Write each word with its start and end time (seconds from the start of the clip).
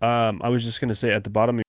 Um, 0.00 0.40
I 0.42 0.48
was 0.48 0.64
just 0.64 0.80
gonna 0.80 0.94
say 0.94 1.12
at 1.12 1.24
the 1.24 1.30
bottom. 1.30 1.62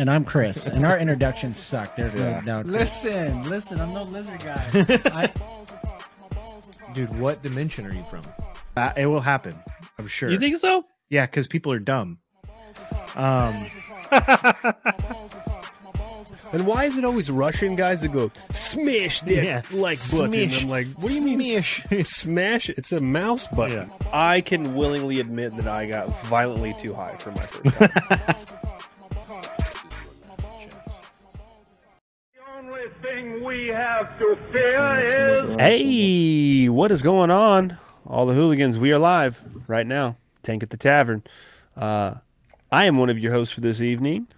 And 0.00 0.08
I'm 0.10 0.24
Chris, 0.24 0.66
and 0.66 0.86
our 0.86 0.96
introductions 0.98 1.58
suck. 1.58 1.94
There's 1.94 2.14
Yeah. 2.14 2.40
no 2.40 2.62
doubt. 2.62 2.66
Listen, 2.66 3.42
listen, 3.42 3.78
I'm 3.82 3.92
no 3.92 4.04
lizard 4.04 4.40
guy. 4.42 4.66
I, 5.12 5.30
Dude, 6.94 7.18
what 7.20 7.42
dimension 7.42 7.84
are 7.86 7.94
you 7.94 8.02
from? 8.04 8.22
Uh, 8.78 8.92
it 8.96 9.04
will 9.04 9.20
happen. 9.20 9.54
I'm 9.98 10.06
sure. 10.06 10.30
You 10.30 10.38
think 10.38 10.56
so? 10.56 10.86
Yeah, 11.10 11.26
because 11.26 11.48
people 11.48 11.70
are 11.72 11.78
dumb. 11.78 12.16
Um, 13.14 13.66
And 16.52 16.66
why 16.66 16.86
is 16.86 16.96
it 16.98 17.04
always 17.04 17.30
Russian 17.30 17.76
guys 17.76 18.00
that 18.00 18.08
go 18.10 18.32
smash 18.50 19.20
that 19.20 19.44
Yeah. 19.44 19.62
like 19.70 19.98
button? 20.10 20.32
Smash. 20.32 20.62
I'm 20.64 20.68
like, 20.68 20.88
what 20.94 21.08
do 21.08 21.14
you 21.28 21.36
mean 21.38 21.62
smash? 21.62 22.08
smash? 22.08 22.68
It's 22.76 22.90
a 22.90 23.00
mouse 23.00 23.46
button. 23.48 23.88
I 24.12 24.40
can 24.40 24.74
willingly 24.74 25.20
admit 25.20 25.56
that 25.58 25.68
I 25.68 25.86
got 25.86 26.08
violently 26.24 26.72
too 26.74 26.92
high 26.94 27.14
for 27.18 27.30
my 27.32 27.46
first 27.46 27.76
time. 27.76 28.36
Hey, 35.58 36.68
what 36.68 36.92
is 36.92 37.02
going 37.02 37.30
on? 37.30 37.78
All 38.06 38.26
the 38.26 38.34
hooligans, 38.34 38.78
we 38.78 38.92
are 38.92 38.98
live 38.98 39.42
right 39.66 39.86
now. 39.86 40.18
Tank 40.42 40.62
at 40.62 40.68
the 40.68 40.76
Tavern. 40.76 41.22
Uh, 41.74 42.16
I 42.70 42.84
am 42.84 42.98
one 42.98 43.08
of 43.08 43.18
your 43.18 43.32
hosts 43.32 43.54
for 43.54 43.62
this 43.62 43.80
evening. 43.80 44.28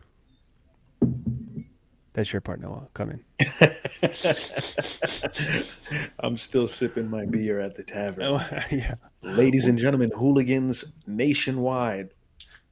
That's 2.13 2.33
your 2.33 2.41
part, 2.41 2.61
Noah. 2.61 2.87
Come 2.95 3.11
in. 3.11 3.25
I'm 6.21 6.37
still 6.37 6.69
sipping 6.69 7.11
my 7.11 7.27
beer 7.27 7.59
at 7.59 7.75
the 7.75 7.83
tavern. 7.83 8.23
Oh, 8.23 8.47
yeah. 8.71 8.95
Ladies 9.23 9.67
and 9.67 9.77
gentlemen, 9.77 10.13
hooligans 10.15 10.93
nationwide, 11.09 12.11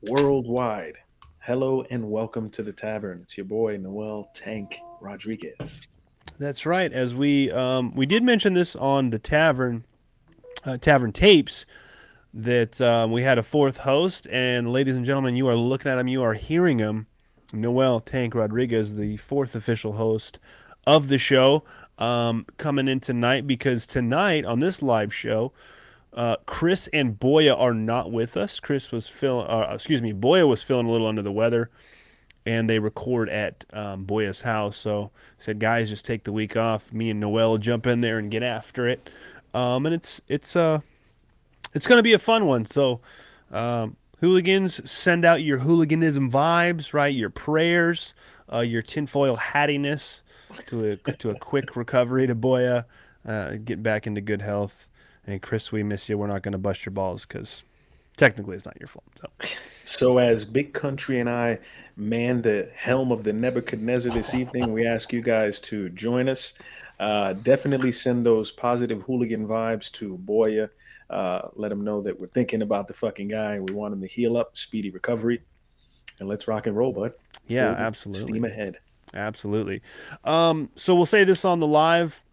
worldwide, 0.03 0.95
hello 1.41 1.83
and 1.91 2.09
welcome 2.09 2.49
to 2.51 2.63
the 2.63 2.73
tavern. 2.73 3.23
It's 3.25 3.37
your 3.37 3.47
boy 3.47 3.79
Noel 3.79 4.31
Tank 4.33 4.79
Rodriguez. 5.01 5.89
That's 6.41 6.65
right. 6.65 6.91
As 6.91 7.15
we 7.15 7.51
um, 7.51 7.95
we 7.95 8.07
did 8.07 8.23
mention 8.23 8.55
this 8.55 8.75
on 8.75 9.11
the 9.11 9.19
tavern 9.19 9.85
uh, 10.65 10.79
tavern 10.79 11.13
tapes 11.13 11.67
that 12.33 12.81
um, 12.81 13.13
we 13.13 13.23
had 13.23 13.37
a 13.37 13.43
fourth 13.43 13.77
host, 13.79 14.27
and 14.31 14.73
ladies 14.73 14.97
and 14.97 15.05
gentlemen, 15.05 15.37
you 15.37 15.47
are 15.49 15.55
looking 15.55 15.93
at 15.93 15.99
him, 15.99 16.09
you 16.09 16.23
are 16.23 16.33
hearing 16.33 16.79
him. 16.79 17.09
Noel 17.53 18.01
Tank 18.01 18.35
Rodriguez, 18.35 18.95
the 18.95 19.19
fourth 19.19 19.55
official 19.55 19.93
host 19.95 20.39
of 20.87 21.09
the 21.09 21.19
show, 21.19 21.63
um, 21.99 22.47
coming 22.57 22.89
in 22.89 23.01
tonight 23.01 23.47
because 23.47 23.87
tonight 23.87 24.47
on 24.47 24.61
this 24.61 24.81
live 24.81 25.13
show, 25.13 25.53
uh, 26.15 26.37
Chris 26.47 26.89
and 26.95 27.21
Boya 27.21 27.55
are 27.55 27.75
not 27.75 28.13
with 28.13 28.39
us. 28.39 28.61
Chris 28.61 28.91
was 28.91 29.09
feeling, 29.09 29.47
uh, 29.47 29.73
excuse 29.75 30.01
me, 30.01 30.15
Boya 30.15 30.49
was 30.49 30.63
feeling 30.63 30.87
a 30.87 30.91
little 30.91 31.07
under 31.07 31.21
the 31.23 31.33
weather 31.33 31.69
and 32.47 32.69
they 32.69 32.79
record 32.79 33.29
at 33.29 33.65
um, 33.73 34.05
Boya's 34.05 34.43
house. 34.43 34.77
So 34.77 35.11
I 35.15 35.43
said, 35.43 35.59
guys, 35.59 35.89
just 35.89 36.07
take 36.07 36.25
the 36.25 36.33
week 36.33 36.57
off. 36.57 36.93
Me 36.93 37.11
and 37.11 37.21
Noel 37.21 37.59
jump 37.59 37.87
in 37.87 38.01
there 38.01 38.19
and 38.19 38.31
get 38.31 38.43
after 38.43 38.89
it. 38.89 39.11
Um, 39.53 39.85
and 39.87 39.95
it's 39.95 40.21
it's 40.29 40.55
uh 40.55 40.81
it's 41.75 41.87
gonna 41.87 42.03
be 42.03 42.13
a 42.13 42.19
fun 42.19 42.47
one. 42.47 42.65
So 42.65 43.01
um, 43.51 43.97
hooligans, 44.21 44.91
send 44.91 45.25
out 45.25 45.43
your 45.43 45.59
hooliganism 45.59 46.31
vibes, 46.31 46.95
right? 46.95 47.15
Your 47.15 47.31
prayers, 47.31 48.15
uh, 48.53 48.61
your 48.61 48.83
tinfoil 48.83 49.37
hattiness 49.37 50.23
to 50.69 50.93
a 50.93 50.97
to 50.97 51.31
a 51.31 51.39
quick 51.39 51.77
recovery 51.77 52.27
to 52.27 52.35
Boya, 52.35 52.85
uh, 53.27 53.57
get 53.65 53.83
back 53.83 54.07
into 54.07 54.21
good 54.21 54.43
health. 54.43 54.89
And 55.27 55.43
Chris, 55.43 55.71
we 55.71 55.83
miss 55.83 56.09
you. 56.09 56.17
We're 56.17 56.29
not 56.29 56.43
gonna 56.43 56.59
bust 56.59 56.87
your 56.87 56.93
balls 56.93 57.27
because 57.27 57.65
technically 58.17 58.57
it's 58.57 58.67
not 58.67 58.79
your 58.81 58.89
fault. 58.89 59.05
So. 59.21 59.57
So, 59.91 60.19
as 60.19 60.45
Big 60.45 60.73
Country 60.73 61.19
and 61.19 61.29
I 61.29 61.59
man 62.01 62.43
the 62.43 62.71
helm 62.75 63.13
of 63.13 63.25
the 63.25 63.33
Nebuchadnezzar 63.33 64.13
this 64.13 64.35
evening, 64.35 64.73
we 64.73 64.87
ask 64.87 65.13
you 65.13 65.21
guys 65.21 65.61
to 65.61 65.89
join 65.91 66.29
us. 66.29 66.55
Uh, 66.99 67.35
definitely 67.35 67.93
send 67.93 68.27
those 68.27 68.51
positive 68.51 69.03
hooligan 69.03 69.47
vibes 69.47 69.91
to 69.93 70.19
Boya. 70.19 70.71
Uh, 71.09 71.49
let 71.55 71.71
him 71.71 71.85
know 71.85 72.01
that 72.03 72.19
we're 72.19 72.27
thinking 72.29 72.63
about 72.63 72.89
the 72.89 72.95
fucking 72.95 73.29
guy. 73.29 73.61
We 73.61 73.73
want 73.73 73.95
him 73.95 74.01
to 74.01 74.07
heal 74.07 74.37
up, 74.37 74.57
speedy 74.57 74.91
recovery, 74.91 75.43
and 76.19 76.29
let's 76.29 76.49
rock 76.49 76.67
and 76.67 76.77
roll, 76.77 76.93
bud. 76.93 77.13
Yeah, 77.47 77.75
Full 77.75 77.85
absolutely. 77.85 78.23
Steam 78.23 78.45
ahead. 78.45 78.79
Absolutely. 79.13 79.83
Um, 80.25 80.71
so 80.77 80.95
we'll 80.95 81.07
say 81.07 81.25
this 81.25 81.45
on 81.45 81.61
the 81.61 81.67
live. 81.67 82.25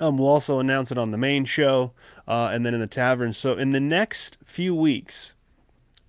Um, 0.00 0.18
we'll 0.18 0.28
also 0.28 0.58
announce 0.58 0.90
it 0.90 0.98
on 0.98 1.10
the 1.10 1.18
main 1.18 1.44
show 1.44 1.92
uh, 2.26 2.50
and 2.52 2.66
then 2.66 2.74
in 2.74 2.80
the 2.80 2.86
tavern. 2.86 3.32
So 3.32 3.54
in 3.54 3.70
the 3.70 3.80
next 3.80 4.38
few 4.44 4.74
weeks, 4.74 5.34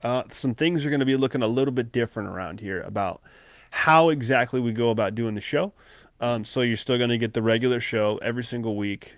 uh, 0.04 0.24
some 0.32 0.54
things 0.54 0.86
are 0.86 0.90
going 0.90 1.00
to 1.00 1.06
be 1.06 1.16
looking 1.16 1.42
a 1.42 1.48
little 1.48 1.74
bit 1.74 1.92
different 1.92 2.30
around 2.30 2.60
here 2.60 2.82
about 2.82 3.22
how 3.72 4.10
exactly 4.10 4.60
we 4.60 4.72
go 4.72 4.90
about 4.90 5.16
doing 5.16 5.34
the 5.34 5.42
show. 5.42 5.74
Um, 6.20 6.46
so 6.46 6.62
you're 6.62 6.78
still 6.78 6.98
going 6.98 7.10
to 7.10 7.18
get 7.18 7.34
the 7.34 7.42
regular 7.42 7.80
show 7.80 8.20
every 8.22 8.44
single 8.44 8.76
week. 8.76 9.16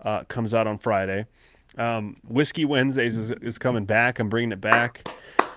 Uh, 0.00 0.22
comes 0.24 0.52
out 0.52 0.66
on 0.66 0.76
Friday. 0.76 1.26
Um, 1.78 2.18
Whiskey 2.28 2.64
Wednesdays 2.64 3.16
is, 3.16 3.30
is 3.30 3.58
coming 3.58 3.86
back. 3.86 4.18
I'm 4.18 4.28
bringing 4.28 4.52
it 4.52 4.60
back. 4.60 5.08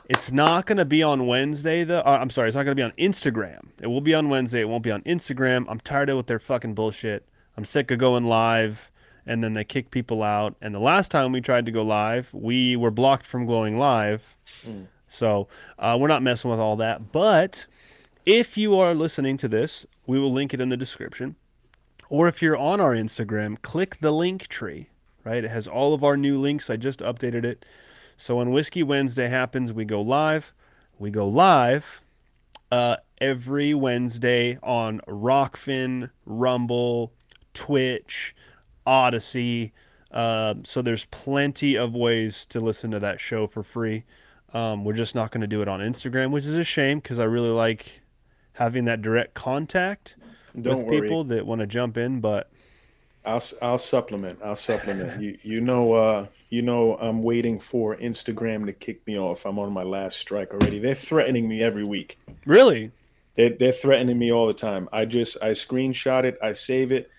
It's 0.10 0.32
not 0.32 0.66
going 0.66 0.78
to 0.78 0.86
be 0.86 1.04
on 1.04 1.28
Wednesday 1.28 1.84
though. 1.84 2.00
Uh, 2.00 2.20
I'm 2.22 2.30
sorry, 2.30 2.48
it's 2.48 2.56
not 2.56 2.64
going 2.64 2.78
to 2.78 2.82
be 2.82 2.84
on 2.84 2.94
Instagram. 2.94 3.70
It 3.82 3.88
will 3.88 4.00
be 4.00 4.14
on 4.14 4.30
Wednesday. 4.30 4.62
It 4.62 4.70
won't 4.70 4.84
be 4.84 4.92
on 4.92 5.02
Instagram. 5.02 5.66
I'm 5.68 5.82
tired 5.82 6.10
of 6.10 6.16
with 6.16 6.28
their 6.28 6.40
fucking 6.40 6.76
bullshit. 6.76 7.28
I'm 7.58 7.66
sick 7.66 7.92
of 7.92 8.00
going 8.00 8.26
live 8.26 8.90
and 9.28 9.44
then 9.44 9.54
they 9.54 9.64
kick 9.64 9.92
people 9.92 10.24
out. 10.24 10.56
And 10.62 10.74
the 10.74 10.80
last 10.80 11.12
time 11.12 11.32
we 11.32 11.42
tried 11.42 11.66
to 11.66 11.72
go 11.72 11.84
live, 11.84 12.34
we 12.34 12.76
were 12.76 12.92
blocked 12.92 13.26
from 13.26 13.46
going 13.46 13.78
live. 13.78 14.38
So 15.08 15.48
uh, 15.78 15.98
we're 16.00 16.08
not 16.08 16.24
messing 16.24 16.50
with 16.50 16.60
all 16.60 16.76
that. 16.78 17.12
But 17.12 17.68
if 18.26 18.58
you 18.58 18.78
are 18.80 18.94
listening 18.94 19.38
to 19.38 19.48
this, 19.48 19.86
we 20.06 20.20
will 20.20 20.32
link 20.32 20.54
it 20.54 20.62
in 20.62 20.70
the 20.70 20.78
description. 20.78 21.36
Or 22.10 22.28
if 22.28 22.42
you're 22.42 22.58
on 22.58 22.80
our 22.80 22.94
Instagram, 22.94 23.62
click 23.62 24.00
the 24.00 24.12
link 24.12 24.48
tree, 24.48 24.90
right? 25.24 25.44
It 25.44 25.50
has 25.50 25.68
all 25.68 25.94
of 25.94 26.04
our 26.04 26.18
new 26.18 26.38
links. 26.38 26.70
I 26.70 26.78
just 26.78 27.00
updated 27.00 27.44
it. 27.44 27.66
So 28.16 28.38
when 28.38 28.52
Whiskey 28.52 28.84
Wednesday 28.84 29.28
happens, 29.28 29.72
we 29.74 29.86
go 29.86 30.02
live. 30.02 30.54
We 30.98 31.12
go 31.12 31.28
live 31.28 32.02
uh, 32.72 32.98
every 33.20 33.74
Wednesday 33.74 34.58
on 34.64 35.02
Rokfin, 35.08 36.10
Rumble, 36.26 37.14
Twitch, 37.54 38.36
Odysee. 38.88 39.72
Uh, 40.12 40.56
so 40.64 40.82
there's 40.82 41.06
plenty 41.06 41.78
of 41.78 41.94
ways 41.94 42.46
to 42.48 42.60
listen 42.60 42.92
to 42.92 43.00
that 43.00 43.20
show 43.20 43.46
for 43.46 43.62
free. 43.62 44.06
Um, 44.54 44.86
we're 44.86 44.94
just 44.94 45.14
not 45.14 45.32
going 45.32 45.42
to 45.42 45.48
do 45.48 45.62
it 45.62 45.68
on 45.68 45.82
Instagram, 45.82 46.32
which 46.32 46.46
is 46.46 46.56
a 46.56 46.64
shame 46.64 47.00
because 47.00 47.20
I 47.20 47.26
really 47.26 47.50
like 47.50 48.02
having 48.54 48.86
that 48.86 49.02
direct 49.02 49.34
contact 49.34 50.16
Don't 50.60 50.78
with 50.80 50.88
worry. 50.88 51.02
people 51.02 51.26
that 51.26 51.46
want 51.46 51.60
to 51.62 51.68
jump 51.68 51.98
in. 51.98 52.22
But 52.22 52.50
I'll 53.26 53.44
I'll 53.62 53.78
supplement. 53.78 54.40
I'll 54.42 54.56
supplement. 54.56 55.22
you 55.22 55.38
you 55.44 55.60
know 55.60 55.94
uh 55.94 56.28
you 56.50 56.62
know 56.62 56.96
I'm 56.98 57.22
waiting 57.22 57.60
for 57.60 57.98
Instagram 57.98 58.66
to 58.68 58.74
kick 58.74 59.06
me 59.06 59.20
off. 59.20 59.46
I'm 59.46 59.60
on 59.60 59.74
my 59.74 59.84
last 59.84 60.18
strike 60.18 60.54
already. 60.54 60.80
They're 60.80 60.96
threatening 60.96 61.48
me 61.50 61.62
every 61.62 61.84
week. 61.84 62.18
really, 62.46 62.92
They're, 63.36 63.50
they're 63.50 63.74
threatening 63.74 64.18
me 64.18 64.32
all 64.32 64.48
the 64.48 64.54
time. 64.54 64.88
I 64.94 65.04
just 65.04 65.36
I 65.42 65.50
screenshot 65.50 66.24
it. 66.24 66.38
I 66.42 66.54
save 66.54 66.94
it. 66.94 67.12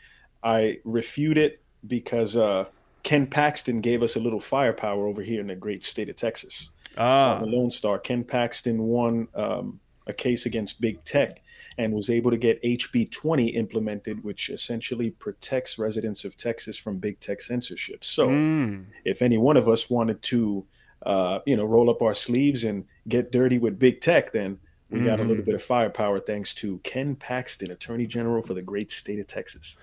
I 0.49 0.79
refute 0.85 1.37
it 1.37 1.61
because 1.87 2.35
uh, 2.37 2.65
Ken 3.03 3.27
Paxton 3.27 3.83
gave 3.83 4.03
us 4.03 4.17
a 4.17 4.21
little 4.21 4.41
firepower 4.41 5.07
over 5.07 5.21
here 5.21 5.43
in 5.43 5.49
the 5.49 5.55
great 5.55 5.83
state 5.83 6.09
of 6.09 6.17
Texas. 6.17 6.71
ah, 6.97 7.39
the 7.39 7.47
Lone 7.47 7.71
Star. 7.71 7.99
Ken 7.99 8.25
Paxton 8.25 8.83
won 8.83 9.29
um, 9.35 9.79
a 10.07 10.15
case 10.15 10.47
against 10.47 10.81
big 10.81 11.05
tech 11.05 11.43
and 11.77 11.93
was 11.93 12.09
able 12.09 12.31
to 12.31 12.39
get 12.39 12.63
HB 12.63 13.11
20 13.13 13.49
implemented, 13.49 14.25
which 14.25 14.49
essentially 14.49 15.11
protects 15.11 15.79
residents 15.79 16.25
of 16.25 16.35
Texas 16.37 16.79
from 16.79 16.97
big 16.97 17.21
tech 17.21 17.43
censorship. 17.43 18.03
So, 18.03 18.29
mm, 18.29 18.87
if 19.05 19.21
any 19.21 19.37
one 19.37 19.59
of 19.59 19.69
us 19.69 19.91
wanted 19.91 20.23
to, 20.23 20.65
uh, 21.05 21.41
you 21.45 21.57
know, 21.59 21.67
roll 21.67 21.91
up 21.91 22.01
our 22.01 22.15
sleeves 22.15 22.65
and 22.65 22.87
get 23.07 23.31
dirty 23.31 23.59
with 23.59 23.79
big 23.79 24.01
tech, 24.01 24.33
then 24.33 24.59
we 24.91 25.01
got 25.01 25.21
a 25.21 25.25
little 25.25 25.45
bit 25.45 25.55
of 25.55 25.63
firepower 25.63 26.19
thanks 26.19 26.55
to 26.55 26.79
Ken 26.79 27.15
Paxton, 27.15 27.71
Attorney 27.71 28.07
General 28.07 28.41
for 28.41 28.55
the 28.55 28.63
great 28.63 28.91
state 28.91 29.19
of 29.19 29.27
Texas. 29.27 29.77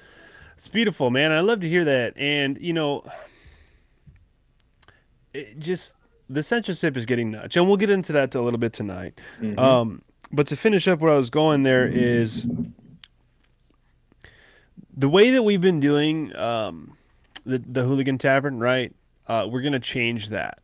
It's 0.57 0.67
beautiful, 0.67 1.09
man. 1.09 1.31
I 1.31 1.41
love 1.41 1.59
to 1.61 1.69
hear 1.69 1.83
that. 1.85 2.13
And 2.17 2.57
you 2.59 2.73
know, 2.73 3.03
it 5.33 5.59
just 5.59 5.95
the 6.29 6.41
censorship 6.41 6.97
is 6.97 7.05
getting 7.05 7.31
nuts, 7.31 7.55
and 7.55 7.67
we'll 7.67 7.77
get 7.77 7.89
into 7.89 8.13
that 8.13 8.33
a 8.35 8.41
little 8.41 8.59
bit 8.59 8.73
tonight. 8.73 9.19
Um, 9.57 10.01
but 10.31 10.47
to 10.47 10.55
finish 10.55 10.87
up 10.87 10.99
where 10.99 11.11
I 11.13 11.17
was 11.17 11.29
going, 11.29 11.63
there 11.63 11.85
is 11.87 12.47
the 14.95 15.09
way 15.09 15.29
that 15.31 15.43
we've 15.43 15.61
been 15.61 15.79
doing 15.79 16.35
um, 16.35 16.97
the 17.45 17.59
the 17.59 17.83
Hooligan 17.83 18.17
Tavern. 18.17 18.59
Right, 18.59 18.93
uh, 19.27 19.47
we're 19.49 19.61
gonna 19.61 19.79
change 19.79 20.29
that. 20.29 20.59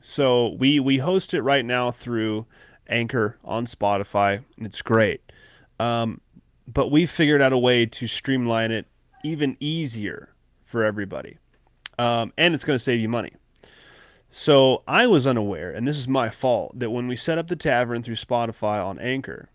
So 0.00 0.54
we 0.58 0.80
we 0.80 0.98
host 0.98 1.34
it 1.34 1.42
right 1.42 1.64
now 1.64 1.90
through 1.90 2.46
Anchor 2.88 3.38
on 3.44 3.66
Spotify, 3.66 4.44
and 4.56 4.66
it's 4.66 4.82
great. 4.82 5.20
Um, 5.80 6.20
but 6.72 6.90
we 6.90 7.06
figured 7.06 7.40
out 7.40 7.52
a 7.52 7.58
way 7.58 7.86
to 7.86 8.06
streamline 8.06 8.70
it 8.70 8.86
even 9.24 9.56
easier 9.58 10.28
for 10.64 10.84
everybody. 10.84 11.38
Um, 11.98 12.32
and 12.36 12.54
it's 12.54 12.64
going 12.64 12.76
to 12.76 12.82
save 12.82 13.00
you 13.00 13.08
money. 13.08 13.32
So 14.30 14.82
I 14.86 15.06
was 15.06 15.26
unaware, 15.26 15.70
and 15.70 15.88
this 15.88 15.96
is 15.96 16.06
my 16.06 16.28
fault, 16.28 16.78
that 16.78 16.90
when 16.90 17.08
we 17.08 17.16
set 17.16 17.38
up 17.38 17.48
the 17.48 17.56
tavern 17.56 18.02
through 18.02 18.16
Spotify 18.16 18.84
on 18.84 18.98
Anchor, 18.98 19.48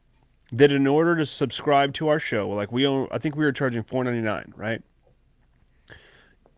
that 0.52 0.72
in 0.72 0.88
order 0.88 1.16
to 1.16 1.26
subscribe 1.26 1.94
to 1.94 2.08
our 2.08 2.20
show, 2.20 2.50
like 2.50 2.72
we 2.72 2.86
own, 2.86 3.08
I 3.12 3.20
think 3.20 3.36
we 3.36 3.46
were 3.46 3.52
charging 3.52 3.84
four 3.84 4.04
ninety 4.04 4.22
nine, 4.22 4.52
right? 4.56 4.82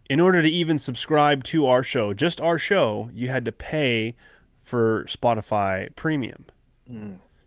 In 0.10 0.20
order 0.20 0.42
to 0.42 0.50
even 0.50 0.80
subscribe 0.80 1.44
to 1.46 1.66
our 1.66 1.84
show, 1.84 2.14
just 2.14 2.40
our 2.40 2.58
show, 2.58 3.10
you 3.14 3.28
had 3.28 3.44
to 3.46 3.52
pay 3.52 4.16
for 4.64 5.04
Spotify 5.06 5.94
Premium. 5.96 6.46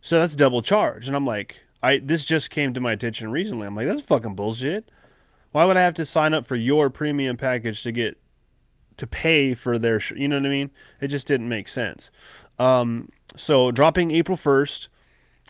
So 0.00 0.18
that's 0.18 0.36
double 0.36 0.62
charge, 0.62 1.06
and 1.06 1.16
I'm 1.16 1.26
like, 1.26 1.60
I 1.82 1.98
this 1.98 2.24
just 2.24 2.50
came 2.50 2.74
to 2.74 2.80
my 2.80 2.92
attention 2.92 3.30
recently. 3.30 3.66
I'm 3.66 3.76
like, 3.76 3.86
that's 3.86 4.00
fucking 4.00 4.34
bullshit. 4.34 4.90
Why 5.52 5.64
would 5.64 5.76
I 5.76 5.82
have 5.82 5.94
to 5.94 6.04
sign 6.04 6.34
up 6.34 6.46
for 6.46 6.56
your 6.56 6.90
premium 6.90 7.36
package 7.36 7.82
to 7.82 7.92
get 7.92 8.18
to 8.96 9.06
pay 9.06 9.54
for 9.54 9.78
their? 9.78 10.00
Sh- 10.00 10.12
you 10.16 10.28
know 10.28 10.36
what 10.36 10.46
I 10.46 10.50
mean? 10.50 10.70
It 11.00 11.08
just 11.08 11.26
didn't 11.26 11.48
make 11.48 11.68
sense. 11.68 12.10
Um, 12.58 13.10
so 13.36 13.70
dropping 13.70 14.10
April 14.10 14.36
first 14.36 14.88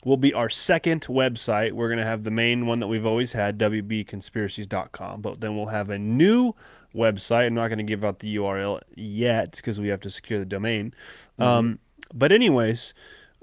will 0.05 0.17
be 0.17 0.33
our 0.33 0.49
second 0.49 1.03
website. 1.07 1.73
We're 1.73 1.89
gonna 1.89 2.05
have 2.05 2.25
the 2.25 2.31
main 2.31 2.67
one 2.67 2.81
that 2.81 2.87
we've 2.87 3.07
always 3.07 3.33
had, 3.33 3.59
wbconspiracies.com, 3.59 5.23
but 5.23 5.41
then 5.41 5.57
we'll 5.57 5.67
have 5.67 5.91
a 5.91 5.99
new 5.99 6.55
website. 6.95 7.47
I'm 7.47 7.55
not 7.55 7.69
gonna 7.69 7.83
give 7.83 8.05
out 8.05 8.21
the 8.21 8.37
URL 8.37 8.81
yet 8.95 9.57
because 9.57 9.81
we 9.81 9.89
have 9.89 10.01
to 10.01 10.11
secure 10.11 10.39
the 10.39 10.47
domain. 10.47 10.95
Um, 11.39 11.79
but 12.15 12.33
anyways, 12.33 12.95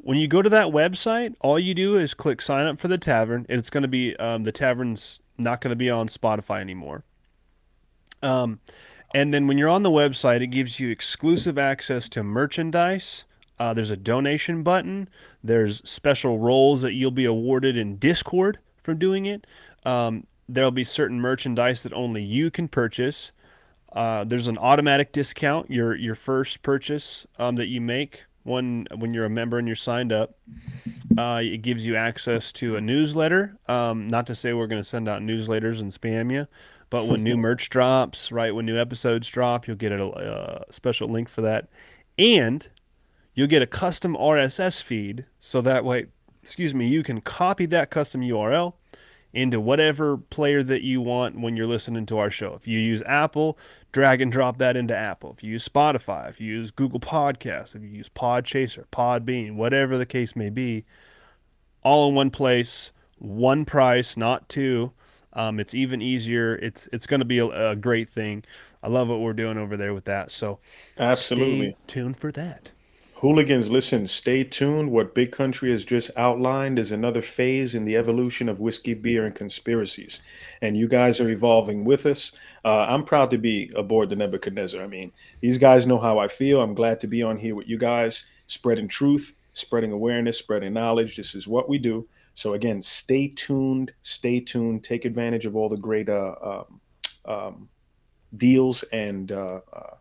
when 0.05 0.19
you 0.19 0.27
go 0.27 0.43
to 0.43 0.49
that 0.51 0.67
website, 0.67 1.33
all 1.41 1.57
you 1.57 1.73
do 1.73 1.97
is 1.97 2.13
click 2.13 2.39
sign 2.39 2.67
up 2.67 2.77
for 2.77 2.87
the 2.87 2.99
tavern, 2.99 3.43
and 3.49 3.57
it's 3.57 3.71
going 3.71 3.81
to 3.81 3.87
be 3.87 4.15
um, 4.17 4.43
the 4.43 4.51
tavern's 4.51 5.19
not 5.35 5.61
going 5.61 5.71
to 5.71 5.75
be 5.75 5.89
on 5.89 6.07
Spotify 6.07 6.61
anymore. 6.61 7.03
Um, 8.21 8.59
and 9.15 9.33
then 9.33 9.47
when 9.47 9.57
you're 9.57 9.67
on 9.67 9.81
the 9.81 9.89
website, 9.89 10.41
it 10.41 10.47
gives 10.47 10.79
you 10.79 10.91
exclusive 10.91 11.57
access 11.57 12.07
to 12.09 12.21
merchandise. 12.21 13.25
Uh, 13.57 13.73
there's 13.73 13.89
a 13.89 13.97
donation 13.97 14.61
button. 14.61 15.09
There's 15.43 15.81
special 15.89 16.37
roles 16.37 16.83
that 16.83 16.93
you'll 16.93 17.09
be 17.09 17.25
awarded 17.25 17.75
in 17.75 17.97
Discord 17.97 18.59
for 18.83 18.93
doing 18.93 19.25
it. 19.25 19.47
Um, 19.85 20.27
there'll 20.47 20.69
be 20.69 20.83
certain 20.83 21.19
merchandise 21.19 21.81
that 21.81 21.93
only 21.93 22.21
you 22.21 22.51
can 22.51 22.67
purchase. 22.67 23.31
Uh, 23.91 24.23
there's 24.23 24.47
an 24.47 24.59
automatic 24.59 25.11
discount 25.11 25.71
your 25.71 25.95
your 25.95 26.13
first 26.13 26.61
purchase 26.61 27.25
um, 27.39 27.55
that 27.55 27.69
you 27.69 27.81
make 27.81 28.25
when 28.45 28.87
when 28.95 29.13
you're 29.13 29.25
a 29.25 29.29
member 29.29 29.57
and 29.57 29.67
you're 29.67 29.75
signed 29.75 30.13
up. 30.13 30.37
Uh, 31.17 31.41
it 31.43 31.61
gives 31.61 31.85
you 31.85 31.95
access 31.95 32.53
to 32.53 32.75
a 32.75 32.81
newsletter. 32.81 33.57
Um, 33.67 34.07
not 34.07 34.27
to 34.27 34.35
say 34.35 34.53
we're 34.53 34.67
going 34.67 34.81
to 34.81 34.87
send 34.87 35.09
out 35.09 35.21
newsletters 35.21 35.79
and 35.79 35.91
spam 35.91 36.31
you, 36.31 36.47
but 36.89 37.05
when 37.07 37.23
new 37.23 37.37
merch 37.47 37.69
drops, 37.69 38.31
right 38.31 38.53
when 38.53 38.65
new 38.65 38.77
episodes 38.77 39.27
drop, 39.27 39.67
you'll 39.67 39.77
get 39.77 39.91
a, 39.91 40.03
a 40.03 40.71
special 40.71 41.09
link 41.09 41.27
for 41.27 41.41
that, 41.41 41.67
and 42.17 42.69
you'll 43.33 43.47
get 43.47 43.61
a 43.61 43.67
custom 43.67 44.15
RSS 44.15 44.81
feed. 44.81 45.25
So 45.39 45.61
that 45.61 45.83
way, 45.83 46.07
excuse 46.43 46.75
me, 46.75 46.87
you 46.87 47.01
can 47.01 47.21
copy 47.21 47.65
that 47.67 47.89
custom 47.89 48.21
URL 48.21 48.73
into 49.35 49.59
whatever 49.59 50.15
player 50.17 50.63
that 50.63 50.81
you 50.81 51.01
want 51.01 51.39
when 51.39 51.57
you're 51.57 51.67
listening 51.67 52.05
to 52.05 52.17
our 52.17 52.31
show. 52.31 52.53
If 52.53 52.67
you 52.67 52.79
use 52.79 53.03
Apple, 53.05 53.57
drag 53.91 54.21
and 54.21 54.31
drop 54.31 54.57
that 54.59 54.77
into 54.77 54.95
Apple. 54.95 55.33
If 55.37 55.43
you 55.43 55.51
use 55.51 55.67
Spotify, 55.67 56.29
if 56.29 56.39
you 56.39 56.53
use 56.53 56.71
Google 56.71 57.01
Podcasts, 57.01 57.75
if 57.75 57.83
you 57.83 57.89
use 57.89 58.09
Podchaser, 58.09 58.85
Podbean, 58.93 59.55
whatever 59.55 59.97
the 59.97 60.05
case 60.05 60.37
may 60.37 60.49
be, 60.49 60.85
all 61.83 62.07
in 62.07 62.15
one 62.15 62.31
place, 62.31 62.91
one 63.17 63.65
price, 63.65 64.15
not 64.15 64.47
two. 64.47 64.93
Um, 65.33 65.59
it's 65.59 65.75
even 65.75 66.01
easier. 66.01 66.55
It's 66.55 66.87
it's 66.93 67.05
going 67.05 67.19
to 67.19 67.25
be 67.25 67.39
a, 67.39 67.71
a 67.71 67.75
great 67.75 68.09
thing. 68.09 68.45
I 68.81 68.87
love 68.87 69.09
what 69.09 69.19
we're 69.19 69.33
doing 69.33 69.57
over 69.57 69.75
there 69.75 69.93
with 69.93 70.05
that. 70.05 70.31
So 70.31 70.59
Absolutely. 70.97 71.71
stay 71.71 71.77
tuned 71.87 72.17
for 72.17 72.31
that. 72.31 72.71
Hooligans, 73.25 73.71
listen, 73.71 74.05
stay 74.05 74.43
tuned. 74.43 74.91
What 74.91 75.15
Big 75.15 75.31
Country 75.31 75.71
has 75.71 75.83
just 75.83 76.11
outlined 76.15 76.77
is 76.77 76.91
another 76.91 77.23
phase 77.23 77.73
in 77.73 77.83
the 77.83 77.97
evolution 77.97 78.47
of 78.47 78.59
whiskey, 78.59 78.93
beer, 78.93 79.25
and 79.25 79.33
conspiracies. 79.33 80.21
And 80.61 80.77
you 80.77 80.87
guys 80.87 81.19
are 81.19 81.31
evolving 81.31 81.85
with 81.85 82.05
us. 82.05 82.33
Uh, 82.63 82.85
I'm 82.87 83.03
proud 83.03 83.31
to 83.31 83.39
be 83.39 83.71
aboard 83.75 84.09
the 84.09 84.15
Nebuchadnezzar. 84.15 84.79
I 84.79 84.85
mean, 84.85 85.11
these 85.41 85.57
guys 85.57 85.87
know 85.87 85.97
how 85.97 86.19
I 86.19 86.27
feel. 86.27 86.61
I'm 86.61 86.75
glad 86.75 86.99
to 86.99 87.07
be 87.07 87.23
on 87.23 87.37
here 87.37 87.55
with 87.55 87.67
you 87.67 87.79
guys, 87.79 88.27
spreading 88.45 88.87
truth, 88.87 89.33
spreading 89.53 89.91
awareness, 89.91 90.37
spreading 90.37 90.73
knowledge. 90.73 91.15
This 91.15 91.33
is 91.33 91.47
what 91.47 91.67
we 91.67 91.79
do. 91.79 92.07
So, 92.35 92.53
again, 92.53 92.79
stay 92.79 93.29
tuned. 93.29 93.91
Stay 94.03 94.39
tuned. 94.39 94.83
Take 94.83 95.03
advantage 95.03 95.47
of 95.47 95.55
all 95.55 95.67
the 95.67 95.77
great 95.77 96.09
uh, 96.09 96.35
um, 96.43 96.81
um, 97.25 97.69
deals 98.35 98.83
and 98.93 99.31
uh, 99.31 99.61
uh, 99.73 99.95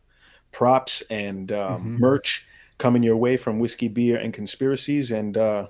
props 0.52 1.02
and 1.08 1.50
um, 1.52 1.98
merch 1.98 2.44
coming 2.78 3.02
your 3.02 3.16
way 3.16 3.36
from 3.36 3.58
whiskey, 3.58 3.88
beer, 3.88 4.16
and 4.16 4.32
conspiracies. 4.32 5.10
And 5.10 5.36
uh, 5.36 5.68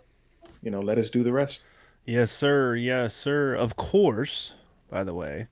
you 0.63 0.71
know, 0.71 0.81
let 0.81 0.99
us 0.99 1.11
do 1.11 1.23
the 1.23 1.33
rest. 1.33 1.63
Yes, 2.05 2.31
sir. 2.31 2.75
Yes, 2.77 3.15
sir. 3.15 3.55
Of 3.55 3.77
course. 3.77 4.55
By 4.91 5.03
the 5.03 5.15
way, 5.15 5.49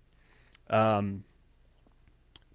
um, 0.70 1.24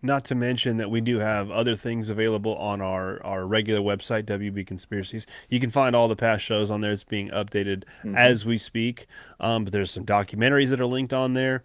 not 0.01 0.23
to 0.25 0.35
mention 0.35 0.77
that 0.77 0.89
we 0.89 1.01
do 1.01 1.19
have 1.19 1.49
other 1.51 1.75
things 1.75 2.09
available 2.09 2.55
on 2.55 2.81
our, 2.81 3.21
our 3.25 3.45
regular 3.45 3.81
website, 3.81 4.23
WB 4.23 4.65
Conspiracies. 4.65 5.25
You 5.49 5.59
can 5.59 5.71
find 5.71 5.95
all 5.95 6.07
the 6.07 6.15
past 6.15 6.45
shows 6.45 6.69
on 6.71 6.81
there. 6.81 6.91
It's 6.91 7.03
being 7.03 7.29
updated 7.29 7.83
as 8.15 8.45
we 8.45 8.57
speak. 8.57 9.07
Um, 9.39 9.63
but 9.63 9.73
there's 9.73 9.91
some 9.91 10.05
documentaries 10.05 10.69
that 10.69 10.79
are 10.79 10.85
linked 10.85 11.13
on 11.13 11.33
there. 11.33 11.63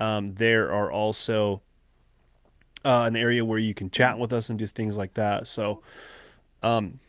Um, 0.00 0.34
there 0.34 0.72
are 0.72 0.90
also 0.90 1.60
uh, 2.84 3.04
an 3.06 3.16
area 3.16 3.44
where 3.44 3.58
you 3.58 3.74
can 3.74 3.90
chat 3.90 4.18
with 4.18 4.32
us 4.32 4.48
and 4.48 4.58
do 4.58 4.66
things 4.66 4.96
like 4.96 5.14
that. 5.14 5.46
So, 5.46 5.82
um, 6.62 7.00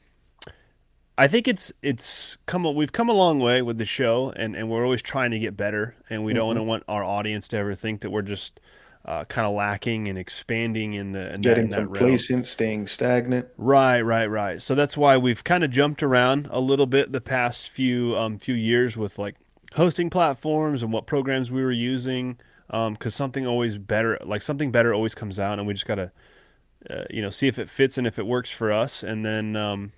I 1.17 1.27
think 1.27 1.47
it's 1.47 1.71
it's 1.81 2.37
come 2.45 2.63
we've 2.75 2.91
come 2.91 3.09
a 3.09 3.13
long 3.13 3.39
way 3.39 3.61
with 3.61 3.77
the 3.77 3.85
show, 3.85 4.33
and, 4.35 4.55
and 4.55 4.69
we're 4.69 4.83
always 4.83 5.01
trying 5.01 5.31
to 5.31 5.39
get 5.39 5.55
better, 5.55 5.95
and 6.09 6.23
we 6.23 6.33
don't 6.33 6.47
want 6.47 6.57
to 6.57 6.63
want 6.63 6.83
our 6.87 7.03
audience 7.03 7.47
to 7.49 7.57
ever 7.57 7.75
think 7.75 8.01
that 8.01 8.09
we're 8.09 8.23
just 8.23 8.59
uh, 9.05 9.23
kind 9.25 9.45
of 9.45 9.53
lacking 9.53 10.07
and 10.07 10.17
expanding 10.17 10.93
in 10.93 11.11
the 11.11 11.33
in 11.33 11.41
that, 11.41 11.49
Getting 11.49 11.65
in 11.65 11.69
that 11.71 11.77
realm. 11.81 11.93
complacent, 11.93 12.47
staying 12.47 12.87
stagnant. 12.87 13.47
Right, 13.57 14.01
right, 14.01 14.25
right. 14.25 14.61
So 14.61 14.75
that's 14.75 14.97
why 14.97 15.17
we've 15.17 15.43
kind 15.43 15.63
of 15.63 15.69
jumped 15.69 16.01
around 16.01 16.47
a 16.49 16.59
little 16.59 16.87
bit 16.87 17.11
the 17.11 17.21
past 17.21 17.69
few 17.69 18.17
um, 18.17 18.39
few 18.39 18.55
years 18.55 18.97
with 18.97 19.19
like 19.19 19.35
hosting 19.73 20.09
platforms 20.09 20.81
and 20.81 20.91
what 20.91 21.05
programs 21.05 21.51
we 21.51 21.61
were 21.61 21.71
using. 21.71 22.37
Because 22.71 23.13
something 23.13 23.45
always 23.45 23.77
better, 23.77 24.17
like 24.25 24.41
something 24.41 24.71
better, 24.71 24.95
always 24.95 25.13
comes 25.13 25.37
out, 25.37 25.59
and 25.59 25.67
we 25.67 25.75
just 25.75 25.85
gotta, 25.85 26.11
uh, 26.89 27.03
you 27.09 27.21
know, 27.21 27.29
see 27.29 27.47
if 27.47 27.57
it 27.59 27.69
fits 27.69 27.97
and 27.97 28.05
if 28.07 28.17
it 28.19 28.25
works 28.25 28.49
for 28.49 28.71
us, 28.71 29.03
and 29.03 29.25
then, 29.25 29.55
um, 29.55 29.91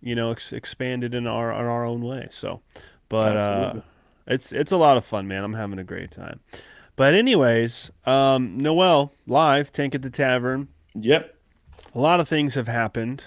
you 0.00 0.14
know, 0.14 0.30
ex- 0.30 0.52
expand 0.52 1.02
it 1.04 1.14
in 1.14 1.26
our 1.26 1.50
in 1.52 1.66
our 1.66 1.84
own 1.84 2.02
way. 2.02 2.28
So, 2.30 2.60
but 3.08 3.36
uh, 3.36 3.74
it's 4.26 4.52
it's 4.52 4.72
a 4.72 4.76
lot 4.76 4.96
of 4.96 5.04
fun, 5.04 5.26
man. 5.28 5.44
I'm 5.44 5.54
having 5.54 5.78
a 5.78 5.84
great 5.84 6.10
time. 6.10 6.40
But 6.96 7.14
anyways, 7.14 7.90
um, 8.06 8.56
Noel 8.56 9.12
live 9.26 9.70
Tank 9.70 9.94
at 9.94 10.02
the 10.02 10.10
Tavern 10.10 10.68
Yep. 10.94 11.34
a 11.94 11.98
lot 12.00 12.20
of 12.20 12.28
things 12.28 12.54
have 12.54 12.68
happened 12.68 13.24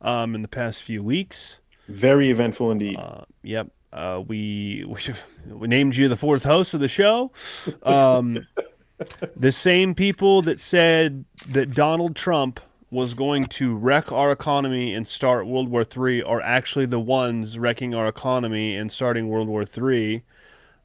um, 0.00 0.34
in 0.34 0.40
the 0.42 0.48
past 0.48 0.82
few 0.82 1.02
weeks. 1.02 1.60
Very 1.88 2.30
eventful 2.30 2.70
indeed. 2.70 2.96
Uh, 2.98 3.22
yep. 3.42 3.68
Uh, 3.92 4.22
we, 4.26 4.84
we 4.88 5.00
we 5.54 5.68
named 5.68 5.94
you 5.96 6.08
the 6.08 6.16
fourth 6.16 6.44
host 6.44 6.72
of 6.72 6.80
the 6.80 6.88
show. 6.88 7.30
Um, 7.82 8.46
the 9.36 9.52
same 9.52 9.94
people 9.94 10.42
that 10.42 10.60
said 10.60 11.24
that 11.48 11.72
Donald 11.72 12.16
Trump 12.16 12.60
was 12.90 13.14
going 13.14 13.44
to 13.44 13.74
wreck 13.74 14.12
our 14.12 14.30
economy 14.30 14.94
and 14.94 15.06
start 15.06 15.46
World 15.46 15.68
War 15.68 15.82
III 15.82 16.22
are 16.24 16.42
actually 16.42 16.84
the 16.84 17.00
ones 17.00 17.58
wrecking 17.58 17.94
our 17.94 18.06
economy 18.06 18.76
and 18.76 18.92
starting 18.92 19.28
World 19.28 19.48
War 19.48 19.64
III. 19.64 20.22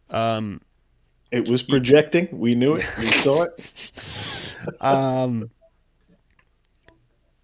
Um, 0.09 0.61
it 1.31 1.49
was 1.49 1.61
projecting. 1.63 2.29
We 2.31 2.55
knew 2.55 2.75
it. 2.75 2.85
We 2.97 3.11
saw 3.11 3.43
it. 3.43 4.55
um, 4.81 5.51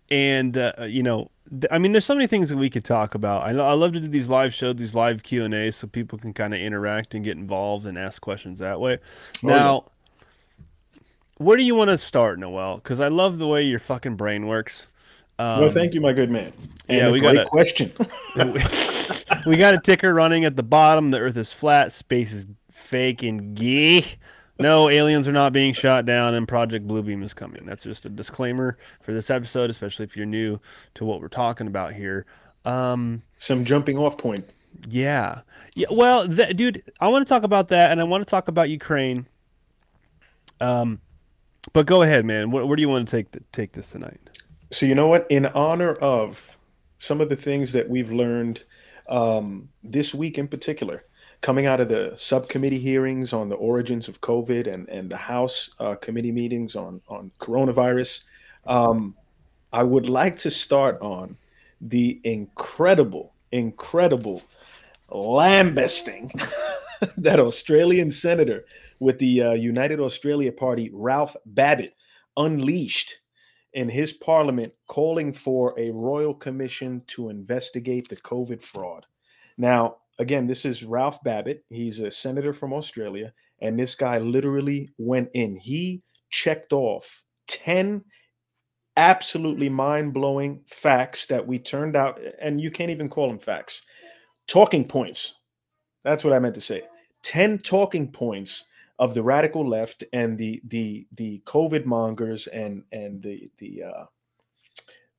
and 0.09 0.57
uh, 0.57 0.73
you 0.87 1.03
know, 1.03 1.29
th- 1.49 1.65
I 1.69 1.77
mean, 1.79 1.91
there's 1.91 2.05
so 2.05 2.15
many 2.15 2.27
things 2.27 2.49
that 2.49 2.57
we 2.57 2.69
could 2.69 2.85
talk 2.85 3.15
about. 3.15 3.43
I, 3.43 3.51
lo- 3.51 3.65
I 3.65 3.73
love 3.73 3.91
to 3.93 3.99
do 3.99 4.07
these 4.07 4.29
live 4.29 4.53
shows, 4.53 4.75
these 4.75 4.95
live 4.95 5.23
Q 5.23 5.43
and 5.43 5.53
A's, 5.53 5.75
so 5.75 5.87
people 5.87 6.17
can 6.17 6.33
kind 6.33 6.53
of 6.53 6.61
interact 6.61 7.13
and 7.13 7.23
get 7.23 7.35
involved 7.37 7.85
and 7.85 7.97
ask 7.97 8.21
questions 8.21 8.59
that 8.59 8.79
way. 8.79 8.99
Oh, 9.43 9.47
now, 9.47 9.85
where 11.43 11.57
do 11.57 11.63
you 11.63 11.75
want 11.75 11.89
to 11.89 11.97
start, 11.97 12.39
Noel? 12.39 12.77
Because 12.77 12.99
I 12.99 13.07
love 13.09 13.37
the 13.37 13.47
way 13.47 13.63
your 13.63 13.79
fucking 13.79 14.15
brain 14.15 14.47
works. 14.47 14.87
Um, 15.39 15.61
well, 15.61 15.69
thank 15.69 15.93
you, 15.93 16.01
my 16.01 16.13
good 16.13 16.29
man. 16.29 16.53
And 16.87 16.97
yeah, 16.97 17.07
a 17.07 17.11
we 17.11 17.19
great 17.19 17.35
gotta- 17.35 17.49
question. 17.49 17.91
we 19.45 19.57
got 19.57 19.73
a 19.73 19.79
ticker 19.83 20.13
running 20.13 20.45
at 20.45 20.55
the 20.55 20.63
bottom. 20.63 21.11
The 21.11 21.19
Earth 21.19 21.37
is 21.37 21.51
flat. 21.51 21.91
Space 21.91 22.31
is 22.31 22.45
fake 22.71 23.23
and 23.23 23.55
gay. 23.55 24.05
No, 24.59 24.89
aliens 24.89 25.27
are 25.27 25.31
not 25.33 25.51
being 25.51 25.73
shot 25.73 26.05
down, 26.05 26.35
and 26.35 26.47
Project 26.47 26.87
Bluebeam 26.87 27.23
is 27.23 27.33
coming. 27.33 27.65
That's 27.65 27.83
just 27.83 28.05
a 28.05 28.09
disclaimer 28.09 28.77
for 29.01 29.11
this 29.11 29.31
episode, 29.31 29.71
especially 29.71 30.03
if 30.05 30.15
you're 30.15 30.27
new 30.27 30.59
to 30.93 31.03
what 31.05 31.19
we're 31.19 31.27
talking 31.27 31.65
about 31.65 31.93
here. 31.93 32.27
Um, 32.63 33.23
Some 33.39 33.65
jumping 33.65 33.97
off 33.97 34.17
point. 34.17 34.45
yeah, 34.87 35.41
yeah. 35.73 35.87
Well, 35.89 36.27
th- 36.29 36.55
dude, 36.55 36.83
I 36.99 37.07
want 37.07 37.25
to 37.27 37.29
talk 37.33 37.41
about 37.43 37.69
that, 37.69 37.91
and 37.91 37.99
I 37.99 38.03
want 38.03 38.21
to 38.21 38.29
talk 38.29 38.47
about 38.47 38.69
Ukraine. 38.69 39.25
Um, 40.61 41.01
but 41.71 41.85
go 41.85 42.01
ahead, 42.01 42.25
man. 42.25 42.51
Where, 42.51 42.65
where 42.65 42.75
do 42.75 42.81
you 42.81 42.89
want 42.89 43.07
to 43.07 43.15
take 43.15 43.31
the, 43.31 43.41
take 43.51 43.71
this 43.71 43.89
tonight? 43.89 44.19
So 44.71 44.85
you 44.85 44.95
know 44.95 45.07
what? 45.07 45.25
In 45.29 45.45
honor 45.47 45.93
of 45.93 46.57
some 46.97 47.21
of 47.21 47.29
the 47.29 47.35
things 47.35 47.71
that 47.73 47.89
we've 47.89 48.11
learned 48.11 48.63
um, 49.07 49.69
this 49.83 50.13
week 50.13 50.37
in 50.37 50.47
particular, 50.47 51.03
coming 51.41 51.65
out 51.65 51.79
of 51.79 51.89
the 51.89 52.13
subcommittee 52.15 52.79
hearings 52.79 53.33
on 53.33 53.49
the 53.49 53.55
origins 53.55 54.07
of 54.07 54.21
COVID 54.21 54.71
and 54.71 54.89
and 54.89 55.09
the 55.09 55.17
House 55.17 55.69
uh, 55.79 55.95
committee 55.95 56.31
meetings 56.31 56.75
on 56.75 57.01
on 57.07 57.31
coronavirus, 57.39 58.23
um, 58.65 59.15
I 59.71 59.83
would 59.83 60.07
like 60.07 60.37
to 60.39 60.51
start 60.51 61.01
on 61.01 61.37
the 61.81 62.19
incredible, 62.23 63.33
incredible 63.51 64.41
lambasting 65.09 66.31
that 67.17 67.39
Australian 67.39 68.09
senator 68.09 68.65
with 69.03 69.19
the 69.19 69.41
uh, 69.41 69.51
United 69.53 69.99
Australia 69.99 70.51
Party, 70.51 70.89
Ralph 70.93 71.35
Babet, 71.45 71.91
unleashed 72.37 73.19
in 73.73 73.89
his 73.89 74.13
parliament 74.13 74.73
calling 74.87 75.33
for 75.33 75.77
a 75.77 75.91
royal 75.91 76.33
commission 76.33 77.01
to 77.07 77.29
investigate 77.29 78.07
the 78.07 78.15
COVID 78.15 78.61
fraud. 78.61 79.05
Now, 79.57 79.97
again, 80.19 80.47
this 80.47 80.63
is 80.63 80.85
Ralph 80.85 81.21
Babet. 81.23 81.63
He's 81.69 81.99
a 81.99 82.11
senator 82.11 82.53
from 82.53 82.73
Australia, 82.73 83.33
and 83.59 83.77
this 83.77 83.95
guy 83.95 84.19
literally 84.19 84.91
went 84.97 85.29
in. 85.33 85.57
He 85.57 86.03
checked 86.29 86.71
off 86.71 87.23
10 87.47 88.03
absolutely 88.95 89.69
mind 89.69 90.13
blowing 90.13 90.61
facts 90.67 91.25
that 91.27 91.45
we 91.45 91.59
turned 91.59 91.95
out, 91.95 92.19
and 92.39 92.61
you 92.61 92.71
can't 92.71 92.91
even 92.91 93.09
call 93.09 93.27
them 93.27 93.39
facts, 93.39 93.81
talking 94.47 94.87
points. 94.87 95.41
That's 96.03 96.23
what 96.23 96.33
I 96.33 96.39
meant 96.39 96.55
to 96.55 96.61
say. 96.61 96.83
10 97.23 97.59
talking 97.59 98.11
points 98.11 98.65
of 98.99 99.13
the 99.13 99.23
radical 99.23 99.67
left 99.67 100.03
and 100.13 100.37
the 100.37 100.61
the 100.65 101.07
the 101.11 101.41
COVID 101.45 101.85
mongers 101.85 102.47
and 102.47 102.83
and 102.91 103.21
the 103.21 103.49
the 103.57 103.83
uh, 103.83 104.05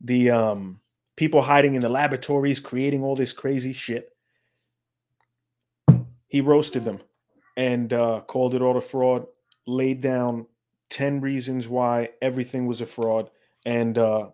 the 0.00 0.30
um, 0.30 0.80
people 1.16 1.42
hiding 1.42 1.74
in 1.74 1.80
the 1.80 1.88
laboratories 1.88 2.60
creating 2.60 3.02
all 3.02 3.16
this 3.16 3.32
crazy 3.32 3.72
shit. 3.72 4.10
He 6.28 6.40
roasted 6.40 6.84
them 6.84 7.00
and 7.56 7.92
uh, 7.92 8.22
called 8.26 8.54
it 8.54 8.62
all 8.62 8.76
a 8.76 8.80
fraud. 8.80 9.26
Laid 9.66 10.00
down 10.00 10.46
ten 10.90 11.20
reasons 11.20 11.68
why 11.68 12.10
everything 12.20 12.66
was 12.66 12.80
a 12.80 12.86
fraud, 12.86 13.30
and 13.64 13.96
uh, 13.96 14.28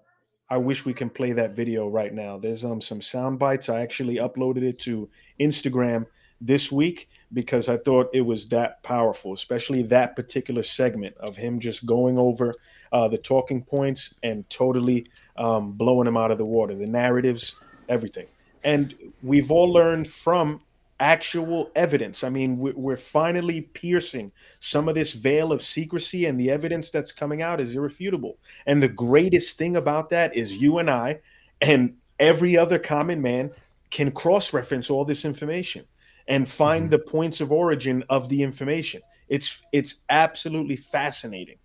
I 0.48 0.56
wish 0.56 0.84
we 0.84 0.92
can 0.92 1.08
play 1.08 1.32
that 1.32 1.54
video 1.54 1.88
right 1.88 2.12
now. 2.12 2.38
There's 2.38 2.64
um 2.64 2.80
some 2.80 3.00
sound 3.00 3.38
bites. 3.38 3.68
I 3.68 3.80
actually 3.80 4.16
uploaded 4.16 4.62
it 4.62 4.80
to 4.80 5.08
Instagram 5.40 6.06
this 6.40 6.72
week 6.72 7.08
because 7.32 7.68
I 7.68 7.76
thought 7.76 8.10
it 8.12 8.22
was 8.22 8.48
that 8.48 8.82
powerful, 8.82 9.32
especially 9.32 9.82
that 9.84 10.16
particular 10.16 10.62
segment 10.62 11.16
of 11.18 11.36
him 11.36 11.60
just 11.60 11.86
going 11.86 12.18
over 12.18 12.54
uh, 12.92 13.08
the 13.08 13.18
talking 13.18 13.62
points 13.62 14.14
and 14.22 14.48
totally 14.50 15.06
um, 15.36 15.72
blowing 15.72 16.06
them 16.06 16.16
out 16.16 16.30
of 16.30 16.38
the 16.38 16.44
water, 16.44 16.74
the 16.74 16.86
narratives, 16.86 17.56
everything. 17.88 18.26
And 18.64 18.94
we've 19.22 19.50
all 19.50 19.72
learned 19.72 20.08
from 20.08 20.62
actual 20.98 21.70
evidence. 21.74 22.22
I 22.22 22.28
mean, 22.28 22.58
we- 22.58 22.72
we're 22.72 22.96
finally 22.96 23.62
piercing 23.62 24.32
some 24.58 24.88
of 24.88 24.94
this 24.94 25.12
veil 25.12 25.50
of 25.52 25.62
secrecy, 25.62 26.26
and 26.26 26.38
the 26.38 26.50
evidence 26.50 26.90
that's 26.90 27.12
coming 27.12 27.40
out 27.40 27.60
is 27.60 27.74
irrefutable. 27.74 28.36
And 28.66 28.82
the 28.82 28.88
greatest 28.88 29.56
thing 29.56 29.76
about 29.76 30.10
that 30.10 30.36
is 30.36 30.58
you 30.58 30.78
and 30.78 30.90
I 30.90 31.20
and 31.60 31.94
every 32.18 32.56
other 32.56 32.78
common 32.78 33.22
man 33.22 33.52
can 33.90 34.12
cross 34.12 34.52
reference 34.52 34.90
all 34.90 35.04
this 35.04 35.24
information 35.24 35.84
and 36.28 36.48
find 36.48 36.90
the 36.90 36.98
points 36.98 37.40
of 37.40 37.52
origin 37.52 38.04
of 38.08 38.28
the 38.28 38.42
information. 38.42 39.02
It's 39.28 39.62
it's 39.72 40.04
absolutely 40.08 40.76
fascinating, 40.76 41.58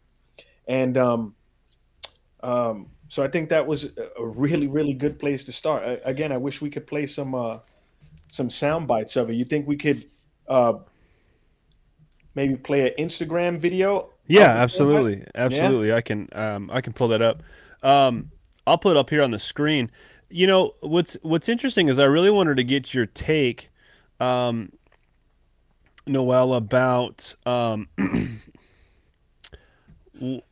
and 0.68 0.98
um, 0.98 1.36
um, 2.42 2.90
so 3.08 3.24
I 3.24 3.28
think 3.28 3.50
that 3.50 3.66
was 3.66 3.86
a 3.86 4.26
really 4.26 4.68
really 4.68 4.94
good 4.94 5.20
place 5.20 5.46
to 5.46 5.52
start. 5.52 5.84
I, 5.84 6.10
again, 6.10 6.32
I 6.32 6.38
wish 6.38 6.62
we 6.62 6.70
could 6.70 6.88
play 6.88 7.08
some 7.08 7.34
uh, 7.34 7.60
some 8.28 8.50
sound 8.50 8.88
bites 8.88 9.16
of 9.16 9.30
it. 9.30 9.34
You 9.34 9.46
think 9.46 9.68
we 9.68 9.78
could 9.78 10.06
uh, 10.48 10.74
maybe 12.36 12.56
play 12.56 12.88
an 12.90 13.04
Instagram 13.04 13.58
video? 13.58 14.10
Yeah, 14.28 14.50
absolutely, 14.50 15.26
absolutely. 15.36 15.94
I 15.94 16.02
can 16.02 16.30
um, 16.34 16.70
I 16.72 16.82
can 16.82 16.94
pull 16.94 17.08
that 17.10 17.22
up. 17.22 17.44
Um, 17.84 18.32
I'll 18.68 18.78
put 18.78 18.92
it 18.92 19.00
up 19.00 19.10
here 19.10 19.22
on 19.22 19.32
the 19.32 19.40
screen. 19.40 19.92
You 20.30 20.48
know 20.48 20.76
what's 20.82 21.16
what's 21.22 21.48
interesting 21.48 21.88
is 21.88 22.00
I 22.00 22.06
really 22.06 22.32
wanted 22.32 22.58
to 22.58 22.64
get 22.64 22.94
your 22.94 23.06
take, 23.06 23.70
um, 24.20 24.72
Noel, 26.08 26.54
about 26.54 27.36
um, 27.46 27.88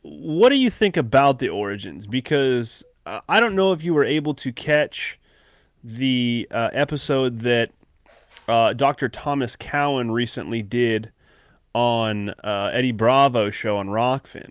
what 0.02 0.48
do 0.48 0.56
you 0.56 0.70
think 0.70 0.96
about 0.96 1.38
the 1.38 1.48
origins? 1.48 2.06
Because 2.06 2.84
uh, 3.06 3.20
I 3.28 3.40
don't 3.40 3.54
know 3.54 3.72
if 3.72 3.82
you 3.82 3.94
were 3.94 4.04
able 4.04 4.34
to 4.34 4.52
catch 4.52 5.18
the 5.82 6.48
uh, 6.50 6.70
episode 6.72 7.40
that 7.40 7.70
uh, 8.48 8.72
Dr. 8.72 9.08
Thomas 9.08 9.56
Cowan 9.56 10.10
recently 10.10 10.62
did 10.62 11.12
on 11.74 12.30
uh, 12.42 12.70
Eddie 12.72 12.92
Bravo's 12.92 13.54
show 13.54 13.76
on 13.76 13.88
Rokfin. 13.88 14.50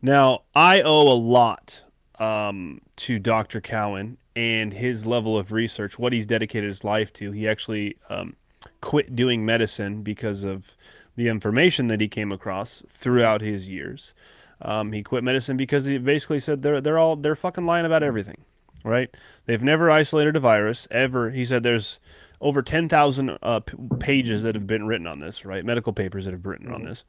Now, 0.00 0.42
I 0.54 0.80
owe 0.80 1.10
a 1.10 1.14
lot 1.14 1.84
um, 2.18 2.80
to 2.96 3.18
Dr. 3.18 3.60
Cowan 3.60 4.18
and 4.34 4.72
his 4.72 5.04
level 5.06 5.36
of 5.36 5.52
research, 5.52 5.98
what 5.98 6.12
he's 6.12 6.26
dedicated 6.26 6.68
his 6.68 6.84
life 6.84 7.12
to. 7.14 7.32
He 7.32 7.46
actually 7.46 7.96
um, 8.08 8.36
quit 8.80 9.14
doing 9.14 9.44
medicine 9.44 10.02
because 10.02 10.44
of 10.44 10.76
the 11.16 11.28
information 11.28 11.88
that 11.88 12.00
he 12.00 12.08
came 12.08 12.32
across 12.32 12.82
throughout 12.88 13.40
his 13.40 13.68
years. 13.68 14.14
Um, 14.60 14.92
he 14.92 15.02
quit 15.02 15.24
medicine 15.24 15.56
because 15.56 15.84
he 15.86 15.98
basically 15.98 16.40
said 16.40 16.62
they're 16.62 16.80
they're 16.80 16.98
all 16.98 17.16
they're 17.16 17.36
fucking 17.36 17.66
lying 17.66 17.84
about 17.84 18.02
everything, 18.02 18.38
right? 18.84 19.14
They've 19.46 19.62
never 19.62 19.90
isolated 19.90 20.36
a 20.36 20.40
virus 20.40 20.86
ever. 20.90 21.30
He 21.30 21.44
said 21.44 21.62
there's 21.62 21.98
over 22.40 22.62
ten 22.62 22.88
thousand 22.88 23.38
uh, 23.42 23.60
p- 23.60 23.76
pages 23.98 24.44
that 24.44 24.54
have 24.54 24.66
been 24.66 24.86
written 24.86 25.06
on 25.06 25.18
this, 25.18 25.44
right? 25.44 25.64
Medical 25.64 25.92
papers 25.92 26.24
that 26.24 26.32
have 26.32 26.46
written 26.46 26.72
on 26.72 26.84
this. 26.84 27.04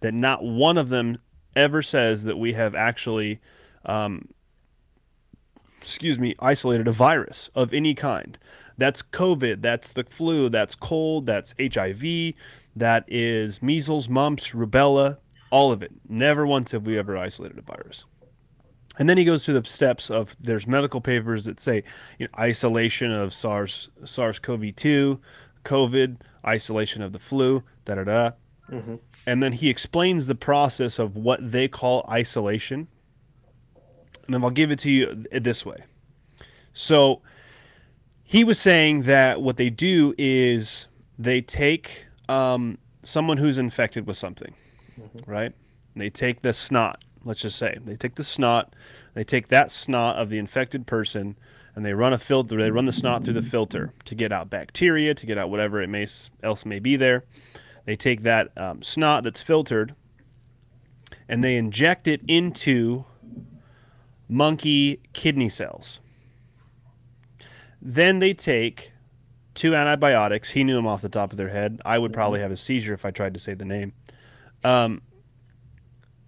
That 0.00 0.12
not 0.12 0.44
one 0.44 0.76
of 0.76 0.90
them 0.90 1.18
ever 1.56 1.82
says 1.82 2.24
that 2.24 2.36
we 2.38 2.52
have 2.52 2.74
actually, 2.74 3.40
um, 3.84 4.28
excuse 5.82 6.18
me, 6.18 6.34
isolated 6.38 6.88
a 6.88 6.92
virus 6.92 7.50
of 7.54 7.74
any 7.74 7.94
kind. 7.94 8.38
That's 8.78 9.02
COVID. 9.02 9.60
That's 9.60 9.88
the 9.90 10.04
flu. 10.04 10.48
That's 10.48 10.74
cold. 10.74 11.26
That's 11.26 11.54
HIV. 11.60 12.34
That 12.74 13.04
is 13.06 13.62
measles, 13.62 14.08
mumps, 14.08 14.50
rubella, 14.52 15.18
all 15.50 15.72
of 15.72 15.82
it. 15.82 15.92
Never 16.08 16.46
once 16.46 16.70
have 16.70 16.86
we 16.86 16.98
ever 16.98 17.16
isolated 17.16 17.58
a 17.58 17.62
virus. 17.62 18.04
And 18.98 19.08
then 19.08 19.18
he 19.18 19.24
goes 19.24 19.44
through 19.44 19.60
the 19.60 19.68
steps 19.68 20.10
of 20.10 20.36
there's 20.38 20.66
medical 20.66 21.00
papers 21.00 21.44
that 21.44 21.58
say 21.58 21.82
you 22.18 22.26
know, 22.26 22.38
isolation 22.38 23.10
of 23.10 23.34
SARS 23.34 23.88
SARS-CoV-2, 24.04 25.18
COVID, 25.64 26.16
isolation 26.46 27.02
of 27.02 27.12
the 27.12 27.18
flu, 27.18 27.62
da 27.84 27.94
da 27.96 28.04
da. 28.04 28.30
Mm-hmm. 28.70 28.96
And 29.26 29.42
then 29.42 29.52
he 29.52 29.70
explains 29.70 30.26
the 30.26 30.34
process 30.34 30.98
of 30.98 31.16
what 31.16 31.52
they 31.52 31.68
call 31.68 32.04
isolation. 32.08 32.88
And 34.24 34.34
then 34.34 34.44
I'll 34.44 34.50
give 34.50 34.70
it 34.70 34.78
to 34.80 34.90
you 34.90 35.24
this 35.32 35.66
way. 35.66 35.84
So 36.72 37.22
he 38.24 38.44
was 38.44 38.58
saying 38.58 39.02
that 39.02 39.42
what 39.42 39.56
they 39.56 39.68
do 39.68 40.14
is 40.16 40.86
they 41.18 41.40
take 41.40 42.06
um, 42.28 42.78
someone 43.02 43.36
who's 43.36 43.58
infected 43.58 44.06
with 44.06 44.16
something, 44.16 44.54
right? 45.26 45.52
And 45.94 46.02
they 46.02 46.08
take 46.08 46.42
the 46.42 46.52
snot, 46.52 47.04
let's 47.24 47.42
just 47.42 47.58
say. 47.58 47.78
They 47.84 47.94
take 47.94 48.14
the 48.14 48.24
snot, 48.24 48.74
they 49.14 49.24
take 49.24 49.48
that 49.48 49.70
snot 49.70 50.16
of 50.16 50.30
the 50.30 50.38
infected 50.38 50.86
person, 50.86 51.36
and 51.74 51.84
they 51.84 51.92
run 51.92 52.12
a 52.12 52.18
filter. 52.18 52.56
They 52.56 52.70
run 52.70 52.84
the 52.84 52.92
snot 52.92 53.24
through 53.24 53.34
the 53.34 53.42
filter 53.42 53.92
to 54.04 54.14
get 54.14 54.32
out 54.32 54.50
bacteria, 54.50 55.14
to 55.14 55.26
get 55.26 55.38
out 55.38 55.50
whatever 55.50 55.80
it 55.82 55.88
may 55.88 56.06
else 56.42 56.64
may 56.64 56.78
be 56.78 56.96
there. 56.96 57.24
They 57.84 57.96
take 57.96 58.22
that 58.22 58.56
um, 58.56 58.82
snot 58.82 59.24
that's 59.24 59.42
filtered, 59.42 59.94
and 61.28 61.42
they 61.42 61.56
inject 61.56 62.06
it 62.06 62.20
into 62.28 63.04
monkey 64.28 65.00
kidney 65.12 65.48
cells. 65.48 66.00
Then 67.80 68.20
they 68.20 68.32
take 68.32 68.92
two 69.54 69.74
antibiotics. 69.74 70.50
He 70.50 70.64
knew 70.64 70.76
them 70.76 70.86
off 70.86 71.02
the 71.02 71.08
top 71.08 71.32
of 71.32 71.36
their 71.36 71.48
head. 71.48 71.80
I 71.84 71.98
would 71.98 72.12
probably 72.12 72.40
have 72.40 72.50
a 72.50 72.56
seizure 72.56 72.94
if 72.94 73.04
I 73.04 73.10
tried 73.10 73.34
to 73.34 73.40
say 73.40 73.54
the 73.54 73.64
name. 73.64 73.92
Um, 74.64 75.02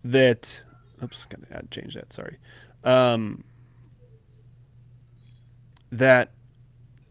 that, 0.03 0.63
oops, 1.03 1.27
gotta 1.27 1.67
change 1.71 1.95
that. 1.95 2.13
Sorry. 2.13 2.39
Um, 2.83 3.45
that 5.91 6.33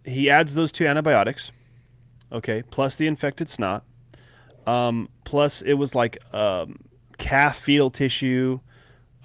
he 0.06 0.30
adds 0.30 0.56
those 0.56 0.72
two 0.72 0.86
antibiotics, 0.86 1.52
okay, 2.32 2.64
plus 2.64 2.96
the 2.98 3.08
infected 3.08 3.48
snot, 3.50 3.84
um, 4.68 5.10
plus 5.24 5.62
it 5.62 5.74
was 5.74 5.96
like 5.96 6.18
um, 6.34 6.80
calf 7.18 7.58
fetal 7.58 7.90
tissue, 7.90 8.60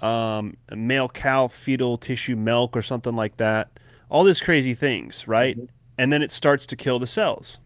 um, 0.01 0.57
male 0.73 1.09
cow 1.09 1.47
fetal 1.47 1.97
tissue 1.97 2.35
milk 2.35 2.75
or 2.75 2.81
something 2.81 3.15
like 3.15 3.37
that. 3.37 3.79
All 4.09 4.23
these 4.23 4.41
crazy 4.41 4.73
things, 4.73 5.27
right? 5.27 5.57
And 5.97 6.11
then 6.11 6.21
it 6.21 6.31
starts 6.31 6.65
to 6.67 6.75
kill 6.75 6.99
the 6.99 7.07
cells. 7.07 7.59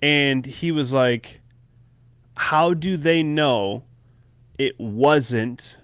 And 0.00 0.44
he 0.44 0.70
was 0.70 0.92
like, 0.92 1.40
How 2.36 2.74
do 2.74 2.96
they 2.96 3.22
know 3.22 3.84
it 4.58 4.78
wasn't 4.78 5.78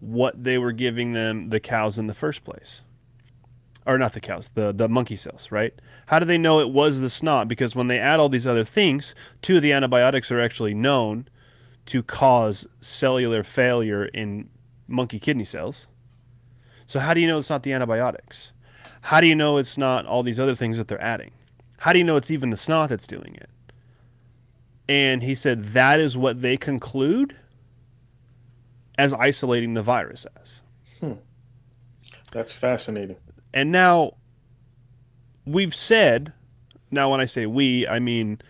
what 0.00 0.42
they 0.42 0.58
were 0.58 0.72
giving 0.72 1.12
them 1.12 1.50
the 1.50 1.60
cows 1.60 1.98
in 1.98 2.06
the 2.06 2.14
first 2.14 2.44
place? 2.44 2.82
Or 3.84 3.98
not 3.98 4.12
the 4.12 4.20
cows, 4.20 4.50
the, 4.54 4.72
the 4.72 4.88
monkey 4.88 5.16
cells, 5.16 5.50
right? 5.50 5.74
How 6.06 6.20
do 6.20 6.24
they 6.24 6.38
know 6.38 6.60
it 6.60 6.70
was 6.70 7.00
the 7.00 7.10
snot? 7.10 7.48
Because 7.48 7.74
when 7.74 7.88
they 7.88 7.98
add 7.98 8.20
all 8.20 8.28
these 8.28 8.46
other 8.46 8.64
things, 8.64 9.14
two 9.42 9.56
of 9.56 9.62
the 9.62 9.72
antibiotics 9.72 10.30
are 10.30 10.40
actually 10.40 10.72
known 10.72 11.26
to 11.86 12.02
cause 12.02 12.66
cellular 12.80 13.42
failure 13.42 14.06
in 14.06 14.48
monkey 14.86 15.18
kidney 15.18 15.44
cells. 15.44 15.88
So 16.86 17.00
how 17.00 17.14
do 17.14 17.20
you 17.20 17.26
know 17.26 17.38
it's 17.38 17.50
not 17.50 17.62
the 17.62 17.72
antibiotics? 17.72 18.52
How 19.02 19.20
do 19.20 19.26
you 19.26 19.34
know 19.34 19.56
it's 19.56 19.76
not 19.76 20.06
all 20.06 20.22
these 20.22 20.38
other 20.38 20.54
things 20.54 20.78
that 20.78 20.88
they're 20.88 21.02
adding? 21.02 21.32
How 21.78 21.92
do 21.92 21.98
you 21.98 22.04
know 22.04 22.16
it's 22.16 22.30
even 22.30 22.50
the 22.50 22.56
snot 22.56 22.90
that's 22.90 23.06
doing 23.06 23.34
it? 23.34 23.50
And 24.88 25.22
he 25.22 25.34
said 25.34 25.64
that 25.72 25.98
is 25.98 26.16
what 26.16 26.42
they 26.42 26.56
conclude 26.56 27.36
as 28.98 29.12
isolating 29.14 29.74
the 29.74 29.82
virus 29.82 30.26
as. 30.40 30.62
Hmm. 31.00 31.14
That's 32.30 32.52
fascinating. 32.52 33.16
And 33.52 33.72
now 33.72 34.14
we've 35.44 35.74
said, 35.74 36.32
now 36.90 37.10
when 37.10 37.20
I 37.20 37.24
say 37.24 37.46
we, 37.46 37.86
I 37.88 37.98
mean 37.98 38.40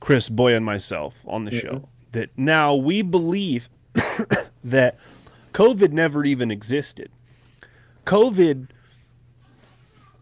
Chris 0.00 0.28
Boy 0.28 0.54
and 0.54 0.64
myself 0.64 1.24
on 1.26 1.44
the 1.44 1.50
show, 1.50 1.88
that 2.12 2.30
now 2.36 2.74
we 2.74 3.02
believe 3.02 3.68
that 4.64 4.96
COVID 5.52 5.92
never 5.92 6.24
even 6.24 6.50
existed. 6.50 7.10
COVID 8.04 8.68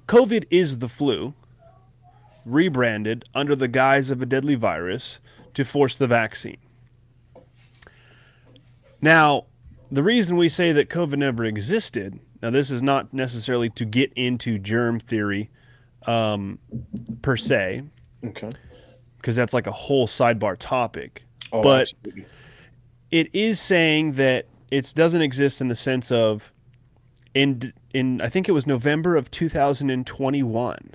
COVID 0.07 0.45
is 0.51 0.79
the 0.79 0.89
flu 0.89 1.35
rebranded 2.45 3.25
under 3.35 3.57
the 3.57 3.67
guise 3.69 4.11
of 4.11 4.23
a 4.23 4.27
deadly 4.27 4.55
virus 4.55 5.19
to 5.55 5.65
force 5.65 5.97
the 5.97 6.07
vaccine. 6.07 6.59
Now, 9.01 9.47
the 9.91 10.03
reason 10.03 10.37
we 10.37 10.49
say 10.49 10.73
that 10.73 10.89
COVID 10.89 11.19
never 11.19 11.45
existed, 11.45 12.21
now 12.41 12.51
this 12.51 12.71
is 12.71 12.83
not 12.83 13.13
necessarily 13.13 13.69
to 13.71 13.85
get 13.85 14.13
into 14.15 14.59
germ 14.59 15.01
theory 15.01 15.51
um, 16.07 16.59
per 17.23 17.37
se, 17.37 17.83
Okay. 18.25 18.51
because 19.19 19.35
that's 19.35 19.53
like 19.53 19.67
a 19.67 19.73
whole 19.73 20.07
sidebar 20.07 20.57
topic. 20.59 21.25
Oh, 21.53 21.63
but 21.63 21.83
absolutely. 21.83 22.27
it 23.11 23.29
is 23.33 23.61
saying 23.61 24.13
that 24.13 24.47
it 24.71 24.93
doesn't 24.97 25.23
exist 25.23 25.61
in 25.61 25.69
the 25.69 25.75
sense 25.75 26.11
of 26.11 26.53
in 27.35 27.73
in 27.93 28.21
I 28.21 28.29
think 28.29 28.49
it 28.49 28.53
was 28.53 28.67
November 28.67 29.17
of 29.17 29.31
2021. 29.31 30.95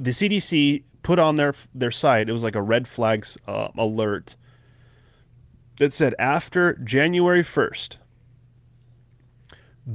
The 0.00 0.10
CDC 0.10 0.84
put 1.02 1.18
on 1.18 1.36
their 1.36 1.54
their 1.74 1.90
site 1.90 2.28
it 2.28 2.32
was 2.32 2.44
like 2.44 2.54
a 2.54 2.62
red 2.62 2.86
flags 2.86 3.36
uh, 3.46 3.68
alert 3.76 4.36
that 5.78 5.92
said 5.92 6.14
after 6.18 6.74
January 6.74 7.42
1st 7.42 7.96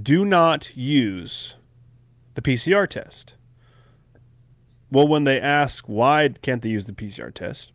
do 0.01 0.25
not 0.25 0.75
use 0.75 1.55
the 2.33 2.41
PCR 2.41 2.87
test. 2.87 3.35
Well, 4.91 5.07
when 5.07 5.23
they 5.23 5.39
ask 5.39 5.85
why 5.87 6.29
can't 6.41 6.61
they 6.61 6.69
use 6.69 6.85
the 6.85 6.93
PCR 6.93 7.33
test, 7.33 7.71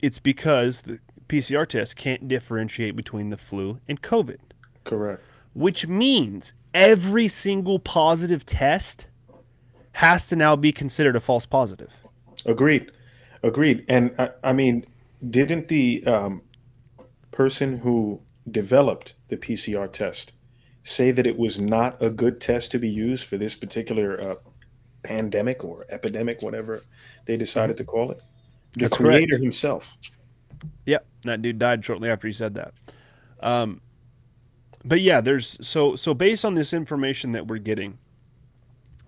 it's 0.00 0.18
because 0.18 0.82
the 0.82 1.00
PCR 1.28 1.66
test 1.66 1.96
can't 1.96 2.28
differentiate 2.28 2.96
between 2.96 3.30
the 3.30 3.36
flu 3.36 3.80
and 3.88 4.00
COVID, 4.00 4.38
Correct. 4.84 5.22
which 5.54 5.86
means 5.86 6.54
every 6.72 7.28
single 7.28 7.78
positive 7.78 8.46
test 8.46 9.08
has 9.92 10.28
to 10.28 10.36
now 10.36 10.56
be 10.56 10.72
considered 10.72 11.16
a 11.16 11.20
false 11.20 11.46
positive. 11.46 11.92
Agreed. 12.46 12.90
Agreed. 13.42 13.84
And 13.88 14.14
I, 14.18 14.30
I 14.42 14.52
mean, 14.52 14.86
didn't 15.28 15.68
the 15.68 16.04
um, 16.06 16.42
person 17.30 17.78
who 17.78 18.20
developed 18.50 19.14
the 19.28 19.36
PCR 19.36 19.90
test 19.92 20.32
say 20.82 21.10
that 21.10 21.26
it 21.26 21.38
was 21.38 21.58
not 21.58 22.00
a 22.02 22.10
good 22.10 22.40
test 22.40 22.70
to 22.72 22.78
be 22.78 22.88
used 22.88 23.26
for 23.26 23.36
this 23.36 23.54
particular 23.54 24.20
uh, 24.20 24.34
pandemic 25.02 25.64
or 25.64 25.84
epidemic, 25.90 26.42
whatever 26.42 26.82
they 27.26 27.36
decided 27.36 27.76
to 27.76 27.84
call 27.84 28.10
it? 28.10 28.20
The 28.74 28.88
creator 28.88 29.32
correct. 29.32 29.42
himself. 29.42 29.96
Yep, 30.86 31.06
that 31.24 31.42
dude 31.42 31.58
died 31.58 31.84
shortly 31.84 32.10
after 32.10 32.26
he 32.26 32.32
said 32.32 32.54
that. 32.54 32.74
Um, 33.40 33.80
but 34.84 35.00
yeah, 35.00 35.20
there's 35.20 35.58
so 35.66 35.96
so 35.96 36.14
based 36.14 36.44
on 36.44 36.54
this 36.54 36.72
information 36.72 37.32
that 37.32 37.46
we're 37.46 37.58
getting, 37.58 37.98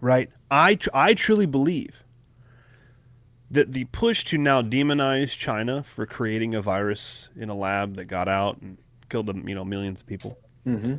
right? 0.00 0.30
I 0.50 0.74
tr- 0.76 0.90
I 0.92 1.14
truly 1.14 1.46
believe 1.46 2.02
that 3.50 3.72
the 3.72 3.84
push 3.86 4.24
to 4.24 4.38
now 4.38 4.62
demonize 4.62 5.36
China 5.36 5.82
for 5.82 6.06
creating 6.06 6.54
a 6.54 6.60
virus 6.60 7.28
in 7.36 7.48
a 7.48 7.54
lab 7.54 7.96
that 7.96 8.04
got 8.04 8.28
out 8.28 8.60
and 8.60 8.78
killed 9.08 9.26
them, 9.26 9.48
you 9.48 9.54
know, 9.54 9.64
millions 9.64 10.00
of 10.00 10.06
people. 10.06 10.38
Mm-hmm. 10.66 10.96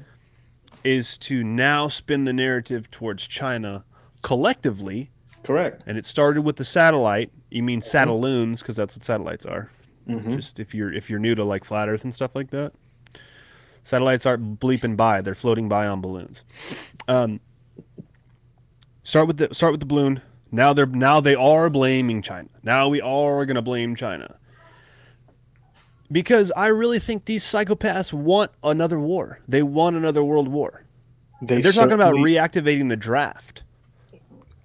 Is 0.83 1.17
to 1.19 1.43
now 1.43 1.87
spin 1.87 2.23
the 2.25 2.33
narrative 2.33 2.89
towards 2.89 3.27
China 3.27 3.83
collectively, 4.23 5.11
Correct. 5.43 5.83
and 5.85 5.97
it 5.97 6.05
started 6.05 6.41
with 6.41 6.55
the 6.55 6.65
satellite. 6.65 7.31
You 7.51 7.63
mean 7.63 7.81
satelloons 7.81 8.59
because 8.59 8.75
that's 8.77 8.95
what 8.95 9.03
satellites 9.03 9.45
are. 9.45 9.69
Mhm. 10.07 10.35
Just 10.35 10.59
if 10.59 10.73
you're 10.73 10.91
if 10.91 11.09
you're 11.09 11.19
new 11.19 11.35
to 11.35 11.43
like 11.43 11.63
flat 11.63 11.89
Earth 11.89 12.03
and 12.03 12.13
stuff 12.15 12.31
like 12.33 12.49
that, 12.51 12.71
satellites 13.83 14.25
aren't 14.25 14.59
bleeping 14.59 14.95
by; 14.97 15.21
they're 15.21 15.35
floating 15.35 15.69
by 15.69 15.85
on 15.85 16.01
balloons. 16.01 16.43
Um, 17.07 17.39
start 19.03 19.27
with 19.27 19.37
the 19.37 19.53
start 19.53 19.73
with 19.73 19.81
the 19.81 19.85
balloon. 19.85 20.21
Now 20.51 20.73
they're 20.73 20.85
now 20.85 21.19
they 21.19 21.35
are 21.35 21.69
blaming 21.69 22.21
China. 22.21 22.47
Now 22.63 22.87
we 22.89 22.99
are 23.01 23.45
going 23.45 23.55
to 23.55 23.61
blame 23.61 23.95
China 23.95 24.35
because 26.11 26.51
I 26.55 26.67
really 26.67 26.99
think 26.99 27.25
these 27.25 27.45
psychopaths 27.45 28.11
want 28.11 28.51
another 28.63 28.99
war. 28.99 29.39
They 29.47 29.63
want 29.63 29.95
another 29.95 30.23
world 30.23 30.47
war. 30.47 30.83
They 31.41 31.61
They're 31.61 31.71
talking 31.71 31.93
about 31.93 32.15
reactivating 32.15 32.89
the 32.89 32.97
draft 32.97 33.63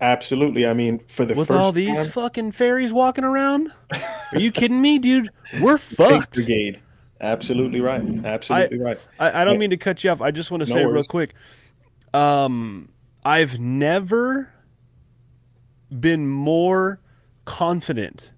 absolutely. 0.00 0.66
I 0.66 0.72
mean, 0.74 0.98
for 1.09 1.24
the 1.24 1.35
with 1.35 1.48
first 1.48 1.59
all 1.61 1.72
these 1.72 1.96
time, 2.02 2.11
fucking 2.11 2.52
fairies 2.52 2.92
walking 2.92 3.24
around. 3.24 3.72
Are 4.32 4.38
you 4.40 4.52
kidding 4.52 4.80
me, 4.80 4.98
dude? 4.98 5.30
We're 5.61 5.78
fucked. 5.78 6.35
brigade. 6.35 6.80
Absolutely 7.20 7.80
right. 7.80 8.02
Absolutely 8.24 8.78
right. 8.78 8.98
I, 9.18 9.42
I 9.42 9.44
don't 9.44 9.54
Yeah. 9.54 9.61
mean 9.61 9.70
to 9.70 9.76
cut 9.76 10.04
you 10.04 10.11
off. 10.11 10.20
I 10.20 10.30
just 10.30 10.50
want 10.50 10.62
to 10.64 10.68
No 10.68 10.74
say 10.74 10.85
real 10.85 11.04
quick. 11.04 11.35
Um, 12.12 12.90
I've 13.24 13.59
never 13.59 14.52
been 15.98 16.26
more 16.28 17.00
confident 17.44 18.32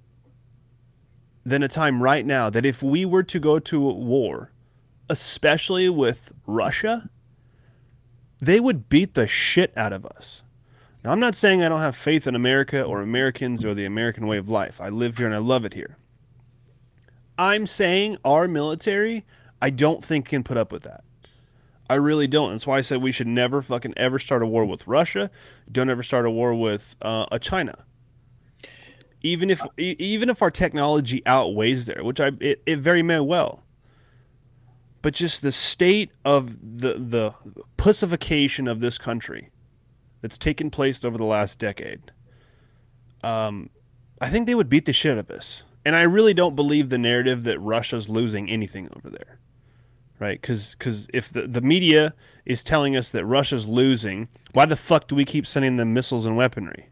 than 1.44 1.62
a 1.62 1.68
time 1.68 2.02
right 2.02 2.24
now 2.26 2.50
that 2.50 2.64
if 2.66 2.82
we 2.82 3.04
were 3.04 3.22
to 3.24 3.40
go 3.40 3.58
to 3.58 3.88
a 3.88 3.94
war, 3.94 4.52
especially 5.08 5.88
with 5.88 6.32
Russia, 6.46 7.08
they 8.40 8.60
would 8.60 8.88
beat 8.88 9.14
the 9.14 9.26
shit 9.26 9.72
out 9.76 9.92
of 9.92 10.04
us. 10.06 10.42
Now, 11.04 11.12
I'm 11.12 11.20
not 11.20 11.37
saying 11.37 11.62
I 11.62 11.68
don't 11.68 11.80
have 11.80 11.96
faith 11.96 12.26
in 12.26 12.34
America 12.34 12.82
or 12.82 13.00
Americans 13.00 13.64
or 13.64 13.74
the 13.74 13.84
American 13.84 14.26
way 14.26 14.37
of 14.37 14.48
life. 14.48 14.80
I 14.80 14.88
live 14.88 15.18
here 15.18 15.26
and 15.26 15.34
I 15.34 15.38
love 15.38 15.64
it 15.64 15.74
here. 15.74 15.96
I'm 17.38 17.66
saying 17.66 18.18
our 18.24 18.48
military, 18.48 19.24
I 19.62 19.70
don't 19.70 20.04
think 20.04 20.26
can 20.26 20.42
put 20.42 20.56
up 20.56 20.72
with 20.72 20.82
that. 20.82 21.04
I 21.88 21.94
really 21.94 22.26
don't. 22.26 22.50
That's 22.50 22.66
why 22.66 22.78
I 22.78 22.80
said 22.80 23.00
we 23.00 23.12
should 23.12 23.28
never 23.28 23.62
fucking 23.62 23.94
ever 23.96 24.18
start 24.18 24.42
a 24.42 24.46
war 24.46 24.64
with 24.64 24.87
Russia. 24.87 25.30
Don't 25.70 25.88
ever 25.88 26.02
start 26.02 26.26
a 26.26 26.30
war 26.30 26.52
with 26.52 26.96
uh, 27.00 27.26
a 27.30 27.38
China. 27.38 27.84
Even 29.22 29.50
if 29.50 29.62
even 29.78 30.28
if 30.28 30.42
our 30.42 30.50
technology 30.50 31.22
outweighs 31.26 31.87
there, 31.87 32.04
which 32.04 32.20
I 32.20 32.32
it, 32.40 32.62
it 32.66 32.78
very 32.78 33.02
may 33.02 33.20
well. 33.20 33.62
But 35.00 35.14
just 35.14 35.42
the 35.42 35.50
state 35.50 36.11
of 36.24 36.58
the 36.61 36.94
the 36.94 37.34
pussification 37.76 38.68
of 38.68 38.80
this 38.80 38.98
country 38.98 39.48
that's 40.20 40.38
taken 40.38 40.70
place 40.70 41.04
over 41.04 41.18
the 41.18 41.24
last 41.24 41.59
decade. 41.59 42.12
Um, 43.22 43.70
I 44.20 44.31
think 44.31 44.46
they 44.46 44.54
would 44.54 44.68
beat 44.68 44.85
the 44.85 44.92
shit 44.92 45.12
out 45.12 45.18
of 45.18 45.31
us. 45.31 45.62
And 45.85 45.96
I 45.96 46.02
really 46.02 46.35
don't 46.35 46.57
believe 46.57 46.90
the 46.90 46.98
narrative 46.98 47.44
that 47.44 47.59
Russia's 47.61 48.09
losing 48.09 48.50
anything 48.50 48.88
over 48.96 49.09
there. 49.11 49.38
Right? 50.18 50.40
Because 50.40 51.09
if 51.14 51.28
the, 51.28 51.42
the 51.42 51.61
media 51.61 52.14
is 52.44 52.64
telling 52.64 52.96
us 52.96 53.11
that 53.12 53.24
Russia's 53.24 53.68
losing, 53.68 54.28
why 54.52 54.66
the 54.66 54.76
fuck 54.76 55.07
do 55.07 55.14
we 55.14 55.24
keep 55.24 55.46
sending 55.46 55.76
them 55.76 55.94
missiles 55.94 56.26
and 56.26 56.37
weaponry? 56.37 56.90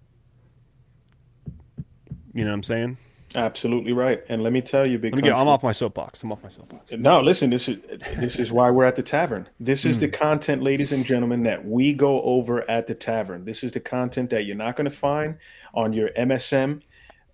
You 2.33 2.45
know 2.45 2.51
what 2.51 2.55
I'm 2.55 2.62
saying? 2.62 2.99
Absolutely 3.37 3.92
right. 3.92 4.22
And 4.31 4.42
let 4.42 4.53
me 4.53 4.62
tell 4.62 4.88
you, 4.88 4.99
big 4.99 5.14
get, 5.22 5.37
I'm 5.37 5.46
off 5.46 5.62
my 5.62 5.72
soapbox. 5.72 6.22
I'm 6.22 6.33
off 6.33 6.42
my 6.42 6.49
soapbox. 6.49 6.92
No, 6.92 7.20
listen. 7.20 7.51
This 7.51 7.68
is 7.68 7.83
this 8.16 8.38
is 8.38 8.51
why 8.51 8.70
we're 8.70 8.87
at 8.87 8.96
the 8.96 9.03
tavern. 9.03 9.49
This 9.61 9.85
is 9.85 9.99
the 9.99 10.09
content, 10.09 10.62
ladies 10.62 10.90
and 10.90 11.05
gentlemen, 11.05 11.42
that 11.42 11.64
we 11.64 11.92
go 11.92 12.22
over 12.22 12.68
at 12.68 12.87
the 12.87 12.94
tavern. 12.94 13.44
This 13.44 13.62
is 13.62 13.72
the 13.72 13.81
content 13.81 14.31
that 14.31 14.44
you're 14.44 14.57
not 14.57 14.75
going 14.75 14.87
to 14.87 14.96
find 14.96 15.37
on 15.75 15.92
your 15.92 16.09
MSM. 16.11 16.81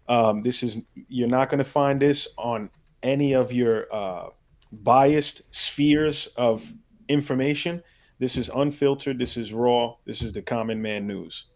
Um, 0.09 0.43
this 0.43 0.65
is 0.65 0.79
you're 1.09 1.29
not 1.29 1.49
going 1.49 1.59
to 1.59 1.65
find 1.65 2.03
this 2.03 2.27
on 2.37 2.71
any 3.03 3.33
of 3.33 3.53
your 3.53 3.87
uh, 3.95 4.31
biased 4.73 5.43
spheres 5.55 6.27
of 6.37 6.75
information. 7.09 7.83
This 8.19 8.37
is 8.37 8.51
unfiltered. 8.53 9.21
This 9.21 9.37
is 9.37 9.55
raw. 9.55 9.95
This 10.05 10.21
is 10.21 10.33
the 10.33 10.43
common 10.43 10.83
man 10.83 11.07
news. 11.07 11.47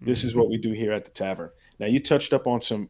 This 0.00 0.24
is 0.24 0.34
what 0.34 0.48
we 0.48 0.56
do 0.56 0.72
here 0.72 0.92
at 0.92 1.04
the 1.04 1.10
tavern. 1.10 1.50
Now, 1.78 1.86
you 1.86 2.00
touched 2.00 2.32
up 2.32 2.46
on 2.46 2.60
some 2.60 2.88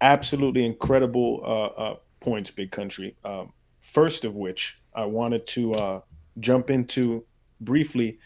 absolutely 0.00 0.64
incredible 0.64 1.40
uh, 1.44 1.80
uh, 1.80 1.96
points, 2.20 2.50
big 2.50 2.70
country. 2.70 3.16
Um, 3.24 3.52
first 3.80 4.24
of 4.24 4.36
which, 4.36 4.78
I 4.94 5.04
wanted 5.04 5.46
to 5.48 5.72
uh, 5.74 6.00
jump 6.40 6.70
into 6.70 7.24
briefly 7.60 8.18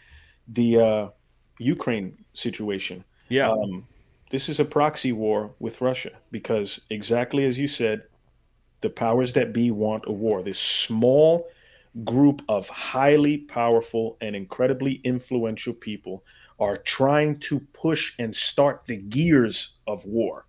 the 0.47 0.79
uh, 0.79 1.09
Ukraine 1.59 2.25
situation. 2.33 3.05
Yeah. 3.29 3.51
Um, 3.51 3.87
this 4.31 4.49
is 4.49 4.61
a 4.61 4.65
proxy 4.65 5.13
war 5.13 5.55
with 5.59 5.81
Russia 5.81 6.13
because, 6.31 6.81
exactly 6.91 7.45
as 7.47 7.59
you 7.59 7.69
said, 7.69 8.03
the 8.81 8.91
powers 8.91 9.33
that 9.33 9.53
be 9.53 9.71
want 9.71 10.05
a 10.07 10.13
war. 10.13 10.43
This 10.43 10.59
small 10.59 11.49
group 12.05 12.43
of 12.49 12.69
highly 12.69 13.39
powerful 13.39 14.17
and 14.21 14.37
incredibly 14.37 15.01
influential 15.05 15.73
people 15.73 16.25
are 16.61 16.77
trying 16.77 17.37
to 17.37 17.61
push 17.73 18.13
and 18.19 18.35
start 18.35 18.85
the 18.87 18.97
gears 18.97 19.77
of 19.87 20.05
war. 20.05 20.47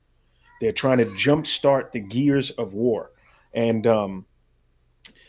They're 0.60 0.72
trying 0.72 0.98
to 1.00 1.06
jumpstart 1.06 1.92
the 1.92 2.00
gears 2.00 2.52
of 2.52 2.74
war. 2.74 3.12
And 3.54 3.88
um, 3.88 4.26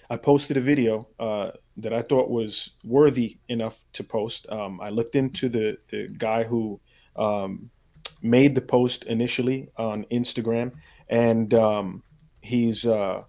I 0.09 0.16
posted 0.16 0.57
a 0.57 0.61
video 0.61 1.09
uh, 1.19 1.53
that 1.77 1.93
I 1.93 2.03
thought 2.03 2.29
was 2.29 2.73
worthy 2.85 3.38
enough 3.49 3.85
to 3.95 4.05
post. 4.05 4.47
Um, 4.51 4.81
I 4.81 4.90
looked 4.90 5.14
into 5.14 5.49
the 5.49 5.79
the 5.88 6.09
guy 6.09 6.45
who 6.45 6.81
um, 7.16 7.71
made 8.23 8.55
the 8.55 8.61
post 8.61 9.05
initially 9.05 9.69
on 9.77 10.05
Instagram, 10.11 10.73
and 11.09 11.55
um, 11.55 12.03
he's 12.43 12.85
uh, 12.85 13.23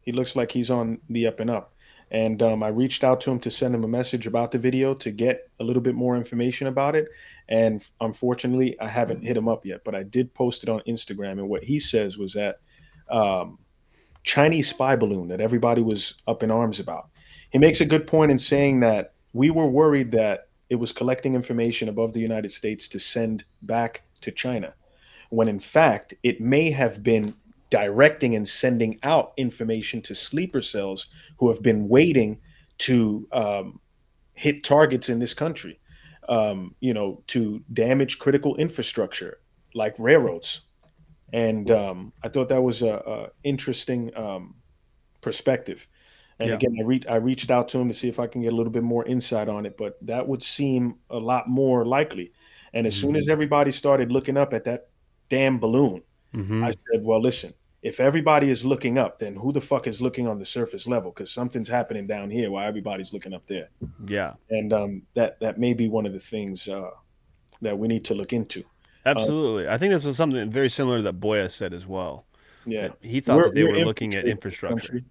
he 0.00 0.12
looks 0.12 0.34
like 0.34 0.52
he's 0.52 0.70
on 0.70 0.98
the 1.08 1.26
up 1.26 1.38
and 1.38 1.50
up. 1.50 1.74
And 2.10 2.40
um, 2.42 2.62
I 2.62 2.68
reached 2.68 3.02
out 3.02 3.20
to 3.22 3.30
him 3.30 3.40
to 3.40 3.50
send 3.50 3.74
him 3.74 3.82
a 3.82 3.88
message 3.88 4.26
about 4.26 4.52
the 4.52 4.58
video 4.58 4.94
to 4.94 5.10
get 5.10 5.50
a 5.58 5.64
little 5.64 5.82
bit 5.82 5.94
more 5.94 6.16
information 6.16 6.68
about 6.68 6.94
it. 6.94 7.08
And 7.48 7.84
unfortunately, 8.00 8.78
I 8.80 8.88
haven't 8.88 9.24
hit 9.24 9.36
him 9.36 9.48
up 9.48 9.66
yet, 9.66 9.82
but 9.84 9.94
I 9.94 10.04
did 10.04 10.32
post 10.32 10.62
it 10.62 10.68
on 10.68 10.82
Instagram. 10.86 11.32
And 11.32 11.48
what 11.48 11.64
he 11.64 11.80
says 11.80 12.16
was 12.16 12.34
that 12.34 12.60
um, 13.10 13.58
Chinese 14.22 14.68
spy 14.68 14.96
balloon 14.96 15.28
that 15.28 15.40
everybody 15.40 15.82
was 15.82 16.14
up 16.26 16.42
in 16.42 16.50
arms 16.50 16.78
about. 16.78 17.08
He 17.50 17.58
makes 17.58 17.80
a 17.80 17.86
good 17.86 18.06
point 18.06 18.30
in 18.30 18.38
saying 18.38 18.80
that 18.80 19.14
we 19.32 19.50
were 19.50 19.66
worried 19.68 20.12
that 20.12 20.48
it 20.68 20.76
was 20.76 20.92
collecting 20.92 21.34
information 21.34 21.88
above 21.88 22.12
the 22.12 22.20
United 22.20 22.52
States 22.52 22.88
to 22.88 22.98
send 22.98 23.44
back 23.62 24.02
to 24.20 24.32
China, 24.32 24.74
when 25.30 25.48
in 25.48 25.60
fact 25.60 26.14
it 26.22 26.40
may 26.40 26.70
have 26.70 27.02
been 27.02 27.34
directing 27.76 28.34
and 28.34 28.48
sending 28.48 28.98
out 29.02 29.32
information 29.36 30.00
to 30.00 30.14
sleeper 30.14 30.62
cells 30.62 31.08
who 31.38 31.48
have 31.48 31.62
been 31.62 31.88
waiting 31.88 32.38
to 32.78 33.28
um, 33.32 33.80
hit 34.32 34.64
targets 34.64 35.08
in 35.10 35.18
this 35.18 35.34
country, 35.34 35.78
um, 36.28 36.74
you 36.80 36.94
know, 36.94 37.22
to 37.26 37.62
damage 37.72 38.18
critical 38.18 38.56
infrastructure 38.56 39.40
like 39.74 39.94
railroads. 39.98 40.62
And 41.32 41.70
um, 41.70 42.12
I 42.24 42.28
thought 42.28 42.48
that 42.48 42.62
was 42.62 42.80
a, 42.80 42.94
a 42.94 43.28
interesting 43.42 44.16
um, 44.16 44.54
perspective. 45.20 45.86
And 46.38 46.48
Yeah. 46.48 46.54
again, 46.56 46.76
I, 46.80 46.84
re- 46.86 47.08
I 47.10 47.16
reached 47.16 47.50
out 47.50 47.68
to 47.70 47.78
him 47.78 47.88
to 47.88 47.94
see 47.94 48.08
if 48.08 48.18
I 48.18 48.26
can 48.26 48.40
get 48.42 48.52
a 48.52 48.56
little 48.56 48.72
bit 48.72 48.84
more 48.84 49.04
insight 49.04 49.48
on 49.48 49.66
it, 49.66 49.76
but 49.76 49.98
that 50.06 50.26
would 50.26 50.42
seem 50.42 50.94
a 51.10 51.18
lot 51.18 51.48
more 51.48 51.84
likely. 51.84 52.32
And 52.72 52.86
as 52.86 52.94
soon 52.94 53.16
as 53.16 53.28
everybody 53.28 53.72
started 53.72 54.12
looking 54.12 54.36
up 54.38 54.54
at 54.54 54.64
that 54.64 54.88
damn 55.28 55.58
balloon, 55.58 56.02
Mm-hmm. 56.34 56.64
I 56.64 56.70
said, 56.70 57.00
well, 57.02 57.22
listen, 57.22 57.52
if 57.90 58.00
everybody 58.00 58.50
is 58.50 58.64
looking 58.64 58.98
up, 58.98 59.12
then 59.18 59.36
who 59.36 59.52
the 59.52 59.60
fuck 59.60 59.86
is 59.86 60.00
looking 60.00 60.26
on 60.26 60.38
the 60.38 60.44
surface 60.44 60.86
level? 60.94 61.10
Because 61.12 61.30
something's 61.30 61.68
happening 61.68 62.06
down 62.06 62.30
here 62.30 62.50
while 62.50 62.66
everybody's 62.66 63.12
looking 63.12 63.32
up 63.32 63.46
there. 63.46 63.68
Yeah. 64.06 64.32
And 64.50 64.72
um, 64.72 65.02
that 65.14 65.38
that 65.40 65.58
may 65.58 65.72
be 65.72 65.88
one 65.88 66.04
of 66.06 66.12
the 66.12 66.24
things 66.34 66.68
uh, 66.68 66.90
that 67.62 67.78
we 67.78 67.86
need 67.88 68.04
to 68.06 68.14
look 68.14 68.32
into. 68.32 68.64
Absolutely. 69.04 69.68
I 69.68 69.78
think 69.78 69.92
this 69.92 70.04
was 70.04 70.16
something 70.16 70.50
very 70.50 70.68
similar 70.68 71.00
that 71.02 71.20
Boya 71.20 71.48
said 71.50 71.72
as 71.72 71.86
well. 71.86 72.24
Yeah, 72.66 72.88
He 73.00 73.20
thought 73.20 73.36
We're- 73.36 73.48
that 73.50 73.54
they 73.54 73.62
we're 73.62 73.78
were 73.78 73.84
looking 73.84 74.14
at 74.16 74.24
infrastructure. 74.26 74.92
country. 74.92 75.04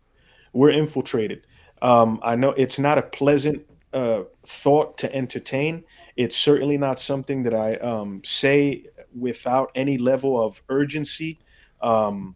We're 0.51 0.71
infiltrated. 0.71 1.47
Um, 1.81 2.19
I 2.23 2.35
know 2.35 2.51
it's 2.63 2.77
not 2.77 2.97
a 2.97 3.03
pleasant 3.03 3.65
uh, 3.93 4.23
thought 4.45 4.97
to 4.97 5.07
entertain. 5.15 5.85
It's 6.17 6.35
certainly 6.35 6.77
not 6.77 6.99
something 6.99 7.43
that 7.43 7.53
I 7.53 7.75
um, 7.75 8.21
say 8.25 8.85
without 9.17 9.71
any 9.75 9.97
level 9.97 10.33
of 10.45 10.61
urgency. 10.67 11.39
Um, 11.81 12.35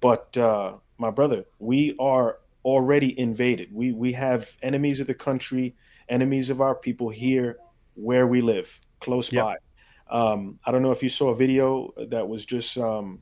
but 0.00 0.36
uh, 0.36 0.74
my 0.98 1.10
brother, 1.10 1.44
we 1.58 1.94
are 1.98 2.38
already 2.64 3.18
invaded. 3.18 3.68
We 3.72 3.92
we 3.92 4.12
have 4.12 4.56
enemies 4.62 5.00
of 5.00 5.06
the 5.06 5.14
country, 5.14 5.76
enemies 6.08 6.50
of 6.50 6.60
our 6.60 6.74
people 6.74 7.08
here 7.10 7.56
where 7.94 8.26
we 8.26 8.40
live, 8.40 8.80
close 9.00 9.32
Yep. 9.32 9.44
by. 9.44 9.56
Um, 10.10 10.58
I 10.64 10.72
don't 10.72 10.82
know 10.82 10.92
if 10.92 11.02
you 11.02 11.08
saw 11.08 11.30
a 11.30 11.36
video 11.36 11.92
that 12.10 12.26
was 12.28 12.46
just 12.46 12.76
um, 12.78 13.20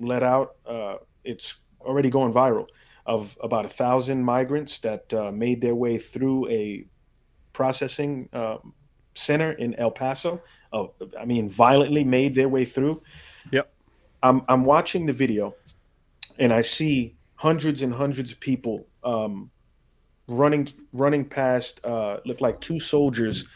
let 0.00 0.22
out. 0.22 0.56
Uh, 0.66 0.96
it's 1.24 1.56
already 1.80 2.10
going 2.10 2.32
viral. 2.32 2.66
of 3.06 3.38
about 3.42 3.64
a 3.64 3.68
thousand 3.68 4.22
migrants 4.22 4.80
that 4.80 5.12
uh, 5.14 5.32
made 5.32 5.60
their 5.62 5.74
way 5.74 5.96
through 5.98 6.46
a 6.50 6.84
processing 7.54 8.28
um, 8.34 8.74
center 9.14 9.52
in 9.52 9.74
El 9.76 9.90
Paso. 9.90 10.42
Uh, 10.72 10.86
I 11.18 11.24
mean, 11.24 11.48
violently 11.48 12.04
made 12.04 12.34
their 12.34 12.48
way 12.50 12.64
through. 12.66 13.02
Yep. 13.50 13.72
I'm 14.22 14.42
I'm 14.48 14.64
watching 14.64 15.06
the 15.06 15.14
video, 15.14 15.54
and 16.38 16.52
I 16.52 16.62
see 16.62 17.16
hundreds 17.34 17.82
and 17.82 17.92
hundreds 17.92 18.32
of 18.32 18.40
people 18.40 18.86
um, 19.04 19.50
running 20.26 20.68
running 20.92 21.24
past. 21.24 21.84
Uh, 21.84 22.18
look 22.24 22.40
like 22.40 22.60
two 22.60 22.78
soldiers 22.78 23.46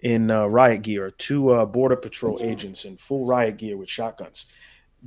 in 0.00 0.30
uh, 0.30 0.46
riot 0.46 0.82
gear, 0.82 1.10
two 1.10 1.50
uh, 1.50 1.64
border 1.66 1.96
patrol 1.96 2.38
agents 2.40 2.84
in 2.84 2.96
full 2.96 3.26
riot 3.26 3.56
gear 3.56 3.76
with 3.76 3.88
shotguns. 3.88 4.46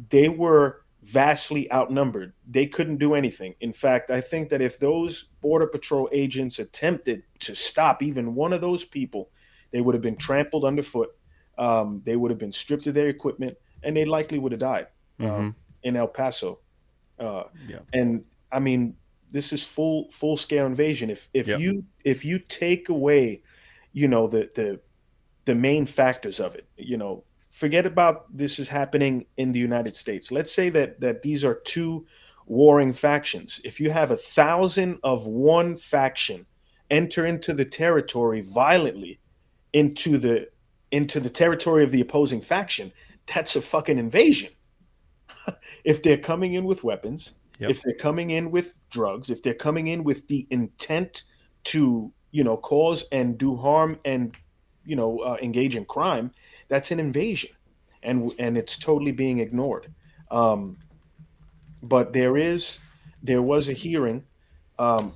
They 0.10 0.30
were 0.30 0.82
vastly 1.02 1.72
outnumbered. 1.72 2.34
They 2.48 2.68
couldn't 2.68 2.98
do 2.98 3.16
anything. 3.16 3.56
In 3.60 3.74
fact, 3.74 4.12
I 4.12 4.22
think 4.22 4.50
that 4.50 4.62
if 4.62 4.78
those 4.78 5.30
border 5.42 5.68
patrol 5.68 6.08
agents 6.12 6.60
attempted 6.60 7.24
to 7.40 7.56
stop 7.56 8.04
even 8.04 8.36
one 8.36 8.54
of 8.54 8.62
those 8.62 8.84
people, 8.84 9.30
they 9.72 9.82
would 9.82 9.96
have 9.96 10.02
been 10.02 10.18
trampled 10.18 10.64
underfoot. 10.64 11.10
Um, 11.58 12.02
they 12.06 12.16
would 12.16 12.32
have 12.32 12.38
been 12.38 12.52
stripped 12.52 12.88
of 12.88 12.94
their 12.94 13.08
equipment, 13.08 13.58
and 13.84 13.96
they 13.96 14.06
likely 14.06 14.38
would 14.40 14.52
have 14.52 14.60
died 14.60 14.88
um, 15.20 15.56
in 15.84 15.96
El 15.96 16.08
Paso. 16.08 16.60
Uh, 17.22 17.44
Yeah. 17.68 17.80
And 17.94 18.24
I 18.52 18.60
mean, 18.60 18.96
this 19.32 19.54
is 19.54 19.64
full 19.64 20.10
full 20.12 20.38
scale 20.38 20.66
invasion. 20.66 21.10
If 21.10 21.30
if 21.34 21.48
Yep. 21.48 21.60
you 21.60 21.86
if 22.04 22.26
you 22.26 22.40
take 22.40 22.90
away, 22.90 23.44
you 23.94 24.08
know, 24.08 24.28
the 24.28 24.50
the 24.56 24.80
the 25.46 25.56
main 25.56 25.86
factors 25.86 26.40
of 26.40 26.56
it, 26.56 26.68
you 26.78 26.98
know, 26.98 27.24
forget 27.50 27.86
about 27.86 28.36
this 28.36 28.60
is 28.60 28.70
happening 28.70 29.26
in 29.38 29.52
the 29.52 29.60
United 29.60 29.96
States. 29.96 30.32
Let's 30.32 30.52
say 30.52 30.70
that 30.72 31.00
that 31.00 31.22
these 31.22 31.46
are 31.46 31.56
two 31.56 32.06
warring 32.46 32.94
factions. 32.94 33.62
If 33.64 33.80
you 33.80 33.92
have 33.92 34.12
a 34.12 34.18
thousand 34.18 35.00
of 35.04 35.26
one 35.28 35.76
faction 35.78 36.46
enter 36.90 37.26
into 37.26 37.54
the 37.54 37.64
territory 37.66 38.42
violently 38.42 39.20
into 39.74 40.18
the 40.18 40.50
into 40.92 41.22
the 41.22 41.30
territory 41.30 41.84
of 41.86 41.92
the 41.92 42.02
opposing 42.02 42.42
faction, 42.42 42.92
that's 43.34 43.56
a 43.56 43.62
fucking 43.62 43.98
invasion. 43.98 44.52
if 45.84 46.02
they're 46.04 46.18
coming 46.18 46.54
in 46.54 46.66
with 46.66 46.84
weapons, 46.84 47.34
Yep. 47.60 47.70
if 47.70 47.82
they're 47.84 47.94
coming 47.94 48.32
in 48.32 48.50
with 48.50 48.74
drugs, 48.90 49.30
if 49.30 49.44
they're 49.44 49.54
coming 49.54 49.86
in 49.88 50.04
with 50.04 50.28
the 50.28 50.48
intent 50.50 51.24
to, 51.66 52.12
you 52.32 52.44
know, 52.44 52.58
cause 52.58 53.06
and 53.12 53.38
do 53.38 53.56
harm 53.56 54.00
and, 54.04 54.36
you 54.84 54.96
know, 54.96 55.20
uh, 55.20 55.38
engage 55.44 55.76
in 55.76 55.86
crime, 55.86 56.32
that's 56.70 56.90
an 56.90 57.00
invasion, 57.00 57.52
and 58.02 58.34
and 58.40 58.58
it's 58.58 58.80
totally 58.80 59.12
being 59.12 59.38
ignored. 59.38 59.94
Um, 60.32 60.78
but 61.84 62.14
there 62.14 62.36
is, 62.36 62.80
there 63.22 63.44
was 63.44 63.70
a 63.70 63.74
hearing, 63.74 64.24
um, 64.80 65.14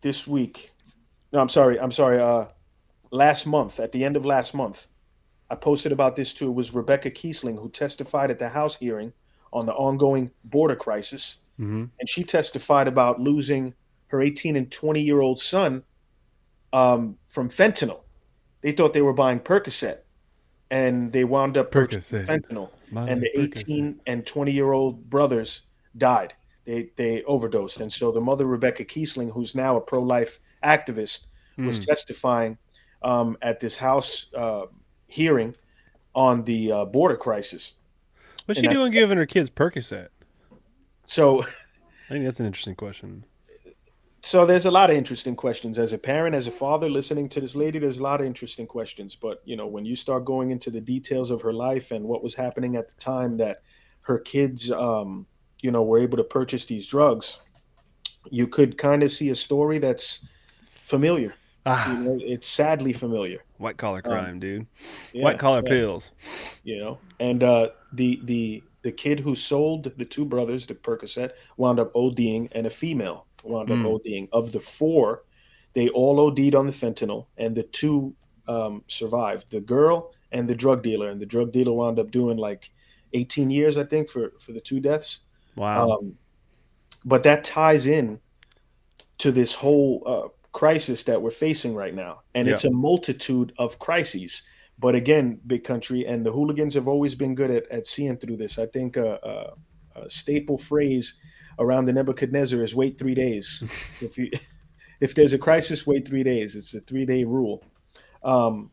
this 0.00 0.26
week. 0.26 0.72
No, 1.32 1.38
I'm 1.38 1.48
sorry. 1.48 1.78
I'm 1.78 1.92
sorry. 1.92 2.18
Uh, 2.18 2.46
last 3.12 3.46
month, 3.46 3.78
at 3.78 3.92
the 3.92 4.04
end 4.04 4.16
of 4.16 4.24
last 4.24 4.52
month, 4.54 4.88
I 5.50 5.56
posted 5.56 5.92
about 5.92 6.16
this 6.16 6.32
too. 6.32 6.48
It 6.48 6.54
was 6.54 6.72
Rebecca 6.72 7.10
Kiessling 7.10 7.58
who 7.60 7.68
testified 7.68 8.30
at 8.30 8.38
the 8.38 8.48
House 8.48 8.76
hearing 8.76 9.12
on 9.52 9.66
the 9.66 9.72
ongoing 9.72 10.30
border 10.44 10.76
crisis. 10.76 11.38
Mm-hmm. 11.58 11.84
And 11.98 12.08
she 12.08 12.22
testified 12.24 12.86
about 12.86 13.20
losing 13.20 13.74
her 14.08 14.20
18 14.20 14.56
and 14.56 14.70
20 14.70 15.00
year 15.02 15.20
old 15.20 15.40
son 15.40 15.82
um, 16.72 17.18
from 17.26 17.48
fentanyl. 17.48 18.02
They 18.62 18.72
thought 18.72 18.92
they 18.92 19.02
were 19.02 19.12
buying 19.14 19.40
Percocet, 19.40 19.98
and 20.70 21.12
they 21.12 21.24
wound 21.24 21.56
up 21.56 21.70
purchasing 21.70 22.24
fentanyl. 22.24 22.70
And 22.94 23.22
the 23.22 23.30
Percocet. 23.34 23.58
18 23.60 24.00
and 24.06 24.26
20 24.26 24.52
year 24.52 24.72
old 24.72 25.08
brothers 25.10 25.62
died. 25.96 26.34
They 26.64 26.90
they 26.96 27.22
overdosed, 27.24 27.80
and 27.80 27.92
so 27.92 28.12
the 28.12 28.20
mother 28.20 28.46
Rebecca 28.46 28.84
Kiessling, 28.84 29.32
who's 29.32 29.54
now 29.54 29.76
a 29.76 29.80
pro 29.80 30.02
life 30.02 30.38
activist, 30.62 31.26
was 31.56 31.78
Hmm. 31.78 31.84
testifying 31.84 32.58
um, 33.02 33.36
at 33.42 33.60
this 33.60 33.76
House 33.78 34.30
uh, 34.36 34.66
hearing 35.10 35.54
on 36.14 36.44
the 36.44 36.72
uh, 36.72 36.84
border 36.84 37.16
crisis. 37.16 37.74
What's 38.46 38.58
And 38.58 38.70
she 38.70 38.74
doing 38.74 38.92
giving 38.92 39.18
her 39.18 39.26
kids 39.26 39.50
Percocet? 39.50 40.08
So 41.04 41.42
I 42.10 42.12
think 42.12 42.24
that's 42.24 42.40
an 42.40 42.46
interesting 42.46 42.74
question. 42.74 43.24
so 44.22 44.46
there's 44.46 44.66
a 44.66 44.70
lot 44.70 44.90
of 44.90 44.96
interesting 44.96 45.34
questions 45.36 45.78
as 45.78 45.92
a 45.92 45.98
parent 45.98 46.34
as 46.34 46.46
a 46.46 46.50
father 46.50 46.88
listening 46.88 47.28
to 47.28 47.40
this 47.40 47.56
lady 47.56 47.78
there's 47.78 47.98
a 47.98 48.02
lot 48.02 48.20
of 48.20 48.26
interesting 48.26 48.66
questions 48.66 49.16
but 49.16 49.40
you 49.44 49.56
know 49.56 49.66
when 49.66 49.84
you 49.84 49.96
start 49.96 50.24
going 50.24 50.50
into 50.50 50.70
the 50.70 50.80
details 50.80 51.30
of 51.30 51.40
her 51.40 51.52
life 51.52 51.90
and 51.90 52.04
what 52.04 52.22
was 52.22 52.34
happening 52.34 52.76
at 52.76 52.88
the 52.88 52.94
time 52.94 53.36
that 53.36 53.62
her 54.02 54.18
kids 54.18 54.70
um, 54.70 55.26
you 55.62 55.70
know 55.70 55.82
were 55.82 55.98
able 55.98 56.18
to 56.18 56.24
purchase 56.24 56.66
these 56.66 56.86
drugs 56.86 57.40
you 58.30 58.46
could 58.46 58.76
kind 58.76 59.02
of 59.02 59.10
see 59.10 59.30
a 59.30 59.34
story 59.34 59.78
that's 59.78 60.26
familiar 60.84 61.34
Ah, 61.72 61.92
you 61.92 62.04
know 62.04 62.18
it's 62.34 62.48
sadly 62.48 62.92
familiar 62.92 63.44
white 63.58 63.76
collar 63.76 64.02
crime, 64.02 64.40
dude. 64.40 64.66
Yeah, 65.12 65.24
white 65.24 65.38
collar 65.38 65.62
yeah, 65.64 65.70
pills. 65.70 66.12
you 66.64 66.78
know 66.78 66.98
and 67.18 67.42
uh, 67.42 67.68
the 67.92 68.20
the 68.24 68.62
the 68.82 68.92
kid 68.92 69.20
who 69.20 69.34
sold 69.36 69.84
the 69.98 70.04
two 70.04 70.24
brothers 70.24 70.66
the 70.66 70.74
percocet 70.74 71.30
wound 71.56 71.78
up 71.78 71.92
oding 71.94 72.48
and 72.52 72.66
a 72.66 72.70
female 72.70 73.26
wound 73.44 73.70
up 73.70 73.76
Hmm. 73.78 73.86
oding 73.86 74.28
of 74.32 74.52
the 74.52 74.60
four 74.60 75.22
they 75.74 75.88
all 75.90 76.18
od'd 76.26 76.54
on 76.54 76.66
the 76.66 76.72
fentanyl 76.72 77.26
and 77.36 77.54
the 77.54 77.62
two 77.64 78.14
um, 78.48 78.82
survived 78.88 79.50
the 79.50 79.60
girl 79.60 80.12
and 80.32 80.48
the 80.48 80.54
drug 80.54 80.82
dealer 80.82 81.10
and 81.10 81.20
the 81.20 81.26
drug 81.26 81.52
dealer 81.52 81.72
wound 81.72 81.98
up 81.98 82.10
doing 82.10 82.36
like 82.38 82.70
18 83.12 83.50
years 83.50 83.76
i 83.78 83.84
think 83.84 84.08
for 84.08 84.32
for 84.40 84.52
the 84.52 84.60
two 84.60 84.80
deaths 84.80 85.20
Wow. 85.56 85.90
um, 85.90 86.16
but 87.04 87.22
that 87.24 87.44
ties 87.44 87.86
in 87.86 88.20
to 89.18 89.30
this 89.32 89.54
whole 89.54 90.02
uh, 90.06 90.28
crisis 90.52 91.04
that 91.04 91.20
we're 91.22 91.30
facing 91.30 91.74
right 91.74 91.94
now, 91.94 92.22
and 92.34 92.46
Yeah. 92.48 92.54
it's 92.54 92.64
a 92.64 92.70
multitude 92.70 93.52
of 93.58 93.78
crises. 93.78 94.42
But 94.78 94.94
again, 94.94 95.40
big 95.46 95.62
country 95.64 96.06
and 96.06 96.24
the 96.24 96.32
hooligans 96.32 96.74
have 96.74 96.88
always 96.88 97.14
been 97.14 97.34
good 97.34 97.50
at, 97.50 97.70
at 97.70 97.86
seeing 97.86 98.16
through 98.16 98.38
this. 98.38 98.58
I 98.58 98.66
think 98.66 98.96
a, 98.96 99.54
a, 99.94 100.00
a 100.02 100.08
staple 100.10 100.56
phrase 100.56 101.14
around 101.58 101.84
the 101.84 101.92
Nebuchadnezzar 101.92 102.62
is 102.62 102.74
"wait 102.74 102.98
three 102.98 103.14
days." 103.14 103.62
if 104.00 104.16
you 104.16 104.30
if 105.00 105.14
there's 105.14 105.32
a 105.34 105.38
crisis, 105.38 105.86
wait 105.86 106.08
three 106.08 106.22
days. 106.22 106.56
It's 106.56 106.74
a 106.74 106.80
three 106.80 107.04
day 107.04 107.24
rule. 107.24 107.62
Um, 108.22 108.70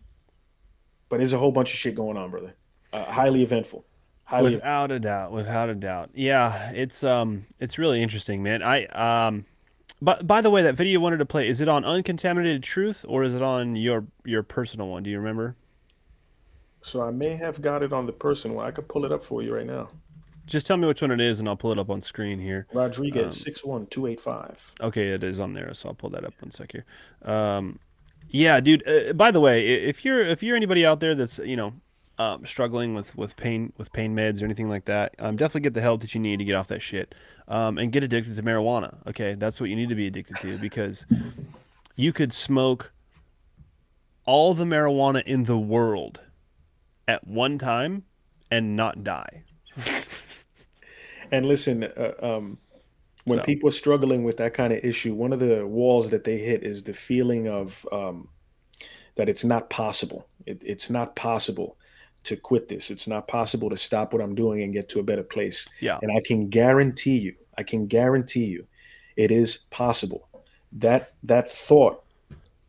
but 1.09 1.17
there's 1.17 1.33
a 1.33 1.37
whole 1.37 1.51
bunch 1.51 1.73
of 1.73 1.79
shit 1.79 1.95
going 1.95 2.17
on, 2.17 2.31
brother. 2.31 2.53
Uh, 2.93 3.03
highly 3.05 3.43
eventful. 3.43 3.85
Highly 4.23 4.55
without 4.55 4.91
a 4.91 4.99
doubt 4.99 5.31
without 5.31 5.69
a 5.69 5.75
doubt 5.75 6.09
yeah 6.13 6.71
it's 6.71 7.01
um 7.01 7.45
it's 7.61 7.77
really 7.77 8.01
interesting 8.01 8.43
man 8.43 8.61
i 8.61 8.83
um 8.87 9.45
but 10.01 10.27
by 10.27 10.41
the 10.41 10.49
way 10.49 10.61
that 10.61 10.75
video 10.75 10.93
you 10.93 11.01
wanted 11.01 11.17
to 11.17 11.25
play 11.25 11.47
is 11.47 11.61
it 11.61 11.67
on 11.67 11.83
uncontaminated 11.85 12.63
truth 12.63 13.03
or 13.07 13.23
is 13.23 13.33
it 13.33 13.41
on 13.41 13.75
your 13.75 14.05
your 14.25 14.43
personal 14.43 14.87
one 14.87 15.03
do 15.03 15.09
you 15.09 15.17
remember 15.17 15.55
So 16.81 17.01
I 17.01 17.11
may 17.11 17.35
have 17.35 17.61
got 17.61 17.83
it 17.83 17.91
on 17.91 18.05
the 18.05 18.13
person 18.13 18.53
one. 18.53 18.65
I 18.65 18.71
could 18.71 18.87
pull 18.87 19.03
it 19.05 19.11
up 19.11 19.23
for 19.23 19.41
you 19.41 19.53
right 19.55 19.65
now. 19.65 19.89
just 20.45 20.65
tell 20.67 20.77
me 20.77 20.87
which 20.87 21.01
one 21.01 21.11
it 21.11 21.19
is 21.19 21.39
and 21.39 21.49
i'll 21.49 21.55
pull 21.57 21.71
it 21.71 21.79
up 21.79 21.89
on 21.89 21.99
screen 22.01 22.39
here 22.39 22.67
Rodriguez 22.73 23.39
six 23.41 23.65
one 23.65 23.85
two 23.87 24.07
eight 24.07 24.21
five. 24.21 24.73
okay 24.81 25.09
it 25.09 25.23
is 25.23 25.39
on 25.39 25.53
there 25.53 25.73
so 25.73 25.89
i'll 25.89 25.95
pull 25.95 26.09
that 26.11 26.23
up 26.23 26.33
one 26.39 26.51
sec 26.51 26.71
here 26.71 26.85
um 27.23 27.79
yeah 28.29 28.59
dude 28.59 28.87
uh, 28.87 29.13
by 29.13 29.31
the 29.31 29.39
way 29.39 29.65
if 29.65 30.05
you're 30.05 30.21
if 30.21 30.41
you're 30.43 30.55
anybody 30.55 30.85
out 30.85 30.99
there 30.99 31.15
that's 31.15 31.39
you 31.39 31.55
know 31.57 31.73
um, 32.19 32.45
struggling 32.47 32.95
with 32.95 33.15
with 33.15 33.35
pain 33.35 33.71
with 33.77 33.91
pain 33.93 34.15
meds 34.15 34.41
or 34.41 34.45
anything 34.45 34.67
like 34.69 34.85
that 34.85 35.13
um, 35.19 35.35
definitely 35.35 35.61
get 35.61 35.75
the 35.75 35.81
help 35.81 36.01
that 36.01 36.15
you 36.15 36.19
need 36.21 36.39
to 36.39 36.45
get 36.45 36.55
off 36.55 36.67
that 36.67 36.81
shit 36.81 37.13
um, 37.47 37.77
and 37.77 37.91
get 37.91 38.03
addicted 38.03 38.35
to 38.35 38.43
marijuana 38.43 38.95
okay 39.07 39.35
that's 39.35 39.59
what 39.59 39.69
you 39.69 39.75
need 39.75 39.89
to 39.89 39.95
be 39.95 40.07
addicted 40.07 40.37
to 40.37 40.57
because 40.57 41.05
you 41.95 42.11
could 42.13 42.33
smoke 42.33 42.91
all 44.25 44.53
the 44.53 44.65
marijuana 44.65 45.23
in 45.23 45.45
the 45.45 45.57
world 45.57 46.21
at 47.07 47.25
one 47.27 47.57
time 47.57 48.03
and 48.51 48.75
not 48.75 49.03
die 49.03 49.43
And 51.31 51.45
listen, 51.45 51.83
uh, 51.83 52.13
um, 52.21 52.57
when 53.25 53.39
So. 53.39 53.43
people 53.45 53.69
are 53.69 53.73
struggling 53.73 54.23
with 54.23 54.37
that 54.37 54.53
kind 54.53 54.71
of 54.71 54.83
issue, 54.83 55.13
one 55.13 55.33
of 55.33 55.39
the 55.39 55.65
walls 55.67 56.09
that 56.11 56.23
they 56.23 56.37
hit 56.37 56.63
is 56.63 56.83
the 56.83 56.93
feeling 56.93 57.47
of 57.47 57.85
um, 57.91 58.29
that 59.15 59.27
it's 59.27 59.43
not 59.43 59.69
possible. 59.69 60.27
It, 60.45 60.61
it's 60.65 60.89
not 60.89 61.15
possible 61.15 61.77
to 62.27 62.35
quit 62.35 62.69
this. 62.69 62.89
It's 62.89 63.07
not 63.07 63.27
possible 63.27 63.69
to 63.69 63.77
stop 63.77 64.13
what 64.13 64.21
I'm 64.21 64.35
doing 64.35 64.61
and 64.63 64.73
get 64.73 64.89
to 64.89 64.99
a 64.99 65.03
better 65.03 65.23
place. 65.23 65.67
yeah 65.79 65.99
And 66.01 66.11
I 66.11 66.21
can 66.21 66.49
guarantee 66.49 67.17
you, 67.17 67.35
I 67.57 67.63
can 67.63 67.87
guarantee 67.87 68.45
you, 68.45 68.67
it 69.15 69.31
is 69.31 69.57
possible. 69.71 70.29
That 70.71 71.13
that 71.23 71.49
thought 71.49 72.03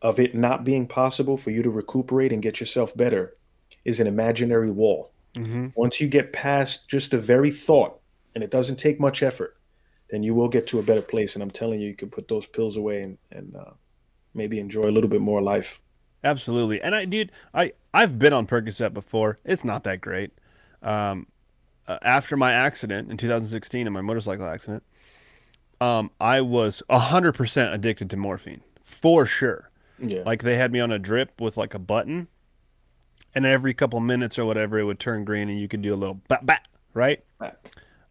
of 0.01 0.19
it 0.19 0.33
not 0.33 0.63
being 0.63 0.87
possible 0.87 1.37
for 1.37 1.51
you 1.51 1.61
to 1.61 1.69
recuperate 1.69 2.31
and 2.31 2.41
get 2.41 2.59
yourself 2.59 2.95
better 2.95 3.35
is 3.83 3.99
an 3.99 4.07
imaginary 4.07 4.71
wall. 4.71 5.11
mm-hmm. 5.35 5.67
Once 5.75 5.99
you 6.01 6.07
get 6.07 6.33
past 6.33 6.89
just 6.89 7.11
the 7.11 7.19
very 7.19 7.51
thought, 7.51 7.99
and 8.35 8.43
it 8.43 8.51
doesn't 8.51 8.77
take 8.77 8.99
much 8.99 9.21
effort, 9.21 9.57
then 10.09 10.23
you 10.23 10.33
will 10.33 10.47
get 10.47 10.67
to 10.67 10.79
a 10.79 10.83
better 10.83 11.01
place. 11.01 11.35
And 11.35 11.43
I'm 11.43 11.51
telling 11.51 11.81
you, 11.81 11.87
you 11.89 11.95
can 11.95 12.09
put 12.09 12.27
those 12.27 12.47
pills 12.47 12.77
away 12.77 13.01
and, 13.01 13.17
and 13.31 13.55
uh, 13.55 13.71
maybe 14.33 14.59
enjoy 14.59 14.83
a 14.83 14.91
little 14.95 15.09
bit 15.09 15.21
more 15.21 15.41
life. 15.41 15.81
Absolutely. 16.23 16.81
And 16.81 16.95
I, 16.95 17.05
dude, 17.05 17.31
I, 17.53 17.73
I've 17.93 18.19
been 18.19 18.33
on 18.33 18.45
Percocet 18.45 18.93
before. 18.93 19.39
It's 19.45 19.63
not 19.63 19.83
that 19.85 20.01
great. 20.01 20.31
Um, 20.81 21.27
uh, 21.87 21.97
after 22.01 22.37
my 22.37 22.51
accident 22.51 23.09
in 23.09 23.17
2016, 23.17 23.87
in 23.87 23.93
my 23.93 24.01
motorcycle 24.01 24.45
accident, 24.45 24.83
um, 25.81 26.11
I 26.19 26.41
was 26.41 26.83
hundred 26.89 27.33
percent 27.33 27.73
addicted 27.73 28.09
to 28.09 28.17
morphine 28.17 28.61
for 28.83 29.25
sure. 29.25 29.69
Yeah. 29.97 30.23
Like 30.25 30.43
they 30.43 30.55
had 30.55 30.71
me 30.71 30.79
on 30.79 30.91
a 30.91 30.99
drip 30.99 31.39
with 31.39 31.57
like 31.57 31.73
a 31.73 31.79
button, 31.79 32.27
and 33.33 33.45
every 33.45 33.73
couple 33.73 33.99
minutes 33.99 34.37
or 34.37 34.45
whatever, 34.45 34.79
it 34.79 34.83
would 34.83 34.99
turn 34.99 35.23
green, 35.23 35.49
and 35.49 35.59
you 35.59 35.67
could 35.67 35.81
do 35.81 35.93
a 35.93 35.95
little 35.95 36.21
bat 36.27 36.45
bat, 36.45 36.67
right? 36.93 37.23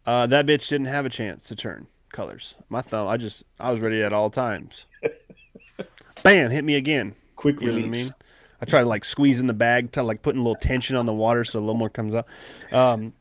Uh, 0.05 0.25
that 0.27 0.45
bitch 0.45 0.67
didn't 0.69 0.87
have 0.87 1.05
a 1.05 1.09
chance 1.09 1.43
to 1.45 1.55
turn 1.55 1.87
colors. 2.11 2.55
My 2.69 2.81
thumb, 2.81 3.07
I 3.07 3.17
just, 3.17 3.43
I 3.59 3.71
was 3.71 3.79
ready 3.79 4.01
at 4.01 4.13
all 4.13 4.29
times. 4.29 4.85
Bam, 6.23 6.49
hit 6.49 6.63
me 6.63 6.75
again. 6.75 7.15
Quick 7.39 7.61
You 7.61 7.67
what 7.67 7.73
I 7.73 7.77
release. 7.77 8.05
mean? 8.05 8.13
I 8.61 8.65
try 8.65 8.81
to 8.81 8.85
like 8.85 9.05
squeeze 9.05 9.39
in 9.39 9.47
the 9.47 9.53
bag 9.53 9.93
to 9.93 10.03
like 10.03 10.21
putting 10.21 10.41
a 10.41 10.43
little 10.43 10.55
tension 10.59 10.97
on 10.97 11.05
the 11.05 11.13
water 11.13 11.45
so 11.45 11.59
a 11.59 11.61
little 11.61 11.75
more 11.75 11.89
comes 11.89 12.13
out. 12.13 12.27
Um, 12.73 13.13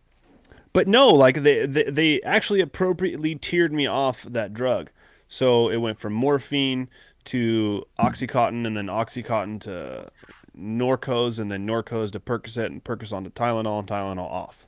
but 0.72 0.88
no, 0.88 1.06
like 1.08 1.44
they, 1.44 1.66
they 1.66 1.84
they 1.84 2.20
actually 2.22 2.60
appropriately 2.60 3.36
tiered 3.36 3.72
me 3.72 3.86
off 3.86 4.24
that 4.24 4.52
drug. 4.52 4.90
So 5.28 5.68
it 5.68 5.76
went 5.76 6.00
from 6.00 6.14
morphine 6.14 6.88
to 7.26 7.84
oxycontin, 8.00 8.66
and 8.66 8.76
then 8.76 8.86
oxycontin 8.86 9.60
to 9.60 10.10
Norcos, 10.58 11.38
and 11.38 11.48
then 11.50 11.64
Norcos 11.64 12.10
to 12.12 12.20
Percocet, 12.20 12.66
and 12.66 12.82
Percocet 12.82 13.22
to 13.22 13.30
Tylenol, 13.30 13.78
and 13.78 13.88
Tylenol 13.88 14.28
off. 14.28 14.66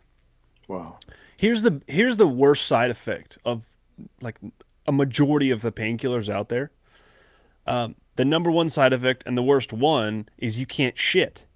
Wow. 0.69 0.99
Here's 1.37 1.63
the 1.63 1.83
here's 1.89 2.19
the 2.19 2.29
worst 2.29 2.67
side 2.67 2.91
effect 2.91 3.39
of 3.45 3.65
like 4.21 4.37
a 4.87 4.93
majority 4.93 5.51
of 5.51 5.63
the 5.63 5.73
painkillers 5.73 6.29
out 6.29 6.49
there. 6.49 6.71
Um, 7.67 7.97
the 8.17 8.25
number 8.25 8.51
one 8.51 8.69
side 8.69 8.93
effect 8.93 9.23
and 9.27 9.37
the 9.37 9.43
worst 9.43 9.73
one 9.73 10.29
is 10.39 10.59
you 10.59 10.67
can't 10.67 10.99
shit. 10.99 11.47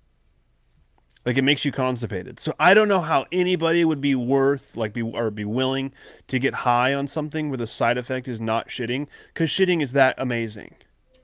Like 1.27 1.39
it 1.39 1.43
makes 1.43 1.65
you 1.65 1.73
constipated. 1.73 2.39
So 2.39 2.55
I 2.59 2.75
don't 2.75 2.89
know 2.89 3.01
how 3.01 3.27
anybody 3.33 3.85
would 3.85 4.01
be 4.01 4.15
worth 4.15 4.77
like 4.77 4.93
be 4.93 5.03
or 5.03 5.31
be 5.31 5.45
willing 5.45 5.93
to 6.29 6.39
get 6.39 6.55
high 6.55 6.93
on 6.93 7.07
something 7.07 7.49
where 7.49 7.57
the 7.57 7.67
side 7.67 7.97
effect 7.97 8.29
is 8.29 8.41
not 8.41 8.69
shitting 8.69 9.07
because 9.29 9.49
shitting 9.49 9.83
is 9.83 9.93
that 9.93 10.15
amazing. 10.19 10.75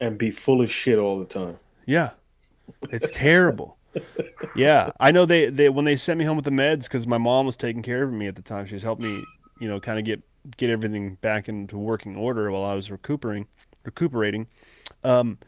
And 0.01 0.17
be 0.17 0.31
full 0.31 0.63
of 0.63 0.71
shit 0.71 0.99
all 0.99 1.19
the 1.19 1.27
time. 1.27 1.59
Yeah, 1.85 2.11
it's 2.91 3.11
terrible. 3.11 3.77
Yeah, 4.55 4.91
I 4.99 5.11
know 5.11 5.27
they, 5.27 5.51
they 5.51 5.69
when 5.69 5.85
they 5.85 5.97
sent 5.97 6.19
me 6.19 6.25
home 6.25 6.37
with 6.37 6.45
the 6.45 6.51
meds 6.51 6.85
because 6.85 7.07
my 7.07 7.19
mom 7.19 7.45
was 7.45 7.57
taking 7.57 7.83
care 7.83 8.03
of 8.03 8.13
me 8.13 8.27
at 8.27 8.37
the 8.37 8.43
time. 8.43 8.67
She 8.67 8.75
was 8.75 8.83
helping 8.83 9.17
me, 9.17 9.25
you 9.61 9.69
know, 9.69 9.81
kind 9.81 9.99
of 9.99 10.05
get 10.05 10.23
get 10.57 10.71
everything 10.71 11.17
back 11.17 11.49
into 11.49 11.77
working 11.77 12.17
order 12.17 12.51
while 12.51 12.65
I 12.65 12.75
was 12.75 12.91
recuperating, 12.91 13.49
recuperating. 13.85 14.47
Um, 15.05 15.39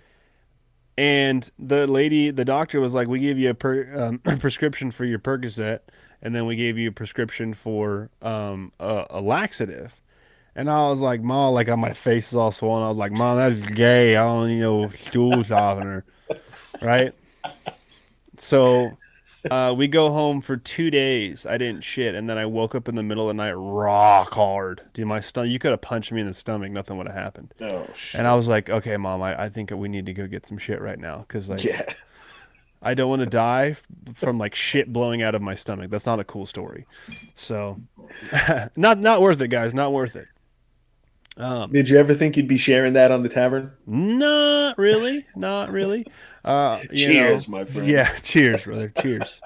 and 0.97 1.49
the 1.59 1.87
lady, 1.87 2.31
the 2.31 2.45
doctor 2.45 2.81
was 2.81 2.95
like, 2.95 3.09
"We 3.09 3.19
give 3.21 3.39
you 3.39 3.51
a, 3.51 3.55
per, 3.55 3.89
um, 3.97 4.19
prescription 4.39 4.91
for 4.91 5.05
your 5.05 5.19
Percocet, 5.19 5.81
and 6.21 6.35
then 6.35 6.47
we 6.47 6.57
gave 6.57 6.79
you 6.79 6.91
a 6.91 6.93
prescription 6.93 7.55
for 7.55 8.11
um, 8.21 8.73
a, 8.79 9.07
a 9.11 9.21
laxative." 9.21 9.95
And 10.55 10.69
I 10.69 10.89
was 10.89 11.01
like, 11.01 11.23
"Mom, 11.23 11.55
like 11.55 11.69
my 11.79 11.93
face 11.93 12.29
is 12.29 12.37
all 12.37 12.53
swollen." 12.53 12.85
I 12.85 12.89
was 12.89 12.99
like, 12.99 13.13
"Mom, 13.13 13.37
that's 13.37 13.61
gay. 13.73 14.17
I 14.17 14.25
don't 14.25 14.49
need 14.49 14.61
no 14.61 14.91
stool 14.91 15.43
softener." 15.45 16.05
right? 16.83 17.15
So 18.37 18.97
uh, 19.51 19.75
we 19.77 19.89
go 19.89 20.11
home 20.11 20.41
for 20.41 20.57
two 20.57 20.91
days. 20.91 21.47
I 21.47 21.59
didn't 21.59 21.83
shit, 21.83 22.15
and 22.15 22.29
then 22.29 22.39
I 22.39 22.47
woke 22.47 22.75
up 22.75 22.89
in 22.89 22.95
the 22.95 23.03
middle 23.03 23.29
of 23.29 23.37
the 23.37 23.43
night 23.43 23.53
rock 23.53 24.35
hard. 24.35 24.83
Dude, 24.95 25.07
my 25.07 25.21
stomach. 25.21 25.51
You 25.51 25.59
could 25.59 25.73
have 25.73 25.81
punched 25.81 26.13
me 26.13 26.21
in 26.21 26.27
the 26.27 26.35
stomach. 26.35 26.71
Nothing 26.71 26.97
would 26.99 27.09
have 27.09 27.17
happened. 27.17 27.55
Oh 27.61 27.87
shit. 27.95 28.19
And 28.19 28.29
I 28.29 28.35
was 28.35 28.49
like, 28.49 28.71
okay, 28.71 28.97
mom, 28.97 29.23
I, 29.23 29.45
I 29.45 29.49
think 29.49 29.71
we 29.71 29.89
need 29.89 30.07
to 30.07 30.13
go 30.13 30.27
get 30.27 30.47
some 30.47 30.59
shit 30.59 30.81
right 30.81 30.99
now 30.99 31.25
because 31.27 31.49
like 31.49 31.65
yeah. 31.65 31.93
I 32.83 32.95
don't 32.95 33.09
want 33.09 33.21
to 33.21 33.27
die 33.27 33.77
from 34.15 34.39
like 34.39 34.55
shit 34.55 34.93
blowing 34.93 35.23
out 35.23 35.35
of 35.35 35.43
my 35.43 35.55
stomach. 35.55 35.91
That's 35.91 36.07
not 36.07 36.19
a 36.19 36.25
cool 36.25 36.47
story. 36.47 36.87
So, 37.35 37.81
not 38.77 38.99
not 38.99 39.23
worth 39.23 39.41
it, 39.41 39.49
guys. 39.49 39.73
Not 39.73 39.93
worth 39.93 40.17
it. 40.17 40.27
Did 41.37 41.89
you 41.89 41.99
ever 41.99 42.15
think 42.15 42.37
you'd 42.37 42.49
be 42.49 42.59
sharing 42.59 42.93
that 42.93 43.11
on 43.11 43.23
the 43.23 43.29
tavern? 43.29 43.73
Not 43.87 44.77
really. 44.79 45.25
Not 45.35 45.73
really. 45.73 46.07
Uh, 46.45 46.81
you 46.91 46.97
Cheers, 46.97 47.49
know. 47.49 47.59
my 47.59 47.65
friend. 47.65 47.87
Yeah, 47.89 48.13
cheers, 48.23 48.65
brother. 48.65 48.93
Cheers. 49.01 49.41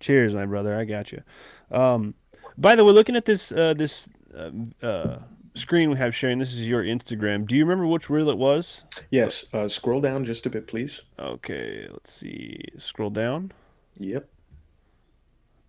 cheers, 0.00 0.34
my 0.34 0.44
brother. 0.46 0.78
I 0.78 0.84
got 0.84 1.10
you. 1.12 1.22
Um, 1.70 2.14
by 2.56 2.74
the 2.76 2.84
way, 2.84 2.92
looking 2.92 3.16
at 3.16 3.24
this 3.24 3.50
uh, 3.52 3.74
this 3.74 4.08
uh, 4.36 4.50
uh, 4.84 5.18
screen 5.54 5.90
we 5.90 5.96
have 5.96 6.14
sharing, 6.14 6.38
this 6.38 6.52
is 6.52 6.68
your 6.68 6.82
Instagram. 6.84 7.46
Do 7.46 7.56
you 7.56 7.64
remember 7.64 7.86
which 7.86 8.10
reel 8.10 8.28
it 8.28 8.36
was? 8.38 8.84
Yes. 9.10 9.46
Uh, 9.52 9.68
scroll 9.68 10.00
down 10.00 10.24
just 10.24 10.44
a 10.46 10.50
bit, 10.50 10.66
please. 10.66 11.02
Okay, 11.18 11.86
let's 11.90 12.12
see. 12.12 12.60
Scroll 12.76 13.10
down. 13.10 13.52
Yep. 13.96 14.28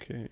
Okay. 0.01 0.27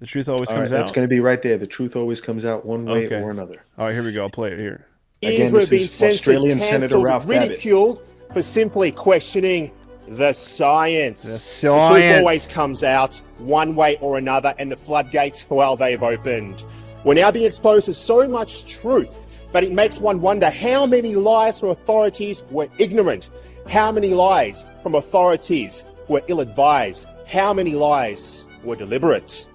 The 0.00 0.06
truth 0.06 0.28
always 0.28 0.48
All 0.48 0.54
right, 0.56 0.60
comes 0.62 0.70
that's 0.70 0.78
out. 0.80 0.82
It's 0.84 0.92
going 0.92 1.08
to 1.08 1.14
be 1.14 1.20
right 1.20 1.40
there. 1.40 1.56
The 1.56 1.66
truth 1.66 1.96
always 1.96 2.20
comes 2.20 2.44
out 2.44 2.66
one 2.66 2.84
way 2.84 3.06
Okay. 3.06 3.22
or 3.22 3.30
another. 3.30 3.62
All 3.78 3.86
right, 3.86 3.92
here 3.94 4.02
we 4.02 4.12
go. 4.12 4.22
I'll 4.22 4.30
play 4.30 4.52
it 4.52 4.58
here. 4.58 4.86
Again, 5.26 5.52
this 5.52 5.68
been 5.70 5.78
is 5.80 5.92
censored, 5.92 6.18
Australian 6.36 6.60
Senator 6.60 6.80
cancelled, 6.80 7.04
Ralph 7.04 7.26
Babet. 7.26 7.48
ridiculed 7.50 8.02
for 8.32 8.42
simply 8.42 8.92
questioning 8.92 9.70
the 10.08 10.32
science. 10.32 11.22
The 11.22 11.28
The 11.28 11.34
truth 11.34 11.42
science. 11.42 12.18
always 12.20 12.46
comes 12.46 12.82
out 12.84 13.20
one 13.38 13.74
way 13.74 13.96
or 14.00 14.18
another, 14.18 14.54
and 14.58 14.70
the 14.70 14.76
floodgates, 14.76 15.46
well, 15.48 15.76
they've 15.76 16.02
opened. 16.02 16.64
We're 17.04 17.14
now 17.14 17.30
being 17.30 17.46
exposed 17.46 17.86
to 17.86 17.94
so 17.94 18.28
much 18.28 18.66
truth 18.66 19.26
that 19.52 19.62
it 19.62 19.72
makes 19.72 19.98
one 20.00 20.20
wonder 20.20 20.50
how 20.50 20.84
many 20.86 21.14
lies 21.14 21.60
from 21.60 21.70
authorities 21.70 22.42
were 22.50 22.68
ignorant, 22.78 23.30
how 23.68 23.92
many 23.92 24.12
lies 24.14 24.64
from 24.82 24.94
authorities 24.94 25.84
were 26.08 26.22
ill 26.28 26.40
advised, 26.40 27.06
how 27.26 27.54
many 27.54 27.74
lies 27.74 28.46
were 28.62 28.76
deliberate. 28.76 29.46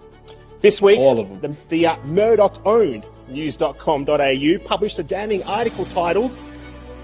This 0.62 0.82
week, 0.82 1.00
All 1.00 1.20
of 1.20 1.42
them. 1.42 1.56
the, 1.70 1.76
the 1.78 1.88
uh, 1.88 1.98
Murdoch 2.06 2.60
owned 2.66 3.06
news.com.au 3.30 4.58
published 4.66 5.00
a 5.00 5.04
damning 5.04 5.44
article 5.44 5.86
titled 5.86 6.38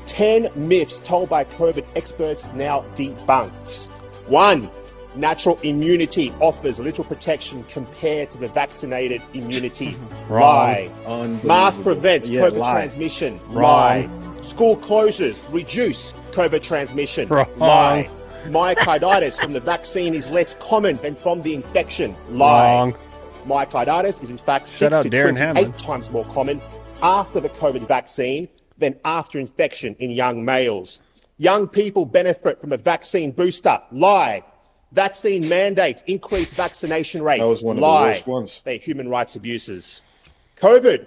10 0.08 0.50
Myths 0.56 1.00
Told 1.00 1.30
by 1.30 1.44
COVID 1.46 1.86
Experts 1.96 2.50
Now 2.54 2.82
Debunked. 2.96 3.88
One, 4.28 4.70
natural 5.16 5.60
immunity 5.64 6.32
offers 6.42 6.80
little 6.80 7.04
protection 7.04 7.64
compared 7.64 8.30
to 8.32 8.38
the 8.38 8.48
vaccinated 8.50 9.22
immunity. 9.34 9.98
Lie. 10.30 10.92
Mask 11.44 11.82
prevents 11.82 12.30
Yeah, 12.30 12.42
COVID 12.42 12.58
lie. 12.58 12.74
transmission. 12.74 13.40
Wrong. 13.50 13.64
Lie. 13.64 14.42
School 14.42 14.78
closures 14.78 15.42
reduce 15.52 16.14
COVID 16.32 16.62
transmission. 16.62 17.30
Lie. 17.30 18.10
Myocarditis 18.46 19.42
from 19.42 19.54
the 19.54 19.60
vaccine 19.60 20.14
is 20.14 20.30
less 20.30 20.54
common 20.56 20.98
than 20.98 21.16
from 21.16 21.42
the 21.42 21.56
infection. 21.56 22.16
Lie. 22.30 22.76
Wrong. 22.76 22.96
Myocarditis 23.46 24.22
is 24.24 24.30
in 24.30 24.38
fact 24.38 24.68
Shout 24.68 24.92
6 24.92 25.04
to 25.04 25.10
Darren 25.10 25.38
28 25.38 25.38
Hammond. 25.40 25.78
times 25.78 26.10
more 26.12 26.26
common 26.26 26.62
after 27.02 27.40
the 27.40 27.50
COVID 27.50 27.88
vaccine 27.88 28.48
than 28.78 28.98
after 29.06 29.40
infection 29.40 29.96
in 30.00 30.12
young 30.12 30.44
males. 30.44 31.02
Young 31.38 31.68
people 31.68 32.06
benefit 32.06 32.62
from 32.62 32.72
a 32.72 32.78
vaccine 32.78 33.32
booster. 33.32 33.82
Lie. 33.92 34.44
Vaccine 34.92 35.48
mandates 35.50 36.04
increase 36.08 36.54
vaccination 36.54 37.22
rates. 37.22 37.44
That 37.44 37.50
was 37.50 37.64
one 37.64 37.78
of 37.78 37.82
the 37.82 37.88
Lie. 37.88 38.04
worst 38.10 38.28
ones. 38.28 38.62
They're 38.64 38.78
human 38.78 39.10
rights 39.10 39.36
abuses. 39.36 40.02
COVID 40.58 41.06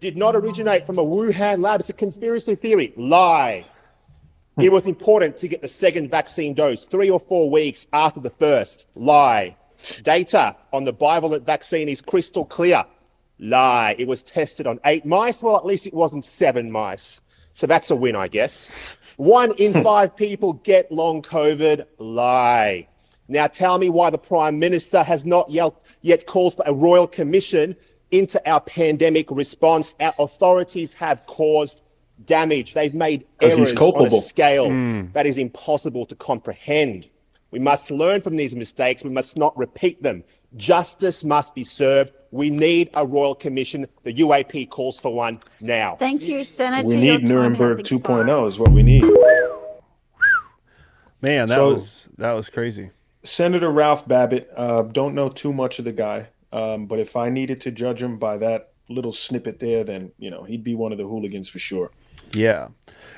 did 0.00 0.16
not 0.16 0.34
originate 0.34 0.86
from 0.86 0.98
a 0.98 1.04
Wuhan 1.04 1.62
lab. 1.62 1.80
It's 1.80 1.90
a 1.90 1.92
conspiracy 1.92 2.54
theory. 2.56 2.92
Lie. 2.96 3.64
Hmm. 4.56 4.62
It 4.62 4.72
was 4.72 4.86
important 4.86 5.36
to 5.38 5.48
get 5.48 5.62
the 5.62 5.68
second 5.68 6.10
vaccine 6.10 6.54
dose 6.54 6.84
three 6.84 7.10
or 7.10 7.20
four 7.20 7.48
weeks 7.50 7.86
after 7.92 8.18
the 8.20 8.30
first. 8.30 8.86
Lie. 8.96 9.56
Data 10.02 10.56
on 10.72 10.84
the 10.84 10.92
bivalent 10.92 11.44
vaccine 11.44 11.88
is 11.88 12.00
crystal 12.00 12.44
clear. 12.44 12.84
Lie. 13.38 13.94
It 13.98 14.08
was 14.08 14.22
tested 14.22 14.66
on 14.66 14.80
eight 14.84 15.04
mice. 15.04 15.42
Well, 15.42 15.56
at 15.56 15.64
least 15.64 15.86
it 15.86 15.94
wasn't 15.94 16.24
seven 16.24 16.70
mice. 16.70 17.20
So 17.54 17.66
that's 17.66 17.90
a 17.90 17.96
win, 17.96 18.16
I 18.16 18.28
guess. 18.28 18.96
One 19.16 19.52
in 19.58 19.82
five 19.82 20.16
people 20.16 20.52
get 20.54 20.92
long 20.92 21.22
COVID. 21.22 21.86
Lie. 21.98 22.88
Now 23.28 23.46
tell 23.46 23.78
me 23.78 23.90
why 23.90 24.10
the 24.10 24.18
Prime 24.18 24.58
Minister 24.58 25.02
has 25.02 25.26
not 25.26 25.50
yet, 25.50 26.26
called 26.26 26.56
for 26.56 26.62
a 26.66 26.72
royal 26.72 27.06
commission 27.06 27.76
into 28.10 28.40
our 28.48 28.60
pandemic 28.60 29.30
response. 29.30 29.94
Our 30.00 30.14
authorities 30.18 30.94
have 30.94 31.26
caused 31.26 31.82
damage. 32.24 32.74
They've 32.74 32.94
made 32.94 33.26
errors 33.40 33.72
on 33.76 34.06
a 34.06 34.10
scale 34.10 34.70
that 35.12 35.26
is 35.26 35.36
impossible 35.36 36.06
to 36.06 36.14
comprehend. 36.14 37.08
We 37.50 37.58
must 37.58 37.90
learn 37.90 38.20
from 38.20 38.36
these 38.36 38.54
mistakes. 38.54 39.02
We 39.02 39.10
must 39.10 39.36
not 39.38 39.56
repeat 39.56 40.02
them. 40.02 40.24
Justice 40.56 41.24
must 41.24 41.54
be 41.54 41.64
served. 41.64 42.12
We 42.30 42.50
need 42.50 42.90
a 42.94 43.06
royal 43.06 43.34
commission. 43.34 43.86
The 44.02 44.12
UAP 44.14 44.68
calls 44.68 45.00
for 45.00 45.14
one 45.14 45.40
now. 45.60 45.96
Thank 45.98 46.22
you, 46.22 46.44
Senator. 46.44 46.86
We 46.86 46.96
need 46.96 47.26
Nuremberg 47.26 47.80
2.0 47.80 48.48
is 48.48 48.58
what 48.58 48.70
we 48.70 48.82
need. 48.82 49.04
Man, 51.20 51.48
that 51.48 51.54
So- 51.54 51.70
was 51.70 52.08
that 52.18 52.32
was 52.32 52.48
crazy. 52.48 52.90
Senator 53.24 53.70
Ralph 53.70 54.06
Babet, 54.06 54.48
uh, 54.56 54.82
don't 54.82 55.14
know 55.14 55.28
too 55.28 55.52
much 55.52 55.78
of 55.78 55.84
the 55.84 55.92
guy, 55.92 56.28
um, 56.52 56.86
but 56.86 57.00
if 57.00 57.16
I 57.16 57.28
needed 57.30 57.60
to 57.62 57.72
judge 57.72 58.02
him 58.02 58.18
by 58.18 58.38
that 58.38 58.70
little 58.88 59.12
snippet 59.12 59.58
there, 59.58 59.82
then 59.84 60.12
you 60.18 60.30
know 60.30 60.44
he'd 60.44 60.62
be 60.62 60.74
one 60.74 60.92
of 60.92 60.98
the 60.98 61.04
hooligans 61.04 61.48
for 61.48 61.58
sure. 61.58 61.90
Yeah. 62.32 62.68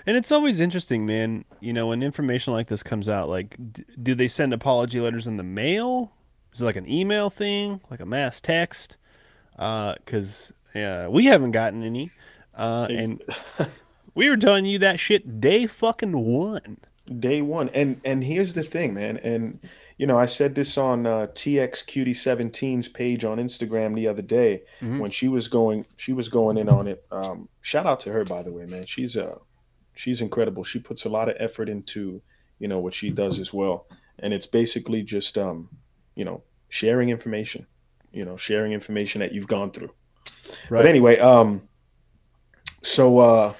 And 0.06 0.16
it's 0.16 0.32
always 0.32 0.60
interesting, 0.60 1.04
man. 1.06 1.44
You 1.60 1.72
know, 1.72 1.88
when 1.88 2.02
information 2.02 2.52
like 2.52 2.68
this 2.68 2.82
comes 2.82 3.08
out, 3.08 3.28
like, 3.28 3.56
d- 3.72 3.84
do 4.02 4.14
they 4.14 4.28
send 4.28 4.52
apology 4.52 5.00
letters 5.00 5.26
in 5.26 5.36
the 5.36 5.42
mail? 5.42 6.12
Is 6.54 6.62
it 6.62 6.64
like 6.64 6.76
an 6.76 6.88
email 6.90 7.30
thing, 7.30 7.80
like 7.90 8.00
a 8.00 8.06
mass 8.06 8.40
text? 8.40 8.96
Because 9.52 10.52
Yeah, 10.74 11.08
we 11.08 11.26
haven't 11.26 11.50
gotten 11.52 11.82
any, 11.82 12.10
uh, 12.54 12.86
and 12.90 13.22
we 14.14 14.28
were 14.28 14.36
telling 14.36 14.64
you 14.64 14.78
that 14.78 14.98
shit 14.98 15.40
day 15.40 15.66
fucking 15.66 16.12
one. 16.16 16.78
Day 17.18 17.42
one, 17.42 17.68
and 17.70 18.00
and 18.04 18.22
here's 18.24 18.54
the 18.54 18.62
thing, 18.62 18.94
man, 18.94 19.16
and 19.18 19.58
you 20.00 20.06
know 20.06 20.18
I 20.18 20.24
said 20.38 20.54
this 20.54 20.78
on 20.78 20.98
uh, 21.06 21.26
TX 21.40 21.84
Cutie 21.86 22.14
17's 22.14 22.88
page 22.88 23.22
on 23.30 23.36
Instagram 23.38 23.94
the 23.94 24.08
other 24.08 24.22
day 24.38 24.62
Mhm. 24.80 24.98
when 25.02 25.10
she 25.10 25.28
was 25.28 25.46
going 25.48 25.84
she 26.04 26.12
was 26.20 26.28
going 26.30 26.56
in 26.62 26.68
on 26.78 26.84
it. 26.92 27.04
Um, 27.18 27.48
shout 27.60 27.86
out 27.90 28.00
to 28.04 28.12
her 28.12 28.24
by 28.24 28.42
the 28.42 28.52
way, 28.56 28.64
man. 28.66 28.86
She's 28.86 29.14
uh 29.26 29.36
she's 29.94 30.20
incredible. 30.22 30.64
She 30.64 30.78
puts 30.78 31.04
a 31.04 31.10
lot 31.10 31.28
of 31.28 31.36
effort 31.38 31.68
into 31.68 32.22
you 32.58 32.68
know 32.68 32.78
what 32.84 32.94
she 32.94 33.10
does 33.10 33.38
as 33.44 33.52
well, 33.52 33.86
and 34.22 34.32
it's 34.32 34.46
basically 34.60 35.02
just 35.16 35.36
um 35.36 35.68
you 36.18 36.24
know 36.24 36.42
sharing 36.68 37.08
information, 37.10 37.66
you 38.18 38.24
know 38.24 38.36
sharing 38.38 38.72
information 38.72 39.20
that 39.20 39.32
you've 39.34 39.48
gone 39.56 39.70
through. 39.70 39.92
Right. 40.70 40.78
But 40.80 40.86
anyway, 40.86 41.18
um, 41.18 41.62
so 42.82 43.18
uh, 43.18 43.52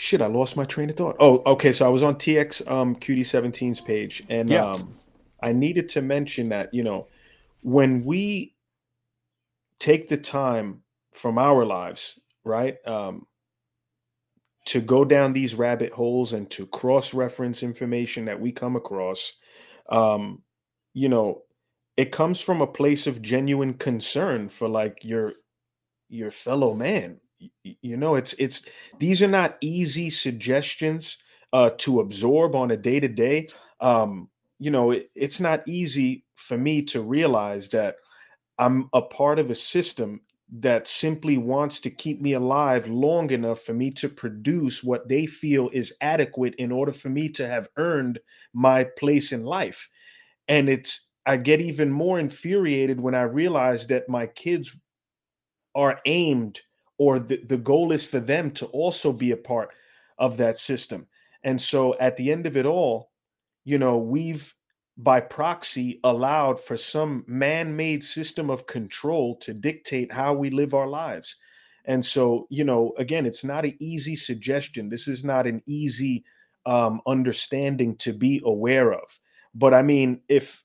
shit, 0.00 0.22
I 0.22 0.26
lost 0.28 0.56
my 0.56 0.64
train 0.64 0.88
of 0.88 0.96
thought. 0.96 1.16
Oh, 1.20 1.42
okay. 1.44 1.72
So 1.72 1.84
I 1.84 1.90
was 1.90 2.02
on 2.02 2.14
TX 2.16 2.68
um 2.70 2.96
QD 2.96 3.20
17's 3.20 3.82
page, 3.82 4.22
and 4.30 4.48
Yeah. 4.48 4.70
um, 4.70 4.96
I 5.42 5.52
needed 5.52 5.90
to 5.90 6.02
mention 6.02 6.48
that 6.48 6.72
you 6.72 6.82
know 6.82 7.06
when 7.60 8.04
we 8.04 8.54
take 9.78 10.08
the 10.08 10.16
time 10.16 10.82
from 11.12 11.38
our 11.38 11.66
lives, 11.66 12.18
right, 12.44 12.76
um, 12.86 13.26
to 14.66 14.80
go 14.80 15.04
down 15.04 15.32
these 15.32 15.54
rabbit 15.54 15.92
holes 15.92 16.32
and 16.32 16.50
to 16.50 16.66
cross-reference 16.66 17.62
information 17.62 18.26
that 18.26 18.40
we 18.40 18.52
come 18.52 18.76
across, 18.76 19.34
um, 19.90 20.42
you 20.94 21.08
know, 21.08 21.42
it 21.96 22.12
comes 22.12 22.40
from 22.40 22.60
a 22.60 22.66
place 22.66 23.06
of 23.06 23.20
genuine 23.22 23.74
concern 23.74 24.48
for 24.48 24.66
like 24.68 24.98
your 25.02 25.34
your 26.08 26.30
fellow 26.30 26.74
man 26.74 27.20
you 27.62 27.96
know 27.96 28.14
it's 28.14 28.34
it's 28.34 28.62
these 28.98 29.22
are 29.22 29.28
not 29.28 29.56
easy 29.60 30.10
suggestions 30.10 31.16
uh 31.52 31.70
to 31.78 32.00
absorb 32.00 32.54
on 32.54 32.70
a 32.70 32.76
day 32.76 33.00
to 33.00 33.08
day 33.08 33.46
um 33.80 34.28
you 34.58 34.70
know 34.70 34.90
it, 34.90 35.10
it's 35.14 35.40
not 35.40 35.66
easy 35.66 36.24
for 36.36 36.58
me 36.58 36.82
to 36.82 37.00
realize 37.00 37.68
that 37.70 37.96
i'm 38.58 38.88
a 38.92 39.02
part 39.02 39.38
of 39.38 39.50
a 39.50 39.54
system 39.54 40.20
that 40.52 40.88
simply 40.88 41.38
wants 41.38 41.80
to 41.80 41.90
keep 41.90 42.20
me 42.20 42.32
alive 42.32 42.88
long 42.88 43.30
enough 43.30 43.60
for 43.62 43.74
me 43.74 43.90
to 43.90 44.08
produce 44.08 44.82
what 44.82 45.08
they 45.08 45.26
feel 45.26 45.70
is 45.72 45.94
adequate 46.00 46.54
in 46.56 46.72
order 46.72 46.92
for 46.92 47.08
me 47.08 47.28
to 47.28 47.46
have 47.46 47.68
earned 47.76 48.18
my 48.52 48.84
place 48.98 49.32
in 49.32 49.44
life. 49.44 49.88
And 50.48 50.68
it's 50.68 51.08
i 51.26 51.36
get 51.36 51.60
even 51.60 51.90
more 51.92 52.18
infuriated 52.18 53.00
when 53.00 53.14
i 53.14 53.22
realize 53.22 53.86
that 53.88 54.08
my 54.08 54.26
kids 54.26 54.76
are 55.74 56.00
aimed 56.06 56.60
or 57.00 57.18
the, 57.18 57.40
the 57.44 57.56
goal 57.56 57.92
is 57.92 58.04
for 58.04 58.20
them 58.20 58.50
to 58.50 58.66
also 58.66 59.10
be 59.10 59.30
a 59.30 59.36
part 59.36 59.70
of 60.18 60.36
that 60.36 60.58
system. 60.58 61.06
And 61.42 61.58
so 61.58 61.98
at 61.98 62.18
the 62.18 62.30
end 62.30 62.46
of 62.46 62.58
it 62.58 62.66
all 62.66 63.10
you 63.64 63.78
know 63.78 63.96
we've 63.98 64.54
by 64.96 65.18
proxy 65.18 65.98
allowed 66.04 66.60
for 66.60 66.76
some 66.76 67.24
man-made 67.26 68.04
system 68.04 68.50
of 68.50 68.66
control 68.66 69.34
to 69.36 69.54
dictate 69.54 70.12
how 70.12 70.34
we 70.34 70.50
live 70.50 70.74
our 70.74 70.86
lives. 70.86 71.36
And 71.86 72.04
so 72.04 72.46
you 72.50 72.64
know 72.64 72.92
again 72.98 73.24
it's 73.24 73.44
not 73.44 73.64
an 73.64 73.76
easy 73.78 74.14
suggestion. 74.14 74.90
This 74.90 75.08
is 75.08 75.24
not 75.24 75.46
an 75.46 75.62
easy 75.66 76.24
um, 76.66 77.00
understanding 77.06 77.96
to 77.96 78.12
be 78.12 78.42
aware 78.44 78.92
of. 78.92 79.20
But 79.54 79.72
i 79.72 79.82
mean 79.82 80.20
if 80.28 80.62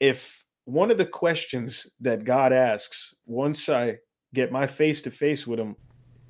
if 0.00 0.44
one 0.64 0.90
of 0.90 0.98
the 0.98 1.06
questions 1.06 1.88
that 2.00 2.24
god 2.24 2.52
asks 2.52 3.14
once 3.26 3.68
i 3.68 3.98
get 4.34 4.52
my 4.52 4.66
face 4.66 5.02
to 5.02 5.10
face 5.10 5.46
with 5.46 5.58
him 5.58 5.76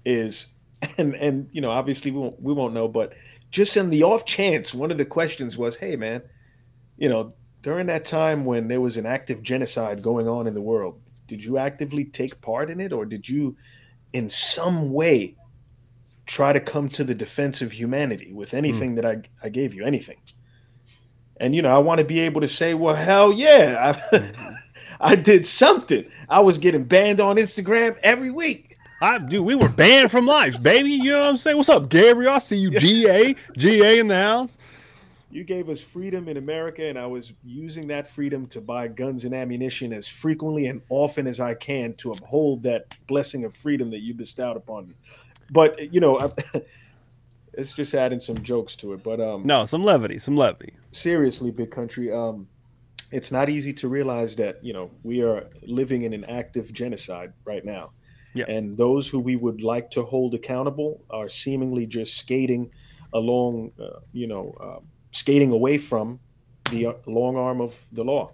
is 0.04 0.46
and 0.98 1.14
and 1.14 1.48
you 1.52 1.60
know 1.60 1.70
obviously 1.70 2.10
we 2.10 2.20
won't 2.20 2.40
we 2.40 2.52
won't 2.52 2.74
know 2.74 2.88
but 2.88 3.12
just 3.50 3.76
in 3.76 3.90
the 3.90 4.02
off 4.02 4.24
chance 4.24 4.74
one 4.74 4.90
of 4.90 4.98
the 4.98 5.04
questions 5.04 5.56
was 5.56 5.76
hey 5.76 5.96
man 5.96 6.22
you 6.96 7.08
know 7.08 7.32
during 7.62 7.86
that 7.86 8.04
time 8.04 8.44
when 8.44 8.68
there 8.68 8.80
was 8.80 8.96
an 8.96 9.06
active 9.06 9.42
genocide 9.42 10.02
going 10.02 10.28
on 10.28 10.46
in 10.46 10.54
the 10.54 10.60
world 10.60 11.00
did 11.26 11.44
you 11.44 11.58
actively 11.58 12.04
take 12.04 12.40
part 12.40 12.70
in 12.70 12.80
it 12.80 12.92
or 12.92 13.04
did 13.04 13.28
you 13.28 13.56
in 14.12 14.28
some 14.28 14.92
way 14.92 15.36
try 16.26 16.52
to 16.52 16.60
come 16.60 16.88
to 16.88 17.04
the 17.04 17.14
defense 17.14 17.62
of 17.62 17.72
humanity 17.72 18.32
with 18.32 18.50
hmm. 18.50 18.56
anything 18.56 18.94
that 18.96 19.06
I, 19.06 19.22
I 19.42 19.48
gave 19.48 19.74
you 19.74 19.84
anything? 19.84 20.18
And 21.38 21.54
you 21.54 21.62
know 21.62 21.74
i 21.74 21.78
want 21.78 21.98
to 21.98 22.04
be 22.04 22.20
able 22.20 22.40
to 22.42 22.48
say 22.48 22.74
well 22.74 22.94
hell 22.94 23.32
yeah 23.32 23.94
mm-hmm. 24.12 24.51
I, 25.02 25.16
did 25.16 25.46
something 25.46 26.04
i 26.28 26.40
was 26.40 26.58
getting 26.58 26.84
banned 26.84 27.20
on 27.20 27.36
instagram 27.36 27.98
every 28.02 28.30
week 28.30 28.76
I 29.02 29.18
dude, 29.18 29.44
we 29.44 29.56
were 29.56 29.68
banned 29.68 30.12
from 30.12 30.26
lives, 30.26 30.60
baby. 30.60 30.92
You 30.92 31.10
know 31.10 31.22
what 31.22 31.28
I'm 31.30 31.36
saying? 31.36 31.56
What's 31.56 31.68
up, 31.68 31.88
Gabriel? 31.88 32.34
I 32.34 32.38
see 32.38 32.56
you, 32.58 32.70
GA, 32.70 33.34
GA 33.58 33.98
in 33.98 34.06
the 34.06 34.14
house. 34.14 34.56
You 35.28 35.42
gave 35.42 35.68
us 35.68 35.82
freedom 35.82 36.28
in 36.28 36.36
America, 36.36 36.84
and 36.84 36.96
I 36.96 37.06
was 37.08 37.32
using 37.42 37.88
that 37.88 38.08
freedom 38.08 38.46
to 38.48 38.60
buy 38.60 38.86
guns 38.86 39.24
and 39.24 39.34
ammunition 39.34 39.92
as 39.92 40.06
frequently 40.06 40.66
and 40.68 40.82
often 40.88 41.26
as 41.26 41.40
I 41.40 41.54
can 41.54 41.94
to 41.94 42.12
uphold 42.12 42.62
that 42.62 42.94
blessing 43.08 43.42
of 43.44 43.56
freedom 43.56 43.90
that 43.90 44.02
you 44.02 44.14
bestowed 44.14 44.56
upon 44.56 44.86
me. 44.86 44.94
But 45.50 45.92
you 45.92 45.98
know, 45.98 46.20
I- 46.20 46.62
it's 47.54 47.72
just 47.74 47.94
adding 47.94 48.20
some 48.20 48.40
jokes 48.44 48.76
to 48.76 48.92
it. 48.92 49.02
But 49.02 49.20
um, 49.20 49.44
No, 49.44 49.64
some 49.64 49.82
levity, 49.82 50.20
some 50.20 50.36
levity. 50.36 50.74
seriously, 50.92 51.50
big 51.50 51.72
country, 51.72 52.12
um, 52.12 52.46
it's 53.12 53.30
not 53.30 53.48
easy 53.48 53.72
to 53.74 53.88
realize 53.88 54.36
that 54.36 54.64
you 54.64 54.72
know 54.72 54.90
we 55.02 55.22
are 55.22 55.48
living 55.62 56.02
in 56.02 56.12
an 56.12 56.24
active 56.24 56.72
genocide 56.72 57.32
right 57.44 57.64
now. 57.64 57.92
Yeah. 58.34 58.46
And 58.48 58.76
those 58.78 59.08
who 59.08 59.20
we 59.20 59.36
would 59.36 59.60
like 59.60 59.90
to 59.90 60.04
hold 60.04 60.34
accountable 60.34 61.04
are 61.10 61.28
seemingly 61.28 61.84
just 61.84 62.16
skating 62.16 62.70
along, 63.12 63.72
uh, 63.78 64.00
you 64.12 64.26
know, 64.26 64.54
uh, 64.58 64.80
skating 65.10 65.50
away 65.50 65.76
from 65.76 66.18
the 66.70 66.86
uh, 66.86 66.92
long 67.06 67.36
arm 67.36 67.60
of 67.60 67.86
the 67.92 68.02
law. 68.02 68.30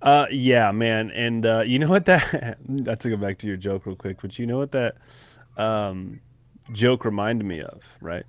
Uh, 0.00 0.26
yeah, 0.30 0.70
man, 0.72 1.10
and 1.10 1.44
uh, 1.44 1.62
you 1.66 1.78
know 1.78 1.88
what 1.88 2.06
that? 2.06 2.58
not 2.68 3.00
to 3.00 3.10
go 3.10 3.16
back 3.16 3.38
to 3.38 3.46
your 3.46 3.56
joke 3.56 3.84
real 3.84 3.96
quick, 3.96 4.18
but 4.22 4.38
you 4.38 4.46
know 4.46 4.58
what 4.58 4.72
that 4.72 4.96
um, 5.56 6.20
joke 6.72 7.04
reminded 7.04 7.44
me 7.44 7.60
of, 7.60 7.82
right? 8.00 8.24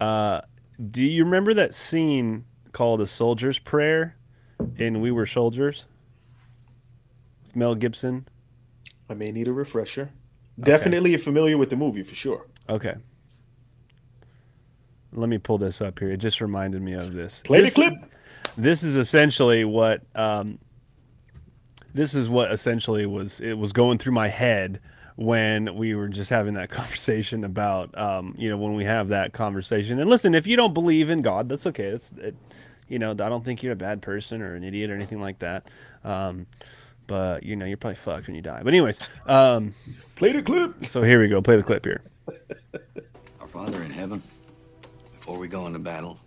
Uh, 0.00 0.42
do 0.90 1.02
you 1.02 1.24
remember 1.24 1.52
that 1.54 1.74
scene 1.74 2.44
called 2.72 3.00
"A 3.00 3.06
Soldier's 3.06 3.58
Prayer" 3.58 4.16
in 4.76 5.00
"We 5.00 5.10
Were 5.10 5.26
Soldiers"? 5.26 5.86
With 7.44 7.56
Mel 7.56 7.74
Gibson. 7.74 8.26
I 9.08 9.14
may 9.14 9.32
need 9.32 9.48
a 9.48 9.52
refresher. 9.52 10.10
Definitely 10.58 11.16
familiar 11.16 11.56
with 11.58 11.70
the 11.70 11.76
movie 11.76 12.02
for 12.02 12.14
sure. 12.14 12.46
Okay. 12.68 12.94
Let 15.12 15.28
me 15.28 15.38
pull 15.38 15.58
this 15.58 15.80
up 15.80 15.98
here. 15.98 16.10
It 16.12 16.18
just 16.18 16.40
reminded 16.40 16.82
me 16.82 16.92
of 16.92 17.12
this. 17.14 17.42
Play 17.44 17.58
the 17.60 17.64
This- 17.64 17.74
clip. 17.74 17.94
This 18.56 18.82
is 18.82 18.96
essentially 18.96 19.64
what 19.64 20.02
um, 20.14 20.58
this 21.94 22.14
is 22.14 22.28
what 22.28 22.52
essentially 22.52 23.06
was 23.06 23.40
it 23.40 23.54
was 23.54 23.72
going 23.72 23.98
through 23.98 24.12
my 24.12 24.28
head 24.28 24.80
when 25.16 25.74
we 25.76 25.94
were 25.94 26.08
just 26.08 26.30
having 26.30 26.54
that 26.54 26.68
conversation 26.70 27.44
about 27.44 27.96
um, 27.98 28.34
you 28.38 28.50
know 28.50 28.56
when 28.56 28.74
we 28.74 28.84
have 28.84 29.08
that 29.08 29.32
conversation. 29.32 29.98
And 30.00 30.10
listen, 30.10 30.34
if 30.34 30.46
you 30.46 30.56
don't 30.56 30.74
believe 30.74 31.10
in 31.10 31.20
God, 31.22 31.48
that's 31.48 31.66
okay. 31.66 31.84
It's 31.86 32.12
it, 32.12 32.36
you 32.90 32.98
know 32.98 33.12
I 33.12 33.14
don't 33.14 33.44
think 33.44 33.62
you're 33.62 33.72
a 33.72 33.76
bad 33.76 34.02
person 34.02 34.42
or 34.42 34.54
an 34.54 34.64
idiot 34.64 34.90
or 34.90 34.94
anything 34.94 35.20
like 35.20 35.38
that. 35.38 35.66
Um, 36.04 36.46
but 37.06 37.42
you 37.42 37.56
know 37.56 37.64
you're 37.64 37.76
probably 37.78 37.96
fucked 37.96 38.26
when 38.26 38.36
you 38.36 38.42
die. 38.42 38.60
But 38.62 38.74
anyways, 38.74 39.00
um, 39.26 39.74
Play 40.16 40.32
the 40.32 40.42
clip. 40.42 40.84
so 40.86 41.02
here 41.02 41.20
we 41.20 41.28
go. 41.28 41.40
Play 41.40 41.56
the 41.56 41.62
clip 41.62 41.84
here. 41.84 42.02
Our 43.40 43.48
Father 43.48 43.82
in 43.82 43.90
heaven, 43.90 44.22
before 45.18 45.38
we 45.38 45.48
go 45.48 45.66
into 45.66 45.78
battle, 45.78 46.18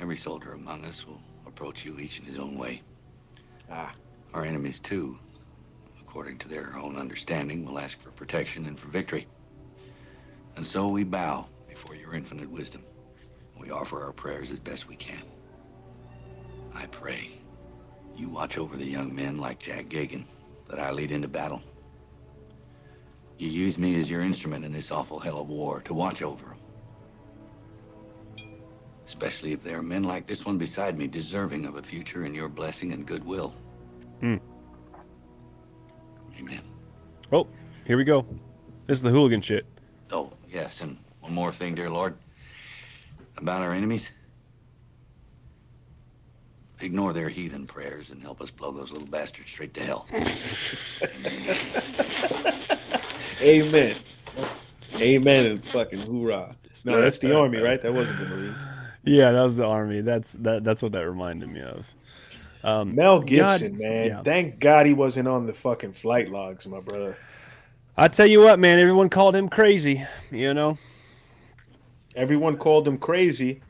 every 0.00 0.16
soldier 0.16 0.52
among 0.54 0.84
us 0.84 1.06
will 1.06 1.20
approach 1.46 1.84
you 1.84 1.98
each 1.98 2.18
in 2.18 2.24
his 2.24 2.38
own 2.38 2.58
way. 2.58 2.82
Ah. 3.70 3.92
Our 4.34 4.44
enemies, 4.44 4.78
too, 4.78 5.18
according 6.02 6.36
to 6.40 6.48
their 6.48 6.76
own 6.76 6.96
understanding, 6.96 7.64
will 7.64 7.78
ask 7.78 7.98
for 7.98 8.10
protection 8.10 8.66
and 8.66 8.78
for 8.78 8.88
victory. 8.88 9.26
And 10.56 10.66
so 10.66 10.86
we 10.86 11.02
bow 11.02 11.46
before 11.66 11.94
your 11.94 12.14
infinite 12.14 12.50
wisdom. 12.50 12.82
We 13.58 13.70
offer 13.70 14.04
our 14.04 14.12
prayers 14.12 14.50
as 14.50 14.58
best 14.58 14.86
we 14.86 14.96
can. 14.96 15.22
I 16.78 16.86
pray 16.86 17.30
you 18.16 18.28
watch 18.28 18.56
over 18.56 18.76
the 18.76 18.86
young 18.86 19.12
men 19.12 19.38
like 19.38 19.58
Jack 19.58 19.88
Geoghegan 19.88 20.24
that 20.68 20.78
I 20.78 20.92
lead 20.92 21.10
into 21.10 21.26
battle. 21.26 21.60
You 23.36 23.48
use 23.48 23.78
me 23.78 23.98
as 23.98 24.08
your 24.08 24.20
instrument 24.20 24.64
in 24.64 24.72
this 24.72 24.92
awful 24.92 25.18
hell 25.18 25.40
of 25.40 25.48
war 25.48 25.80
to 25.80 25.92
watch 25.92 26.22
over 26.22 26.44
them. 26.46 26.58
Especially 29.06 29.52
if 29.52 29.64
there 29.64 29.78
are 29.78 29.82
men 29.82 30.04
like 30.04 30.28
this 30.28 30.46
one 30.46 30.56
beside 30.56 30.96
me 30.96 31.08
deserving 31.08 31.66
of 31.66 31.76
a 31.76 31.82
future 31.82 32.24
in 32.24 32.34
your 32.34 32.48
blessing 32.48 32.92
and 32.92 33.04
goodwill. 33.04 33.54
Hmm. 34.20 34.36
Amen. 36.38 36.62
Oh, 37.32 37.48
here 37.86 37.96
we 37.96 38.04
go. 38.04 38.24
This 38.86 38.98
is 38.98 39.02
the 39.02 39.10
hooligan 39.10 39.40
shit. 39.40 39.66
Oh, 40.12 40.32
yes, 40.48 40.80
and 40.80 40.96
one 41.20 41.34
more 41.34 41.50
thing, 41.50 41.74
dear 41.74 41.90
Lord. 41.90 42.16
About 43.36 43.62
our 43.62 43.72
enemies. 43.72 44.10
Ignore 46.80 47.12
their 47.12 47.28
heathen 47.28 47.66
prayers 47.66 48.10
and 48.10 48.22
help 48.22 48.40
us 48.40 48.50
blow 48.50 48.70
those 48.70 48.92
little 48.92 49.08
bastards 49.08 49.50
straight 49.50 49.74
to 49.74 49.84
hell. 49.84 50.06
Amen. 53.40 53.96
Amen 55.00 55.46
and 55.46 55.64
fucking 55.64 56.00
hoorah. 56.00 56.54
No, 56.84 57.00
that's 57.00 57.18
the 57.18 57.36
army, 57.36 57.58
right? 57.58 57.80
That 57.82 57.92
wasn't 57.92 58.20
the 58.20 58.26
Marines. 58.26 58.58
Yeah, 59.04 59.32
that 59.32 59.42
was 59.42 59.56
the 59.56 59.66
army. 59.66 60.00
That's 60.02 60.32
that. 60.34 60.64
That's 60.64 60.82
what 60.82 60.92
that 60.92 61.08
reminded 61.08 61.48
me 61.48 61.60
of. 61.60 61.92
Um, 62.62 62.94
Mel 62.94 63.18
God- 63.20 63.28
Gibson, 63.28 63.78
man. 63.78 64.06
yeah. 64.06 64.22
Thank 64.22 64.60
God 64.60 64.86
he 64.86 64.92
wasn't 64.92 65.28
on 65.28 65.46
the 65.46 65.54
fucking 65.54 65.92
flight 65.92 66.30
logs, 66.30 66.66
my 66.66 66.80
brother. 66.80 67.16
I 67.96 68.08
tell 68.08 68.26
you 68.26 68.40
what, 68.40 68.58
man. 68.58 68.78
Everyone 68.78 69.08
called 69.08 69.34
him 69.34 69.48
crazy. 69.48 70.04
You 70.30 70.54
know. 70.54 70.78
Everyone 72.14 72.56
called 72.56 72.86
him 72.86 72.98
crazy 72.98 73.60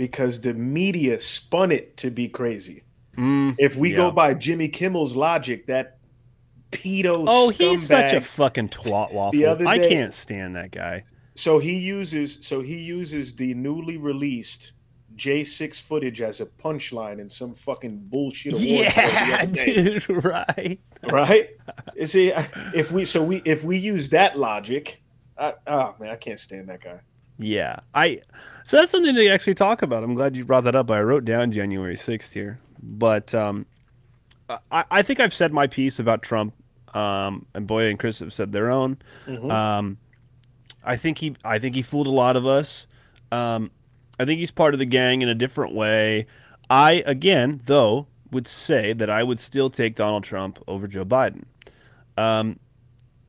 because 0.00 0.40
the 0.40 0.54
media 0.54 1.20
spun 1.20 1.70
it 1.70 1.94
to 1.98 2.10
be 2.10 2.26
crazy. 2.26 2.84
Mm, 3.18 3.54
If 3.58 3.76
we 3.76 3.90
yeah. 3.90 3.96
go 3.96 4.10
by 4.10 4.32
Jimmy 4.32 4.66
Kimmel's 4.68 5.14
logic, 5.14 5.66
that 5.66 5.98
pedo 6.72 7.26
Oh, 7.28 7.50
he's 7.50 7.86
such 7.86 8.14
a 8.14 8.20
fucking 8.22 8.70
twat 8.70 9.12
waffle. 9.12 9.46
Other 9.46 9.66
I 9.66 9.78
can't 9.78 10.14
stand 10.14 10.56
that 10.56 10.70
guy. 10.70 11.04
So 11.34 11.58
he 11.58 11.76
uses 11.76 12.38
so 12.40 12.62
he 12.62 12.78
uses 12.78 13.34
the 13.34 13.52
newly 13.52 13.98
released 13.98 14.72
J6 15.16 15.78
footage 15.82 16.22
as 16.22 16.40
a 16.40 16.46
punchline 16.46 17.18
in 17.20 17.28
some 17.28 17.52
fucking 17.52 18.06
bullshit 18.08 18.54
award 18.54 18.64
Yeah, 18.64 19.44
dude. 19.44 20.08
Right. 20.24 20.80
right? 21.02 21.50
You 21.94 22.06
see, 22.06 22.32
if 22.74 22.90
we 22.90 23.04
so 23.04 23.22
we 23.22 23.42
if 23.44 23.64
we 23.64 23.76
use 23.76 24.08
that 24.10 24.38
logic, 24.38 25.02
I, 25.36 25.52
oh 25.66 25.94
man, 26.00 26.08
I 26.08 26.16
can't 26.16 26.40
stand 26.40 26.70
that 26.70 26.82
guy. 26.82 27.00
Yeah, 27.38 27.80
I. 27.94 28.22
So 28.70 28.76
that's 28.76 28.92
something 28.92 29.16
to 29.16 29.26
actually 29.26 29.54
talk 29.54 29.82
about. 29.82 30.04
I'm 30.04 30.14
glad 30.14 30.36
you 30.36 30.44
brought 30.44 30.62
that 30.62 30.76
up. 30.76 30.92
I 30.92 31.02
wrote 31.02 31.24
down 31.24 31.50
January 31.50 31.96
6th 31.96 32.32
here, 32.32 32.60
but 32.80 33.34
um, 33.34 33.66
I, 34.48 34.84
I 34.88 35.02
think 35.02 35.18
I've 35.18 35.34
said 35.34 35.52
my 35.52 35.66
piece 35.66 35.98
about 35.98 36.22
Trump. 36.22 36.54
Um, 36.94 37.46
and 37.52 37.66
Boya 37.66 37.90
and 37.90 37.98
Chris 37.98 38.20
have 38.20 38.32
said 38.32 38.52
their 38.52 38.70
own. 38.70 38.98
Mhm. 39.26 39.50
Um, 39.50 39.98
I 40.84 40.94
think 40.94 41.18
he, 41.18 41.34
I 41.44 41.58
think 41.58 41.74
he 41.74 41.82
fooled 41.82 42.06
a 42.06 42.12
lot 42.12 42.36
of 42.36 42.46
us. 42.46 42.86
Um, 43.32 43.72
I 44.20 44.24
think 44.24 44.38
he's 44.38 44.52
part 44.52 44.72
of 44.72 44.78
the 44.78 44.86
gang 44.86 45.20
in 45.20 45.28
a 45.28 45.34
different 45.34 45.74
way. 45.74 46.28
I 46.70 47.02
again, 47.06 47.62
though, 47.66 48.06
would 48.30 48.46
say 48.46 48.92
that 48.92 49.10
I 49.10 49.24
would 49.24 49.40
still 49.40 49.68
take 49.68 49.96
Donald 49.96 50.22
Trump 50.22 50.62
over 50.68 50.86
Joe 50.86 51.04
Biden. 51.04 51.42
Um, 52.16 52.60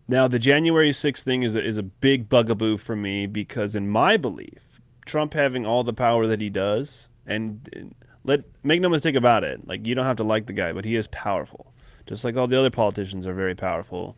now, 0.08 0.28
the 0.28 0.38
January 0.38 0.92
6th 0.92 1.24
thing 1.24 1.42
is 1.42 1.56
a, 1.56 1.64
is 1.64 1.78
a 1.78 1.84
big 1.84 2.30
bugaboo 2.30 2.78
for 2.78 2.96
me 2.96 3.26
because, 3.26 3.74
in 3.74 3.90
my 3.90 4.18
belief, 4.18 4.71
Trump 5.06 5.34
having 5.34 5.66
all 5.66 5.84
the 5.84 5.94
power 5.94 6.28
that 6.28 6.42
he 6.42 6.50
does, 6.50 7.10
and 7.26 7.94
let 8.24 8.44
make 8.64 8.82
no 8.82 8.90
mistake 8.90 9.16
about 9.16 9.44
it, 9.44 9.68
like 9.68 9.86
you 9.86 9.96
don't 9.96 10.06
have 10.06 10.18
to 10.18 10.24
like 10.24 10.46
the 10.46 10.54
guy, 10.54 10.72
but 10.74 10.86
he 10.86 10.96
is 10.96 11.08
powerful, 11.08 11.74
just 12.06 12.24
like 12.24 12.36
all 12.38 12.48
the 12.48 12.58
other 12.60 12.70
politicians 12.70 13.26
are 13.28 13.34
very 13.34 13.56
powerful. 13.56 14.18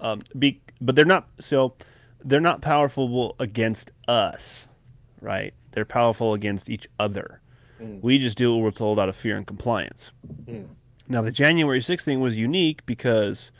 Um, 0.00 0.22
be, 0.38 0.60
but 0.80 0.96
they're 0.96 1.04
not 1.04 1.28
so 1.38 1.74
they're 2.24 2.40
not 2.40 2.62
powerful 2.62 3.36
against 3.38 3.90
us, 4.08 4.68
right? 5.20 5.52
They're 5.72 5.84
powerful 5.84 6.34
against 6.34 6.68
each 6.70 6.88
other. 6.98 7.40
We 8.00 8.18
just 8.18 8.38
do 8.38 8.54
what 8.54 8.62
we're 8.62 8.70
told 8.70 8.98
out 8.98 9.08
of 9.10 9.16
fear 9.16 9.36
and 9.36 9.46
compliance. 9.46 10.12
Now, 11.06 11.20
the 11.20 11.30
January 11.32 11.80
6th 11.80 12.04
thing 12.04 12.20
was 12.20 12.38
unique 12.38 12.86
because 12.86 13.52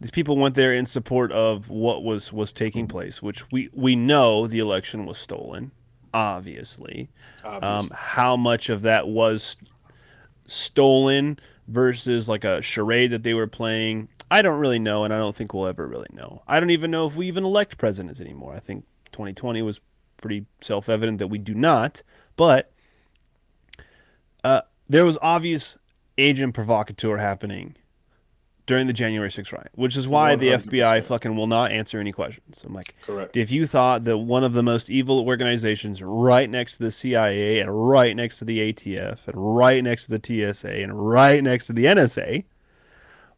these 0.00 0.10
people 0.10 0.36
went 0.36 0.54
there 0.54 0.72
in 0.72 0.86
support 0.86 1.30
of 1.30 1.68
what 1.68 2.02
was 2.02 2.32
was 2.32 2.52
taking 2.52 2.88
place, 2.88 3.20
which 3.20 3.50
we 3.52 3.68
we 3.72 3.94
know 3.94 4.46
the 4.46 4.58
election 4.58 5.04
was 5.04 5.18
stolen, 5.18 5.72
obviously. 6.14 7.10
Um, 7.44 7.90
how 7.94 8.36
much 8.36 8.70
of 8.70 8.82
that 8.82 9.08
was 9.08 9.58
stolen 10.46 11.38
versus 11.68 12.28
like 12.28 12.44
a 12.44 12.62
charade 12.62 13.12
that 13.12 13.22
they 13.22 13.34
were 13.34 13.46
playing, 13.46 14.08
I 14.30 14.42
don't 14.42 14.58
really 14.58 14.78
know, 14.78 15.04
and 15.04 15.12
I 15.12 15.18
don't 15.18 15.36
think 15.36 15.52
we'll 15.52 15.66
ever 15.66 15.86
really 15.86 16.08
know. 16.12 16.42
I 16.48 16.58
don't 16.60 16.70
even 16.70 16.90
know 16.90 17.06
if 17.06 17.14
we 17.14 17.28
even 17.28 17.44
elect 17.44 17.78
presidents 17.78 18.20
anymore. 18.20 18.54
I 18.54 18.60
think 18.60 18.84
2020 19.12 19.60
was 19.62 19.80
pretty 20.16 20.46
self 20.62 20.88
evident 20.88 21.18
that 21.18 21.28
we 21.28 21.38
do 21.38 21.54
not, 21.54 22.02
but 22.36 22.72
uh, 24.42 24.62
there 24.88 25.04
was 25.04 25.18
obvious 25.20 25.76
agent 26.16 26.54
provocateur 26.54 27.18
happening 27.18 27.76
during 28.70 28.86
the 28.86 28.92
January 28.92 29.28
6th 29.28 29.50
riot, 29.52 29.72
which 29.74 29.96
is 29.96 30.06
why 30.06 30.36
the 30.36 30.46
100%. 30.46 30.66
FBI 30.68 31.02
fucking 31.02 31.34
will 31.34 31.48
not 31.48 31.72
answer 31.72 31.98
any 31.98 32.12
questions. 32.12 32.62
I'm 32.64 32.72
like, 32.72 32.94
Correct. 33.02 33.36
if 33.36 33.50
you 33.50 33.66
thought 33.66 34.04
that 34.04 34.18
one 34.18 34.44
of 34.44 34.52
the 34.52 34.62
most 34.62 34.88
evil 34.88 35.26
organizations 35.26 36.00
right 36.04 36.48
next 36.48 36.76
to 36.76 36.84
the 36.84 36.92
CIA 36.92 37.58
and 37.58 37.90
right 37.90 38.14
next 38.14 38.38
to 38.38 38.44
the 38.44 38.72
ATF 38.72 39.26
and 39.26 39.34
right 39.34 39.82
next 39.82 40.06
to 40.06 40.16
the 40.16 40.52
TSA 40.52 40.70
and 40.70 41.04
right 41.10 41.42
next 41.42 41.66
to 41.66 41.72
the 41.72 41.86
NSA 41.86 42.44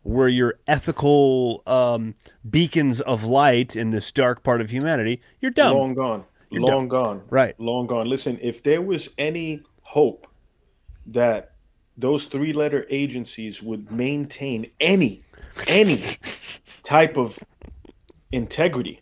were 0.05 0.29
your 0.29 0.59
ethical 0.67 1.63
um, 1.67 2.15
beacons 2.51 3.01
of 3.01 3.25
light 3.25 3.75
in 3.75 3.89
this 3.89 4.13
dark 4.13 4.43
part 4.43 4.61
of 4.61 4.69
humanity, 4.69 5.23
you're 5.41 5.51
dumb. 5.51 5.79
Long 5.79 5.95
gone. 5.95 6.25
You're 6.51 6.61
long 6.61 6.89
dumb. 6.89 7.01
gone. 7.01 7.23
Right. 7.31 7.59
Long 7.59 7.87
gone. 7.87 8.07
Listen, 8.07 8.39
if 8.43 8.63
there 8.63 8.83
was 8.83 9.09
any 9.17 9.63
hope 9.81 10.27
that 11.07 11.52
those 12.03 12.27
three 12.27 12.53
letter 12.53 12.87
agencies 12.91 13.63
would 13.63 13.91
maintain 13.91 14.71
any 14.81 15.23
any 15.67 16.03
type 16.83 17.17
of 17.17 17.39
integrity, 18.31 19.01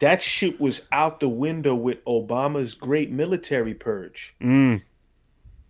that 0.00 0.20
shit 0.20 0.60
was 0.60 0.88
out 0.90 1.20
the 1.20 1.28
window 1.28 1.74
with 1.74 2.04
Obama's 2.04 2.74
great 2.74 3.10
military 3.10 3.74
purge. 3.74 4.34
Mm. 4.40 4.82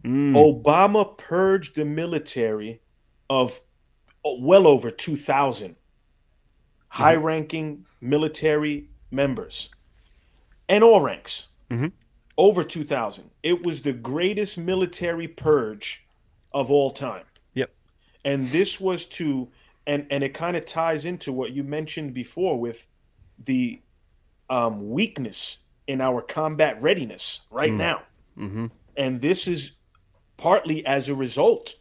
Mm. 0.04 0.32
Obama 0.34 1.16
purged 1.16 1.76
the 1.76 1.84
military 1.84 2.80
of 3.28 3.60
oh, 4.24 4.40
well 4.40 4.66
over 4.66 4.90
2,000 4.90 5.76
high 6.88 7.14
ranking 7.14 7.86
military 8.00 8.88
members 9.10 9.70
and 10.68 10.82
all 10.82 11.00
ranks. 11.00 11.48
Mhm. 11.70 11.92
Over 12.36 12.64
2,000. 12.64 13.30
It 13.42 13.62
was 13.64 13.82
the 13.82 13.92
greatest 13.92 14.58
military 14.58 15.28
purge 15.28 16.04
of 16.55 16.70
all 16.70 16.90
time. 16.90 17.24
Yep. 17.55 17.70
And 18.24 18.50
this 18.50 18.80
was 18.80 19.05
to, 19.07 19.48
and, 19.86 20.07
and 20.11 20.22
it 20.24 20.34
kind 20.34 20.57
of 20.57 20.64
ties 20.64 21.05
into 21.05 21.32
what 21.32 21.53
you 21.53 21.62
mentioned 21.64 22.14
before 22.14 22.59
with 22.59 22.86
the 23.38 23.80
um, 24.50 24.90
weakness 24.90 25.59
in 25.86 26.00
our 26.00 26.22
combat 26.22 26.80
readiness 26.82 27.42
right 27.50 27.72
Mm. 27.72 27.76
now. 27.76 28.03
Mm-hmm. 28.38 28.66
And 28.96 29.20
this 29.20 29.48
is 29.48 29.72
partly 30.36 30.84
as 30.86 31.09
a 31.09 31.14
result 31.14 31.74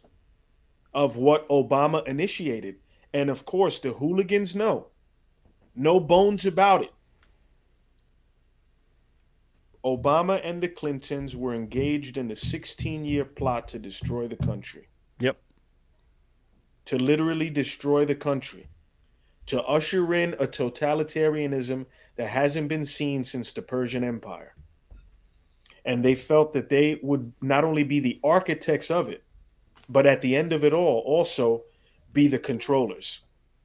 of 0.94 1.16
what 1.16 1.48
Obama 1.48 2.06
initiated. 2.06 2.76
And 3.12 3.30
of 3.30 3.44
course, 3.44 3.78
the 3.78 3.92
hooligans 3.92 4.56
know. 4.56 4.88
No 5.74 6.00
bones 6.00 6.44
about 6.46 6.82
it. 6.82 6.90
Obama 9.84 10.40
and 10.44 10.62
the 10.62 10.68
Clintons 10.68 11.34
were 11.36 11.54
engaged 11.54 12.16
in 12.16 12.30
a 12.30 12.36
16 12.36 13.04
year 13.04 13.24
plot 13.24 13.68
to 13.68 13.78
destroy 13.78 14.28
the 14.28 14.36
country, 14.36 14.88
Yep. 15.18 15.36
to 16.86 16.98
literally 16.98 17.50
destroy 17.50 18.04
the 18.04 18.14
country, 18.14 18.68
to 19.46 19.60
usher 19.62 20.14
in 20.14 20.34
a 20.34 20.46
totalitarianism 20.46 21.86
that 22.16 22.28
hasn't 22.28 22.68
been 22.68 22.84
seen 22.84 23.24
since 23.24 23.52
the 23.52 23.62
Persian 23.62 24.04
Empire. 24.04 24.54
And 25.84 26.04
they 26.04 26.14
felt 26.14 26.52
that 26.52 26.68
they 26.68 27.00
would 27.02 27.32
not 27.40 27.64
only 27.64 27.82
be 27.82 27.98
the 27.98 28.20
architects 28.22 28.90
of 28.90 29.08
it, 29.08 29.24
but 29.88 30.06
at 30.06 30.22
the 30.22 30.36
end 30.36 30.52
of 30.52 30.62
it 30.62 30.72
all, 30.72 31.00
also 31.00 31.64
be 32.12 32.28
the 32.28 32.38
controllers 32.38 33.22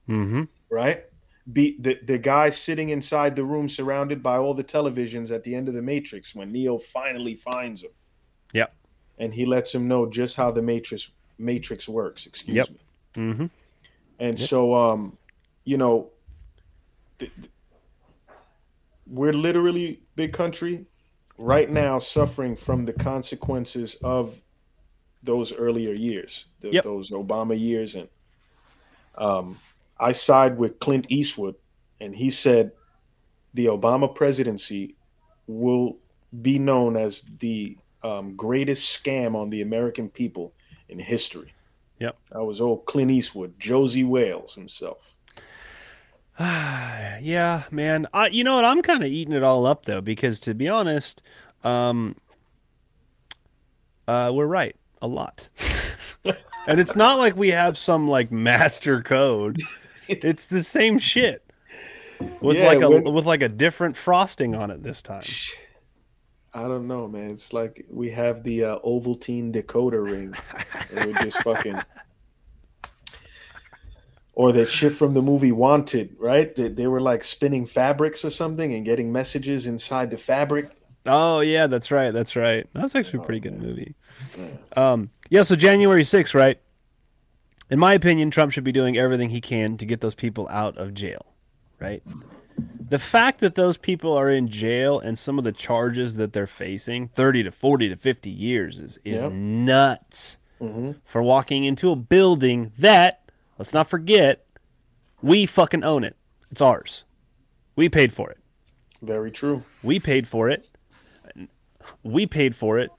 Mm-hmm. 0.10 0.44
right? 0.70 1.04
Be 1.52 1.78
the, 1.80 1.98
the 2.06 2.18
guy 2.18 2.50
sitting 2.50 2.90
inside 2.90 3.36
the 3.36 3.44
room 3.46 3.70
surrounded 3.70 4.22
by 4.22 4.38
all 4.38 4.54
the 4.54 4.64
televisions 4.66 5.32
at 5.32 5.44
the 5.44 5.56
end 5.56 5.68
of 5.70 5.74
the 5.74 5.82
Matrix 5.82 6.36
when 6.36 6.52
Neo 6.52 6.78
finally 6.78 7.36
finds 7.36 7.84
him. 7.84 7.92
Yep. 8.54 8.74
And 9.18 9.34
he 9.34 9.46
lets 9.46 9.74
him 9.74 9.88
know 9.88 10.06
just 10.10 10.36
how 10.36 10.52
the 10.52 10.62
Matrix 10.62 11.12
Matrix 11.38 11.88
works, 11.88 12.26
excuse 12.26 12.56
Yep. 12.56 12.70
me. 12.70 12.78
Mm-hmm. 13.16 13.46
And 14.20 14.40
Yep. 14.40 14.50
so 14.50 14.76
um, 14.76 15.18
you 15.64 15.78
know, 15.78 16.10
th- 17.20 17.32
th- 17.36 17.50
we're 19.06 19.34
literally 19.34 20.02
big 20.16 20.34
country 20.34 20.86
right 21.38 21.70
now 21.70 21.98
suffering 22.00 22.56
from 22.56 22.84
the 22.86 22.94
consequences 22.94 23.96
of 24.04 24.42
those 25.24 25.54
earlier 25.54 25.94
years, 25.94 26.48
the, 26.60 26.72
Yep. 26.72 26.84
those 26.84 27.12
Obama 27.12 27.58
years, 27.58 27.96
and 27.96 28.10
um, 29.16 29.58
I 30.00 30.12
side 30.12 30.58
with 30.58 30.80
Clint 30.80 31.08
Eastwood, 31.10 31.56
and 32.00 32.16
he 32.16 32.30
said 32.30 32.72
the 33.54 33.66
Obama 33.66 34.14
presidency 34.14 34.96
will 35.48 35.98
be 36.42 36.60
known 36.60 36.98
as 36.98 37.24
the 37.40 37.78
um, 38.04 38.36
greatest 38.36 39.04
scam 39.04 39.36
on 39.36 39.50
the 39.50 39.62
American 39.62 40.10
people 40.10 40.54
in 40.90 41.00
history. 41.00 41.54
Yep. 42.00 42.18
That 42.32 42.44
was 42.44 42.62
old 42.62 42.86
Clint 42.86 43.12
Eastwood, 43.12 43.60
Josie 43.60 44.04
Wales 44.04 44.56
himself. 44.56 45.16
yeah, 46.40 47.64
man. 47.72 48.06
I, 48.14 48.28
you 48.28 48.44
know 48.44 48.56
what? 48.56 48.66
I'm 48.66 48.84
kind 48.84 49.04
of 49.04 49.10
eating 49.10 49.34
it 49.34 49.44
all 49.44 49.66
up 49.66 49.86
though, 49.86 50.02
because 50.02 50.40
to 50.42 50.54
be 50.54 50.68
honest, 50.68 51.24
um, 51.64 52.16
uh, 54.08 54.32
we're 54.34 54.46
right 54.46 54.76
a 55.02 55.08
lot, 55.08 55.50
and 56.68 56.80
it's 56.80 56.96
not 56.96 57.18
like 57.18 57.36
we 57.36 57.50
have 57.50 57.78
some 57.78 58.08
like 58.08 58.32
master 58.32 59.02
code. 59.02 59.58
It's 60.24 60.48
the 60.48 60.64
same 60.64 60.98
shit. 60.98 61.44
with 62.42 62.58
Yeah, 62.58 62.68
like 62.68 62.82
a 62.82 62.90
with 62.90 63.26
like 63.26 63.42
a 63.42 63.50
different 63.50 63.98
frosting 63.98 64.56
on 64.56 64.72
it 64.72 64.84
this 64.84 65.02
time. 65.02 65.24
I 66.54 66.62
don't 66.62 66.88
know, 66.88 67.08
man. 67.08 67.32
It's 67.32 67.54
like 67.54 67.86
we 67.90 68.10
have 68.12 68.44
the 68.44 68.64
uh, 68.64 68.80
Ovaltine 68.80 69.52
decoder 69.54 70.04
ring, 70.04 70.34
and 70.96 71.06
we're 71.06 71.24
just 71.24 71.38
fucking. 71.44 71.80
Or 74.34 74.52
that 74.52 74.70
shit 74.70 74.94
from 74.94 75.16
the 75.16 75.22
movie 75.22 75.52
Wanted, 75.52 76.16
right? 76.20 76.56
They, 76.56 76.68
they 76.68 76.86
were 76.86 77.02
like 77.02 77.24
spinning 77.24 77.66
fabrics 77.66 78.24
or 78.24 78.30
something 78.30 78.72
and 78.72 78.86
getting 78.86 79.12
messages 79.12 79.66
inside 79.66 80.12
the 80.12 80.18
fabric. 80.18 80.72
Oh 81.08 81.40
yeah, 81.40 81.68
that's 81.68 81.90
right. 81.90 82.12
That's 82.12 82.36
right. 82.36 82.68
That's 82.74 82.96
actually 82.96 83.20
a 83.20 83.24
pretty 83.24 83.40
good 83.40 83.60
movie. 83.60 83.96
Um, 84.76 85.10
yeah. 85.30 85.42
So 85.42 85.56
January 85.56 86.04
6th, 86.04 86.36
right? 86.36 86.60
In 87.70 87.80
my 87.80 87.94
opinion, 87.94 88.32
Trump 88.32 88.52
should 88.52 88.64
be 88.64 88.72
doing 88.72 88.98
everything 88.98 89.30
he 89.30 89.42
can 89.42 89.78
to 89.78 89.86
get 89.86 90.02
those 90.02 90.16
people 90.16 90.48
out 90.50 90.78
of 90.78 90.94
jail, 90.94 91.34
right? 91.80 92.02
The 92.90 93.00
fact 93.00 93.40
that 93.42 93.56
those 93.56 93.78
people 93.78 94.14
are 94.14 94.30
in 94.30 94.48
jail 94.48 95.00
and 95.00 95.20
some 95.20 95.38
of 95.38 95.44
the 95.44 95.52
charges 95.52 96.16
that 96.16 96.32
they're 96.34 96.48
facing, 96.48 97.10
30 97.10 97.44
to 97.44 97.52
40 97.52 97.90
to 97.90 97.96
50 97.98 98.30
years, 98.30 98.80
is, 98.80 98.98
is 99.04 99.22
Yep. 99.22 99.32
nuts 99.34 100.38
Mhm. 100.62 100.96
for 101.04 101.22
walking 101.22 101.66
into 101.66 101.92
a 101.92 101.96
building 101.98 102.72
that, 102.80 103.30
let's 103.58 103.74
not 103.74 103.90
forget, 103.90 104.46
we 105.22 105.46
fucking 105.46 105.84
own 105.84 106.04
it. 106.06 106.16
It's 106.50 106.62
ours. 106.62 107.04
We 107.76 107.90
paid 107.90 108.14
for 108.14 108.30
it. 108.32 108.38
Very 109.02 109.30
true. 109.30 109.64
We 109.84 110.00
paid 110.00 110.28
for 110.28 110.50
it. 110.50 110.68
We 112.04 112.26
paid 112.26 112.56
for 112.56 112.80
it 112.80 112.90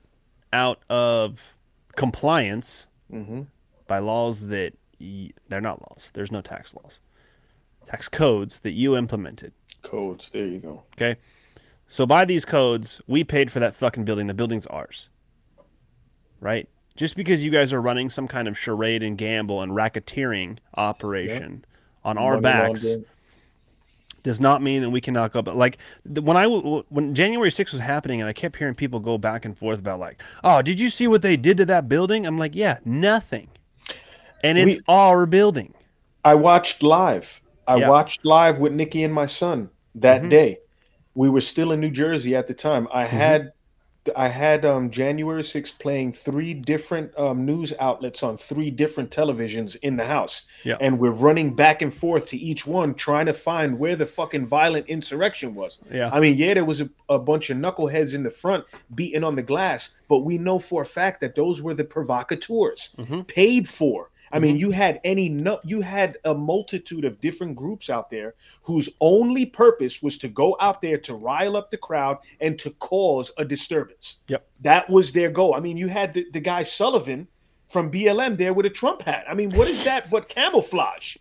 out 0.53 0.81
of 0.89 1.57
compliance 1.97 2.87
Mhm. 3.13 3.47
By 3.89 3.99
laws 3.99 4.47
that 4.49 4.75
y- 5.01 5.31
they're 5.49 5.61
not 5.61 5.83
laws. 5.91 6.13
There's 6.15 6.31
no 6.31 6.41
tax 6.41 6.75
laws. 6.77 7.01
Tax 7.87 8.09
codes 8.09 8.61
that 8.61 8.73
you 8.73 8.97
implemented. 8.97 9.53
Codes. 9.83 10.31
There 10.31 10.47
you 10.47 10.59
go. 10.61 10.85
Okay. 10.97 11.19
So 11.89 12.07
by 12.07 12.25
these 12.25 12.45
codes, 12.45 13.01
we 13.09 13.25
paid 13.25 13.51
for 13.51 13.59
that 13.61 13.75
fucking 13.75 14.05
building. 14.05 14.27
The 14.29 14.35
building's 14.35 14.67
ours. 14.67 15.09
Right? 16.41 16.69
Just 16.97 17.17
because 17.17 17.45
you 17.45 17.51
guys 17.51 17.73
are 17.73 17.81
running 17.81 18.11
some 18.11 18.29
kind 18.29 18.47
of 18.49 18.59
charade 18.59 19.03
and 19.03 19.17
gamble 19.17 19.63
and 19.63 19.73
racketeering 19.73 20.59
operation 20.77 21.65
on 22.05 22.19
our 22.19 22.33
Money 22.35 22.43
backs 22.43 22.85
laundering. 22.85 23.05
does 24.23 24.41
not 24.41 24.63
mean 24.63 24.83
that 24.83 24.91
we 24.91 25.01
cannot 25.01 25.33
go. 25.33 25.41
But 25.43 25.57
Like 25.57 25.79
when 26.05 26.37
I 26.37 26.47
when 26.47 27.15
January 27.15 27.51
6th 27.51 27.73
was 27.73 27.81
happening, 27.81 28.21
and 28.21 28.29
I 28.29 28.33
kept 28.33 28.57
hearing 28.57 28.75
people 28.75 29.01
go 29.01 29.17
back 29.17 29.45
and 29.45 29.57
forth 29.57 29.79
about 29.79 30.01
like, 30.01 30.21
"Oh, 30.45 30.61
did 30.61 30.79
you 30.81 30.91
see 30.91 31.07
what 31.07 31.23
they 31.23 31.37
did 31.37 31.57
to 31.59 31.65
that 31.67 31.89
building?" 31.89 32.27
I'm 32.27 32.37
like, 32.39 32.55
"Yeah, 32.57 32.79
nothing," 32.85 33.49
and 34.43 34.59
it's 34.59 34.77
We- 34.77 34.83
our 34.89 35.27
building. 35.27 35.75
I 36.25 36.35
watched 36.35 36.83
live. 36.83 37.41
I 37.67 37.77
Yeah. 37.77 37.89
watched 37.89 38.25
live 38.25 38.59
with 38.59 38.73
Nikki 38.73 39.03
and 39.05 39.13
my 39.15 39.27
son 39.27 39.71
that 39.95 40.23
Mhm. 40.23 40.31
day. 40.31 40.59
We 41.15 41.29
were 41.29 41.41
still 41.41 41.73
in 41.73 41.81
New 41.81 41.91
Jersey 41.91 42.35
at 42.37 42.47
the 42.47 42.55
time. 42.55 42.89
I 42.93 43.05
Mm-hmm. 43.05 43.17
had 43.17 43.53
I 44.17 44.29
had 44.29 44.65
um, 44.65 44.89
January 44.89 45.43
6th 45.43 45.79
playing 45.79 46.13
three 46.15 46.55
different 46.55 47.13
um, 47.19 47.45
news 47.45 47.75
outlets 47.79 48.23
on 48.23 48.39
three 48.39 48.71
different 48.71 49.11
televisions 49.11 49.77
in 49.83 49.99
the 49.99 50.07
house. 50.07 50.47
Yeah. 50.65 50.79
And 50.81 50.99
we're 50.99 51.11
running 51.11 51.55
back 51.55 51.83
and 51.83 51.93
forth 51.93 52.29
to 52.29 52.39
each 52.39 52.67
one 52.67 52.95
trying 52.95 53.27
to 53.27 53.35
find 53.35 53.79
where 53.79 53.97
the 53.97 54.07
fucking 54.07 54.47
violent 54.47 54.87
insurrection 54.87 55.55
was. 55.55 55.79
Yeah. 55.93 56.09
I 56.11 56.21
mean, 56.21 56.39
yeah, 56.39 56.55
there 56.55 56.65
was 56.65 56.81
a, 56.81 56.89
a 57.11 57.19
bunch 57.19 57.51
of 57.51 57.59
knuckleheads 57.59 58.15
in 58.15 58.23
the 58.23 58.31
front 58.31 58.65
beating 58.95 59.25
on 59.25 59.37
the 59.37 59.43
glass, 59.43 59.91
but 60.09 60.21
we 60.21 60.39
know 60.39 60.59
for 60.59 60.81
a 60.81 60.87
fact 60.87 61.21
that 61.21 61.35
those 61.35 61.61
were 61.61 61.75
the 61.75 61.85
provocateurs 61.85 62.95
Mm-hmm. 62.97 63.23
paid 63.23 63.69
for. 63.69 64.11
I 64.33 64.39
mean, 64.39 64.57
you 64.59 64.71
had 64.71 65.01
any 65.05 65.29
no, 65.29 65.61
you 65.65 65.81
had 65.83 66.19
a 66.25 66.35
multitude 66.35 67.05
of 67.05 67.21
different 67.21 67.57
groups 67.57 67.89
out 67.91 68.11
there 68.11 68.35
whose 68.63 68.89
only 69.01 69.47
purpose 69.47 70.03
was 70.03 70.19
to 70.19 70.29
go 70.29 70.57
out 70.61 70.81
there 70.81 70.99
to 70.99 71.15
rile 71.15 71.57
up 71.57 71.71
the 71.71 71.77
crowd 71.79 72.19
and 72.41 72.59
to 72.59 72.71
cause 72.73 73.31
a 73.39 73.45
disturbance. 73.45 74.17
Yep. 74.29 74.47
That 74.61 74.91
was 74.91 75.13
their 75.13 75.31
goal. 75.31 75.55
I 75.55 75.61
mean, 75.61 75.77
you 75.77 75.89
had 75.89 76.15
the, 76.15 76.27
the 76.33 76.41
guy 76.41 76.63
Sullivan 76.63 77.29
from 77.69 77.91
BLM 77.91 78.37
there 78.39 78.53
with 78.55 78.67
a 78.67 78.71
Trump 78.71 79.03
hat. 79.03 79.25
I 79.29 79.35
mean, 79.35 79.51
what 79.51 79.69
is 79.69 79.85
that 79.85 80.11
but 80.11 80.29
camouflage? 80.29 81.17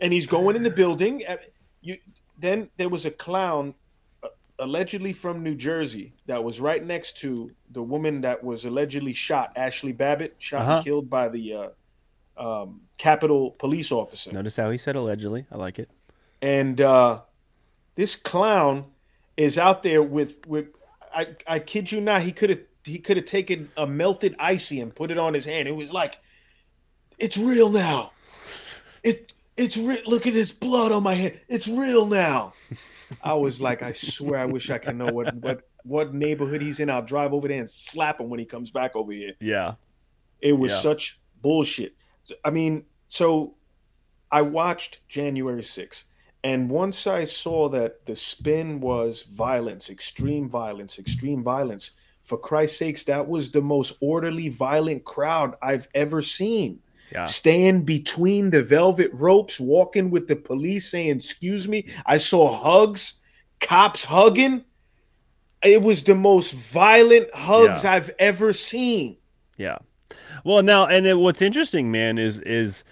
And 0.00 0.12
he's 0.12 0.26
going 0.26 0.56
in 0.56 0.62
the 0.62 0.70
building. 0.70 1.22
Uh, 1.28 1.36
You 1.80 1.96
then 2.38 2.70
there 2.76 2.88
was 2.88 3.06
a 3.06 3.10
clown 3.10 3.74
uh, 4.22 4.28
allegedly 4.58 5.12
from 5.12 5.42
New 5.44 5.54
Jersey 5.54 6.12
that 6.26 6.42
was 6.42 6.60
right 6.60 6.84
next 6.84 7.18
to 7.18 7.52
the 7.70 7.82
woman 7.82 8.20
that 8.22 8.42
was 8.42 8.64
allegedly 8.64 9.12
shot, 9.12 9.54
Ashli 9.54 9.96
Babbitt, 9.96 10.34
shot 10.38 10.62
Uh-huh. 10.62 10.76
and 10.76 10.84
killed 10.84 11.08
by 11.10 11.28
the 11.28 11.54
uh, 11.54 11.68
um, 12.36 12.82
Capitol 12.98 13.52
police 13.58 13.92
officer. 13.92 14.32
Notice 14.32 14.56
how 14.56 14.70
he 14.70 14.78
said 14.78 14.96
allegedly. 14.96 15.46
I 15.50 15.56
like 15.56 15.78
it. 15.78 15.90
And 16.40 16.80
uh, 16.80 17.20
this 17.94 18.16
clown 18.16 18.86
is 19.36 19.58
out 19.58 19.82
there 19.82 20.02
with 20.02 20.46
with 20.46 20.68
I, 21.14 21.36
I 21.46 21.58
kid 21.58 21.92
you 21.92 22.00
not, 22.00 22.22
he 22.22 22.32
could 22.32 22.50
have 22.50 22.60
he 22.84 22.98
could 22.98 23.16
have 23.16 23.26
taken 23.26 23.70
a 23.76 23.86
melted 23.86 24.34
icy 24.38 24.80
and 24.80 24.94
put 24.94 25.10
it 25.10 25.18
on 25.18 25.34
his 25.34 25.44
hand. 25.44 25.68
It 25.68 25.76
was 25.76 25.92
like, 25.92 26.18
it's 27.18 27.36
real 27.36 27.68
now. 27.70 28.12
It 29.02 29.32
it's 29.56 29.76
real. 29.76 30.00
Look 30.06 30.26
at 30.26 30.32
this 30.32 30.52
blood 30.52 30.90
on 30.92 31.02
my 31.02 31.14
hand. 31.14 31.38
It's 31.48 31.68
real 31.68 32.06
now. 32.06 32.54
I 33.22 33.34
was 33.34 33.60
like, 33.60 33.82
I 33.82 33.92
swear, 33.92 34.38
I 34.38 34.46
wish 34.46 34.70
I 34.70 34.78
could 34.78 34.96
know 34.96 35.12
what 35.12 35.34
what 35.36 35.68
what 35.84 36.14
neighborhood 36.14 36.62
he's 36.62 36.80
in. 36.80 36.88
I'll 36.90 37.02
drive 37.02 37.32
over 37.32 37.46
there 37.48 37.58
and 37.60 37.68
slap 37.70 38.20
him 38.20 38.30
when 38.30 38.40
he 38.40 38.46
comes 38.46 38.70
back 38.70 38.96
over 38.96 39.12
here. 39.12 39.34
Yeah. 39.40 39.74
It 40.40 40.54
was 40.54 40.72
Yeah. 40.72 40.78
such 40.78 41.20
bullshit. 41.40 41.94
I 42.44 42.50
mean, 42.50 42.84
so 43.06 43.54
I 44.30 44.42
watched 44.42 45.00
January 45.08 45.62
6th, 45.62 46.04
and 46.44 46.70
once 46.70 47.06
I 47.06 47.24
saw 47.24 47.68
that 47.70 48.06
the 48.06 48.16
spin 48.16 48.80
was 48.80 49.22
violence, 49.22 49.90
extreme 49.90 50.48
violence, 50.48 50.98
extreme 50.98 51.42
violence, 51.42 51.92
for 52.22 52.38
Christ's 52.38 52.78
sakes, 52.78 53.04
that 53.04 53.28
was 53.28 53.50
the 53.50 53.60
most 53.60 53.96
orderly, 54.00 54.48
violent 54.48 55.04
crowd 55.04 55.56
I've 55.60 55.88
ever 55.94 56.22
seen. 56.22 56.80
Yeah. 57.12 57.24
Staying 57.24 57.82
between 57.82 58.50
the 58.50 58.62
velvet 58.62 59.10
ropes, 59.12 59.60
walking 59.60 60.10
with 60.10 60.28
the 60.28 60.36
police 60.36 60.90
saying, 60.90 61.16
Excuse 61.16 61.68
me. 61.68 61.86
I 62.06 62.16
saw 62.16 62.62
hugs, 62.62 63.20
cops 63.60 64.04
hugging. 64.04 64.64
It 65.62 65.82
was 65.82 66.04
the 66.04 66.14
most 66.14 66.52
violent 66.52 67.34
hugs 67.34 67.84
Yeah. 67.84 67.92
I've 67.92 68.10
ever 68.18 68.52
seen. 68.52 69.18
Yeah. 69.58 69.78
Well, 70.44 70.62
now, 70.62 70.86
and 70.86 71.06
it, 71.06 71.18
what's 71.18 71.42
interesting, 71.42 71.90
man, 71.90 72.18
is 72.18 72.38
is 72.40 72.84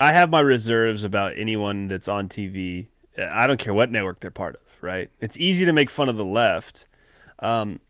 I 0.00 0.12
have 0.12 0.30
my 0.30 0.40
reserves 0.40 1.04
about 1.04 1.32
anyone 1.36 1.88
that's 1.88 2.08
on 2.08 2.28
TV. 2.28 2.88
I 3.18 3.46
don't 3.46 3.58
care 3.58 3.74
what 3.74 3.90
network 3.90 4.20
they're 4.20 4.30
part 4.30 4.56
of, 4.56 4.62
right? 4.80 5.10
It's 5.20 5.38
easy 5.38 5.64
to 5.64 5.72
make 5.72 5.90
fun 5.90 6.08
of 6.08 6.16
the 6.16 6.24
left. 6.24 6.86
Um, 7.40 7.80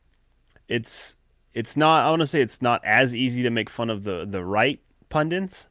it's 0.69 1.17
it's 1.53 1.77
not. 1.77 2.05
I 2.07 2.11
want 2.11 2.21
to 2.21 2.27
say 2.27 2.41
it's 2.41 2.63
not 2.63 2.85
as 2.85 3.15
easy 3.15 3.43
to 3.43 3.51
make 3.51 3.69
fun 3.71 3.91
of 3.91 4.05
the 4.05 4.25
the 4.27 4.45
right 4.45 4.81
pundits, 5.11 5.69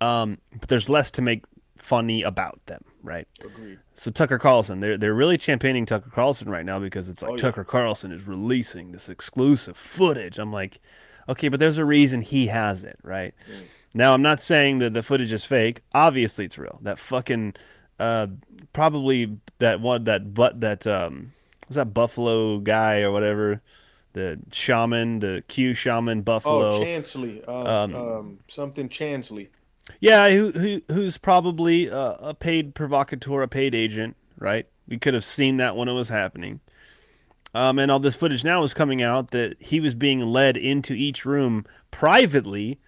um, 0.00 0.38
but 0.58 0.68
there's 0.68 0.88
less 0.88 1.10
to 1.12 1.22
make 1.22 1.44
funny 1.76 2.22
about 2.22 2.60
them, 2.66 2.82
right? 3.02 3.28
Agreed. 3.44 3.78
So 3.94 4.10
Tucker 4.10 4.38
Carlson, 4.38 4.80
they're 4.80 4.96
they're 4.98 5.14
really 5.14 5.38
championing 5.38 5.86
Tucker 5.86 6.10
Carlson 6.10 6.48
right 6.48 6.64
now 6.64 6.78
because 6.78 7.08
it's 7.08 7.22
like 7.22 7.30
Oh, 7.32 7.34
yeah. 7.34 7.40
Tucker 7.42 7.64
Carlson 7.64 8.12
is 8.12 8.26
releasing 8.26 8.92
this 8.92 9.08
exclusive 9.08 9.76
footage. 9.76 10.38
I'm 10.38 10.52
like, 10.52 10.80
okay, 11.28 11.48
but 11.48 11.60
there's 11.60 11.78
a 11.78 11.84
reason 11.84 12.22
he 12.22 12.46
has 12.48 12.84
it, 12.84 12.98
right? 13.02 13.34
Now 13.94 14.14
I'm 14.14 14.22
not 14.22 14.40
saying 14.40 14.76
that 14.78 14.94
the 14.94 15.02
footage 15.02 15.32
is 15.32 15.44
fake. 15.44 15.82
Obviously 15.94 16.44
it's 16.44 16.58
real. 16.58 16.78
That 16.82 16.98
fucking 16.98 17.54
uh 17.98 18.26
probably 18.72 19.38
that 19.58 19.80
one 19.80 20.04
that 20.04 20.34
but 20.34 20.60
that 20.60 20.86
um 20.86 21.32
was 21.68 21.76
that 21.76 21.94
Buffalo 21.94 22.58
guy 22.58 23.00
or 23.00 23.10
whatever, 23.10 23.62
the 24.12 24.38
shaman, 24.52 25.18
the 25.20 25.42
Q 25.48 25.74
shaman 25.74 26.22
Buffalo. 26.22 26.74
Oh, 26.76 26.80
Chansley. 26.82 27.46
Uh, 27.46 27.84
Um, 27.84 27.94
um, 27.94 28.38
something 28.48 28.88
Chansley. 28.88 29.48
Yeah, 30.00 30.30
who, 30.30 30.50
who 30.50 30.82
who's 30.88 31.16
probably 31.16 31.86
a, 31.86 32.10
a 32.20 32.34
paid 32.34 32.74
provocateur, 32.74 33.42
a 33.42 33.48
paid 33.48 33.74
agent, 33.74 34.16
right? 34.38 34.66
We 34.88 34.98
could 34.98 35.14
have 35.14 35.24
seen 35.24 35.56
that 35.58 35.76
when 35.76 35.88
it 35.88 35.92
was 35.92 36.08
happening. 36.08 36.60
Um, 37.56 37.78
and 37.78 37.90
all 37.90 37.98
this 38.00 38.14
footage 38.14 38.44
now 38.44 38.62
is 38.64 38.74
coming 38.74 39.02
out 39.02 39.30
that 39.30 39.56
he 39.60 39.80
was 39.80 39.94
being 39.94 40.20
led 40.20 40.56
into 40.56 40.92
each 40.92 41.24
room 41.24 41.64
privately 41.90 42.78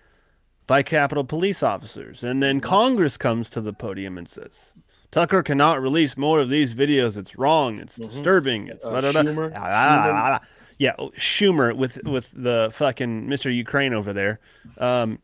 by 0.66 0.82
Capitol 0.82 1.24
police 1.24 1.62
officers, 1.62 2.22
and 2.22 2.42
then 2.42 2.60
Congress 2.60 3.16
comes 3.16 3.48
to 3.50 3.60
the 3.62 3.72
podium 3.72 4.18
and 4.18 4.28
says, 4.28 4.74
"Tucker 5.10 5.42
cannot 5.42 5.80
release 5.80 6.16
more 6.18 6.40
of 6.40 6.50
these 6.50 6.74
videos. 6.74 7.16
It's 7.16 7.38
wrong. 7.38 7.78
It's 7.78 7.96
disturbing. 7.96 8.68
It's 8.68 8.84
Uh, 8.84 9.00
da, 9.00 9.00
da, 9.00 9.12
da." 9.12 9.22
Schumer- 9.22 9.52
Ah, 9.56 9.60
ah, 9.62 9.68
ah, 9.70 10.06
Schumer- 10.06 10.12
ah. 10.14 10.40
yeah, 10.78 10.92
oh, 10.98 11.10
Schumer 11.16 11.74
with 11.74 12.04
with 12.06 12.30
the 12.36 12.68
fucking 12.72 13.26
Mr. 13.26 13.54
Ukraine 13.54 13.94
over 13.94 14.12
there." 14.12 14.38
Um, 14.76 15.20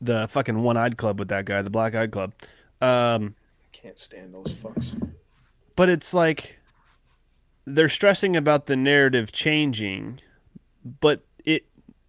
the 0.00 0.28
fucking 0.28 0.62
one-eyed 0.62 0.96
club 0.96 1.18
with 1.18 1.28
that 1.28 1.44
guy, 1.44 1.60
the 1.62 1.70
black-eyed 1.70 2.12
club. 2.12 2.32
Um, 2.80 3.34
Can't 3.72 3.98
stand 3.98 4.32
those 4.32 4.54
fucks. 4.54 4.94
but 5.74 5.88
it's 5.88 6.14
like 6.14 6.57
they're 7.74 7.88
stressing 7.88 8.36
about 8.36 8.66
the 8.66 8.76
narrative 8.76 9.32
changing, 9.32 10.20
but 11.00 11.24
it 11.44 11.66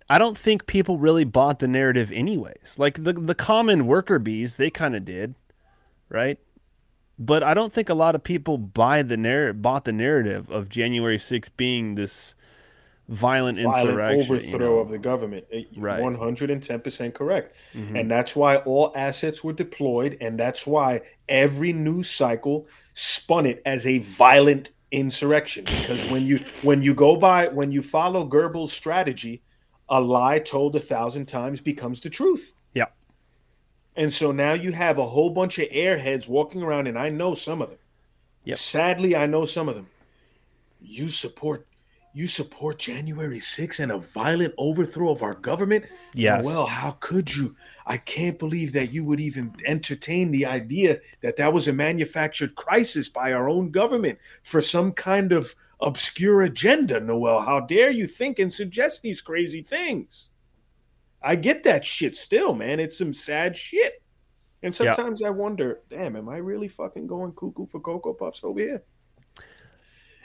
I 0.09 0.17
don't 0.17 0.37
think 0.37 0.65
people 0.65 0.97
really 0.97 1.23
bought 1.25 1.59
the 1.59 1.67
narrative 1.67 2.11
anyways. 2.11 2.75
Like 2.77 3.03
the 3.03 3.13
the 3.13 3.35
common 3.35 3.85
worker 3.87 4.19
bees, 4.19 4.55
they 4.55 4.69
kind 4.69 4.95
of 4.95 5.05
did, 5.05 5.35
right? 6.09 6.39
but 7.19 7.43
I 7.43 7.53
don't 7.53 7.73
think 7.73 7.89
a 7.89 7.93
lot 7.93 8.15
of 8.15 8.23
people 8.23 8.57
buy 8.57 9.03
the 9.03 9.17
narrative, 9.17 9.61
bought 9.61 9.83
the 9.83 9.91
narrative 9.91 10.49
of 10.49 10.69
January 10.69 11.17
6th 11.17 11.49
being 11.57 11.95
this 11.95 12.33
violent, 13.09 13.57
violent 13.57 13.89
insurrection. 13.89 14.35
overthrow 14.35 14.59
you 14.59 14.75
know? 14.75 14.79
of 14.79 14.89
the 14.89 14.97
government. 14.97 15.45
Right. 15.75 16.01
110% 16.01 17.13
correct. 17.13 17.53
Mhm. 17.75 17.99
And 17.99 18.09
that's 18.09 18.37
why 18.37 18.57
all 18.57 18.93
assets 18.95 19.43
were 19.43 19.51
deployed. 19.51 20.17
And 20.21 20.39
that's 20.39 20.65
why 20.65 21.01
every 21.27 21.73
news 21.73 22.09
cycle 22.09 22.67
spun 22.93 23.45
it 23.45 23.61
as 23.65 23.85
a 23.85 23.97
violent 23.97 24.69
insurrection. 24.91 25.65
Because 25.65 26.09
when 26.09 26.25
you 26.25 26.39
when 26.63 26.81
you 26.81 26.93
go 26.93 27.15
by 27.15 27.47
when 27.47 27.71
you 27.71 27.81
follow 27.81 28.27
Goebbels' 28.27 28.69
strategy, 28.69 29.41
a 29.87 30.01
lie 30.01 30.39
told 30.39 30.75
a 30.75 30.79
thousand 30.79 31.27
times 31.27 31.61
becomes 31.61 32.01
the 32.01 32.09
truth. 32.09 32.53
Yeah. 32.73 32.87
And 33.95 34.13
so 34.13 34.31
now 34.31 34.53
you 34.53 34.71
have 34.71 34.97
a 34.97 35.07
whole 35.07 35.29
bunch 35.29 35.59
of 35.59 35.69
airheads 35.69 36.27
walking 36.27 36.61
around, 36.61 36.87
and 36.87 36.97
I 36.97 37.09
know 37.09 37.35
some 37.35 37.61
of 37.61 37.69
them. 37.69 37.79
Yep. 38.45 38.57
Sadly, 38.57 39.15
I 39.15 39.25
know 39.25 39.45
some 39.45 39.67
of 39.67 39.75
them. 39.75 39.87
You 40.81 41.09
support 41.09 41.67
you 42.19 42.27
support 42.27 42.79
January 42.79 43.39
6th 43.39 43.79
and 43.79 43.93
a 43.93 43.97
violent 43.97 44.53
overthrow 44.57 45.09
of 45.09 45.23
our 45.23 45.35
government? 45.35 45.85
Yes. 46.13 46.43
Well, 46.43 46.65
how 46.65 46.91
could 46.99 47.33
you? 47.33 47.55
I 47.87 47.95
can't 47.95 48.37
believe 48.37 48.73
that 48.73 48.91
you 48.91 49.05
would 49.05 49.21
even 49.21 49.55
entertain 49.65 50.29
the 50.29 50.45
idea 50.45 50.99
that 51.21 51.37
that 51.37 51.53
was 51.53 51.69
a 51.69 51.73
manufactured 51.73 52.55
crisis 52.55 53.07
by 53.07 53.31
our 53.31 53.47
own 53.47 53.71
government 53.71 54.19
for 54.43 54.61
some 54.61 54.91
kind 54.91 55.31
of 55.31 55.55
obscure 55.79 56.41
agenda, 56.41 56.99
Noel. 56.99 57.39
How 57.39 57.61
dare 57.61 57.89
you 57.89 58.05
think 58.05 58.37
and 58.37 58.51
suggest 58.51 59.01
these 59.01 59.21
crazy 59.21 59.63
things? 59.63 60.29
I 61.21 61.37
get 61.37 61.63
that 61.63 61.85
shit 61.85 62.17
still, 62.17 62.53
man. 62.53 62.81
It's 62.81 62.97
some 62.97 63.13
sad 63.13 63.55
shit. 63.55 64.03
And 64.61 64.77
Yeah. 64.77 64.93
sometimes 64.93 65.23
I 65.23 65.29
wonder, 65.29 65.83
damn, 65.89 66.17
am 66.17 66.27
I 66.27 66.37
really 66.37 66.67
fucking 66.67 67.07
going 67.07 67.31
cuckoo 67.31 67.65
for 67.65 67.79
Cocoa 67.79 68.13
Puffs 68.13 68.43
over 68.43 68.59
here? 68.59 68.83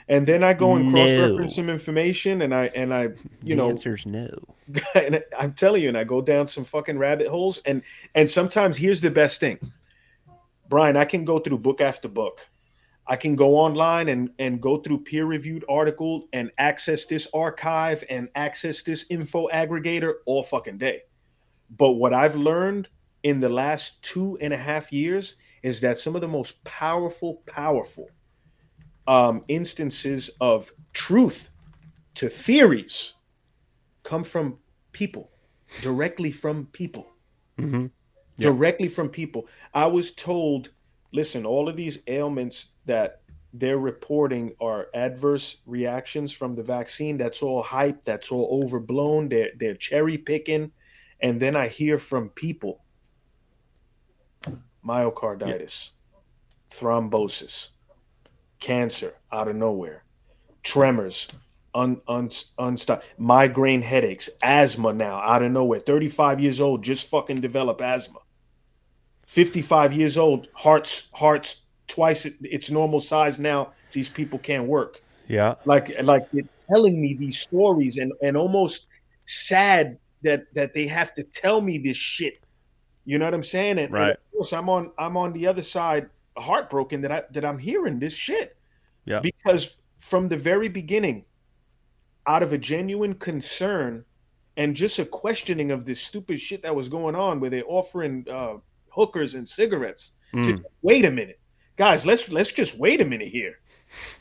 And 0.07 0.27
then 0.27 0.43
I 0.43 0.53
go 0.53 0.75
and 0.75 0.85
No. 0.85 0.91
cross-reference 0.91 1.55
some 1.55 1.69
information, 1.69 2.41
and 2.41 2.53
I 2.53 2.65
and 2.75 2.93
I, 2.93 3.03
you 3.03 3.15
the 3.41 3.55
know, 3.55 3.69
answer's 3.69 4.05
no. 4.05 4.29
and 4.95 5.23
I'm 5.37 5.53
telling 5.53 5.81
you, 5.83 5.89
and 5.89 5.97
I 5.97 6.03
go 6.03 6.21
down 6.21 6.47
some 6.47 6.63
fucking 6.63 6.97
rabbit 6.97 7.27
holes, 7.27 7.59
and 7.65 7.83
and 8.13 8.29
sometimes 8.29 8.77
here's 8.77 9.01
the 9.01 9.11
best 9.11 9.39
thing, 9.39 9.59
Brian. 10.69 10.95
I 10.95 11.05
can 11.05 11.25
go 11.25 11.39
through 11.39 11.59
book 11.59 11.81
after 11.81 12.07
book. 12.07 12.47
I 13.07 13.15
can 13.15 13.35
go 13.35 13.55
online 13.55 14.09
and 14.09 14.29
and 14.39 14.61
go 14.61 14.77
through 14.77 15.03
peer-reviewed 15.03 15.65
article 15.69 16.27
and 16.33 16.51
access 16.57 17.05
this 17.05 17.27
archive 17.33 18.03
and 18.09 18.29
access 18.35 18.83
this 18.83 19.05
info 19.09 19.47
aggregator 19.49 20.15
all 20.25 20.43
fucking 20.43 20.77
day. 20.77 21.01
But 21.69 21.93
what 21.93 22.13
I've 22.13 22.35
learned 22.35 22.89
in 23.23 23.39
the 23.39 23.49
last 23.49 24.03
two 24.03 24.37
and 24.39 24.53
a 24.53 24.57
half 24.57 24.91
years 24.91 25.35
is 25.63 25.81
that 25.81 25.97
some 25.97 26.13
of 26.13 26.21
the 26.21 26.27
most 26.27 26.63
powerful, 26.63 27.41
powerful 27.47 28.09
um, 29.07 29.43
instances 29.47 30.29
of 30.41 30.71
truth 30.93 31.49
to 32.15 32.29
theories 32.29 33.15
come 34.03 34.23
from 34.23 34.57
people, 34.91 35.31
directly 35.81 36.31
from 36.31 36.67
people, 36.67 37.11
Mm-hmm. 37.57 37.85
directly 38.37 38.89
from 38.89 39.07
people. 39.07 39.47
I 39.73 39.85
was 39.85 40.11
told, 40.11 40.71
listen, 41.13 41.45
all 41.45 41.69
of 41.69 41.77
these 41.77 41.99
ailments 42.07 42.67
that 42.85 43.21
they're 43.53 43.77
reporting 43.77 44.53
are 44.59 44.87
adverse 44.93 45.57
reactions 45.65 46.33
from 46.33 46.55
the 46.55 46.63
vaccine. 46.63 47.17
That's 47.17 47.41
all 47.41 47.63
hype. 47.63 48.03
That's 48.03 48.31
all 48.33 48.61
overblown. 48.61 49.29
They're 49.29 49.51
they're 49.57 49.75
cherry 49.75 50.17
picking, 50.17 50.73
and 51.21 51.39
then 51.41 51.55
I 51.55 51.69
hear 51.69 51.97
from 51.97 52.29
people 52.29 52.83
myocarditis, 54.85 55.91
thrombosis, 56.69 57.69
cancer 58.59 59.13
out 59.31 59.47
of 59.47 59.55
nowhere, 59.55 60.03
tremors, 60.63 61.27
un, 61.73 62.01
un, 62.07 62.29
unstop, 62.59 63.03
migraine 63.17 63.81
headaches, 63.81 64.29
asthma 64.41 64.93
now 64.93 65.17
out 65.19 65.43
of 65.43 65.51
nowhere. 65.51 65.79
35 65.79 66.39
years 66.39 66.61
old, 66.61 66.83
just 66.83 67.09
fucking 67.09 67.41
develop 67.41 67.81
asthma. 67.81 68.19
55 69.27 69.93
years 69.93 70.17
old, 70.17 70.47
hearts, 70.53 71.09
hearts 71.13 71.61
twice 71.87 72.25
its 72.41 72.71
normal 72.71 72.99
size 72.99 73.39
now. 73.39 73.71
These 73.91 74.09
people 74.09 74.39
can't 74.39 74.65
work. 74.67 75.01
Yeah. 75.27 75.55
Like, 75.65 75.91
like 76.03 76.29
they're 76.31 76.43
telling 76.69 77.01
me 77.01 77.13
these 77.13 77.39
stories 77.39 77.97
and, 77.97 78.13
and 78.21 78.37
almost 78.37 78.87
sad 79.25 79.97
that, 80.21 80.45
that 80.53 80.73
they 80.73 80.87
have 80.87 81.13
to 81.15 81.23
tell 81.23 81.61
me 81.61 81.77
this 81.77 81.97
shit. 81.97 82.45
You 83.05 83.17
know 83.19 83.25
what 83.25 83.33
I'm 83.33 83.43
saying? 83.43 83.71
And, 83.79 83.79
and 83.79 83.93
Right. 83.93 84.11
of 84.11 84.31
course, 84.31 84.53
I'm 84.53 84.69
on, 84.69 84.91
I'm 84.97 85.17
on 85.17 85.33
the 85.33 85.47
other 85.47 85.61
side, 85.61 86.09
heartbroken 86.37 87.01
that 87.01 87.11
I, 87.11 87.23
that 87.31 87.45
I'm 87.45 87.57
hearing 87.59 87.99
this 87.99 88.13
shit 88.13 88.57
Yeah. 89.05 89.19
because 89.19 89.77
from 89.97 90.27
the 90.29 90.37
very 90.37 90.67
beginning, 90.67 91.25
out 92.27 92.43
of 92.43 92.51
a 92.53 92.57
genuine 92.57 93.13
concern 93.15 94.03
and 94.57 94.75
just 94.75 94.99
a 94.99 95.05
questioning 95.05 95.71
of 95.71 95.85
this 95.85 96.01
stupid 96.01 96.39
shit 96.39 96.63
that 96.63 96.75
was 96.75 96.89
going 96.89 97.15
on, 97.15 97.39
where 97.39 97.49
they're 97.49 97.63
offering 97.67 98.25
uh, 98.31 98.55
hookers 98.89 99.35
and 99.35 99.47
cigarettes. 99.47 100.11
Mm. 100.33 100.43
just 100.45 100.63
wait 100.81 101.05
a 101.05 101.11
minute, 101.11 101.39
guys. 101.75 102.05
Let's 102.05 102.29
let's 102.31 102.51
just 102.51 102.77
wait 102.79 102.99
a 103.01 103.05
minute 103.05 103.27
here. 103.27 103.59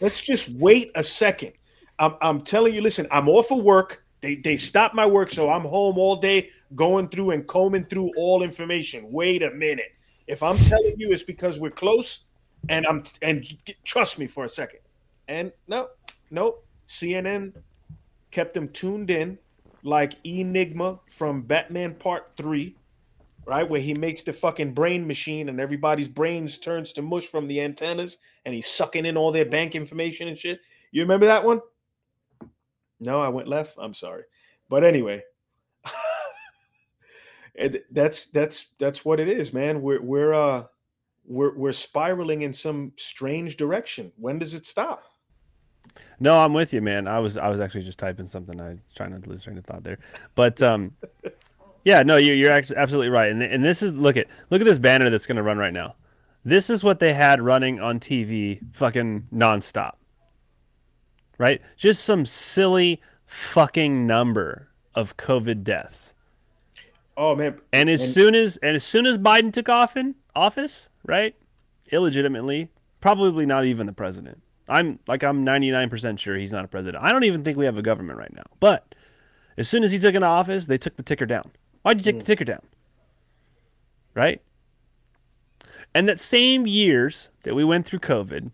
Let's 0.01 0.21
just 0.21 0.51
wait 0.51 0.91
a 0.95 1.03
second. 1.03 1.53
I'm, 1.99 2.15
I'm 2.21 2.41
telling 2.43 2.75
you, 2.75 2.81
listen. 2.83 3.07
I'm 3.11 3.29
off 3.29 3.51
of 3.51 3.63
work. 3.63 4.05
They 4.21 4.37
they 4.37 4.57
stopped 4.57 4.95
my 4.95 5.07
work, 5.07 5.31
so 5.31 5.49
I'm 5.51 5.63
home 5.65 5.99
all 5.99 6.17
day 6.17 6.51
going 6.75 7.09
through 7.09 7.31
and 7.31 7.47
combing 7.47 7.85
through 7.87 8.11
all 8.17 8.43
information. 8.43 9.11
Wait 9.11 9.43
a 9.43 9.51
minute. 9.51 9.93
If 10.27 10.43
I'm 10.43 10.59
telling 10.59 10.95
you, 10.99 11.13
it's 11.13 11.23
because 11.23 11.61
we're 11.61 11.71
close, 11.71 12.21
and 12.69 12.87
I'm 12.87 13.03
and 13.23 13.45
trust 13.85 14.19
me 14.19 14.27
for 14.27 14.45
a 14.45 14.49
second. 14.49 14.81
And 15.29 15.53
no, 15.69 15.89
no, 16.31 16.59
CNN 16.87 17.55
kept 18.31 18.55
them 18.55 18.69
tuned 18.69 19.11
in 19.11 19.39
like 19.83 20.15
Enigma 20.25 20.99
from 21.07 21.43
Batman 21.43 21.95
Part 21.95 22.37
3, 22.37 22.75
right? 23.47 23.69
Where 23.69 23.81
he 23.81 23.95
makes 23.95 24.23
the 24.23 24.33
fucking 24.33 24.73
brain 24.73 25.07
machine 25.07 25.49
and 25.49 25.61
everybody's 25.61 26.09
brains 26.09 26.59
turns 26.59 26.93
to 26.95 27.03
mush 27.03 27.27
from 27.27 27.47
the 27.47 27.61
antennas 27.61 28.19
and 28.45 28.55
he's 28.55 28.67
sucking 28.67 29.05
in 29.07 29.17
all 29.17 29.31
their 29.31 29.45
bank 29.45 29.75
information 29.75 30.29
and 30.29 30.39
shit. 30.39 30.61
You 30.91 31.03
remember 31.03 31.27
that 31.27 31.45
one? 31.45 31.61
No, 32.99 33.21
I 33.21 33.29
went 33.29 33.49
left. 33.49 33.77
I'm 33.79 33.95
sorry. 33.95 34.23
But 34.71 34.85
anyway, 34.85 35.23
that's 37.91 38.27
that's 38.27 38.67
that's 38.79 39.05
what 39.05 39.21
it 39.21 39.29
is, 39.29 39.53
man. 39.53 39.83
We're 39.83 40.03
we're 40.03 40.35
uh 40.35 40.65
we're 41.25 41.57
we're 41.57 41.73
spiraling 41.73 42.43
in 42.43 42.53
some 42.53 42.93
strange 42.97 43.57
direction. 43.57 44.13
When 44.19 44.39
does 44.39 44.55
it 44.55 44.67
stop? 44.67 45.05
No, 46.19 46.39
I'm 46.39 46.53
with 46.53 46.73
you, 46.73 46.81
man. 46.81 47.07
I 47.07 47.19
was 47.19 47.37
I 47.37 47.49
was 47.49 47.61
actually 47.61 47.83
just 47.83 47.99
typing 47.99 48.27
something. 48.27 48.61
I 48.61 48.79
trying 48.95 49.13
not 49.13 49.23
to 49.25 49.31
lose 49.31 49.45
train 49.45 49.59
of 49.59 49.65
thought 49.65 49.85
there, 49.85 49.99
but 50.35 50.61
um, 50.63 50.93
yeah, 51.85 52.03
no, 52.03 52.17
you're 52.17 52.35
you're 52.35 52.51
absolutely 52.51 53.11
right. 53.11 53.31
And 53.31 53.43
and 53.43 53.65
this 53.65 53.83
is 53.83 53.93
look 53.93 54.17
at 54.17 54.27
look 54.51 54.61
at 54.61 54.65
this 54.65 54.79
banner 54.79 55.11
that's 55.11 55.27
going 55.27 55.37
to 55.37 55.43
run 55.43 55.59
right 55.59 55.73
now. 55.73 55.95
This 56.45 56.69
is 56.69 56.85
what 56.85 56.99
they 56.99 57.15
had 57.15 57.41
running 57.41 57.81
on 57.81 58.01
TV, 58.01 58.61
fucking 58.75 59.29
nonstop. 59.33 59.95
Right, 61.37 61.61
just 61.77 62.05
some 62.05 62.27
silly 62.27 63.01
fucking 63.27 64.07
number 64.07 64.69
of 64.95 65.17
COVID 65.17 65.65
deaths. 65.65 66.14
Oh 67.17 67.35
man! 67.35 67.61
And 67.73 67.89
as 67.89 68.03
And- 68.03 68.13
soon 68.13 68.35
as 68.35 68.57
and 68.59 68.77
as 68.77 68.85
soon 68.85 69.07
as 69.07 69.19
Biden 69.19 69.53
took 69.53 69.69
off 69.69 69.97
in 69.97 70.17
office, 70.35 70.91
right, 71.05 71.35
illegitimately, 71.93 72.71
probably 73.01 73.47
not 73.47 73.65
even 73.65 73.87
the 73.87 73.93
president. 73.93 74.43
I'm 74.69 74.99
like 75.07 75.23
I'm 75.23 75.45
99% 75.45 76.19
sure 76.19 76.37
he's 76.37 76.53
not 76.53 76.65
a 76.65 76.69
president. 76.69 77.05
I 77.05 77.13
don't 77.13 77.25
even 77.25 77.45
think 77.45 77.59
we 77.59 77.67
have 77.67 77.77
a 77.77 77.83
government 77.83 78.19
right 78.19 78.33
now. 78.33 78.45
But 78.61 78.95
as 79.57 79.69
soon 79.69 79.85
as 79.85 79.93
he 79.93 79.99
took 79.99 80.15
into 80.15 80.27
office, 80.27 80.67
they 80.67 80.79
took 80.79 80.97
the 80.97 81.03
ticker 81.03 81.27
down. 81.27 81.51
Why'd 81.83 81.99
you 81.99 82.05
take 82.05 82.19
the 82.19 82.25
hmm. 82.25 82.27
ticker 82.27 82.45
down? 82.45 82.63
Right? 84.15 84.41
And 85.95 86.09
that 86.09 86.19
same 86.19 86.67
years 86.67 87.31
that 87.43 87.55
we 87.55 87.63
went 87.63 87.87
through 87.87 88.01
COVID, 88.01 88.51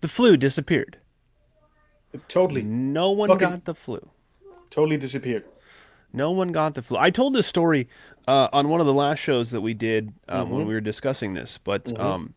the 0.00 0.08
flu 0.08 0.36
disappeared. 0.36 0.98
Totally. 2.28 2.62
No 2.62 3.10
one 3.10 3.28
Fucking- 3.28 3.48
got 3.48 3.64
the 3.64 3.74
flu. 3.74 4.10
Totally 4.70 4.96
disappeared. 4.96 5.44
No 6.14 6.30
one 6.30 6.52
got 6.52 6.74
the 6.74 6.82
flu. 6.82 6.96
I 6.98 7.10
told 7.10 7.34
this 7.34 7.46
story 7.46 7.88
uh, 8.28 8.48
on 8.52 8.68
one 8.68 8.80
of 8.80 8.86
the 8.86 8.94
last 8.94 9.18
shows 9.18 9.50
that 9.50 9.60
we 9.60 9.74
did 9.74 10.12
um, 10.28 10.48
when 10.50 10.62
Mhm. 10.62 10.68
we 10.68 10.74
were 10.74 10.80
discussing 10.80 11.34
this. 11.34 11.58
But 11.58 11.84
Mhm. 11.86 12.00
um, 12.00 12.34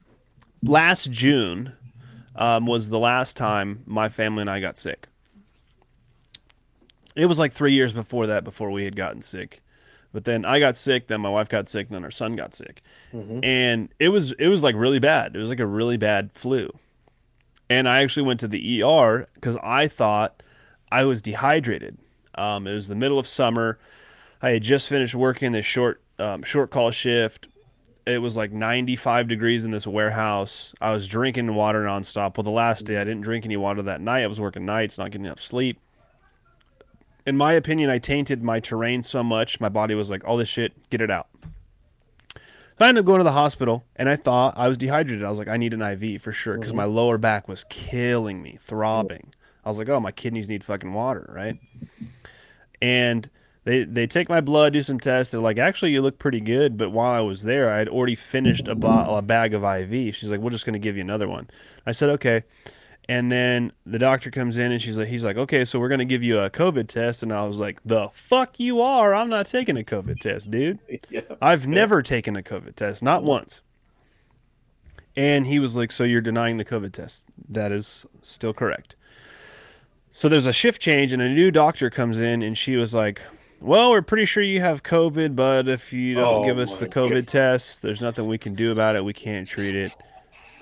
last 0.64 1.12
June 1.12 1.74
um, 2.36 2.66
was 2.66 2.90
the 2.90 3.00
last 3.00 3.38
time 3.38 3.84
my 3.86 4.10
family 4.10 4.42
and 4.42 4.50
I 4.50 4.60
got 4.60 4.78
sick. 4.78 5.08
It 7.16 7.26
was 7.28 7.40
like 7.40 7.54
three 7.54 7.74
years 7.74 7.94
before 7.94 8.28
that 8.28 8.44
before 8.44 8.70
we 8.72 8.84
had 8.84 8.96
gotten 8.96 9.22
sick. 9.22 9.62
But 10.14 10.24
then 10.26 10.46
I 10.46 10.60
got 10.60 10.78
sick, 10.78 11.08
then 11.08 11.22
my 11.22 11.30
wife 11.30 11.50
got 11.50 11.68
sick, 11.68 11.90
then 11.90 12.04
our 12.04 12.12
son 12.12 12.34
got 12.34 12.54
sick. 12.56 12.82
Mhm. 13.14 13.44
And 13.44 13.90
it 14.00 14.10
was 14.10 14.32
it 14.34 14.48
was 14.48 14.64
like 14.64 14.76
really 14.76 15.00
bad. 15.00 15.36
It 15.36 15.40
was 15.40 15.50
like 15.50 15.60
a 15.60 15.66
really 15.66 15.98
bad 15.98 16.32
flu. 16.34 16.70
And 17.70 17.88
I 17.90 18.02
actually 18.02 18.24
went 18.26 18.40
to 18.42 18.48
the 18.48 18.82
ER 18.82 19.28
because 19.36 19.58
I 19.64 19.88
thought 19.88 20.42
I 20.92 21.04
was 21.06 21.22
dehydrated. 21.22 21.98
Um, 22.38 22.68
it 22.68 22.74
was 22.74 22.88
the 22.88 22.96
middle 22.96 23.20
of 23.20 23.28
summer. 23.28 23.80
I 24.42 24.52
had 24.52 24.64
just 24.64 24.88
finished 24.88 25.16
working 25.16 25.52
this 25.52 25.66
short 25.66 26.02
um, 26.20 26.44
short 26.44 26.72
call 26.72 26.92
shift, 26.92 27.48
It 28.06 28.22
was 28.22 28.38
like 28.38 28.52
95 28.52 29.28
degrees 29.28 29.66
in 29.66 29.72
this 29.72 29.86
warehouse. 29.86 30.74
I 30.80 30.92
was 30.92 31.08
drinking 31.08 31.54
water 31.54 31.84
nonstop. 31.84 32.38
Well, 32.38 32.44
the 32.44 32.52
last 32.52 32.86
day 32.86 32.98
I 32.98 33.04
didn't 33.04 33.22
drink 33.22 33.46
any 33.46 33.58
water 33.58 33.82
that 33.84 34.02
night. 34.02 34.24
I 34.24 34.28
was 34.28 34.40
working 34.40 34.66
nights, 34.66 34.98
not 34.98 35.12
getting 35.12 35.26
enough 35.26 35.42
sleep. 35.42 35.80
In 37.26 37.36
my 37.36 37.54
opinion, 37.54 37.90
I 37.90 38.00
tainted 38.00 38.42
my 38.42 38.62
terrain 38.62 39.04
so 39.04 39.22
much, 39.22 39.60
my 39.60 39.68
body 39.68 39.94
was 39.94 40.10
like, 40.10 40.24
all 40.26 40.38
this 40.38 40.48
shit, 40.48 40.90
get 40.90 41.02
it 41.02 41.12
out. 41.12 41.28
So 42.34 42.86
I 42.86 42.88
ended 42.88 43.02
up 43.02 43.06
going 43.06 43.18
to 43.18 43.26
the 43.26 43.34
hospital, 43.34 43.84
and 43.98 44.08
I 44.08 44.16
thought 44.16 44.54
I 44.58 44.70
was 44.70 44.78
dehydrated. 44.78 45.26
I 45.26 45.30
was 45.30 45.38
like, 45.38 45.50
I 45.50 45.58
need 45.58 45.74
an 45.74 45.82
IV 45.82 46.22
for 46.22 46.32
sure, 46.32 46.58
because 46.58 46.74
my 46.74 46.86
lower 46.86 47.18
back 47.18 47.50
was 47.50 47.66
killing 47.66 48.42
me, 48.42 48.60
throbbing. 48.62 49.34
I 49.66 49.68
was 49.68 49.78
like, 49.78 49.90
oh, 49.90 50.00
my 50.00 50.14
kidneys 50.14 50.48
need 50.48 50.64
fucking 50.64 50.94
water, 50.94 51.30
right? 51.36 51.60
And 52.82 53.30
they 53.64 53.84
they 53.84 54.08
take 54.08 54.30
my 54.30 54.40
blood, 54.40 54.74
do 54.74 54.82
some 54.82 55.00
tests. 55.00 55.32
They're 55.32 55.42
like, 55.42 55.58
actually, 55.58 55.92
you 55.92 56.02
look 56.02 56.20
pretty 56.20 56.40
good. 56.40 56.78
But 56.78 56.92
while 56.92 57.12
I 57.12 57.20
was 57.20 57.44
there, 57.44 57.70
I 57.70 57.80
had 57.80 57.90
already 57.90 58.16
finished 58.16 58.68
a, 58.68 58.72
a 58.72 59.22
bag 59.22 59.54
of 59.54 59.64
IV. 59.64 60.16
She's 60.16 60.32
like, 60.32 60.40
we're 60.40 60.52
just 60.52 60.66
gonna 60.66 60.80
give 60.80 60.96
you 60.96 61.02
another 61.02 61.28
one. 61.28 61.50
I 61.86 61.92
said, 61.92 62.10
okay. 62.12 62.44
And 63.10 63.32
then 63.32 63.72
the 63.86 64.00
doctor 64.00 64.30
comes 64.32 64.58
in 64.58 64.72
and 64.74 64.82
she's 64.82 64.98
like, 64.98 65.08
he's 65.08 65.24
like, 65.24 65.38
okay, 65.38 65.64
so 65.64 65.80
we're 65.80 65.90
gonna 65.90 66.06
give 66.06 66.24
you 66.24 66.40
a 66.40 66.50
COVID 66.50 66.88
test. 66.88 67.24
And 67.24 67.32
I 67.34 67.46
was 67.46 67.58
like, 67.58 67.80
the 67.84 68.10
fuck 68.14 68.60
you 68.60 68.82
are? 68.82 69.16
I'm 69.16 69.30
not 69.30 69.48
taking 69.48 69.78
a 69.78 69.84
COVID 69.84 70.20
test, 70.20 70.52
dude. 70.52 70.80
Yeah. 71.10 71.22
I've 71.42 71.68
never 71.68 72.02
taken 72.02 72.36
a 72.36 72.42
COVID 72.42 72.76
test, 72.76 73.02
not 73.02 73.24
once. 73.24 73.62
And 75.18 75.48
he 75.48 75.58
was 75.60 75.76
like, 75.76 75.92
So 75.92 76.04
you're 76.04 76.22
denying 76.22 76.58
the 76.58 76.66
COVID 76.66 76.94
test? 76.94 77.26
That 77.50 77.72
is 77.72 78.06
still 78.22 78.54
correct. 78.54 78.96
So 80.18 80.28
there's 80.28 80.48
a 80.48 80.52
shift 80.52 80.82
change, 80.82 81.14
and 81.14 81.22
a 81.22 81.30
new 81.30 81.52
doctor 81.52 81.92
comes 81.92 82.20
in, 82.20 82.42
and 82.42 82.58
she 82.58 82.76
was 82.76 82.96
like, 82.96 83.22
Well, 83.62 83.92
we're 83.92 84.02
pretty 84.02 84.26
sure 84.26 84.42
you 84.42 84.62
have 84.62 84.82
COVID, 84.82 85.36
but 85.36 85.70
if 85.70 85.94
you 85.94 86.16
don't 86.16 86.42
Oh 86.42 86.44
give 86.44 86.58
us 86.58 86.78
the 86.78 86.88
COVID 86.88 87.12
God. 87.12 87.28
test, 87.28 87.84
there's 87.84 88.02
nothing 88.02 88.26
we 88.26 88.40
can 88.40 88.56
do 88.56 88.72
about 88.72 88.96
it. 88.96 89.06
We 89.06 89.14
can't 89.14 89.48
treat 89.48 89.76
it. 89.76 89.96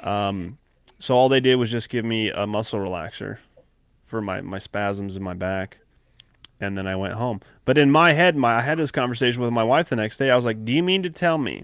Um, 0.04 0.58
so 1.00 1.16
all 1.16 1.30
they 1.30 1.40
did 1.40 1.56
was 1.56 1.72
just 1.72 1.88
give 1.88 2.04
me 2.04 2.32
a 2.32 2.46
muscle 2.46 2.80
relaxer 2.80 3.38
for 4.06 4.22
my, 4.22 4.42
my 4.42 4.60
spasms 4.60 5.16
in 5.16 5.24
my 5.24 5.34
back 5.34 5.78
and 6.60 6.78
then 6.78 6.86
I 6.86 6.98
went 6.98 7.14
home. 7.14 7.40
But 7.64 7.78
in 7.78 7.90
my 7.90 8.12
head, 8.12 8.36
my 8.36 8.58
I 8.58 8.62
had 8.62 8.78
this 8.78 8.92
conversation 8.92 9.42
with 9.42 9.54
my 9.54 9.64
wife 9.64 9.88
the 9.88 9.96
next 9.96 10.18
day. 10.18 10.32
I 10.32 10.36
was 10.36 10.44
like, 10.44 10.66
"Do 10.66 10.74
you 10.74 10.84
mean 10.84 11.02
to 11.04 11.10
tell 11.10 11.38
me?" 11.38 11.64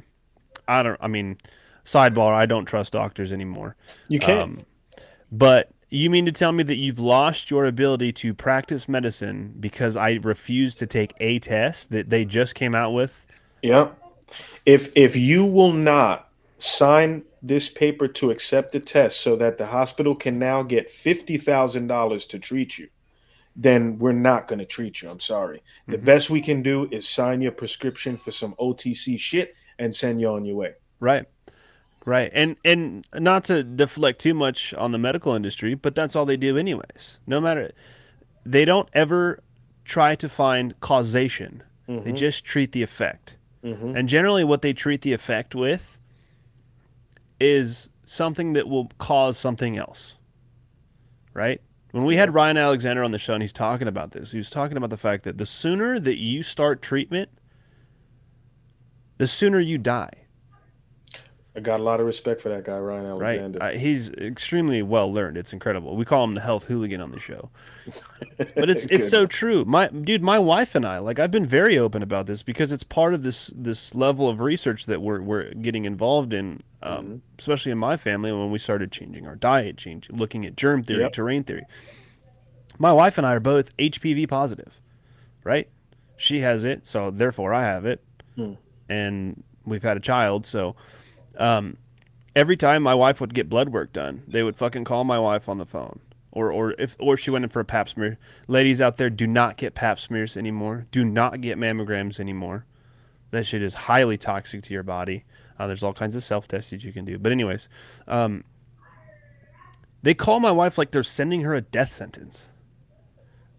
I 0.66 0.82
don't. 0.82 0.98
I 1.02 1.10
mean, 1.10 1.40
sidebar. 1.84 2.32
I 2.34 2.46
don't 2.46 2.64
trust 2.64 2.94
doctors 2.94 3.34
anymore. 3.34 3.76
You 4.08 4.20
can. 4.20 4.42
Um, 4.42 4.66
but 5.30 5.72
you 5.98 6.10
mean 6.10 6.26
to 6.26 6.32
tell 6.32 6.52
me 6.52 6.64
that 6.64 6.78
you've 6.78 7.00
lost 7.00 7.52
your 7.52 7.66
ability 7.66 8.14
to 8.14 8.34
practice 8.34 8.88
medicine 8.88 9.54
because 9.60 9.98
I 9.98 10.20
refused 10.24 10.80
to 10.80 10.88
take 10.88 11.14
a 11.20 11.40
test 11.40 11.92
that 11.92 12.10
they 12.10 12.24
just 12.24 12.56
came 12.56 12.74
out 12.74 12.92
with? 12.92 13.26
Yeah. 13.62 13.90
If 14.66 14.96
if 14.96 15.16
you 15.16 15.46
will 15.46 15.74
not 15.74 16.30
sign 16.58 17.24
this 17.42 17.70
paper 17.70 18.08
to 18.08 18.32
accept 18.32 18.72
the 18.72 18.80
test 18.80 19.20
so 19.20 19.36
that 19.36 19.58
the 19.58 19.66
hospital 19.66 20.16
can 20.16 20.40
now 20.40 20.64
get 20.64 20.90
fifty 20.90 21.38
thousand 21.38 21.88
dollars 21.88 22.26
to 22.28 22.40
treat 22.40 22.78
you, 22.78 22.88
then 23.56 23.98
we're 23.98 24.14
not 24.14 24.48
going 24.48 24.60
to 24.60 24.66
treat 24.66 25.02
you. 25.02 25.10
I'm 25.10 25.20
sorry. 25.20 25.62
The 25.88 25.98
mm-hmm. 25.98 26.06
best 26.06 26.30
we 26.30 26.42
can 26.42 26.64
do 26.64 26.88
is 26.92 27.08
sign 27.08 27.42
your 27.42 27.52
prescription 27.52 28.16
for 28.16 28.32
some 28.32 28.54
OTC 28.54 29.20
shit 29.20 29.56
and 29.78 29.94
send 29.94 30.22
you 30.22 30.30
on 30.30 30.46
your 30.46 30.56
way. 30.56 30.74
Right. 31.00 31.26
Right. 32.06 32.32
And 32.34 32.56
and 32.66 33.06
not 33.14 33.44
to 33.46 33.64
deflect 33.64 34.20
too 34.20 34.34
much 34.34 34.74
on 34.74 34.92
the 34.92 34.98
medical 34.98 35.34
industry, 35.34 35.76
but 35.76 35.96
that's 35.96 36.16
all 36.16 36.26
they 36.26 36.38
do 36.38 36.58
anyways. 36.58 37.20
No 37.28 37.40
matter 37.40 37.72
they 38.46 38.66
don't 38.66 38.90
ever 38.94 39.44
try 39.86 40.16
to 40.16 40.30
find 40.30 40.80
causation. 40.80 41.64
They 41.88 41.94
mm-hmm. 41.94 42.14
just 42.14 42.46
treat 42.46 42.72
the 42.72 42.82
effect. 42.82 43.36
Mm-hmm. 43.64 43.96
And 43.96 44.08
generally 44.08 44.44
what 44.44 44.62
they 44.62 44.74
treat 44.74 45.02
the 45.02 45.14
effect 45.14 45.54
with 45.54 46.00
is 47.40 47.90
something 48.06 48.54
that 48.54 48.68
will 48.68 48.90
cause 48.98 49.38
something 49.38 49.78
else. 49.78 50.16
Right? 51.34 51.62
When 51.92 52.06
we 52.06 52.16
had 52.16 52.34
Ryan 52.34 52.58
Alexander 52.58 53.04
on 53.04 53.12
the 53.12 53.18
show 53.18 53.34
and 53.34 53.44
he's 53.44 53.52
talking 53.52 53.88
about 53.88 54.12
this, 54.12 54.32
he 54.32 54.38
was 54.38 54.50
talking 54.50 54.78
about 54.78 54.90
the 54.90 54.98
fact 54.98 55.24
that 55.24 55.38
the 55.38 55.46
sooner 55.46 56.00
that 56.00 56.18
you 56.18 56.42
start 56.42 56.82
treatment, 56.82 57.30
the 59.18 59.28
sooner 59.28 59.60
you 59.60 59.78
die. 59.78 60.21
I 61.54 61.60
got 61.60 61.82
a 61.82 61.84
lot 61.84 62.00
of 62.00 62.06
respect 62.06 62.40
for 62.40 62.48
that 62.48 62.64
guy, 62.64 62.78
Ryan 62.80 63.06
Alexander. 63.08 63.60
Right. 63.60 63.78
He's 63.78 64.10
extremely 64.12 64.82
well 64.82 65.12
learned. 65.12 65.36
It's 65.36 65.52
incredible. 65.52 65.98
We 65.98 66.06
call 66.06 66.24
him 66.24 66.34
the 66.34 66.40
health 66.42 66.66
hooligan 66.66 67.02
on 67.02 67.12
the 67.12 67.20
show. 67.20 67.50
But 68.56 68.70
it's 68.70 68.86
it's 68.86 69.10
so 69.10 69.26
true. 69.26 69.66
My 69.66 69.88
dude, 69.88 70.22
my 70.24 70.40
wife 70.40 70.76
and 70.76 70.86
I, 70.86 71.00
like 71.00 71.20
I've 71.20 71.30
been 71.32 71.46
very 71.46 71.78
open 71.78 72.02
about 72.02 72.26
this 72.26 72.42
because 72.44 72.72
it's 72.72 72.84
part 72.84 73.14
of 73.14 73.24
this 73.24 73.52
this 73.56 73.94
level 73.94 74.30
of 74.30 74.40
research 74.40 74.86
that 74.86 75.02
we're 75.02 75.22
we're 75.22 75.52
getting 75.56 75.86
involved 75.86 76.34
in, 76.34 76.62
um, 76.82 77.22
especially 77.38 77.72
in 77.72 77.78
my 77.78 77.98
family 77.98 78.32
when 78.32 78.50
we 78.52 78.58
started 78.60 78.92
changing 78.92 79.28
our 79.28 79.36
diet, 79.36 79.78
change 79.78 80.10
looking 80.10 80.46
at 80.46 80.56
germ 80.56 80.84
theory, 80.84 81.02
Yep. 81.02 81.14
terrain 81.14 81.44
theory. 81.44 81.66
My 82.80 82.94
wife 82.94 83.18
and 83.18 83.28
I 83.28 83.34
are 83.36 83.40
both 83.40 83.76
HPV 83.78 84.28
positive, 84.28 84.80
right? 85.44 85.70
She 86.18 86.40
has 86.40 86.64
it, 86.64 86.88
so 86.88 87.12
therefore 87.12 87.54
I 87.54 87.64
have 87.64 87.86
it, 87.86 88.04
and 88.90 89.44
we've 89.66 89.84
had 89.84 89.98
a 89.98 90.02
child, 90.02 90.46
so 90.46 90.76
um, 91.38 91.78
every 92.36 92.58
time 92.58 92.84
my 92.84 92.96
wife 92.96 93.20
would 93.22 93.34
get 93.34 93.50
blood 93.50 93.70
work 93.70 93.94
done, 93.94 94.24
they 94.28 94.44
would 94.44 94.58
fucking 94.58 94.84
call 94.84 95.04
my 95.04 95.20
wife 95.20 95.50
on 95.50 95.58
the 95.58 95.66
phone. 95.66 96.00
Or, 96.32 96.50
or 96.50 96.72
if 96.80 96.96
or 96.98 97.18
she 97.18 97.30
went 97.30 97.44
in 97.44 97.50
for 97.50 97.60
a 97.60 97.66
pap 97.66 97.90
smear. 97.90 98.18
Ladies 98.48 98.80
out 98.80 98.96
there, 98.96 99.10
do 99.10 99.28
not 99.28 99.58
get 99.58 99.76
pap 99.76 100.00
smears 100.00 100.38
anymore. 100.38 100.88
Do 100.90 101.04
not 101.04 101.42
get 101.42 101.58
mammograms 101.58 102.22
anymore. 102.22 102.66
That 103.32 103.46
shit 103.46 103.62
is 103.62 103.74
highly 103.74 104.18
toxic 104.18 104.64
to 104.64 104.74
your 104.74 104.84
body. 104.84 105.26
Uh, 105.60 105.68
there's 105.68 105.84
all 105.84 105.94
kinds 105.94 106.16
of 106.16 106.24
self 106.24 106.48
tests 106.48 106.70
that 106.70 106.86
you 106.86 106.94
can 106.94 107.04
do. 107.04 107.18
But 107.18 107.34
anyways, 107.34 107.68
um, 108.08 108.46
they 110.04 110.14
call 110.14 110.40
my 110.40 110.52
wife 110.52 110.78
like 110.78 110.92
they're 110.92 111.04
sending 111.04 111.42
her 111.42 111.54
a 111.54 111.62
death 111.62 111.94
sentence. 111.94 112.50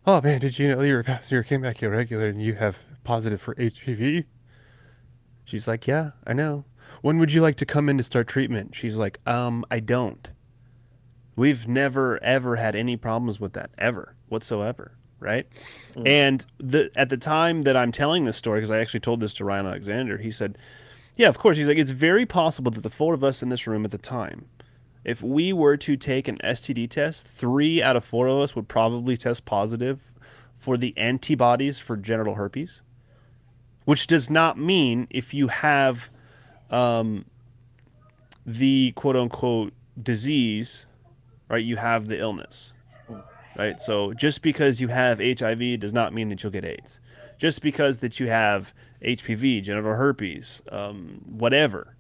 Oh 0.07 0.21
man, 0.21 0.41
did 0.41 0.59
you 0.59 0.75
know 0.75 0.83
your 0.83 1.05
pap 1.05 1.25
smear 1.25 1.43
came 1.43 1.63
back 1.63 1.83
irregular 1.83 2.27
and 2.27 2.43
you 2.43 2.55
have 2.55 2.79
positive 3.05 3.41
for 3.41 3.55
HPV? 3.55 4.25
She's 5.45 5.69
like, 5.69 5.87
yeah, 5.87 6.13
I 6.27 6.33
know. 6.33 6.65
When 7.03 7.19
would 7.19 7.33
you 7.33 7.43
like 7.43 7.57
to 7.57 7.67
come 7.67 7.89
in 7.89 7.99
to 7.99 8.05
start 8.05 8.29
treatment? 8.29 8.75
She's 8.75 8.97
like, 8.97 9.19
um, 9.27 9.65
I 9.71 9.81
don't. 9.81 10.31
We've 11.37 11.67
never 11.69 12.23
ever 12.23 12.57
had 12.57 12.75
any 12.75 12.97
problems 12.97 13.41
with 13.41 13.53
that 13.55 13.71
ever 13.79 14.15
whatsoever, 14.29 14.93
right? 15.19 15.47
And 16.07 16.45
the 16.59 16.91
at 16.95 17.09
the 17.09 17.17
time 17.17 17.63
that 17.63 17.77
I'm 17.77 17.91
telling 17.93 18.25
this 18.25 18.37
story, 18.37 18.61
because 18.61 18.71
I 18.71 18.81
actually 18.81 19.01
told 19.01 19.21
this 19.21 19.35
to 19.35 19.45
Ryan 19.45 19.67
Alexander, 19.67 20.19
he 20.19 20.31
said, 20.31 20.59
"Yeah, 21.17 21.29
of 21.29 21.39
course." 21.39 21.57
He's 21.57 21.69
like, 21.69 21.79
"It's 21.79 21.91
very 21.91 22.27
possible 22.27 22.71
that 22.71 22.83
the 22.83 22.91
four 22.91 23.15
of 23.15 23.25
us 23.25 23.43
in 23.43 23.49
this 23.49 23.67
room 23.67 23.85
at 23.85 23.91
the 23.93 23.99
time, 23.99 24.47
if 25.05 25.23
we 25.23 25.53
were 25.53 25.77
to 25.79 25.97
take 25.97 26.29
an 26.29 26.39
STD 26.45 26.87
test, 26.87 27.27
three 27.27 27.83
out 27.83 27.97
of 27.97 28.05
four 28.05 28.27
of 28.27 28.39
us 28.41 28.55
would 28.55 28.69
probably 28.69 29.17
test 29.17 29.45
positive 29.45 30.13
for 30.59 30.77
the 30.77 30.97
antibodies 30.97 31.79
for 31.79 31.97
genital 31.97 32.35
herpes." 32.35 32.83
which 33.85 34.07
does 34.07 34.31
not 34.31 34.57
mean 34.57 35.09
if 35.11 35.35
you 35.35 35.49
have 35.49 36.09
um, 36.73 37.27
the 38.45 38.93
quote 38.93 39.17
unquote 39.17 39.73
disease, 40.01 40.87
right, 41.49 41.65
you 41.65 41.77
have 41.77 42.07
the 42.07 42.19
illness, 42.19 42.73
right? 43.57 43.81
So 43.81 44.15
just 44.15 44.43
because 44.43 44.81
you 44.81 44.89
have 44.89 45.21
HIV 45.21 45.79
does 45.81 45.93
not 45.93 46.13
mean 46.13 46.29
that 46.31 46.43
you'll 46.43 46.53
get 46.53 46.65
AIDS. 46.65 46.99
Just 47.39 47.61
because 47.61 47.99
that 47.99 48.21
you 48.21 48.29
have 48.29 48.73
HPV, 49.05 49.63
genital 49.63 49.95
herpes, 49.95 50.63
um, 50.71 51.23
whatever, 51.27 51.97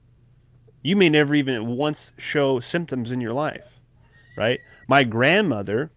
you 0.82 0.96
may 0.96 1.08
never 1.08 1.34
even 1.34 1.66
once 1.76 2.12
show 2.16 2.60
symptoms 2.60 3.10
in 3.10 3.20
your 3.20 3.32
life, 3.32 3.80
right? 4.36 4.60
My 4.88 5.04
grandmother 5.04 5.90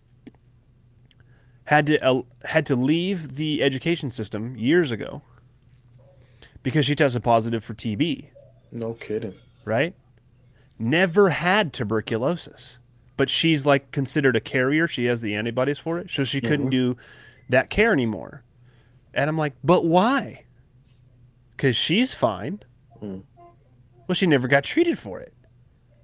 had 1.66 1.88
to 1.88 2.04
uh, 2.04 2.22
had 2.46 2.66
to 2.68 2.76
leave 2.76 3.36
the 3.36 3.64
education 3.64 4.10
system 4.10 4.56
years 4.56 4.92
ago 4.92 5.22
because 6.64 6.86
she 6.86 6.96
tested 6.96 7.24
positive 7.24 7.64
for 7.64 7.74
TB, 7.74 8.30
No 8.76 8.94
kidding. 8.94 9.34
right? 9.64 9.96
Never 10.78 11.30
had 11.30 11.72
tuberculosis, 11.72 12.80
but 13.16 13.30
she's 13.30 13.66
like 13.66 13.92
considered 13.92 14.36
a 14.36 14.42
carrier. 14.42 14.88
She 14.88 15.06
has 15.06 15.22
the 15.22 15.34
antibodies 15.34 15.80
for 15.80 15.98
it, 15.98 16.12
so 16.12 16.26
she 16.26 16.42
couldn't 16.42 16.66
mm-hmm. 16.66 16.94
do 16.96 16.98
that 17.48 17.70
care 17.70 17.94
anymore. 17.94 18.44
And 19.14 19.30
I'm 19.30 19.38
like, 19.38 19.54
but 19.64 19.86
why? 19.86 20.44
Because 21.52 21.78
she's 21.78 22.14
fine. 22.14 22.64
Mm. 23.02 23.24
Well, 24.08 24.16
she 24.16 24.28
never 24.28 24.50
got 24.50 24.66
treated 24.66 25.00
for 25.00 25.22
it. 25.22 25.34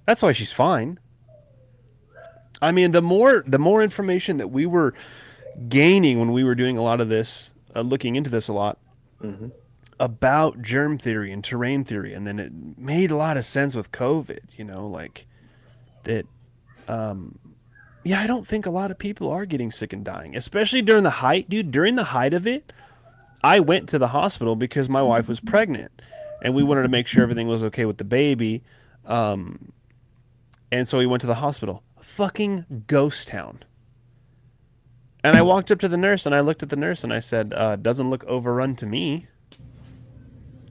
That's 0.05 0.22
why 0.22 0.32
she's 0.32 0.53
fine. 0.53 0.97
I 2.61 2.72
mean, 2.72 2.91
the 2.91 3.01
more 3.01 3.43
the 3.45 3.59
more 3.59 3.84
information 3.84 4.38
that 4.38 4.47
we 4.47 4.65
were 4.65 4.93
gaining 5.67 6.19
when 6.19 6.32
we 6.32 6.45
were 6.45 6.55
doing 6.55 6.78
a 6.78 6.82
lot 6.82 7.01
of 7.01 7.09
this, 7.09 7.53
uh, 7.76 7.82
looking 7.82 8.15
into 8.15 8.30
this 8.30 8.47
a 8.47 8.53
lot, 8.53 8.78
mm-hmm. 9.22 9.49
About 10.02 10.62
germ 10.62 10.97
theory 10.97 11.32
and 11.32 11.43
terrain 11.43 11.86
theory, 11.86 12.14
and 12.14 12.28
then 12.28 12.39
it 12.39 12.52
made 12.78 13.12
a 13.12 13.16
lot 13.16 13.38
of 13.38 13.45
sense 13.45 13.76
with 13.76 13.91
COVID. 13.93 14.58
You 14.58 14.66
know, 14.66 14.86
like 14.88 15.28
that. 16.04 16.26
Um, 16.88 17.39
yeah, 18.04 18.20
I 18.20 18.26
don't 18.28 18.47
think 18.47 18.66
a 18.66 18.72
lot 18.72 18.89
of 18.89 18.97
people 18.97 19.30
are 19.30 19.45
getting 19.45 19.72
sick 19.72 19.93
and 19.93 20.04
dying, 20.04 20.36
especially 20.36 20.82
during 20.82 21.04
the 21.04 21.22
height, 21.22 21.47
dude. 21.49 21.72
During 21.72 21.95
the 21.95 22.06
height 22.06 22.34
of 22.34 22.47
it, 22.47 22.74
I 23.43 23.60
went 23.60 23.88
to 23.89 23.99
the 23.99 24.08
hospital 24.08 24.56
because 24.56 24.89
my 24.89 25.04
wife 25.04 25.28
was 25.28 25.39
pregnant. 25.39 25.91
and 26.41 26.56
we 26.56 26.64
wanted 26.64 26.82
to 26.82 26.89
make 26.89 27.08
sure 27.08 27.22
everything 27.22 27.47
was 27.47 27.64
okay 27.64 27.86
with 27.86 27.97
the 27.99 28.04
baby. 28.04 28.64
Um, 29.06 29.72
and 30.72 30.88
so 30.88 30.97
we 30.97 31.06
went 31.06 31.22
to 31.22 31.28
the 31.28 31.36
hospital. 31.36 31.84
Fucking 32.02 32.84
ghost 32.88 33.28
town. 33.28 33.64
And 35.24 35.38
I 35.38 35.43
walked 35.43 35.70
up 35.72 35.80
to 35.82 35.88
the 35.88 35.97
nurse 35.97 36.26
and 36.26 36.34
I 36.34 36.39
looked 36.39 36.64
at 36.64 36.70
the 36.70 36.76
nurse 36.76 37.04
and 37.04 37.14
I 37.14 37.20
said, 37.20 37.54
uh, 37.56 37.76
"Doesn't 37.76 38.10
look 38.10 38.24
overrun 38.24 38.76
to 38.78 38.88
me." 38.88 39.28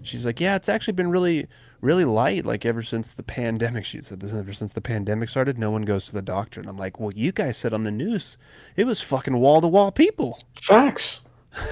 She's 0.03 0.25
like, 0.27 0.41
"Yeah, 0.41 0.57
it's 0.57 0.69
actually 0.69 0.95
been 0.95 1.11
really, 1.11 1.47
really 1.81 2.05
light. 2.05 2.45
Like 2.45 2.65
ever 2.65 2.83
since 2.83 3.11
the 3.11 3.23
pandemic." 3.23 3.85
She 3.85 4.01
said, 4.03 4.21
"This 4.21 4.33
ever 4.33 4.53
since 4.53 4.73
the 4.73 4.81
pandemic 4.81 5.29
started, 5.29 5.59
no 5.59 5.71
one 5.71 5.83
goes 5.83 6.07
to 6.07 6.13
the 6.13 6.23
doctor." 6.23 6.61
And 6.61 6.69
I'm 6.69 6.79
like, 6.79 6.99
"Well, 6.99 7.13
you 7.15 7.33
guys 7.33 7.59
said 7.59 7.73
on 7.73 7.85
the 7.85 7.91
news, 7.91 8.39
it 8.77 8.85
was 8.85 9.01
fucking 9.01 9.37
wall 9.39 9.61
to 9.61 9.69
wall 9.69 9.93
people." 9.93 10.39
Facts, 10.55 11.23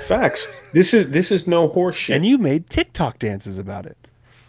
facts. 0.07 0.49
this 0.73 0.93
is 0.93 1.11
this 1.11 1.31
is 1.31 1.47
no 1.47 1.69
horse 1.69 1.97
shit. 1.97 2.17
And 2.17 2.27
you 2.27 2.39
made 2.39 2.69
TikTok 2.69 3.19
dances 3.19 3.59
about 3.59 3.87
it. 3.87 3.97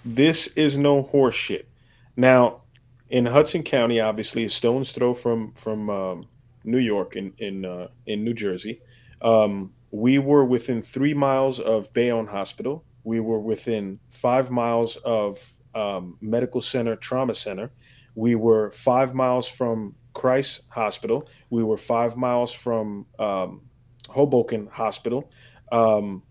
This 0.04 0.48
is 0.48 0.78
no 0.78 1.02
horse 1.02 1.36
shit. 1.36 1.68
Now, 2.16 2.62
in 3.10 3.28
Hudson 3.28 3.64
County, 3.64 4.00
obviously, 4.00 4.44
a 4.44 4.50
stone's 4.50 4.92
throw 4.92 5.14
from 5.14 5.52
from 5.54 5.90
um, 5.90 6.28
New 6.64 6.78
York 6.78 7.16
in 7.16 7.34
in 7.38 7.66
uh, 7.66 7.88
in 8.06 8.24
New 8.24 8.34
Jersey. 8.34 8.82
Um, 9.22 9.74
we 9.92 10.20
were 10.20 10.46
within 10.46 10.82
three 10.82 11.14
miles 11.14 11.60
of 11.60 11.94
Bayonne 11.94 12.28
Hospital. 12.28 12.84
We 13.10 13.20
were 13.20 13.40
within 13.40 14.00
five 14.12 14.52
miles 14.52 14.96
of 14.98 15.54
um, 15.74 16.18
Medical 16.22 16.62
Center 16.62 16.96
Trauma 16.96 17.34
Center. 17.34 17.72
We 18.14 18.36
were 18.36 18.70
five 18.70 19.16
miles 19.16 19.48
from 19.48 19.96
Christ 20.14 20.66
Hospital. 20.70 21.28
We 21.50 21.64
were 21.64 21.76
five 21.76 22.16
miles 22.16 22.52
from 22.54 23.08
um, 23.18 23.62
Hoboken 24.10 24.68
Hospital. 24.68 25.32
Um, 25.72 26.22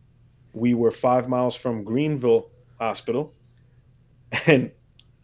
we 0.52 0.72
were 0.72 0.92
five 0.92 1.28
miles 1.28 1.56
from 1.56 1.82
Greenville 1.82 2.52
Hospital. 2.78 3.34
And 4.46 4.70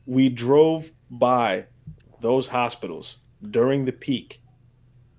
we 0.07 0.31
drove 0.31 0.91
by 1.09 1.67
those 2.21 2.49
hospitals 2.49 3.19
during 3.41 3.85
the 3.85 3.93
peak 3.93 4.43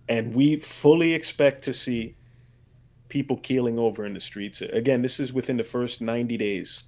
and 0.10 0.36
we 0.36 0.58
fully 0.58 1.14
expect 1.14 1.64
to 1.64 1.74
see 1.74 2.16
people 3.10 3.38
keeling 3.38 3.78
over 3.80 4.06
in 4.06 4.14
the 4.14 4.20
streets. 4.20 4.62
Again, 4.62 5.01
this 5.01 5.20
is 5.20 5.34
within 5.34 5.58
the 5.58 5.64
first 5.64 6.01
90 6.01 6.38
days 6.38 6.86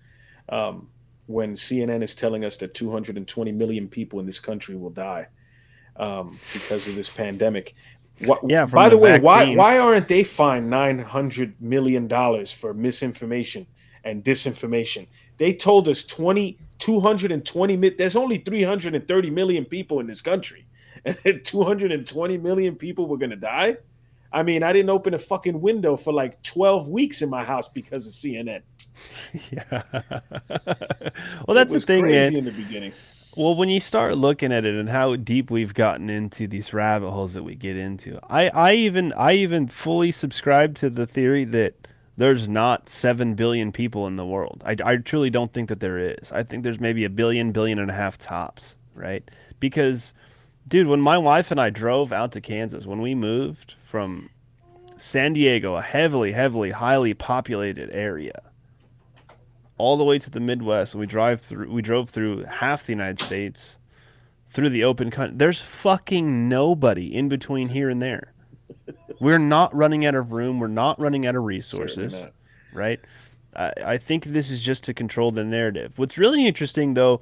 um, 0.49 0.89
when 1.28 1.53
CNN 1.53 2.03
is 2.03 2.15
telling 2.15 2.45
us 2.45 2.57
that 2.57 2.74
220 2.74 3.51
million 3.51 3.88
people 3.88 4.20
in 4.20 4.26
this 4.26 4.39
country 4.39 4.76
will 4.76 4.89
die 4.89 5.28
um, 5.97 6.39
because 6.53 6.88
of 6.88 6.95
this 6.95 7.09
pandemic. 7.09 7.76
What, 8.22 8.41
Yeah, 8.47 8.65
By 8.65 8.89
the, 8.89 8.95
the 8.95 9.01
way, 9.01 9.20
why 9.20 9.55
why 9.55 9.78
aren't 9.78 10.07
they 10.07 10.24
fined 10.24 10.70
900 10.70 11.61
million 11.61 12.07
dollars 12.07 12.51
for 12.51 12.74
misinformation 12.74 13.68
and 14.03 14.24
disinformation? 14.24 15.07
They 15.38 15.53
told 15.53 15.88
us 15.88 16.03
20 16.03 16.57
220 16.80 17.89
there's 17.91 18.15
only 18.15 18.38
330 18.38 19.30
million 19.30 19.65
people 19.65 19.99
in 19.99 20.07
this 20.07 20.22
country. 20.22 20.65
And 21.05 21.45
220 21.45 22.38
million 22.39 22.76
people 22.76 23.07
were 23.07 23.18
going 23.18 23.30
to 23.30 23.36
die? 23.38 23.78
I 24.32 24.43
mean, 24.43 24.63
I 24.63 24.73
didn't 24.73 24.89
open 24.89 25.13
a 25.13 25.19
fucking 25.19 25.61
window 25.61 25.95
for 25.95 26.13
like 26.13 26.41
12 26.43 26.88
weeks 26.88 27.21
in 27.21 27.30
my 27.30 27.43
house 27.43 27.69
because 27.69 28.07
of 28.07 28.13
CNN. 28.13 28.61
yeah. 29.51 29.82
well, 31.47 31.55
that's 31.55 31.71
the 31.71 31.80
thing, 31.80 32.05
man. 32.07 32.36
in 32.36 32.45
the 32.45 32.51
beginning. 32.51 32.93
Well, 33.36 33.55
when 33.55 33.69
you 33.69 33.80
start 33.80 34.17
looking 34.17 34.51
at 34.51 34.65
it 34.65 34.73
and 34.73 34.89
how 34.89 35.15
deep 35.15 35.51
we've 35.51 35.73
gotten 35.75 36.09
into 36.09 36.47
these 36.47 36.73
rabbit 36.73 37.11
holes 37.11 37.36
that 37.36 37.43
we 37.43 37.53
get 37.53 37.78
into, 37.78 38.19
I, 38.28 38.49
I 38.49 38.73
even 38.73 39.13
I 39.13 39.34
even 39.34 39.67
fully 39.67 40.11
subscribe 40.11 40.73
to 40.78 40.89
the 40.89 41.05
theory 41.05 41.43
that 41.43 41.88
there's 42.17 42.47
not 42.47 42.89
seven 42.89 43.36
billion 43.36 43.71
people 43.71 44.07
in 44.07 44.15
the 44.15 44.25
world. 44.25 44.63
I, 44.65 44.75
I 44.84 44.97
truly 44.97 45.30
don't 45.30 45.53
think 45.53 45.69
that 45.69 45.80
there 45.80 45.99
is. 45.99 46.32
I 46.32 46.41
think 46.41 46.63
there's 46.63 46.80
maybe 46.80 47.05
a 47.05 47.11
billion, 47.11 47.51
billion 47.51 47.78
and 47.78 47.91
a 47.91 47.93
half 47.93 48.17
tops, 48.17 48.75
right? 48.95 49.30
Because, 49.59 50.13
dude, 50.68 50.88
when 50.88 51.01
my 51.01 51.18
wife 51.18 51.51
and 51.51 51.59
I 51.59 51.70
drove 51.70 52.11
out 52.11 52.32
to 52.34 52.41
Kansas, 52.41 52.86
when 52.86 53.01
we 53.01 53.15
moved 53.15 53.76
from 53.84 54.30
San 54.97 55.34
Diego, 55.34 55.76
a 55.76 55.82
heavily, 55.82 56.34
heavily, 56.34 56.72
highly 56.72 57.13
populated 57.13 57.89
area, 57.91 58.41
all 59.78 59.95
the 59.95 60.03
way 60.03 60.18
to 60.20 60.30
the 60.30 60.39
Midwest, 60.39 60.93
and 60.93 60.99
we 60.99 61.07
drive 61.07 61.41
through. 61.41 61.72
We 61.72 61.82
drove 61.82 62.09
through 62.09 62.45
half 62.45 62.86
the 62.86 62.93
United 62.93 63.20
States, 63.20 63.78
through 64.49 64.70
the 64.70 64.84
open 64.84 65.11
country. 65.11 65.38
There's 65.38 65.61
fucking 65.61 66.49
nobody 66.49 67.13
in 67.13 67.30
between 67.30 67.70
here 67.70 67.89
and 67.89 68.01
there. 68.01 68.34
We're 69.20 69.39
not 69.39 69.76
running 69.76 70.05
out 70.05 70.15
of 70.15 70.32
room. 70.32 70.59
We're 70.59 70.68
not 70.68 70.99
running 70.99 71.26
out 71.26 71.36
of 71.36 71.43
resources, 71.43 72.26
right? 72.74 72.99
I, 73.55 73.74
I 73.86 73.97
think 73.97 74.26
this 74.26 74.49
is 74.49 74.61
just 74.61 74.84
to 74.86 74.93
control 74.93 75.32
the 75.32 75.43
narrative. 75.43 75.93
What's 75.97 76.18
really 76.18 76.45
interesting, 76.45 76.93
though, 76.93 77.22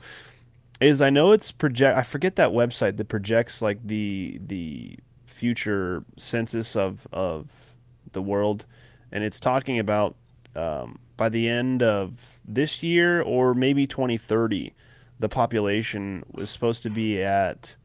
is 0.79 1.01
I 1.01 1.09
know 1.09 1.31
it's 1.31 1.51
project. 1.51 1.97
I 1.97 2.03
forget 2.03 2.35
that 2.35 2.51
website 2.51 2.97
that 2.97 3.07
projects 3.07 3.61
like 3.61 3.85
the 3.85 4.39
the 4.45 4.97
future 5.25 6.03
census 6.17 6.75
of 6.75 7.07
of 7.11 7.75
the 8.11 8.21
world, 8.21 8.65
and 9.11 9.23
it's 9.23 9.39
talking 9.39 9.79
about 9.79 10.15
um, 10.55 10.99
by 11.17 11.29
the 11.29 11.47
end 11.47 11.81
of 11.81 12.39
this 12.45 12.83
year 12.83 13.21
or 13.21 13.53
maybe 13.53 13.87
2030, 13.87 14.73
the 15.19 15.29
population 15.29 16.23
was 16.31 16.49
supposed 16.49 16.83
to 16.83 16.89
be 16.89 17.21
at 17.21 17.75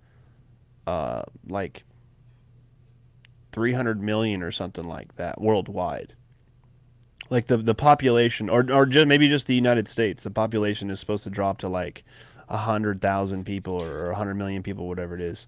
uh, 0.87 1.23
like 1.49 1.85
300 3.53 4.03
million 4.03 4.43
or 4.43 4.51
something 4.51 4.85
like 4.85 5.17
that 5.17 5.41
worldwide. 5.41 6.15
Like 7.29 7.47
the 7.47 7.57
the 7.57 7.77
population, 7.77 8.49
or 8.49 8.67
or 8.73 8.87
just 8.87 9.07
maybe 9.07 9.29
just 9.29 9.47
the 9.47 9.55
United 9.55 9.87
States, 9.87 10.25
the 10.25 10.33
population 10.33 10.91
is 10.91 10.99
supposed 10.99 11.23
to 11.25 11.31
drop 11.31 11.59
to 11.59 11.69
like 11.69 12.03
hundred 12.59 13.01
thousand 13.01 13.45
people 13.45 13.81
or 13.83 14.11
a 14.11 14.15
hundred 14.15 14.35
million 14.35 14.63
people, 14.63 14.87
whatever 14.89 15.15
it 15.15 15.21
is. 15.21 15.47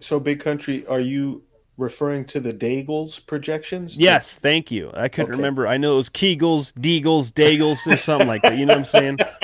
So, 0.00 0.18
Big 0.20 0.40
Country, 0.40 0.84
are 0.86 1.00
you 1.00 1.42
referring 1.78 2.24
to 2.26 2.40
the 2.40 2.52
Deagel's 2.52 3.18
projections? 3.20 3.96
Yes, 3.96 4.38
thank 4.38 4.70
you. 4.70 4.90
I 4.94 5.08
couldn't 5.08 5.30
Okay. 5.30 5.36
remember. 5.38 5.66
I 5.66 5.76
know 5.78 5.94
it 5.94 5.96
was 5.96 6.10
Kegels, 6.10 6.72
Deagles, 6.74 7.32
Dagels, 7.32 7.92
or 7.92 7.96
something 7.96 8.28
like 8.28 8.42
that. 8.42 8.56
You 8.58 8.66
know 8.66 8.74
what 8.74 8.80
I'm 8.80 8.84
saying? 8.84 9.18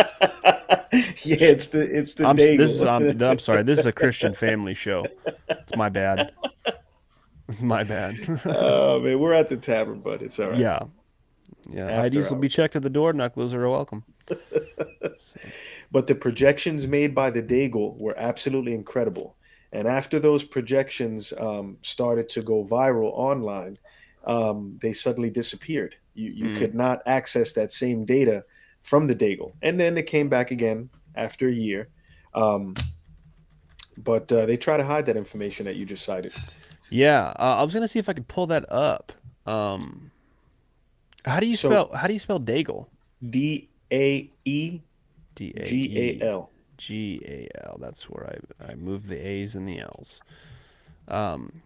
yeah, 1.23 1.37
it's 1.47 1.69
the 1.69 1.81
it's 1.83 2.15
the 2.15 2.27
I'm, 2.27 2.37
this 2.37 2.71
is, 2.73 2.85
I'm, 2.85 3.21
I'm 3.23 3.39
sorry. 3.39 3.63
This 3.63 3.79
is 3.79 3.87
a 3.87 3.93
Christian 4.03 4.35
family 4.35 4.75
show. 4.75 5.07
It's 5.49 5.77
my 5.77 5.89
bad. 5.89 6.33
It's 7.49 7.63
my 7.63 7.83
bad. 7.85 8.17
oh 8.45 9.01
man, 9.01 9.19
we're 9.19 9.33
at 9.33 9.49
the 9.49 9.57
tavern, 9.57 10.01
but 10.01 10.21
it's 10.23 10.39
all 10.39 10.51
right. 10.51 10.59
yeah. 10.59 10.81
Yeah. 11.71 11.87
After 11.87 12.19
IDs 12.19 12.31
will 12.31 12.39
be 12.39 12.49
checked 12.49 12.77
at 12.77 12.83
the 12.83 12.91
door. 12.91 13.13
Knucklers 13.13 13.53
are 13.53 13.69
welcome. 13.69 14.05
But 15.91 16.07
the 16.07 16.15
projections 16.15 16.87
made 16.87 17.15
by 17.15 17.31
the 17.31 17.43
Deagel 17.43 17.97
were 17.99 18.15
absolutely 18.19 18.75
incredible. 18.75 19.37
And 19.73 19.87
after 19.89 20.19
those 20.19 20.45
projections 20.45 21.33
um, 21.39 21.79
started 21.83 22.29
to 22.31 22.43
go 22.43 22.63
viral 22.65 23.11
online, 23.13 23.79
um, 24.25 24.79
they 24.83 24.93
suddenly 24.93 25.31
disappeared. 25.31 25.97
You, 26.15 26.31
you 26.31 26.45
Mm. 26.47 26.57
could 26.59 26.75
not 26.75 27.01
access 27.07 27.53
that 27.53 27.73
same 27.73 28.05
data 28.05 28.45
from 28.83 29.07
the 29.07 29.15
Deagel. 29.15 29.53
And 29.63 29.79
then 29.81 29.97
it 29.97 30.07
came 30.07 30.29
back 30.29 30.51
again 30.51 30.91
after 31.15 31.49
a 31.49 31.53
year. 31.53 31.89
Um, 32.35 32.75
but 33.97 34.31
uh, 34.33 34.47
they 34.47 34.57
try 34.57 34.77
to 34.77 34.85
hide 34.85 35.07
that 35.07 35.17
information 35.17 35.67
that 35.67 35.77
you 35.77 35.85
just 35.85 36.05
cited. 36.05 36.33
Yeah. 36.91 37.33
Uh, 37.39 37.57
I 37.59 37.63
was 37.63 37.75
gonna 37.75 37.89
see 37.89 37.99
if 37.99 38.09
I 38.09 38.13
could 38.13 38.29
pull 38.29 38.47
that 38.47 38.71
up. 38.71 39.13
Um, 39.47 40.11
how 41.25 41.41
do 41.41 41.47
you 41.47 41.57
So- 41.57 41.69
spell? 41.71 41.91
How 41.95 42.07
do 42.07 42.13
you 42.13 42.19
spell 42.19 42.41
Deagel? 42.41 42.87
D 43.29 43.69
A 43.93 44.31
E 44.45 44.81
D 45.39 45.53
A 45.57 45.67
G 45.67 45.99
A 46.21 46.27
L. 46.27 46.51
G 46.77 47.23
A 47.25 47.49
L. 47.67 47.79
That's 47.81 48.09
where 48.11 48.39
I 48.61 48.73
I 48.73 48.75
moved 48.75 49.07
the 49.07 49.19
A's 49.19 49.55
and 49.55 49.69
the 49.69 49.79
L's. 49.81 50.21
Um. 51.07 51.63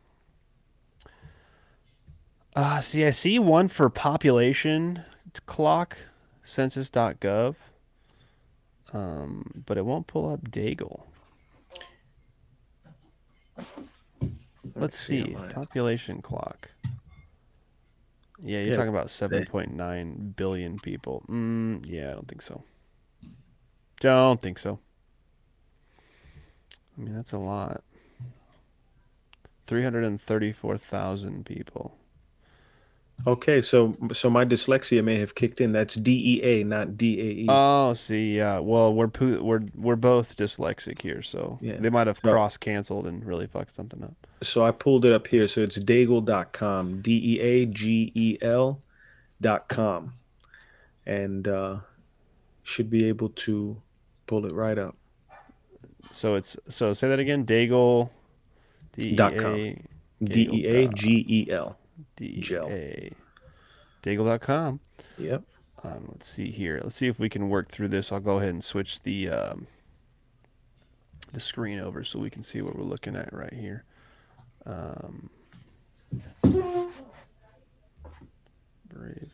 Uh, 2.55 2.81
see, 2.83 3.05
I 3.07 3.11
see 3.11 3.39
one 3.39 3.69
for 3.69 3.89
population 3.89 5.05
clock, 5.47 5.97
census.gov. 6.43 7.57
Um, 8.93 9.63
but 9.65 9.79
it 9.79 9.87
won't 9.87 10.07
pull 10.07 10.31
up 10.31 10.51
Deagel. 10.51 11.05
Let's 14.77 14.99
see 14.99 15.23
see, 15.25 15.35
population 15.49 16.21
clock. 16.21 16.71
Yeah, 18.43 18.61
you're 18.61 18.69
Yeah, 18.69 18.77
talking 18.77 18.89
about 18.91 19.07
7.9 19.07 20.37
billion 20.37 20.79
people. 20.79 21.23
Mm, 21.29 21.87
yeah, 21.89 22.11
I 22.11 22.13
don't 22.15 22.29
think 22.29 22.43
so. 22.43 22.65
Don't 24.03 24.41
think 24.41 24.59
so. 24.59 24.81
I 26.99 27.01
mean, 27.01 27.15
that's 27.15 27.31
a 27.31 27.39
lot. 27.39 27.85
334,000 29.69 31.47
people. 31.47 31.97
Okay, 33.25 33.61
so 33.61 33.97
so 34.13 34.29
my 34.29 34.45
dyslexia 34.45 35.05
may 35.05 35.21
have 35.21 35.37
kicked 35.37 35.61
in. 35.61 35.71
That's 35.71 35.95
D 35.95 36.41
E 36.41 36.43
A, 36.43 36.65
not 36.65 36.97
D 36.97 37.21
A 37.21 37.25
E. 37.43 37.47
Oh, 37.49 37.95
see, 37.95 38.37
yeah. 38.37 38.59
Well, 38.59 38.93
we're 38.93 39.11
we're 39.41 39.61
we're 39.77 39.95
both 39.95 40.37
dyslexic 40.37 41.01
here, 41.01 41.23
so 41.23 41.57
Yeah. 41.61 41.77
they 41.77 41.91
might 41.91 42.09
have 42.09 42.21
cross 42.21 42.57
canceled 42.57 43.07
and 43.07 43.25
really 43.25 43.47
fucked 43.47 43.77
something 43.77 44.03
up. 44.03 44.15
So 44.43 44.65
I 44.65 44.73
pulled 44.73 45.05
it 45.05 45.13
up 45.13 45.29
here. 45.29 45.47
So 45.47 45.61
it's 45.61 45.79
Deagel.com, 45.79 47.01
D 47.03 47.37
E 47.37 47.41
A 47.41 47.67
G 47.67 48.11
E 48.17 48.39
L 48.43 48.81
dot 49.41 49.69
com. 49.69 50.15
And 51.07 51.47
uh, 51.47 51.77
should 52.65 52.91
be 52.91 53.05
able 53.05 53.29
to 53.29 53.81
pull 54.33 54.47
it 54.47 54.55
right 54.55 54.79
up. 54.79 54.97
So 56.11 56.37
it's 56.37 56.57
so 56.67 56.95
say 56.95 57.07
that 57.07 57.19
again. 57.19 57.45
Deagel. 57.45 58.09
D 58.97 59.15
Dot 59.15 59.37
com. 59.37 59.57
E 59.57 59.77
D 60.25 60.49
E 60.51 60.67
A 60.67 60.89
G 60.89 61.27
E 61.29 61.51
L. 61.51 61.77
D 62.17 62.41
Gel. 62.41 62.67
A. 62.69 63.13
Deagel.com. 64.03 64.81
Yep. 65.19 65.43
Um, 65.85 66.09
let's 66.13 66.29
see 66.29 66.51
here. 66.51 66.81
Let's 66.83 66.97
see 66.97 67.09
if 67.09 67.19
we 67.19 67.29
can 67.29 67.51
work 67.51 67.71
through 67.71 67.89
this. 67.89 68.11
I'll 68.11 68.21
go 68.21 68.39
ahead 68.39 68.51
and 68.51 68.65
switch 68.65 69.03
the 69.03 69.29
um, 69.29 69.67
the 71.35 71.41
screen 71.41 71.79
over 71.79 72.03
so 72.03 72.19
we 72.19 72.31
can 72.31 72.43
see 72.43 72.63
what 72.63 72.75
we're 72.75 72.85
looking 72.85 73.15
at 73.17 73.35
right 73.35 73.53
here. 73.53 73.85
Um, 74.65 75.29
Brave. 78.89 79.31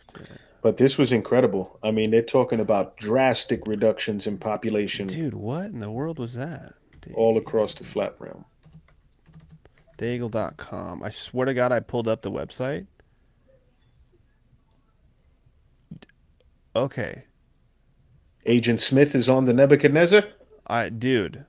But 0.60 0.76
this 0.76 0.98
was 0.98 1.12
incredible. 1.12 1.78
I 1.82 1.90
mean, 1.92 2.10
they're 2.10 2.22
talking 2.22 2.58
about 2.60 2.96
drastic 2.96 3.66
reductions 3.66 4.26
in 4.26 4.38
population 4.38 5.06
Dude, 5.06 5.34
what 5.34 5.66
in 5.66 5.80
the 5.80 5.90
world 5.90 6.18
was 6.18 6.34
that? 6.34 6.74
all 7.14 7.38
across 7.38 7.74
the 7.74 7.84
flat 7.84 8.14
realm. 8.18 8.44
Deagel.com. 9.96 11.02
I 11.02 11.08
swear 11.10 11.46
to 11.46 11.54
God, 11.54 11.72
I 11.72 11.80
pulled 11.80 12.06
up 12.06 12.20
the 12.22 12.30
website. 12.30 12.86
Okay. 16.76 17.24
Agent 18.46 18.80
Smith 18.80 19.14
is 19.14 19.28
on 19.28 19.44
the 19.46 19.52
Nebuchadnezzar. 19.52 20.22
I 20.66 20.88
dude. 20.90 21.44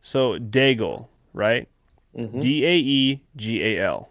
So 0.00 0.38
Deagel, 0.38 1.08
right? 1.32 1.68
Mhm. 2.16 2.40
D 2.40 2.64
A 2.64 2.76
E 2.76 3.22
G 3.36 3.62
A 3.62 3.80
L. 3.84 4.10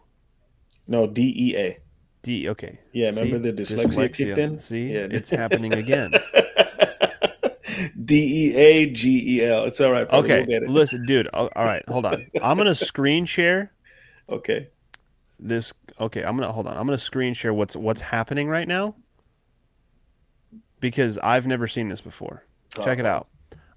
No, 0.87 1.07
D 1.07 1.33
E 1.35 1.57
A. 1.57 1.79
D 2.27 2.49
okay. 2.49 2.77
Yeah, 2.91 3.07
remember 3.07 3.39
the 3.39 3.53
dyslexia 3.53 4.13
kicked 4.13 4.37
in? 4.37 4.59
See? 4.67 4.91
Yeah. 4.91 5.07
It's 5.09 5.29
happening 5.29 5.73
again. 5.73 6.11
D 8.03 8.49
E 8.49 8.55
A 8.57 8.89
G 8.89 9.37
E 9.37 9.45
L. 9.45 9.63
It's 9.63 9.79
all 9.79 9.93
right. 9.93 10.09
Okay. 10.11 10.39
We'll 10.39 10.45
get 10.45 10.63
it. 10.63 10.69
Listen, 10.69 11.05
dude. 11.05 11.27
All 11.29 11.49
right, 11.55 11.87
hold 11.87 12.05
on. 12.05 12.27
I'm 12.41 12.57
gonna 12.57 12.75
screen 12.75 13.23
share 13.23 13.71
Okay. 14.29 14.67
this 15.39 15.71
okay, 16.01 16.21
I'm 16.21 16.35
gonna 16.35 16.51
hold 16.51 16.67
on. 16.67 16.75
I'm 16.75 16.85
gonna 16.85 16.97
screen 16.97 17.33
share 17.33 17.53
what's 17.53 17.77
what's 17.77 18.01
happening 18.01 18.49
right 18.49 18.67
now. 18.67 18.95
Because 20.81 21.17
I've 21.19 21.47
never 21.47 21.65
seen 21.65 21.87
this 21.87 22.01
before. 22.01 22.43
Check 22.83 22.99
it 22.99 23.05
uh-huh. 23.05 23.15
out. 23.15 23.27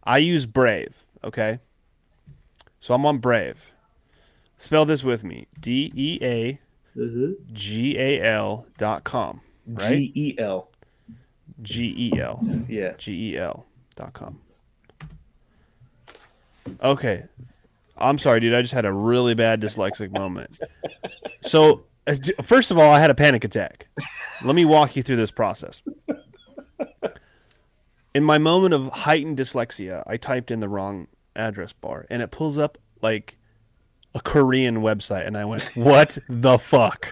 I 0.03 0.19
use 0.19 0.45
Brave, 0.45 1.05
okay? 1.23 1.61
So 2.81 2.95
I'm 2.95 3.07
on 3.07 3.19
Brave. 3.19 3.73
Spell 4.57 4.85
this 4.87 5.05
with 5.05 5.23
me. 5.23 5.47
D 5.61 5.93
E 5.95 6.19
A 6.21 6.59
G 7.53 7.99
A 7.99 8.23
L 8.23 8.67
dot 8.79 9.05
com. 9.05 9.41
Right? 9.67 9.97
G 9.97 10.13
E 10.15 10.35
L. 10.39 10.71
G 11.63 11.95
E 11.97 12.21
L. 12.21 12.45
Yeah. 12.69 12.95
G 12.99 13.33
E 13.33 13.39
L 13.39 13.67
dot 13.97 14.13
com. 14.13 14.41
Okay. 16.83 17.25
I'm 17.97 18.19
sorry, 18.19 18.41
dude. 18.41 18.55
I 18.55 18.63
just 18.63 18.75
had 18.75 18.87
a 18.87 18.93
really 18.93 19.35
bad 19.35 19.61
dyslexic 19.61 20.11
moment. 20.11 20.59
So, 21.43 21.85
uh, 22.07 22.17
first 22.43 22.71
of 22.71 22.79
all, 22.79 22.91
I 22.93 22.99
had 22.99 23.11
a 23.11 23.15
panic 23.15 23.45
attack. 23.45 23.89
Let 24.45 24.55
me 24.55 24.65
walk 24.65 24.97
you 24.97 25.03
through 25.03 25.17
this 25.17 25.31
process. 25.31 25.83
In 28.15 28.25
my 28.25 28.39
moment 28.39 28.75
of 28.75 28.89
heightened 28.89 29.39
dyslexia, 29.39 30.03
I 30.07 30.17
typed 30.17 30.51
in 30.51 30.61
the 30.61 30.69
wrong 30.69 31.09
address 31.37 31.73
bar 31.73 32.07
and 32.11 32.23
it 32.23 32.31
pulls 32.31 32.59
up 32.59 32.79
like 33.03 33.37
a 34.15 34.21
Korean 34.21 34.77
website. 34.79 35.27
And 35.27 35.37
I 35.37 35.45
went, 35.45 35.63
What 35.77 36.19
the 36.29 36.59
fuck? 36.59 37.09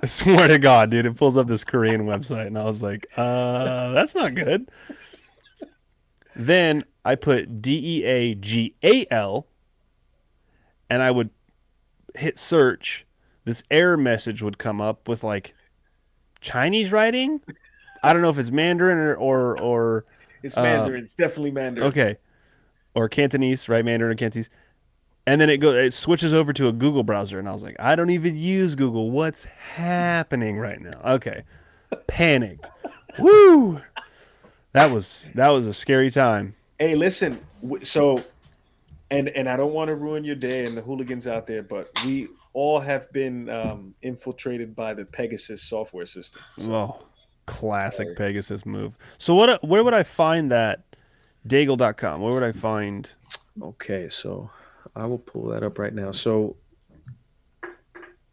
I 0.00 0.06
swear 0.06 0.46
to 0.48 0.58
God, 0.58 0.90
dude, 0.90 1.06
it 1.06 1.16
pulls 1.16 1.36
up 1.36 1.48
this 1.48 1.64
Korean 1.64 2.02
website, 2.02 2.46
and 2.46 2.56
I 2.56 2.62
was 2.64 2.82
like, 2.82 3.08
uh, 3.16 3.90
that's 3.90 4.14
not 4.14 4.34
good. 4.36 4.70
Then 6.36 6.84
I 7.04 7.16
put 7.16 7.60
D 7.60 7.98
E 7.98 8.04
A 8.04 8.34
G 8.36 8.74
A 8.84 9.06
L, 9.10 9.48
and 10.88 11.02
I 11.02 11.10
would 11.10 11.30
hit 12.14 12.38
search. 12.38 13.06
This 13.44 13.64
error 13.72 13.96
message 13.96 14.40
would 14.40 14.56
come 14.58 14.80
up 14.80 15.08
with 15.08 15.24
like 15.24 15.52
Chinese 16.40 16.92
writing. 16.92 17.40
I 18.04 18.12
don't 18.12 18.22
know 18.22 18.30
if 18.30 18.38
it's 18.38 18.52
Mandarin 18.52 18.98
or 18.98 19.14
or, 19.16 19.60
or 19.60 20.04
It's 20.44 20.56
uh, 20.56 20.62
Mandarin. 20.62 21.02
it's 21.02 21.14
definitely 21.14 21.50
Mandarin. 21.50 21.88
Okay. 21.88 22.18
Or 22.98 23.08
Cantonese, 23.08 23.68
right? 23.68 23.84
Mandarin 23.84 24.12
or 24.12 24.16
Cantonese. 24.16 24.50
And 25.24 25.40
then 25.40 25.48
it 25.48 25.58
goes, 25.58 25.76
it 25.76 25.94
switches 25.94 26.34
over 26.34 26.52
to 26.52 26.66
a 26.66 26.72
Google 26.72 27.04
browser 27.04 27.38
and 27.38 27.48
I 27.48 27.52
was 27.52 27.62
like, 27.62 27.76
I 27.78 27.94
don't 27.94 28.10
even 28.10 28.36
use 28.36 28.74
Google. 28.74 29.10
What's 29.10 29.44
happening 29.44 30.58
right 30.58 30.80
now? 30.80 30.98
Okay. 31.04 31.44
Panicked. 32.08 32.68
Woo! 33.20 33.80
That 34.72 34.90
was 34.90 35.30
that 35.34 35.48
was 35.48 35.66
a 35.66 35.74
scary 35.74 36.10
time. 36.10 36.56
Hey, 36.78 36.94
listen. 36.94 37.40
So, 37.82 38.22
and 39.10 39.28
and 39.28 39.48
I 39.48 39.56
don't 39.56 39.72
want 39.72 39.88
to 39.88 39.94
ruin 39.94 40.24
your 40.24 40.36
day 40.36 40.66
and 40.66 40.76
the 40.76 40.82
hooligans 40.82 41.26
out 41.26 41.46
there, 41.46 41.62
but 41.62 41.88
we 42.04 42.28
all 42.52 42.80
have 42.80 43.10
been 43.12 43.48
um, 43.48 43.94
infiltrated 44.02 44.74
by 44.74 44.94
the 44.94 45.04
Pegasus 45.04 45.62
software 45.62 46.06
system. 46.06 46.42
Oh, 46.62 47.00
classic 47.46 48.16
Pegasus 48.16 48.66
move. 48.66 48.96
So 49.18 49.34
what 49.34 49.62
where 49.66 49.84
would 49.84 49.94
I 49.94 50.02
find 50.02 50.50
that 50.50 50.82
Deagel.com? 51.46 52.20
Where 52.20 52.32
would 52.32 52.42
I 52.42 52.52
find 52.52 53.10
Okay, 53.60 54.08
so 54.08 54.50
I 54.94 55.06
will 55.06 55.18
pull 55.18 55.48
that 55.48 55.62
up 55.62 55.78
right 55.78 55.92
now. 55.92 56.12
So 56.12 56.56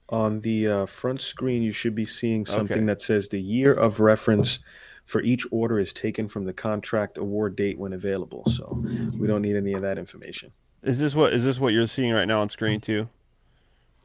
on 0.10 0.42
the 0.42 0.68
uh, 0.68 0.86
front 0.86 1.22
screen, 1.22 1.64
you 1.64 1.72
should 1.72 1.96
be 1.96 2.06
seeing 2.06 2.46
something 2.46 2.78
Okay. 2.78 2.86
that 2.86 3.02
says 3.02 3.30
the 3.30 3.42
year 3.42 3.74
of 3.74 4.00
reference 4.00 4.60
for 5.06 5.22
each 5.22 5.48
order 5.52 5.80
is 5.80 5.94
taken 5.94 6.28
from 6.28 6.46
the 6.46 6.54
contract 6.54 7.18
award 7.18 7.56
date 7.56 7.80
when 7.80 7.94
available. 7.94 8.44
So 8.46 8.84
we 9.18 9.28
don't 9.28 9.42
need 9.42 9.56
any 9.56 9.74
of 9.74 9.82
that 9.82 9.98
information. 9.98 10.52
Is 10.84 11.00
this 11.00 11.16
what 11.16 11.34
is 11.34 11.44
this 11.44 11.60
what 11.60 11.74
you're 11.74 11.88
seeing 11.88 12.12
right 12.12 12.28
now 12.28 12.42
on 12.42 12.50
screen 12.50 12.80
too? 12.80 13.10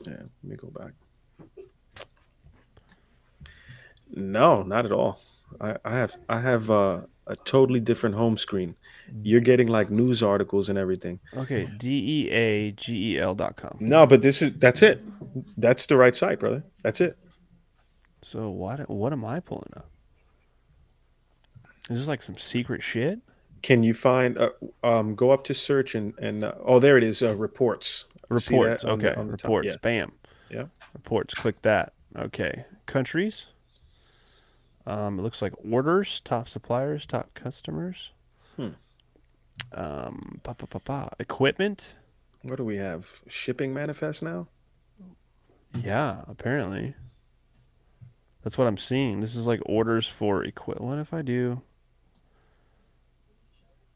Yeah, 0.07 0.12
let 0.12 0.44
me 0.44 0.57
go 0.57 0.68
back. 0.68 0.92
No, 4.11 4.62
not 4.62 4.86
at 4.86 4.92
all. 4.92 5.20
I, 5.61 5.76
I 5.84 5.92
have 5.96 6.16
I 6.28 6.40
have 6.40 6.70
uh, 6.70 7.03
a 7.26 7.36
totally 7.36 7.80
different 7.80 8.16
home 8.16 8.38
screen. 8.38 8.76
You're 9.23 9.41
getting 9.41 9.69
like 9.69 9.91
news 9.91 10.23
articles 10.23 10.69
and 10.69 10.79
everything. 10.79 11.21
Okay, 11.37 11.69
D 11.77 12.27
E 12.27 12.31
A 12.31 12.71
G 12.73 13.15
E 13.15 13.19
L 13.19 13.35
dot 13.35 13.57
com. 13.57 13.77
No, 13.81 14.07
but 14.07 14.23
this 14.23 14.43
is 14.43 14.53
that's 14.57 14.83
it. 14.83 15.03
That's 15.57 15.87
the 15.87 15.97
right 15.97 16.15
site, 16.15 16.41
brother. 16.41 16.65
That's 16.82 17.01
it. 17.01 17.19
So 18.23 18.51
what 18.51 18.89
what 18.91 19.12
am 19.12 19.24
I 19.24 19.41
pulling 19.41 19.73
up? 19.77 19.91
Is 21.89 21.99
this 21.99 22.09
like 22.09 22.23
some 22.23 22.39
secret 22.39 22.82
shit? 22.82 23.20
Can 23.62 23.82
you 23.82 23.95
find? 23.95 24.39
Uh, 24.39 24.51
um, 24.82 25.15
go 25.15 25.31
up 25.31 25.45
to 25.45 25.55
search 25.55 25.95
and 25.95 26.15
and 26.19 26.45
uh, 26.45 26.55
oh, 26.65 26.78
there 26.78 26.97
it 26.97 27.05
is. 27.05 27.23
Uh, 27.23 27.35
reports. 27.37 28.07
Reports. 28.28 28.82
that 28.82 28.91
on 28.91 28.99
the- 28.99 29.11
okay. 29.11 29.20
on 29.20 29.27
the? 29.27 29.32
Reports. 29.32 29.69
Yeah. 29.69 29.77
Bam. 29.82 30.12
Yeah. 30.51 30.65
Reports. 30.95 31.35
Click 31.35 31.61
that. 31.62 31.93
Okay. 32.16 32.65
Countries. 32.87 33.49
Um, 34.87 35.19
it 35.19 35.23
looks 35.23 35.43
like 35.43 35.53
orders, 35.69 36.20
top 36.20 36.49
suppliers, 36.49 37.07
top 37.07 37.35
customers. 37.35 38.12
Hmm. 38.57 38.70
Um, 39.73 40.41
pa, 40.43 40.53
pa, 40.55 40.66
pa, 40.66 40.78
pa. 40.78 41.09
equipment. 41.19 41.97
What 42.43 42.57
do 42.57 42.65
we 42.65 42.77
have? 42.77 43.07
Shipping 43.28 43.73
manifest 43.74 44.23
now. 44.23 44.49
Yeah, 45.81 46.23
apparently. 46.27 46.95
That's 48.43 48.57
what 48.57 48.66
I'm 48.66 48.78
seeing. 48.78 49.20
This 49.20 49.37
is 49.37 49.47
like 49.47 49.61
orders 49.66 50.07
for 50.07 50.43
equip. 50.45 50.81
What 50.81 50.99
if 50.99 51.12
I 51.12 51.23
do 51.23 51.62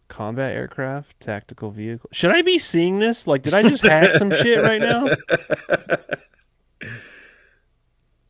combat 0.09 0.53
aircraft, 0.55 1.19
tactical 1.19 1.71
vehicle? 1.71 2.11
Should 2.13 2.31
I 2.31 2.43
be 2.43 2.59
seeing 2.59 2.99
this? 2.99 3.27
Like, 3.27 3.43
did 3.43 3.55
I 3.55 3.63
just 3.63 3.83
hack 3.85 4.15
some 4.17 4.31
shit 4.43 4.63
right 4.63 4.81
now? 4.81 5.09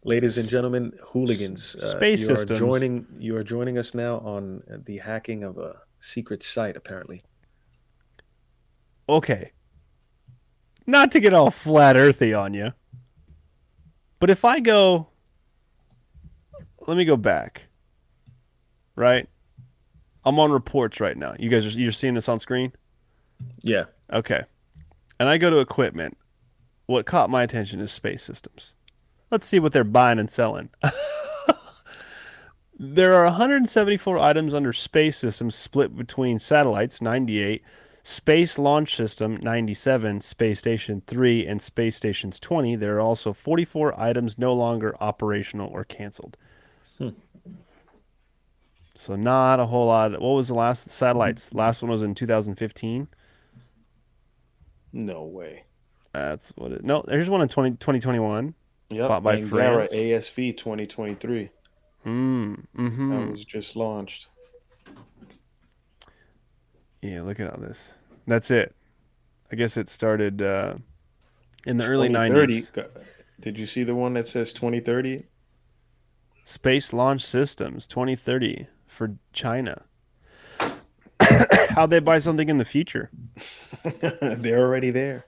Ladies 0.04 0.36
and 0.38 0.48
gentlemen, 0.48 0.92
hooligans, 1.02 1.74
uh, 1.76 1.96
Space 1.96 2.20
you 2.20 2.26
systems. 2.36 2.50
are 2.52 2.56
joining. 2.58 3.06
You 3.18 3.36
are 3.36 3.44
joining 3.44 3.78
us 3.78 3.94
now 3.94 4.18
on 4.18 4.62
the 4.86 4.98
hacking 4.98 5.42
of 5.44 5.56
a 5.58 5.76
secret 6.04 6.42
site. 6.42 6.76
Apparently, 6.76 7.20
Okay. 9.08 9.50
Not 10.86 11.12
to 11.12 11.20
get 11.20 11.32
all 11.32 11.50
flat 11.50 11.96
earthy 11.96 12.34
on 12.34 12.52
you, 12.54 12.72
but 14.20 14.28
if 14.30 14.44
I 14.44 14.60
go, 14.60 15.08
let 16.86 16.96
me 16.96 17.04
go 17.06 17.16
back. 17.16 17.68
Right. 18.96 19.28
I'm 20.24 20.38
on 20.38 20.52
reports 20.52 21.00
right 21.00 21.16
now. 21.16 21.34
You 21.38 21.48
guys 21.50 21.66
are 21.66 21.70
you're 21.70 21.92
seeing 21.92 22.14
this 22.14 22.28
on 22.28 22.38
screen. 22.38 22.72
yeah. 23.62 23.84
Okay. 24.12 24.44
And 25.18 25.28
I 25.28 25.38
go 25.38 25.48
to 25.50 25.58
equipment. 25.58 26.16
What 26.86 27.06
caught 27.06 27.30
my 27.30 27.42
attention 27.42 27.80
is 27.80 27.90
space 27.92 28.22
systems. 28.22 28.74
Let's 29.30 29.46
see 29.46 29.58
what 29.58 29.72
they're 29.72 29.84
buying 29.84 30.18
and 30.18 30.30
selling. 30.30 30.68
there 32.78 33.14
are 33.14 33.24
174 33.24 34.18
items 34.18 34.54
under 34.54 34.72
space 34.72 35.18
systems 35.18 35.54
split 35.54 35.96
between 35.96 36.38
satellites 36.38 37.00
98, 37.00 37.62
Space 38.02 38.58
Launch 38.58 38.94
System 38.96 39.38
97, 39.40 40.20
Space 40.20 40.58
Station 40.58 41.02
3 41.06 41.46
and 41.46 41.62
Space 41.62 41.96
Stations 41.96 42.38
20. 42.40 42.76
There 42.76 42.96
are 42.96 43.00
also 43.00 43.32
44 43.32 43.98
items 43.98 44.38
no 44.38 44.52
longer 44.52 44.94
operational 45.00 45.70
or 45.72 45.84
canceled. 45.84 46.36
Hmm. 46.98 47.10
So 48.98 49.16
not 49.16 49.60
a 49.60 49.66
whole 49.66 49.86
lot. 49.86 50.12
What 50.12 50.34
was 50.34 50.48
the 50.48 50.54
last 50.54 50.90
satellites? 50.90 51.54
Last 51.54 51.82
one 51.82 51.90
was 51.90 52.02
in 52.02 52.14
2015. 52.14 53.08
No 54.92 55.24
way. 55.24 55.64
That's 56.12 56.50
what 56.56 56.72
it. 56.72 56.84
No, 56.84 57.04
there's 57.06 57.28
one 57.28 57.42
in 57.42 57.48
20, 57.48 57.72
2021. 57.72 58.54
Yep. 58.90 59.08
Bought 59.08 59.22
by 59.22 59.36
Angara 59.36 59.86
France. 59.86 59.94
ASV 59.94 60.56
2023. 60.56 61.50
Mm, 62.04 62.66
mm-hmm. 62.76 63.10
That 63.10 63.30
was 63.30 63.44
just 63.44 63.76
launched. 63.76 64.28
Yeah, 67.00 67.22
look 67.22 67.40
at 67.40 67.52
all 67.52 67.60
this. 67.60 67.94
That's 68.26 68.50
it. 68.50 68.74
I 69.52 69.56
guess 69.56 69.76
it 69.76 69.88
started 69.88 70.42
uh, 70.42 70.74
in 71.66 71.76
the 71.76 71.84
early 71.84 72.08
90s. 72.08 72.72
2030. 72.72 73.00
Did 73.40 73.58
you 73.58 73.66
see 73.66 73.84
the 73.84 73.94
one 73.94 74.14
that 74.14 74.26
says 74.28 74.52
2030? 74.52 75.24
Space 76.44 76.92
Launch 76.92 77.24
Systems 77.24 77.86
2030 77.86 78.68
for 78.86 79.16
China. 79.32 79.82
How'd 81.70 81.90
they 81.90 82.00
buy 82.00 82.18
something 82.18 82.48
in 82.48 82.58
the 82.58 82.64
future? 82.64 83.10
They're 84.20 84.60
already 84.60 84.90
there. 84.90 85.26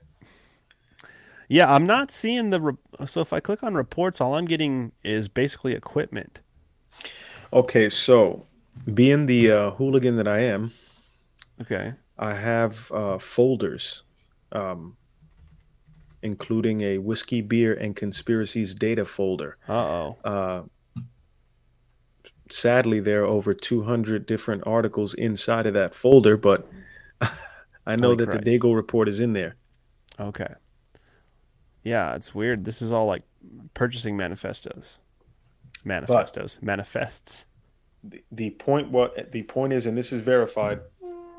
Yeah, 1.49 1.73
I'm 1.73 1.85
not 1.85 2.11
seeing 2.11 2.49
the. 2.49 2.59
Re- 2.59 3.05
so 3.05 3.21
if 3.21 3.31
I 3.31 3.39
click 3.39 3.63
on 3.63 3.73
reports, 3.73 4.19
all 4.19 4.35
I'm 4.35 4.45
getting 4.45 4.91
is 5.03 5.27
basically 5.27 5.73
equipment. 5.73 6.41
Okay, 7.53 7.89
so 7.89 8.45
being 8.93 9.25
the 9.25 9.51
uh, 9.51 9.71
hooligan 9.71 10.15
that 10.17 10.27
I 10.27 10.39
am, 10.41 10.71
Okay. 11.61 11.93
I 12.19 12.33
have 12.35 12.91
uh, 12.91 13.17
folders, 13.17 14.03
um, 14.51 14.95
including 16.21 16.81
a 16.81 16.97
whiskey, 16.99 17.41
beer, 17.41 17.73
and 17.73 17.95
conspiracies 17.95 18.75
data 18.75 19.05
folder. 19.05 19.57
Uh-oh. 19.67 20.17
Uh 20.23 20.63
Sadly, 22.49 23.01
there 23.01 23.23
are 23.23 23.27
over 23.27 23.53
200 23.53 24.25
different 24.25 24.63
articles 24.65 25.13
inside 25.15 25.65
of 25.65 25.73
that 25.73 25.93
folder, 25.93 26.37
but 26.37 26.65
I 27.85 27.97
know 27.97 28.09
Holy 28.11 28.23
that 28.23 28.29
Christ. 28.29 28.45
the 28.45 28.57
Dago 28.57 28.73
report 28.73 29.09
is 29.09 29.19
in 29.19 29.33
there. 29.33 29.57
Okay. 30.17 30.53
Yeah, 31.83 32.15
it's 32.15 32.33
weird. 32.33 32.63
This 32.63 32.81
is 32.81 32.93
all 32.93 33.05
like 33.05 33.23
purchasing 33.73 34.15
manifestos. 34.15 34.99
Manifestos. 35.87 36.59
Manifests. 36.61 37.45
the, 38.03 38.23
the 38.31 38.49
point 38.51 38.91
what 38.91 39.31
the 39.31 39.43
point 39.43 39.73
is 39.73 39.85
and 39.87 39.97
this 39.97 40.11
is 40.13 40.21
verified 40.21 40.79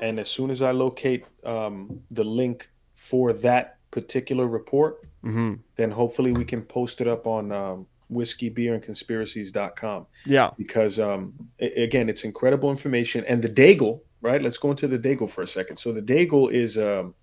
and 0.01 0.19
as 0.19 0.27
soon 0.29 0.49
as 0.51 0.61
i 0.61 0.71
locate 0.71 1.23
um, 1.45 2.01
the 2.11 2.23
link 2.23 2.69
for 2.95 3.31
that 3.47 3.77
particular 3.91 4.45
report 4.47 4.93
hmm 5.23 5.53
then 5.79 5.91
hopefully 5.91 6.31
we 6.33 6.45
can 6.45 6.61
post 6.61 6.99
it 7.01 7.07
up 7.07 7.25
on 7.25 7.51
um, 7.51 7.85
whiskey 8.09 8.49
beer 8.49 8.73
and 8.73 8.83
conspiracies.com 8.83 10.05
Yeah. 10.25 10.49
because 10.57 10.99
um, 10.99 11.33
again 11.85 12.09
it's 12.09 12.23
incredible 12.23 12.69
information 12.69 13.23
and 13.25 13.41
the 13.41 13.49
deagel 13.49 14.01
right 14.21 14.41
let's 14.41 14.57
go 14.57 14.69
into 14.71 14.87
the 14.87 14.99
deagel 14.99 15.29
for 15.29 15.41
a 15.43 15.47
second 15.47 15.77
so 15.77 15.91
the 15.93 16.01
deagel 16.01 16.51
is 16.51 16.77
um, 16.77 17.13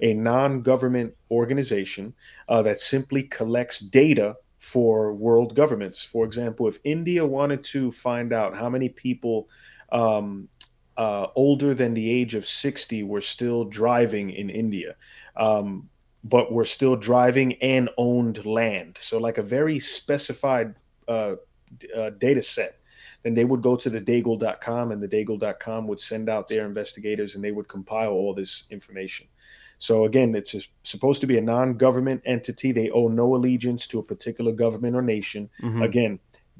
a 0.00 0.12
non-government 0.14 1.14
organization 1.30 2.14
uh, 2.48 2.62
that 2.62 2.78
simply 2.80 3.22
collects 3.24 3.80
data 3.80 4.36
for 4.64 5.12
world 5.12 5.54
governments. 5.54 6.02
For 6.02 6.24
example 6.24 6.66
if 6.66 6.78
india 6.84 7.24
wanted 7.24 7.62
to 7.64 7.92
find 7.92 8.32
out 8.32 8.56
how 8.56 8.68
many 8.68 8.88
people 8.88 9.48
um, 9.92 10.48
uh, 10.96 11.26
older 11.34 11.74
than 11.74 11.92
the 11.94 12.10
age 12.10 12.34
of 12.34 12.46
60 12.46 13.02
were 13.02 13.20
still 13.20 13.64
driving 13.64 14.30
in 14.30 14.48
india 14.48 14.94
um, 15.36 15.88
but 16.24 16.50
were 16.50 16.64
still 16.64 16.96
driving 16.96 17.52
and 17.54 17.90
owned 17.98 18.46
land. 18.46 18.96
So 19.00 19.18
like 19.18 19.36
a 19.36 19.42
very 19.42 19.78
specified 19.78 20.74
uh, 21.06 21.34
uh, 21.94 22.10
data 22.18 22.40
set. 22.40 22.78
Then 23.22 23.34
they 23.34 23.44
would 23.44 23.62
go 23.62 23.76
to 23.76 23.90
the 23.90 24.00
deagel.com 24.00 24.92
and 24.92 25.02
the 25.02 25.08
deagel.com 25.08 25.86
would 25.86 26.00
send 26.00 26.28
out 26.28 26.48
their 26.48 26.66
investigators 26.66 27.34
and 27.34 27.44
they 27.44 27.52
would 27.52 27.68
compile 27.68 28.12
all 28.12 28.34
this 28.34 28.64
information 28.70 29.26
so 29.86 29.94
again 30.08 30.34
it's 30.40 30.54
a, 30.54 30.60
supposed 30.94 31.20
to 31.20 31.26
be 31.32 31.36
a 31.38 31.46
non-government 31.54 32.20
entity 32.34 32.70
they 32.72 32.88
owe 32.98 33.08
no 33.22 33.26
allegiance 33.36 33.82
to 33.88 33.98
a 33.98 34.02
particular 34.12 34.52
government 34.64 34.94
or 34.96 35.02
nation 35.02 35.42
Mhm. 35.60 35.82
again 35.88 36.12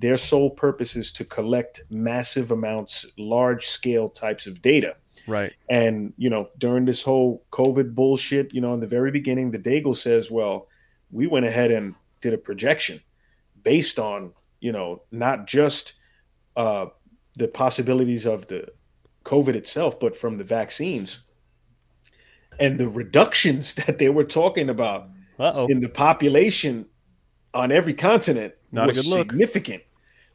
their 0.04 0.16
sole 0.30 0.50
purpose 0.50 0.92
is 1.02 1.08
to 1.18 1.24
collect 1.36 1.74
massive 2.10 2.48
amounts 2.58 2.94
large 3.16 3.64
scale 3.78 4.08
types 4.24 4.44
of 4.50 4.54
data 4.72 4.92
Right. 5.36 5.52
and 5.80 6.12
you 6.22 6.28
know, 6.32 6.44
during 6.64 6.84
this 6.86 7.02
whole 7.08 7.30
COVID 7.50 7.94
bullshit, 7.94 8.52
you 8.52 8.60
know, 8.60 8.74
in 8.76 8.80
the 8.80 8.92
very 8.98 9.10
beginning, 9.20 9.52
the 9.52 9.58
Deagel 9.68 9.96
says, 9.96 10.30
"Well, 10.38 10.56
we 11.18 11.24
went 11.34 11.46
ahead 11.46 11.70
and 11.70 11.94
did 12.20 12.34
a 12.34 12.38
projection 12.48 13.00
based 13.62 13.98
on 13.98 14.32
you 14.60 14.72
know 14.72 15.02
not 15.10 15.46
just 15.46 15.94
uh, 16.56 16.86
the 17.38 17.48
possibilities 17.48 18.26
of 18.26 18.48
the 18.48 18.60
COVID 19.24 19.54
itself, 19.54 19.98
but 20.00 20.16
from 20.16 20.34
the 20.36 20.44
vaccines 20.58 21.22
and 22.58 22.78
the 22.78 22.88
reductions 22.88 23.74
that 23.86 23.98
they 23.98 24.08
were 24.08 24.24
talking 24.24 24.68
about 24.68 25.08
Uh-oh. 25.38 25.66
in 25.66 25.80
the 25.80 25.88
population 25.88 26.86
on 27.52 27.70
every 27.70 27.94
continent 27.94 28.54
Not 28.72 28.88
was 28.88 29.10
significant. 29.10 29.82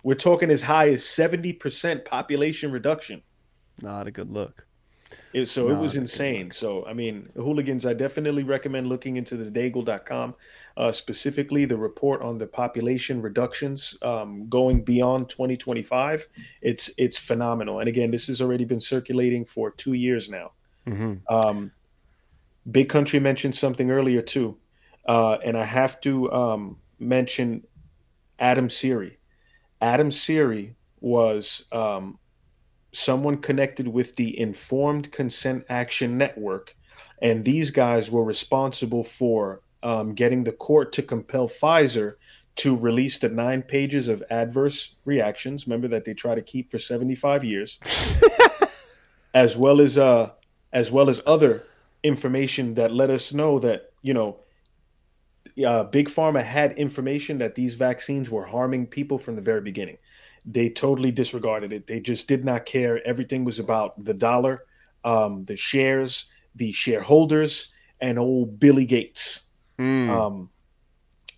We're 0.04 0.14
talking 0.14 0.50
as 0.50 0.64
high 0.64 0.90
as 0.90 1.04
seventy 1.04 1.54
percent 1.54 2.06
population 2.06 2.72
reduction. 2.72 3.22
Not 3.82 4.08
a 4.08 4.12
good 4.12 4.32
look. 4.32 4.66
It, 5.34 5.48
so 5.48 5.70
it 5.70 5.76
was 5.76 5.96
insane. 5.96 6.52
So 6.52 6.86
I 6.86 6.94
mean, 6.94 7.30
hooligans, 7.36 7.86
I 7.86 7.94
definitely 7.94 8.44
recommend 8.44 8.88
looking 8.88 9.18
into 9.18 9.36
the 9.36 9.50
Deagel.com, 9.52 10.36
uh, 10.78 10.92
specifically 10.92 11.66
the 11.66 11.78
report 11.78 12.22
on 12.22 12.38
the 12.38 12.48
population 12.48 13.22
reductions 13.22 13.96
um, 14.02 14.48
going 14.50 14.84
beyond 14.84 15.30
2025. 15.30 16.28
It's 16.62 16.90
it's 16.98 17.18
phenomenal. 17.18 17.80
And 17.80 17.90
again, 17.90 18.12
this 18.12 18.28
has 18.28 18.42
already 18.42 18.66
been 18.66 18.82
circulating 18.82 19.46
for 19.46 19.72
two 19.72 19.94
years 19.94 20.30
now. 20.30 20.52
hmm 20.86 21.16
Um, 21.30 21.72
Big 22.72 22.90
Country 22.90 23.20
mentioned 23.20 23.56
something 23.56 23.90
earlier 23.92 24.22
too, 24.22 24.58
uh, 25.08 25.38
and 25.44 25.58
I 25.58 25.66
have 25.66 26.00
to 26.02 26.32
um, 26.32 26.78
mention 27.00 27.64
Adam 28.38 28.70
Siri. 28.70 29.18
Adam 29.82 30.12
Siri 30.12 30.76
was 31.00 31.66
um, 31.72 32.20
someone 32.92 33.38
connected 33.38 33.88
with 33.88 34.16
the 34.16 34.38
Informed 34.38 35.12
Consent 35.12 35.66
Action 35.70 36.18
Network, 36.18 36.76
and 37.22 37.46
these 37.46 37.72
guys 37.72 38.12
were 38.12 38.24
responsible 38.24 39.04
for 39.04 39.62
um, 39.82 40.14
getting 40.14 40.44
the 40.44 40.52
court 40.52 40.92
to 40.94 41.02
compel 41.02 41.48
Pfizer 41.48 42.16
to 42.58 42.76
release 42.76 43.20
the 43.20 43.30
nine 43.30 43.62
pages 43.62 44.10
of 44.10 44.22
adverse 44.30 44.96
reactions. 45.06 45.66
Remember 45.66 45.88
that 45.88 46.04
they 46.04 46.14
try 46.14 46.36
to 46.36 46.42
keep 46.42 46.70
for 46.70 46.78
seventy-five 46.78 47.44
years, 47.44 47.80
as 49.34 49.58
well 49.58 49.80
as 49.80 49.98
uh, 49.98 50.32
as 50.74 50.92
well 50.92 51.10
as 51.10 51.22
other 51.26 51.64
information 52.04 52.76
that 52.76 52.92
let 52.92 53.10
us 53.10 53.34
know 53.34 53.60
that 53.60 53.92
you 54.02 54.14
know 54.14 54.40
uh, 55.66 55.84
big 55.84 56.10
pharma 56.10 56.44
had 56.44 56.74
information 56.78 57.40
that 57.40 57.56
these 57.56 57.76
vaccines 57.76 58.30
were 58.30 58.46
harming 58.46 58.88
people 58.88 59.18
from 59.18 59.36
the 59.36 59.42
very 59.42 59.62
beginning. 59.62 59.98
They 60.46 60.70
totally 60.70 61.12
disregarded 61.12 61.74
it. 61.74 61.88
They 61.88 62.00
just 62.00 62.28
did 62.28 62.46
not 62.46 62.66
care. 62.66 63.06
Everything 63.06 63.44
was 63.44 63.60
about 63.60 64.04
the 64.04 64.14
dollar 64.14 64.64
um, 65.04 65.44
the 65.46 65.56
shares 65.56 66.26
the 66.56 66.72
shareholders 66.72 67.72
and 68.02 68.18
old 68.18 68.60
billy 68.60 68.86
gates. 68.86 69.48
Mm. 69.78 70.10
um, 70.10 70.50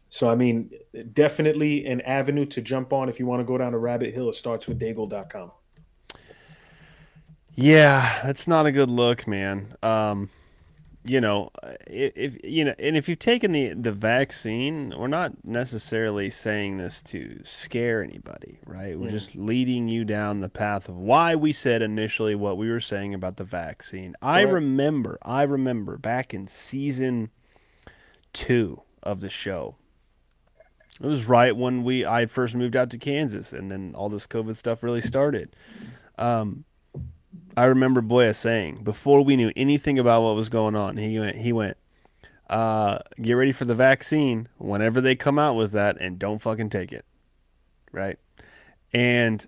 so 0.09 0.27
i 0.27 0.33
mean 0.33 0.71
definitely 1.13 1.85
an 1.85 2.01
avenue 2.01 2.43
to 2.43 2.59
jump 2.59 2.91
on 2.91 3.07
if 3.07 3.19
you 3.19 3.27
want 3.27 3.39
to 3.39 3.43
go 3.43 3.57
down 3.57 3.73
a 3.73 3.77
rabbit 3.77 4.13
hill. 4.13 4.29
It 4.29 4.35
starts 4.35 4.67
with 4.67 4.79
deagel.com 4.79 5.51
Yeah, 7.53 8.19
that's 8.23 8.47
not 8.47 8.65
a 8.65 8.71
good 8.71 8.89
look, 8.89 9.27
man. 9.27 9.75
Um, 9.83 10.29
you 11.03 11.19
know, 11.19 11.49
if, 11.87 12.13
if 12.15 12.37
you 12.45 12.63
know, 12.65 12.75
and 12.77 12.95
if 12.95 13.09
you've 13.09 13.17
taken 13.19 13.51
the 13.51 13.73
the 13.73 13.91
vaccine, 13.91 14.93
we're 14.97 15.07
not 15.07 15.43
necessarily 15.43 16.29
saying 16.29 16.77
this 16.77 17.01
to 17.03 17.41
scare 17.43 18.03
anybody, 18.03 18.59
right? 18.65 18.97
We're 18.99 19.07
Mm. 19.07 19.11
just 19.11 19.35
leading 19.35 19.87
you 19.87 20.05
down 20.05 20.41
the 20.41 20.49
path 20.49 20.87
of 20.89 20.95
why 20.97 21.35
we 21.35 21.51
said 21.53 21.81
initially 21.81 22.35
what 22.35 22.57
we 22.57 22.69
were 22.69 22.79
saying 22.79 23.13
about 23.15 23.37
the 23.37 23.43
vaccine. 23.43 24.15
I 24.21 24.41
remember, 24.41 25.17
I 25.23 25.41
remember 25.43 25.97
back 25.97 26.33
in 26.35 26.45
season 26.47 27.31
two 28.33 28.81
of 29.03 29.21
the 29.21 29.29
show. 29.29 29.75
It 31.01 31.07
was 31.07 31.25
right 31.25 31.55
when 31.55 31.83
we 31.83 32.05
I 32.05 32.27
first 32.27 32.53
moved 32.53 32.75
out 32.75 32.91
to 32.91 32.97
Kansas, 32.99 33.53
and 33.53 33.71
then 33.71 33.93
all 33.95 34.09
this 34.09 34.27
COVID 34.27 34.55
stuff 34.55 34.83
really 34.83 35.01
started. 35.01 35.55
Um, 36.19 36.65
I 37.55 37.65
remember 37.65 38.01
Boya 38.01 38.35
saying 38.35 38.83
before 38.83 39.23
we 39.23 39.35
knew 39.35 39.51
anything 39.55 39.99
about 39.99 40.23
what 40.23 40.35
was 40.35 40.49
going 40.49 40.75
on, 40.75 40.97
he 40.97 41.19
went, 41.19 41.35
he 41.37 41.53
went, 41.53 41.77
uh, 42.49 42.99
get 43.21 43.33
ready 43.33 43.51
for 43.51 43.65
the 43.65 43.75
vaccine 43.75 44.47
whenever 44.57 45.01
they 45.01 45.15
come 45.15 45.39
out 45.39 45.55
with 45.55 45.71
that, 45.71 45.97
and 45.99 46.19
don't 46.19 46.39
fucking 46.39 46.69
take 46.69 46.91
it, 46.91 47.05
right? 47.91 48.17
And 48.93 49.45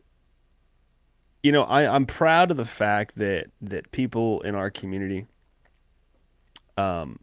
you 1.42 1.52
know, 1.52 1.64
I 1.64 1.94
I'm 1.94 2.06
proud 2.06 2.52
of 2.52 2.58
the 2.58 2.66
fact 2.66 3.18
that 3.18 3.48
that 3.62 3.92
people 3.92 4.42
in 4.42 4.56
our 4.56 4.70
community, 4.70 5.26
um, 6.78 7.20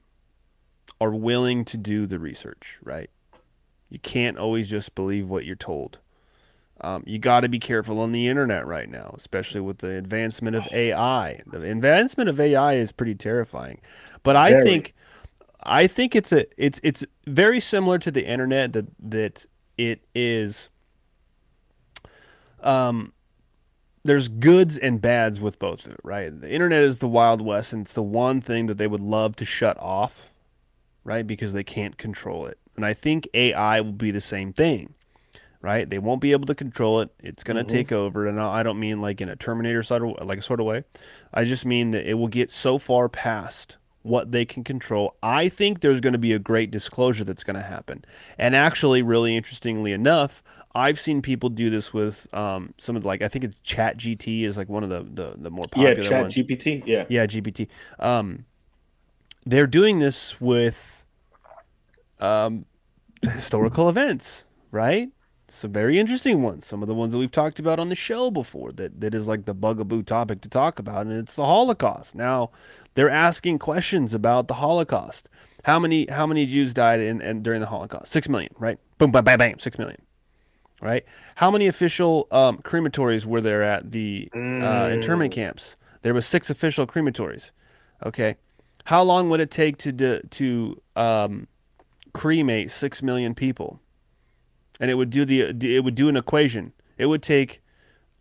are 1.00 1.14
willing 1.14 1.64
to 1.64 1.76
do 1.76 2.06
the 2.06 2.18
research, 2.18 2.78
right? 2.82 3.10
You 3.88 3.98
can't 3.98 4.38
always 4.38 4.68
just 4.68 4.94
believe 4.94 5.28
what 5.28 5.44
you're 5.44 5.56
told. 5.56 5.98
Um, 6.82 7.02
you 7.06 7.18
got 7.18 7.40
to 7.40 7.48
be 7.48 7.58
careful 7.58 8.00
on 8.00 8.12
the 8.12 8.28
internet 8.28 8.66
right 8.66 8.88
now, 8.88 9.14
especially 9.16 9.60
with 9.60 9.78
the 9.78 9.96
advancement 9.96 10.56
of 10.56 10.68
AI. 10.72 11.42
The 11.46 11.62
advancement 11.70 12.30
of 12.30 12.40
AI 12.40 12.74
is 12.74 12.92
pretty 12.92 13.14
terrifying. 13.14 13.80
But 14.22 14.36
I 14.36 14.54
Very. 14.54 14.54
think 14.54 14.94
I 15.62 15.86
think 15.86 16.16
it's 16.16 16.32
a 16.32 16.46
it's 16.62 16.80
it's 16.82 17.04
very 17.26 17.60
similar 17.60 17.98
to 17.98 18.10
the 18.10 18.26
internet 18.26 18.72
that 18.72 18.86
that 18.98 19.46
it 19.76 20.00
is 20.14 20.70
um 22.62 23.12
there's 24.04 24.28
goods 24.28 24.78
and 24.78 25.00
bads 25.00 25.40
with 25.40 25.58
both 25.58 25.86
of 25.86 25.92
it, 25.92 26.00
right? 26.02 26.38
The 26.40 26.50
internet 26.50 26.80
is 26.82 26.98
the 26.98 27.08
wild 27.08 27.42
west 27.42 27.72
and 27.72 27.82
it's 27.82 27.92
the 27.92 28.02
one 28.02 28.40
thing 28.40 28.66
that 28.66 28.78
they 28.78 28.86
would 28.86 29.02
love 29.02 29.36
to 29.36 29.44
shut 29.44 29.78
off, 29.78 30.32
right? 31.04 31.26
Because 31.26 31.52
they 31.52 31.64
can't 31.64 31.98
control 31.98 32.46
it. 32.46 32.58
And 32.76 32.86
I 32.86 32.94
think 32.94 33.28
AI 33.34 33.80
will 33.80 33.92
be 33.92 34.10
the 34.10 34.20
same 34.20 34.52
thing. 34.52 34.94
Right? 35.62 35.88
They 35.88 35.98
won't 35.98 36.22
be 36.22 36.32
able 36.32 36.46
to 36.46 36.54
control 36.54 37.00
it. 37.00 37.10
It's 37.22 37.44
going 37.44 37.58
to 37.58 37.64
take 37.64 37.92
over 37.92 38.26
and 38.26 38.40
I 38.40 38.62
don't 38.62 38.80
mean 38.80 39.02
like 39.02 39.20
in 39.20 39.28
a 39.28 39.36
Terminator 39.36 39.82
sort 39.82 40.02
of 40.02 40.26
like 40.26 40.42
sort 40.42 40.58
of 40.58 40.66
way. 40.66 40.84
I 41.34 41.44
just 41.44 41.66
mean 41.66 41.90
that 41.90 42.08
it 42.08 42.14
will 42.14 42.28
get 42.28 42.50
so 42.50 42.78
far 42.78 43.10
past 43.10 43.76
what 44.02 44.32
they 44.32 44.44
can 44.44 44.64
control. 44.64 45.16
I 45.22 45.48
think 45.48 45.80
there's 45.80 46.00
going 46.00 46.14
to 46.14 46.18
be 46.18 46.32
a 46.32 46.38
great 46.38 46.70
disclosure 46.70 47.24
that's 47.24 47.44
going 47.44 47.56
to 47.56 47.62
happen. 47.62 48.04
And 48.38 48.56
actually, 48.56 49.02
really 49.02 49.36
interestingly 49.36 49.92
enough, 49.92 50.42
I've 50.74 50.98
seen 51.00 51.20
people 51.20 51.50
do 51.50 51.68
this 51.68 51.92
with 51.92 52.32
um, 52.32 52.72
some 52.78 52.96
of 52.96 53.02
the, 53.02 53.08
like 53.08 53.22
I 53.22 53.28
think 53.28 53.44
it's 53.44 53.60
Chat 53.60 53.98
GT 53.98 54.44
is 54.44 54.56
like 54.56 54.68
one 54.68 54.82
of 54.84 54.90
the 54.90 55.02
the, 55.02 55.34
the 55.36 55.50
more 55.50 55.66
Yeah, 55.74 55.94
popular 55.94 56.08
Chat 56.08 56.22
ones. 56.22 56.34
GPT. 56.34 56.82
Yeah. 56.86 57.04
Yeah, 57.08 57.26
GPT. 57.26 57.68
Um, 57.98 58.46
they're 59.44 59.66
doing 59.66 59.98
this 59.98 60.40
with 60.40 61.04
um, 62.20 62.66
historical 63.22 63.88
events, 63.88 64.44
right? 64.70 65.10
Some 65.52 65.72
very 65.72 65.98
interesting 65.98 66.42
ones. 66.42 66.66
Some 66.66 66.82
of 66.82 66.88
the 66.88 66.94
ones 66.94 67.12
that 67.12 67.18
we've 67.18 67.30
talked 67.30 67.58
about 67.58 67.78
on 67.78 67.88
the 67.88 67.94
show 67.94 68.30
before 68.30 68.72
that, 68.72 69.00
that 69.00 69.14
is 69.14 69.26
like 69.26 69.44
the 69.44 69.54
bugaboo 69.54 70.02
topic 70.02 70.40
to 70.42 70.48
talk 70.48 70.78
about, 70.78 71.06
and 71.06 71.12
it's 71.12 71.34
the 71.34 71.44
Holocaust. 71.44 72.14
Now, 72.14 72.50
they're 72.94 73.10
asking 73.10 73.58
questions 73.58 74.14
about 74.14 74.48
the 74.48 74.54
Holocaust. 74.54 75.28
How 75.64 75.78
many 75.78 76.06
how 76.10 76.26
many 76.26 76.46
Jews 76.46 76.72
died 76.72 77.00
in, 77.00 77.20
in 77.20 77.42
during 77.42 77.60
the 77.60 77.66
Holocaust? 77.66 78.12
Six 78.12 78.28
million, 78.28 78.54
right? 78.58 78.78
Boom, 78.98 79.10
bam, 79.12 79.24
bam, 79.24 79.38
bam, 79.38 79.58
six 79.58 79.78
million 79.78 80.00
right? 80.80 81.04
How 81.36 81.50
many 81.50 81.66
official 81.66 82.26
um, 82.30 82.58
crematories 82.58 83.24
were 83.24 83.40
there 83.40 83.62
at 83.62 83.90
the 83.90 84.30
uh, 84.34 84.88
internment 84.90 85.32
camps? 85.32 85.76
There 86.02 86.14
was 86.14 86.26
six 86.26 86.50
official 86.50 86.86
crematories. 86.86 87.50
Okay, 88.04 88.36
how 88.84 89.02
long 89.02 89.28
would 89.30 89.40
it 89.40 89.50
take 89.50 89.76
to 89.78 90.22
to 90.22 90.82
um, 90.96 91.46
cremate 92.12 92.70
six 92.70 93.02
million 93.02 93.34
people? 93.34 93.80
And 94.80 94.90
it 94.90 94.94
would 94.94 95.10
do 95.10 95.24
the 95.24 95.42
it 95.76 95.84
would 95.84 95.94
do 95.94 96.08
an 96.08 96.16
equation. 96.16 96.72
It 96.98 97.06
would 97.06 97.22
take 97.22 97.60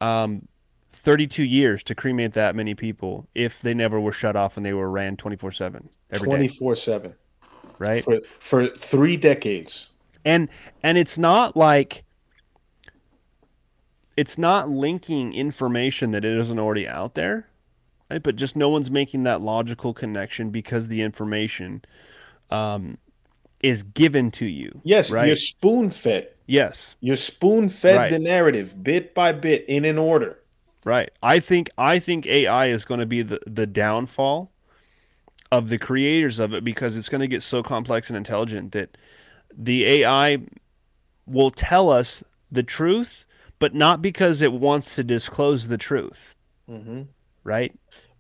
um, 0.02 0.48
32 0.92 1.44
years 1.44 1.84
to 1.84 1.96
cremate 1.96 2.34
that 2.34 2.56
many 2.56 2.76
people 2.76 3.28
if 3.34 3.62
they 3.62 3.74
never 3.74 4.00
were 4.00 4.12
shut 4.14 4.36
off 4.36 4.58
and 4.58 4.66
they 4.66 4.74
were 4.74 4.90
ran 4.92 5.16
24 5.18 5.52
seven 5.52 5.90
every 6.12 6.26
day, 6.26 6.30
Twenty 6.30 6.48
four 6.48 6.76
seven 6.76 7.16
right? 7.78 8.04
for 8.04 8.20
for 8.40 8.68
three 8.68 9.16
decades. 9.18 9.90
and 10.26 10.50
and 10.84 10.98
it's 10.98 11.18
not 11.18 11.56
like 11.58 12.04
it's 14.18 14.38
not 14.38 14.70
linking 14.70 15.34
information 15.34 16.12
that 16.12 16.26
it 16.26 16.38
isn't 16.38 16.60
already 16.60 16.88
out 16.88 17.14
there 17.16 17.48
right 18.10 18.22
but 18.24 18.36
just 18.36 18.56
no 18.56 18.68
one's 18.70 18.92
making 18.92 19.24
that 19.24 19.42
logical 19.42 19.94
connection 19.94 20.50
because 20.50 20.88
the 20.88 21.02
information 21.02 21.82
um, 22.50 22.98
is 23.62 23.84
given 23.84 24.32
to 24.32 24.46
you 24.46 24.82
Yes, 24.84 25.12
right 25.12 25.28
you're 25.28 25.36
spoon 25.36 25.90
fed. 25.92 26.30
Yes 26.50 26.96
You're 27.00 27.16
spoon 27.16 27.70
fed 27.70 27.98
Right. 27.98 28.12
the 28.12 28.20
narrative 28.20 28.84
bit 28.84 29.14
by 29.14 29.32
bit 29.32 29.66
in 29.68 29.86
an 29.86 29.98
order. 29.98 30.40
right 30.84 31.12
i 31.22 31.40
think 31.40 31.70
i 31.78 32.00
think 32.00 32.26
ai 32.26 32.66
is 32.68 32.86
going 32.86 33.00
to 33.00 33.06
be 33.06 33.22
the, 33.22 33.40
the 33.46 33.68
downfall 33.68 34.52
of 35.52 35.70
the 35.70 35.78
creators 35.78 36.40
of 36.40 36.54
it 36.54 36.64
because 36.64 36.98
it's 36.98 37.10
going 37.10 37.22
to 37.22 37.28
get 37.28 37.44
so 37.44 37.62
complex 37.64 38.10
and 38.10 38.18
intelligent 38.18 38.72
that 38.72 38.98
the 39.56 39.86
ai 39.86 40.40
will 41.26 41.52
tell 41.52 41.90
us 41.90 42.24
the 42.52 42.64
truth 42.64 43.26
but 43.60 43.76
not 43.76 44.02
because 44.02 44.42
it 44.42 44.54
wants 44.54 44.96
to 44.96 45.04
disclose 45.04 45.68
the 45.68 45.78
truth 45.78 46.36
Mm-hmm. 46.70 47.02
right 47.44 47.74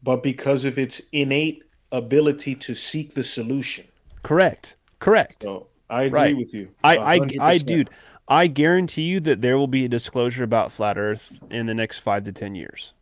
But 0.04 0.24
because 0.24 0.66
of 0.66 0.78
its 0.80 1.02
innate 1.12 1.64
ability 1.92 2.56
to 2.56 2.74
seek 2.76 3.14
the 3.14 3.24
solution. 3.24 3.86
correct 4.24 4.76
correct 5.00 5.44
So 5.44 5.68
I 5.90 6.04
agree 6.04 6.20
Right. 6.20 6.38
with 6.38 6.54
you. 6.54 6.70
I, 6.84 6.98
I, 6.98 7.20
I, 7.42 7.58
dude, 7.58 7.90
I 8.30 8.48
guarantee 8.48 9.04
you 9.04 9.20
that 9.22 9.42
there 9.42 9.58
will 9.58 9.68
be 9.68 9.86
a 9.86 9.90
disclosure 9.90 10.44
about 10.44 10.72
flat 10.72 10.98
Earth 10.98 11.40
in 11.50 11.66
the 11.66 11.74
next 11.74 12.00
five 12.00 12.24
to 12.26 12.32
ten 12.32 12.54
years, 12.54 12.94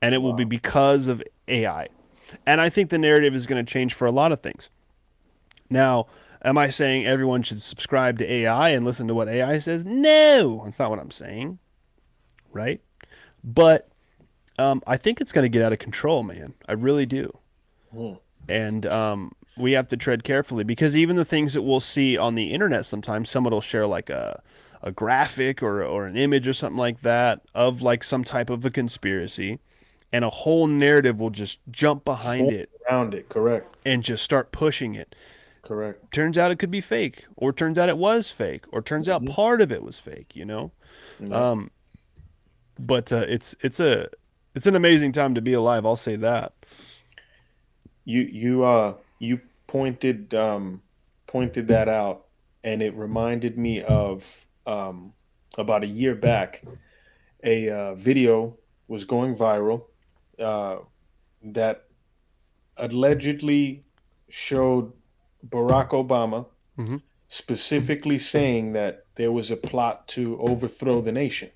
and 0.00 0.14
it 0.14 0.18
will 0.18 0.32
be 0.32 0.44
because 0.44 1.06
of 1.08 1.22
AI. 1.46 1.88
And 2.46 2.60
I 2.60 2.70
think 2.70 2.88
the 2.88 2.98
narrative 2.98 3.34
is 3.34 3.46
going 3.46 3.64
to 3.64 3.70
change 3.70 3.92
for 3.92 4.06
a 4.06 4.10
lot 4.10 4.32
of 4.32 4.40
things. 4.40 4.70
Now, 5.68 6.06
am 6.42 6.56
I 6.56 6.70
saying 6.70 7.06
everyone 7.06 7.42
should 7.42 7.60
subscribe 7.60 8.18
to 8.18 8.32
AI 8.32 8.70
and 8.70 8.84
listen 8.84 9.06
to 9.08 9.14
what 9.14 9.28
AI 9.28 9.58
says? 9.58 9.84
No, 9.84 10.62
that's 10.64 10.78
not 10.78 10.88
what 10.88 10.98
I'm 10.98 11.10
saying. 11.10 11.58
Right? 12.50 12.80
But 13.44 13.88
um, 14.58 14.82
I 14.86 14.96
think 14.96 15.20
it's 15.20 15.32
going 15.32 15.44
to 15.44 15.48
get 15.48 15.62
out 15.62 15.72
of 15.72 15.78
control, 15.78 16.22
man. 16.22 16.54
I 16.66 16.72
really 16.72 17.06
do. 17.06 17.36
And 18.48 18.86
um, 18.86 19.32
we 19.56 19.72
have 19.72 19.88
to 19.88 19.96
tread 19.96 20.24
carefully 20.24 20.64
because 20.64 20.96
even 20.96 21.16
the 21.16 21.24
things 21.24 21.54
that 21.54 21.62
we'll 21.62 21.80
see 21.80 22.16
on 22.16 22.34
the 22.34 22.52
internet 22.52 22.86
sometimes, 22.86 23.30
someone 23.30 23.52
will 23.52 23.60
share 23.60 23.86
like 23.86 24.10
a, 24.10 24.42
a 24.82 24.90
graphic 24.90 25.62
or, 25.62 25.82
or 25.82 26.06
an 26.06 26.16
image 26.16 26.48
or 26.48 26.52
something 26.52 26.78
like 26.78 27.02
that 27.02 27.40
of 27.54 27.82
like 27.82 28.02
some 28.02 28.24
type 28.24 28.50
of 28.50 28.64
a 28.64 28.70
conspiracy, 28.70 29.58
and 30.12 30.24
a 30.24 30.30
whole 30.30 30.66
narrative 30.66 31.20
will 31.20 31.30
just 31.30 31.60
jump 31.70 32.04
behind 32.04 32.40
Form 32.40 32.54
it 32.54 32.70
around 32.90 33.14
it. 33.14 33.28
Correct. 33.28 33.76
and 33.84 34.02
just 34.02 34.24
start 34.24 34.52
pushing 34.52 34.94
it. 34.94 35.14
Correct. 35.62 36.12
Turns 36.12 36.36
out 36.36 36.50
it 36.50 36.58
could 36.58 36.72
be 36.72 36.80
fake, 36.80 37.26
or 37.36 37.52
turns 37.52 37.78
out 37.78 37.88
it 37.88 37.96
was 37.96 38.30
fake, 38.30 38.64
or 38.72 38.82
turns 38.82 39.08
out 39.08 39.24
part 39.26 39.60
of 39.60 39.70
it 39.70 39.82
was 39.84 39.98
fake. 39.98 40.32
You 40.34 40.44
know, 40.44 40.72
um, 41.30 41.70
but 42.78 43.12
uh, 43.12 43.24
it's 43.28 43.54
it's 43.60 43.78
a 43.78 44.08
it's 44.56 44.66
an 44.66 44.74
amazing 44.74 45.12
time 45.12 45.34
to 45.36 45.40
be 45.40 45.52
alive. 45.52 45.86
I'll 45.86 45.94
say 45.94 46.16
that. 46.16 46.52
You 48.04 48.22
you 48.22 48.64
uh 48.64 48.94
you 49.20 49.40
pointed 49.68 50.34
um 50.34 50.82
pointed 51.28 51.68
that 51.68 51.88
out 51.88 52.24
and 52.64 52.82
it 52.82 52.94
reminded 52.94 53.56
me 53.56 53.80
of 53.80 54.44
um 54.66 55.12
about 55.58 55.82
a 55.84 55.86
year 55.86 56.14
back 56.14 56.62
a 57.44 57.68
uh, 57.68 57.94
video 57.94 58.56
was 58.88 59.04
going 59.04 59.34
viral 59.36 59.86
uh, 60.38 60.76
that 61.42 61.84
allegedly 62.76 63.84
showed 64.28 64.92
Barack 65.46 65.90
Obama 65.90 66.46
Mhm. 66.78 67.02
specifically 67.28 68.18
saying 68.18 68.72
that 68.72 69.04
there 69.16 69.32
was 69.32 69.50
a 69.50 69.56
plot 69.56 70.08
to 70.08 70.38
overthrow 70.40 71.00
the 71.02 71.12
nation, 71.12 71.50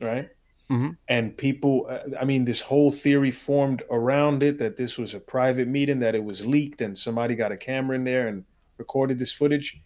right? 0.00 0.28
Mhm. 0.70 0.96
And 1.08 1.36
people, 1.36 1.88
I 2.20 2.24
mean, 2.24 2.44
this 2.44 2.62
whole 2.62 2.90
theory 2.90 3.30
formed 3.30 3.82
around 3.90 4.42
it 4.42 4.58
that 4.58 4.76
this 4.76 4.98
was 4.98 5.14
a 5.14 5.20
private 5.20 5.68
meeting, 5.68 6.00
that 6.00 6.14
it 6.14 6.24
was 6.24 6.44
leaked, 6.44 6.80
and 6.80 6.98
somebody 6.98 7.34
got 7.34 7.52
a 7.52 7.56
camera 7.56 7.96
in 7.96 8.04
there 8.04 8.26
and 8.28 8.44
recorded 8.78 9.18
this 9.18 9.32
footage. 9.32 9.80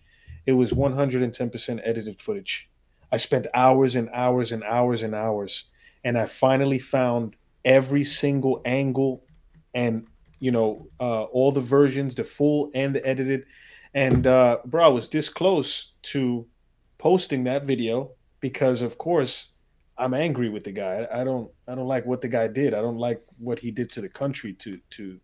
It 0.46 0.52
was 0.52 0.72
110% 0.72 1.80
edited 1.84 2.20
footage. 2.20 2.70
I 3.12 3.16
spent 3.16 3.46
hours 3.54 3.94
and 3.94 4.08
hours 4.12 4.52
and 4.52 4.62
hours 4.64 5.02
and 5.02 5.14
hours, 5.14 5.64
and 6.04 6.16
I 6.16 6.26
finally 6.26 6.78
found 6.78 7.36
every 7.64 8.04
single 8.04 8.62
angle 8.64 9.24
and 9.74 10.06
you 10.38 10.50
know 10.50 10.88
uh, 10.98 11.24
all 11.24 11.52
the 11.52 11.60
versions, 11.60 12.14
the 12.14 12.24
full 12.24 12.70
and 12.74 12.94
the 12.94 13.06
edited. 13.06 13.46
And 13.92 14.26
uh, 14.26 14.58
bro, 14.64 14.84
I 14.84 14.88
was 14.88 15.08
this 15.08 15.28
close 15.28 15.92
to 16.02 16.46
posting 16.98 17.44
that 17.44 17.64
video 17.64 18.12
because, 18.40 18.82
of 18.82 18.98
course, 18.98 19.48
I'm 19.98 20.14
angry 20.14 20.48
with 20.48 20.64
the 20.64 20.72
guy. 20.72 21.06
I 21.12 21.24
don't, 21.24 21.50
I 21.66 21.74
don't 21.74 21.88
like 21.88 22.06
what 22.06 22.20
the 22.20 22.28
guy 22.28 22.46
did. 22.46 22.72
I 22.72 22.80
don't 22.80 22.98
like 22.98 23.22
what 23.38 23.58
he 23.58 23.70
did 23.70 23.88
to 23.90 24.00
the 24.00 24.08
country. 24.08 24.52
To, 24.54 24.78
to, 24.90 25.20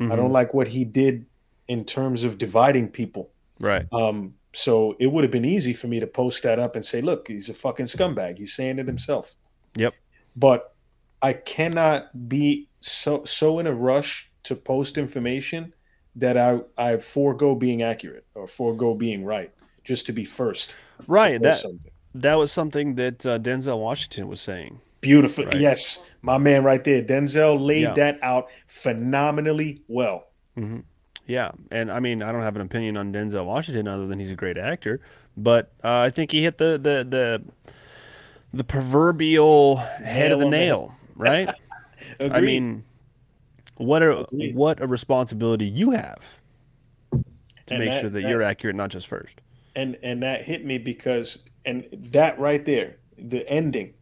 I 0.00 0.16
don't 0.16 0.32
like 0.32 0.54
what 0.54 0.68
he 0.68 0.84
did 0.84 1.26
in 1.66 1.84
terms 1.84 2.24
of 2.24 2.38
dividing 2.38 2.88
people. 2.88 3.30
Right. 3.60 3.86
Um, 3.92 4.34
so 4.58 4.96
it 4.98 5.06
would 5.06 5.22
have 5.22 5.30
been 5.30 5.44
easy 5.44 5.72
for 5.72 5.86
me 5.86 6.00
to 6.00 6.06
post 6.08 6.42
that 6.42 6.58
up 6.58 6.74
and 6.74 6.84
say, 6.84 7.00
look, 7.00 7.28
he's 7.28 7.48
a 7.48 7.54
fucking 7.54 7.86
scumbag. 7.86 8.38
He's 8.38 8.56
saying 8.56 8.80
it 8.80 8.88
himself. 8.88 9.36
Yep. 9.76 9.94
But 10.34 10.74
I 11.22 11.34
cannot 11.34 12.28
be 12.28 12.68
so 12.80 13.22
so 13.22 13.60
in 13.60 13.68
a 13.68 13.72
rush 13.72 14.32
to 14.42 14.56
post 14.56 14.98
information 14.98 15.72
that 16.16 16.36
I 16.36 16.58
I 16.76 16.96
forego 16.96 17.54
being 17.54 17.82
accurate 17.82 18.26
or 18.34 18.48
forego 18.48 18.94
being 18.96 19.24
right 19.24 19.52
just 19.84 20.06
to 20.06 20.12
be 20.12 20.24
first. 20.24 20.74
Right. 21.06 21.40
That 21.40 21.60
something. 21.60 21.92
that 22.16 22.34
was 22.34 22.50
something 22.50 22.96
that 22.96 23.24
uh, 23.24 23.38
Denzel 23.38 23.78
Washington 23.78 24.26
was 24.26 24.40
saying. 24.40 24.80
Beautiful. 25.00 25.44
Right. 25.44 25.60
Yes, 25.60 26.02
my 26.20 26.38
man 26.38 26.64
right 26.64 26.82
there. 26.82 27.00
Denzel 27.00 27.64
laid 27.64 27.82
Yeah. 27.82 27.94
that 27.94 28.18
out 28.22 28.50
phenomenally 28.66 29.82
well. 29.88 30.24
Yeah, 31.28 31.50
and 31.70 31.92
I 31.92 32.00
mean, 32.00 32.22
I 32.22 32.32
don't 32.32 32.40
have 32.42 32.56
an 32.56 32.62
opinion 32.62 32.96
on 32.96 33.12
Denzel 33.12 33.44
Washington 33.44 33.86
other 33.86 34.06
than 34.06 34.18
he's 34.18 34.30
a 34.30 34.34
great 34.34 34.56
actor, 34.58 35.00
but 35.36 35.70
uh, 35.84 35.98
I 35.98 36.10
think 36.10 36.32
he 36.32 36.42
hit 36.42 36.56
the 36.58 36.72
the 36.78 37.06
the 37.08 37.42
the 38.54 38.64
proverbial 38.64 39.76
head 39.76 40.32
of 40.32 40.38
the 40.40 40.46
on 40.46 40.50
the 40.50 40.56
nail, 40.56 40.94
right? 41.16 41.50
I 42.20 42.40
mean, 42.40 42.82
what 43.76 44.02
a 44.02 44.20
Agreed. 44.26 44.54
what 44.56 44.80
a 44.82 44.86
responsibility 44.86 45.66
you 45.66 45.90
have 45.90 46.40
to 47.12 47.24
And 47.74 47.78
make 47.78 47.90
that- 47.90 48.00
sure 48.00 48.10
that, 48.10 48.22
that- 48.22 48.28
you're 48.28 48.42
accurate, 48.42 48.74
not 48.74 48.88
just 48.88 49.06
first. 49.06 49.42
and 49.76 49.98
and 50.02 50.22
that 50.22 50.44
hit 50.44 50.64
me 50.64 50.78
because 50.78 51.40
and 51.66 51.86
that 51.92 52.38
right 52.38 52.64
there 52.64 52.96
the 53.18 53.46
ending 53.50 53.92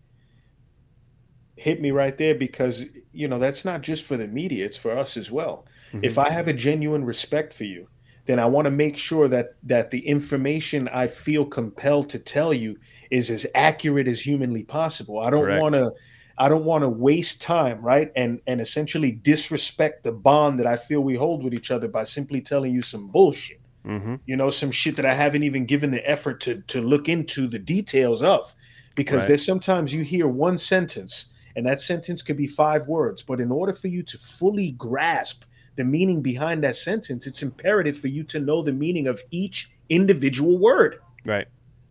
hit 1.56 1.80
me 1.80 1.90
right 1.90 2.16
there 2.18 2.34
because 2.36 2.84
you 3.12 3.26
know 3.26 3.38
that's 3.40 3.64
not 3.64 3.80
just 3.80 4.04
for 4.04 4.16
the 4.16 4.28
media 4.28 4.64
it's 4.64 4.76
for 4.76 4.96
us 4.96 5.16
as 5.16 5.32
well 5.32 5.64
if 6.05 6.18
i 6.18 6.31
have 6.31 6.48
a 6.48 6.52
genuine 6.52 7.05
respect 7.05 7.52
for 7.52 7.64
you 7.64 7.89
then 8.27 8.39
i 8.39 8.44
want 8.47 8.64
to 8.66 8.70
make 8.70 8.97
sure 8.97 9.28
that 9.28 9.55
that 9.62 9.90
the 9.90 10.06
information 10.06 10.89
i 10.89 11.06
feel 11.06 11.44
compelled 11.44 12.09
to 12.10 12.18
tell 12.18 12.52
you 12.52 12.77
is 13.10 13.31
as 13.31 13.47
accurate 13.55 14.09
as 14.09 14.20
humanly 14.20 14.64
possible. 14.64 15.20
I 15.20 15.31
don't 15.31 15.60
want 15.60 15.74
to 15.74 15.93
i 16.39 16.48
don't 16.48 16.64
want 16.64 16.82
to 16.82 16.89
waste 16.89 17.40
time 17.40 17.81
right 17.81 18.10
and 18.16 18.40
and 18.47 18.60
essentially 18.60 19.10
disrespect 19.12 20.02
the 20.05 20.12
bond 20.12 20.59
that 20.59 20.66
i 20.66 20.77
feel 20.77 21.01
we 21.01 21.14
hold 21.14 21.43
with 21.44 21.55
each 21.55 21.70
other 21.70 21.89
by 21.89 22.02
simply 22.05 22.40
telling 22.40 22.73
you 22.74 22.82
some 22.82 23.09
bullshit. 23.09 23.60
Mm-hmm. 23.86 24.16
you 24.27 24.36
know 24.36 24.51
some 24.51 24.73
shit 24.73 24.97
that 24.97 25.06
i 25.06 25.14
haven't 25.14 25.44
even 25.44 25.64
given 25.64 25.93
the 25.93 26.05
effort 26.10 26.40
to 26.40 26.60
to 26.62 26.81
look 26.82 27.09
into 27.09 27.47
the 27.47 27.59
details 27.60 28.23
of. 28.23 28.55
Because 28.97 29.20
Right. 29.23 29.28
there's 29.28 29.47
sometimes 29.47 29.94
you 29.94 30.02
hear 30.02 30.27
one 30.27 30.59
sentence 30.59 31.27
and 31.55 31.64
that 31.66 31.81
sentence 31.81 32.20
could 32.23 32.36
be 32.36 32.47
five 32.48 32.86
words 32.89 33.23
but 33.23 33.40
in 33.40 33.51
order 33.52 33.73
for 33.73 33.86
you 33.89 34.02
to 34.02 34.18
fully 34.18 34.73
grasp 34.73 35.44
the 35.76 35.84
meaning 35.84 36.22
behind 36.22 36.62
that 36.64 36.74
sentence 36.76 37.26
it's 37.26 37.42
imperative 37.42 37.96
for 37.96 38.08
you 38.08 38.22
to 38.24 38.40
know 38.40 38.62
the 38.62 38.72
meaning 38.72 39.06
of 39.06 39.22
each 39.30 39.70
individual 39.88 40.58
word 40.58 40.98
Right. 41.24 41.46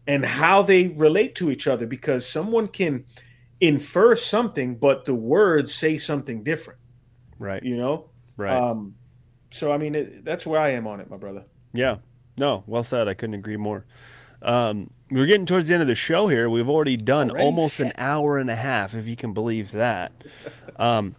and 0.08 0.26
how 0.26 0.62
they 0.62 0.88
relate 0.88 1.36
to 1.36 1.50
each 1.52 1.68
other 1.68 1.86
because 1.86 2.28
someone 2.28 2.68
can 2.68 3.06
infer 3.62 4.16
something 4.16 4.76
but 4.76 5.06
the 5.06 5.16
words 5.16 5.74
say 5.74 5.98
something 5.98 6.44
different 6.44 6.80
Right. 7.40 7.64
you 7.64 7.78
know 7.78 8.10
Right. 8.38 8.56
um 8.58 8.96
so 9.52 9.72
i 9.72 9.78
mean 9.78 9.96
it, 9.96 10.26
that's 10.26 10.46
where 10.46 10.60
i 10.60 10.70
am 10.70 10.88
on 10.88 11.00
it 11.00 11.10
my 11.10 11.18
brother 11.18 11.46
Yeah. 11.74 11.98
No, 12.38 12.64
well 12.68 12.84
said. 12.84 13.08
I 13.08 13.14
couldn't 13.14 13.36
agree 13.36 13.56
more. 13.56 13.86
Um, 14.42 14.90
we're 15.10 15.26
getting 15.26 15.46
towards 15.46 15.70
the 15.70 15.74
end 15.74 15.82
of 15.82 15.88
the 15.88 15.96
show 15.96 16.28
here. 16.28 16.50
We've 16.50 16.68
already 16.68 16.98
done 16.98 17.30
Already? 17.30 17.46
almost 17.46 17.80
an 17.80 17.94
hour 17.98 18.38
and 18.38 18.50
a 18.50 18.58
half, 18.58 18.94
if 18.94 19.08
you 19.08 19.16
can 19.16 19.32
believe 19.34 19.72
that. 19.72 20.12
Um, 20.76 21.16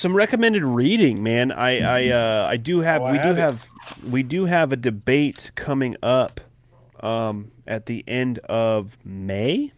some 0.00 0.16
recommended 0.16 0.64
reading, 0.64 1.22
man. 1.22 1.52
I 1.52 1.80
I 1.80 2.08
uh, 2.08 2.46
I 2.48 2.56
do 2.56 2.80
have 2.80 3.02
Oh, 3.02 3.12
we 3.12 3.18
do 3.18 3.30
it. 3.30 3.36
have 3.36 3.68
we 4.08 4.22
do 4.22 4.46
have 4.46 4.72
a 4.72 4.76
debate 4.76 5.52
coming 5.54 5.96
up 6.02 6.40
um, 7.00 7.52
at 7.66 7.86
the 7.86 8.02
end 8.08 8.38
of 8.40 8.96
May. 9.04 9.72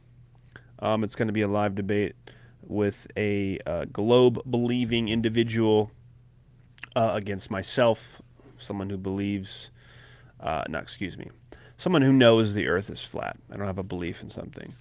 Um, 0.79 1.03
it's 1.05 1.15
going 1.17 1.27
to 1.29 1.33
be 1.33 1.43
a 1.43 1.49
live 1.49 1.75
debate 1.75 2.15
with 2.63 3.07
a 3.17 3.59
uh, 3.67 3.85
globe 3.93 4.41
believing 4.49 5.09
individual 5.09 5.91
uh, 6.97 7.11
against 7.15 7.51
myself, 7.51 8.23
someone 8.59 8.91
who 8.91 8.97
believes, 8.99 9.71
uh, 10.41 10.65
no, 10.69 10.79
excuse 10.79 11.19
me, 11.19 11.31
someone 11.77 12.03
who 12.03 12.13
knows 12.13 12.55
the 12.55 12.67
earth 12.69 12.91
is 12.91 13.03
flat. 13.03 13.37
I 13.51 13.57
don't 13.57 13.67
have 13.67 13.79
a 13.79 13.83
belief 13.85 14.23
in 14.23 14.31
something. 14.31 14.73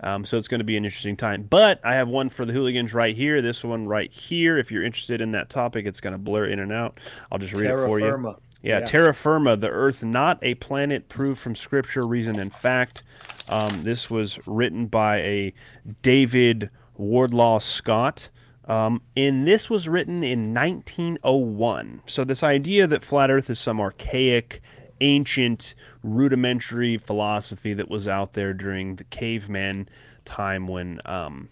Um, 0.00 0.24
so 0.24 0.36
it's 0.38 0.48
going 0.48 0.60
to 0.60 0.64
be 0.64 0.76
an 0.76 0.84
interesting 0.84 1.16
time. 1.16 1.42
But 1.42 1.80
I 1.84 1.94
have 1.96 2.08
one 2.08 2.28
for 2.28 2.44
the 2.44 2.52
hooligans 2.52 2.94
right 2.94 3.16
here. 3.16 3.42
This 3.42 3.64
one 3.64 3.86
right 3.86 4.12
here. 4.12 4.56
If 4.58 4.70
you're 4.70 4.84
interested 4.84 5.20
in 5.20 5.32
that 5.32 5.50
topic, 5.50 5.86
it's 5.86 6.00
going 6.00 6.12
to 6.12 6.18
blur 6.18 6.46
in 6.46 6.58
and 6.60 6.72
out. 6.72 7.00
I'll 7.32 7.38
just 7.38 7.52
read 7.54 7.64
Terra 7.66 7.84
it 7.84 7.88
for 7.88 7.98
firma. 8.00 8.28
you. 8.30 8.36
Yeah, 8.60 8.78
Yeah. 8.80 8.84
terra 8.86 9.14
firma, 9.14 9.56
the 9.56 9.70
Earth 9.70 10.02
not 10.02 10.38
a 10.42 10.54
planet 10.56 11.08
proved 11.08 11.38
from 11.40 11.54
Scripture, 11.54 12.04
reason, 12.04 12.38
and 12.40 12.52
fact. 12.52 13.04
Um, 13.48 13.84
this 13.84 14.10
was 14.10 14.38
written 14.46 14.86
by 14.86 15.18
a 15.18 15.54
David 16.02 16.70
Wardlaw 16.96 17.58
Scott. 17.60 18.30
Um, 18.66 19.00
and 19.16 19.44
this 19.44 19.70
was 19.70 19.88
written 19.88 20.22
in 20.24 20.52
1901. 20.52 22.02
So, 22.06 22.24
this 22.24 22.42
idea 22.42 22.86
that 22.86 23.04
flat 23.04 23.30
Earth 23.30 23.48
is 23.48 23.58
some 23.58 23.80
archaic, 23.80 24.60
ancient, 25.00 25.74
rudimentary 26.02 26.96
philosophy 26.98 27.72
that 27.74 27.88
was 27.88 28.08
out 28.08 28.32
there 28.34 28.52
during 28.52 28.96
the 28.96 29.04
caveman 29.04 29.88
time 30.24 30.66
when 30.68 31.00
um, 31.04 31.48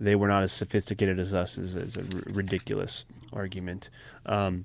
they 0.00 0.14
were 0.14 0.28
not 0.28 0.42
as 0.42 0.52
sophisticated 0.52 1.18
as 1.18 1.32
us 1.32 1.56
is, 1.58 1.76
is 1.76 1.96
a 1.96 2.02
r- 2.02 2.32
ridiculous 2.32 3.06
argument. 3.32 3.90
Um, 4.26 4.64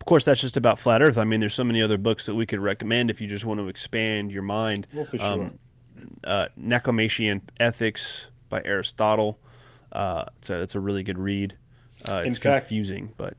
of 0.00 0.04
course, 0.06 0.24
that's 0.24 0.40
just 0.40 0.56
about 0.56 0.78
flat 0.78 1.00
Earth. 1.00 1.16
I 1.16 1.24
mean, 1.24 1.40
there's 1.40 1.54
so 1.54 1.64
many 1.64 1.80
other 1.80 1.96
books 1.98 2.26
that 2.26 2.34
we 2.34 2.44
could 2.44 2.58
recommend 2.60 3.08
if 3.10 3.20
you 3.20 3.28
just 3.28 3.44
want 3.44 3.60
to 3.60 3.68
expand 3.68 4.32
your 4.32 4.42
mind. 4.42 4.86
Well, 4.92 5.04
for 5.04 5.20
Um, 5.22 5.38
sure. 5.40 5.50
uh, 6.24 6.48
Nicomachean 6.56 7.42
Ethics 7.60 8.26
by 8.48 8.62
Aristotle. 8.64 9.38
Uh, 9.92 10.24
it's, 10.38 10.50
a, 10.50 10.60
it's 10.60 10.74
a 10.74 10.80
really 10.80 11.02
good 11.04 11.18
read. 11.18 11.54
Uh, 12.08 12.22
it's 12.26 12.36
fact- 12.38 12.66
confusing, 12.66 13.12
but 13.16 13.34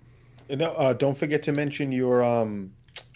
No, 0.49 0.71
uh, 0.71 0.93
don't 0.93 1.17
forget 1.17 1.43
to 1.43 1.51
mention 1.51 1.91
your 1.91 2.23
um, 2.23 2.71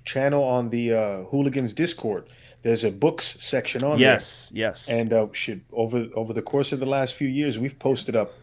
channel 0.07 0.43
on 0.43 0.69
the 0.69 0.93
uh, 0.93 1.23
Hooligans 1.25 1.73
Discord. 1.73 2.27
There's 2.63 2.83
a 2.83 2.91
books 2.91 3.37
section 3.39 3.83
on 3.83 3.99
yes, 3.99 4.49
yes, 4.53 4.87
there, 4.87 4.99
and 4.99 5.13
uh, 5.13 5.27
should 5.31 5.61
over 5.71 6.07
over 6.15 6.33
the 6.33 6.41
course 6.41 6.71
of 6.71 6.79
the 6.79 6.87
last 6.87 7.13
few 7.13 7.27
years, 7.27 7.59
we've 7.59 7.77
posted 7.77 8.15
up 8.15 8.33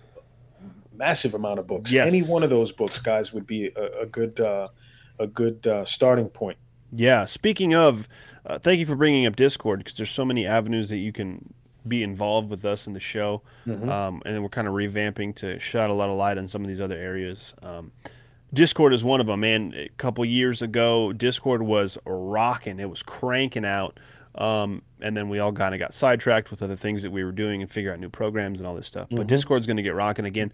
massive 0.96 1.34
amount 1.34 1.58
of 1.58 1.66
books. 1.66 1.90
Yes. 1.90 2.06
Any 2.06 2.22
one 2.22 2.42
of 2.42 2.50
those 2.50 2.72
books, 2.72 2.98
guys, 2.98 3.32
would 3.32 3.46
be 3.46 3.66
a, 3.76 4.02
a 4.02 4.06
good 4.06 4.40
uh, 4.40 4.68
a 5.18 5.26
good 5.26 5.66
uh, 5.66 5.84
starting 5.84 6.28
point. 6.28 6.58
Yeah. 6.92 7.24
Speaking 7.24 7.74
of, 7.74 8.08
uh, 8.46 8.58
thank 8.58 8.78
you 8.78 8.86
for 8.86 8.94
bringing 8.94 9.26
up 9.26 9.36
Discord 9.36 9.80
because 9.80 9.96
there's 9.96 10.10
so 10.10 10.24
many 10.24 10.46
avenues 10.46 10.88
that 10.90 10.98
you 10.98 11.12
can 11.12 11.52
be 11.86 12.02
involved 12.02 12.48
with 12.48 12.64
us 12.64 12.86
in 12.86 12.94
the 12.94 13.00
show, 13.00 13.42
um, 13.66 14.22
and 14.24 14.34
then 14.34 14.42
we're 14.42 14.48
kind 14.48 14.66
of 14.66 14.72
revamping 14.72 15.34
to 15.34 15.58
shed 15.58 15.90
a 15.90 15.92
lot 15.92 16.08
of 16.08 16.16
light 16.16 16.38
on 16.38 16.48
some 16.48 16.62
of 16.62 16.68
these 16.68 16.80
other 16.80 16.96
areas. 16.96 17.54
Um, 17.62 17.92
Discord 18.54 18.92
is 18.94 19.04
one 19.04 19.20
of 19.20 19.26
them. 19.26 19.40
Man, 19.40 19.72
a 19.76 19.88
couple 19.96 20.24
years 20.24 20.62
ago, 20.62 21.12
Discord 21.12 21.62
was 21.62 21.98
rocking. 22.06 22.80
It 22.80 22.88
was 22.88 23.02
cranking 23.02 23.64
out. 23.64 23.98
Um, 24.36 24.82
and 25.00 25.16
then 25.16 25.28
we 25.28 25.38
all 25.38 25.52
kind 25.52 25.74
of 25.74 25.78
got 25.78 25.94
sidetracked 25.94 26.50
with 26.50 26.62
other 26.62 26.76
things 26.76 27.02
that 27.02 27.10
we 27.10 27.22
were 27.22 27.32
doing 27.32 27.62
and 27.62 27.70
figure 27.70 27.92
out 27.92 28.00
new 28.00 28.08
programs 28.08 28.58
and 28.58 28.66
all 28.66 28.74
this 28.74 28.86
stuff. 28.86 29.08
But 29.10 29.26
Discord's 29.26 29.66
going 29.66 29.76
to 29.76 29.82
get 29.82 29.94
rocking 29.94 30.24
again. 30.24 30.52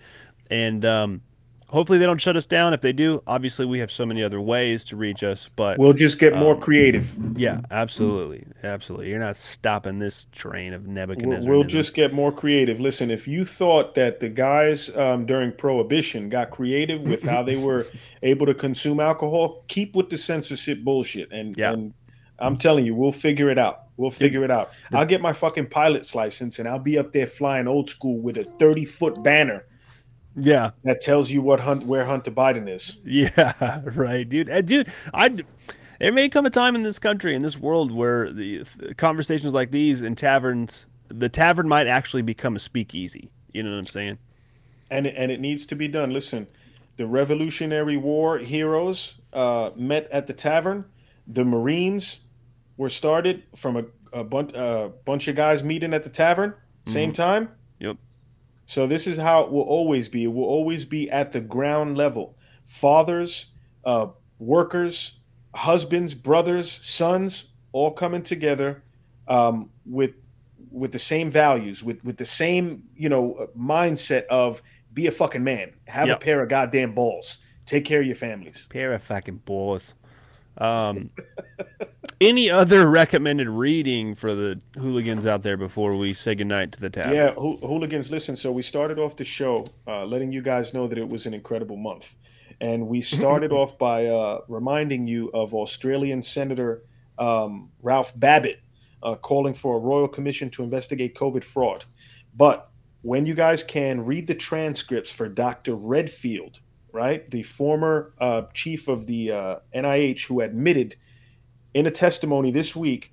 And 0.51 0.85
um, 0.85 1.23
hopefully 1.71 1.99
they 1.99 2.07
don't 2.07 2.21
shut 2.21 2.37
us 2.37 2.47
down. 2.47 2.75
If 2.75 2.81
they 2.81 2.93
do, 2.93 3.23
obviously 3.27 3.65
we 3.67 3.79
have 3.79 3.91
so 3.91 4.05
many 4.05 4.23
other 4.23 4.41
ways 4.41 4.85
to 4.87 4.97
reach 4.97 5.23
us. 5.23 5.49
But 5.57 5.79
We'll 5.79 5.93
just 5.93 6.19
get 6.19 6.37
more 6.37 6.55
Um, 6.55 6.61
creative. 6.61 7.17
yeah, 7.37 7.61
absolutely. 7.71 8.45
Absolutely. 8.63 9.09
You're 9.09 9.19
not 9.21 9.37
stopping 9.37 9.99
this 9.99 10.27
train 10.33 10.73
of 10.73 10.87
Nebuchadnezzar. 10.87 11.49
we'll 11.51 11.65
just 11.65 11.95
get 11.95 12.13
more 12.13 12.33
creative. 12.33 12.81
Listen, 12.81 13.11
if 13.11 13.27
you 13.29 13.45
thought 13.45 13.95
that 13.95 14.21
the 14.21 14.29
guys 14.29 14.95
um, 14.97 15.27
during 15.27 15.53
Prohibition 15.53 16.29
got 16.29 16.51
creative 16.51 17.03
with 17.03 17.23
how 17.23 17.43
they 17.43 17.57
were 17.57 17.87
able 18.23 18.47
to 18.47 18.55
consume 18.55 19.01
alcohol, 19.01 19.65
keep 19.69 19.95
with 19.97 20.11
the 20.11 20.19
censorship 20.19 20.83
bullshit. 20.85 21.31
And, 21.33 21.57
Yeah. 21.57 21.73
and 21.73 21.95
I'm 22.39 22.57
telling 22.57 22.85
you, 22.87 22.95
we'll 22.95 23.13
figure 23.13 23.49
it 23.51 23.59
out. 23.59 23.83
We'll 23.97 24.11
figure 24.11 24.43
it 24.45 24.51
out. 24.51 24.71
I'll 24.95 25.05
get 25.05 25.21
my 25.21 25.35
fucking 25.35 25.67
pilot's 25.67 26.15
license 26.15 26.59
and 26.59 26.67
I'll 26.67 26.79
be 26.79 26.97
up 26.97 27.13
there 27.13 27.27
flying 27.27 27.69
old 27.69 27.91
school 27.91 28.19
with 28.19 28.39
a 28.39 28.45
30 28.45 28.87
foot 28.87 29.23
banner 29.23 29.67
Yeah. 30.37 30.71
that 30.85 31.01
tells 31.01 31.31
you 31.31 31.43
what 31.43 31.61
hunt 31.61 31.87
where 31.87 32.05
Hunter 32.05 32.31
Biden 32.31 32.69
is. 32.69 32.99
Yeah, 33.05 33.81
right, 33.85 34.29
dude. 34.29 34.51
Dude, 34.67 34.89
I 35.13 35.45
there 35.99 36.13
may 36.13 36.29
come 36.29 36.47
a 36.47 36.51
time 36.51 36.75
in 36.75 36.83
this 36.83 36.99
country, 36.99 37.35
in 37.35 37.43
this 37.43 37.59
world, 37.59 37.93
where 37.93 38.31
the 38.33 38.65
th- 38.65 38.97
conversations 38.97 39.53
like 39.53 39.71
these 39.71 40.01
in 40.03 40.15
taverns, 40.15 40.87
the 41.09 41.29
tavern 41.29 41.69
might 41.69 41.87
actually 41.87 42.23
become 42.23 42.57
a 42.57 42.61
speakeasy. 42.61 43.31
You 43.53 43.63
know 43.63 43.71
what 43.71 43.79
I'm 43.79 43.87
saying? 43.87 44.19
and 44.91 45.07
and 45.07 45.31
it 45.31 45.41
needs 45.41 45.67
to 45.67 45.77
be 45.77 45.89
done. 45.89 46.13
Listen, 46.13 46.47
the 46.97 47.07
Revolutionary 47.07 47.97
War 47.97 48.39
heroes 48.39 49.17
uh, 49.33 49.71
met 49.77 50.09
at 50.11 50.27
the 50.27 50.33
tavern. 50.33 50.85
The 51.27 51.45
Marines 51.45 52.21
were 52.77 52.89
started 52.89 53.45
from 53.55 53.77
a, 53.77 53.85
a 54.13 54.25
bunch 54.25 54.55
uh, 54.55 54.89
bunch 55.05 55.29
of 55.29 55.37
guys 55.37 55.63
meeting 55.63 55.95
at 55.95 56.03
the 56.03 56.11
tavern 56.11 56.55
same 56.87 57.13
time. 57.13 57.51
Yep. 57.79 57.99
So 58.71 58.87
this 58.87 59.09
is 59.09 59.19
how 59.19 59.43
it 59.43 59.51
will 59.51 59.63
always 59.63 60.09
be. 60.09 60.23
It 60.23 60.33
will 60.33 60.45
always 60.45 60.85
be 60.85 61.11
at 61.11 61.33
the 61.33 61.41
ground 61.41 61.97
level. 61.97 62.37
Fathers, 62.65 63.47
uh, 63.85 64.11
workers, 64.39 65.19
husbands, 65.53 66.15
brothers, 66.15 66.71
sons, 66.71 67.49
all 67.73 67.91
coming 67.91 68.23
together 68.23 68.85
um, 69.27 69.71
with 69.85 70.13
with 70.71 70.93
the 70.93 71.01
same 71.01 71.31
values, 71.31 71.83
with 71.83 72.05
with 72.05 72.19
the 72.19 72.25
same 72.25 72.85
you 72.95 73.09
know 73.09 73.49
mindset 73.59 74.27
of 74.27 74.63
be 74.95 75.09
a 75.09 75.11
fucking 75.11 75.43
man, 75.43 75.73
have 75.89 76.07
Yep. 76.07 76.17
a 76.19 76.21
pair 76.21 76.41
of 76.41 76.49
goddamn 76.49 76.95
balls, 76.95 77.39
take 77.67 77.85
care 77.85 77.99
of 77.99 78.07
your 78.07 78.15
families. 78.15 78.69
Pair 78.71 78.93
of 78.93 79.03
fucking 79.03 79.39
balls. 79.39 79.95
Um, 80.59 81.11
any 82.21 82.51
other 82.51 82.91
recommended 82.91 83.49
reading 83.49 84.15
for 84.15 84.35
the 84.35 84.61
hooligans 84.77 85.27
out 85.27 85.43
there 85.43 85.57
before 85.57 85.97
we 85.97 86.13
say 86.13 86.35
goodnight 86.35 86.73
to 86.73 86.81
the 86.81 86.91
tavern? 86.91 87.15
Yeah, 87.15 87.33
Hoo- 87.33 87.59
hooligans, 87.59 88.11
listen. 88.11 88.37
So 88.37 88.53
we 88.53 88.63
started 88.63 88.99
off 88.99 89.17
the 89.17 89.25
show 89.25 89.67
uh, 89.87 90.05
letting 90.05 90.33
you 90.33 90.43
guys 90.43 90.75
know 90.75 90.87
that 90.87 90.99
it 90.99 91.09
was 91.09 91.27
an 91.27 91.35
incredible 91.35 91.77
month. 91.77 92.17
And 92.61 92.89
we 92.89 93.01
started 93.01 93.53
off 93.61 93.79
by 93.79 94.07
uh, 94.07 94.41
reminding 94.49 95.07
you 95.07 95.31
of 95.33 95.55
Australian 95.55 96.21
Senator 96.23 96.83
um, 97.19 97.71
Ralph 97.83 98.19
Babet, 98.19 98.61
uh, 99.03 99.15
calling 99.15 99.55
for 99.55 99.77
a 99.77 99.79
royal 99.79 100.09
commission 100.09 100.51
to 100.51 100.63
investigate 100.63 101.15
COVID 101.15 101.45
fraud. 101.45 101.85
But 102.35 102.71
when 103.03 103.27
you 103.27 103.35
guys 103.35 103.63
can 103.63 104.05
read 104.05 104.27
the 104.27 104.35
transcripts 104.35 105.11
for 105.11 105.29
Dr. 105.29 105.75
Redfield, 105.75 106.61
right, 106.93 107.31
the 107.31 107.43
former 107.43 108.13
uh, 108.19 108.43
chief 108.55 108.89
of 108.89 109.07
the 109.07 109.33
uh, 109.33 109.57
NIH, 109.75 110.27
who 110.27 110.41
admitted 110.41 110.97
in 111.75 111.87
a 111.87 111.91
testimony 111.91 112.51
this 112.51 112.75
week 112.75 113.13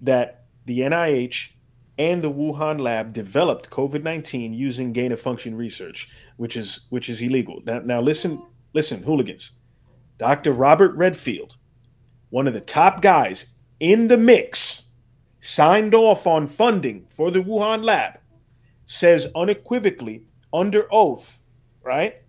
that 0.00 0.44
the 0.64 0.80
NIH 0.80 1.50
and 1.98 2.22
the 2.22 2.30
Wuhan 2.30 2.80
lab 2.80 3.12
developed 3.12 3.70
COVID-19 3.70 4.56
using 4.56 4.92
gain 4.92 5.12
of 5.12 5.20
function 5.20 5.56
research, 5.56 6.08
which 6.36 6.56
is 6.56 6.80
which 6.88 7.08
is 7.08 7.20
illegal. 7.20 7.60
Now, 7.64 7.80
now 7.80 8.00
listen, 8.00 8.42
listen, 8.72 9.02
hooligans. 9.02 9.52
Dr. 10.18 10.52
Robert 10.52 10.94
Redfield, 10.96 11.56
one 12.30 12.46
of 12.46 12.54
the 12.54 12.60
top 12.60 13.02
guys 13.02 13.54
in 13.80 14.08
the 14.08 14.16
mix, 14.16 14.92
signed 15.40 15.94
off 15.94 16.26
on 16.26 16.46
funding 16.46 17.06
for 17.08 17.30
the 17.30 17.40
Wuhan 17.40 17.84
lab, 17.84 18.18
says 18.86 19.26
unequivocally 19.34 20.24
under 20.52 20.86
oath, 20.90 21.42
right, 21.82 22.21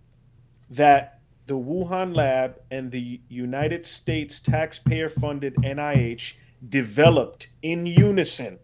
that 0.70 1.20
the 1.46 1.54
Wuhan 1.54 2.16
lab 2.16 2.56
and 2.70 2.90
the 2.90 3.20
United 3.28 3.86
States 3.86 4.40
taxpayer 4.40 5.08
funded 5.08 5.54
NIH 5.56 6.34
developed 6.66 7.48
in 7.62 7.86
unison 7.86 8.58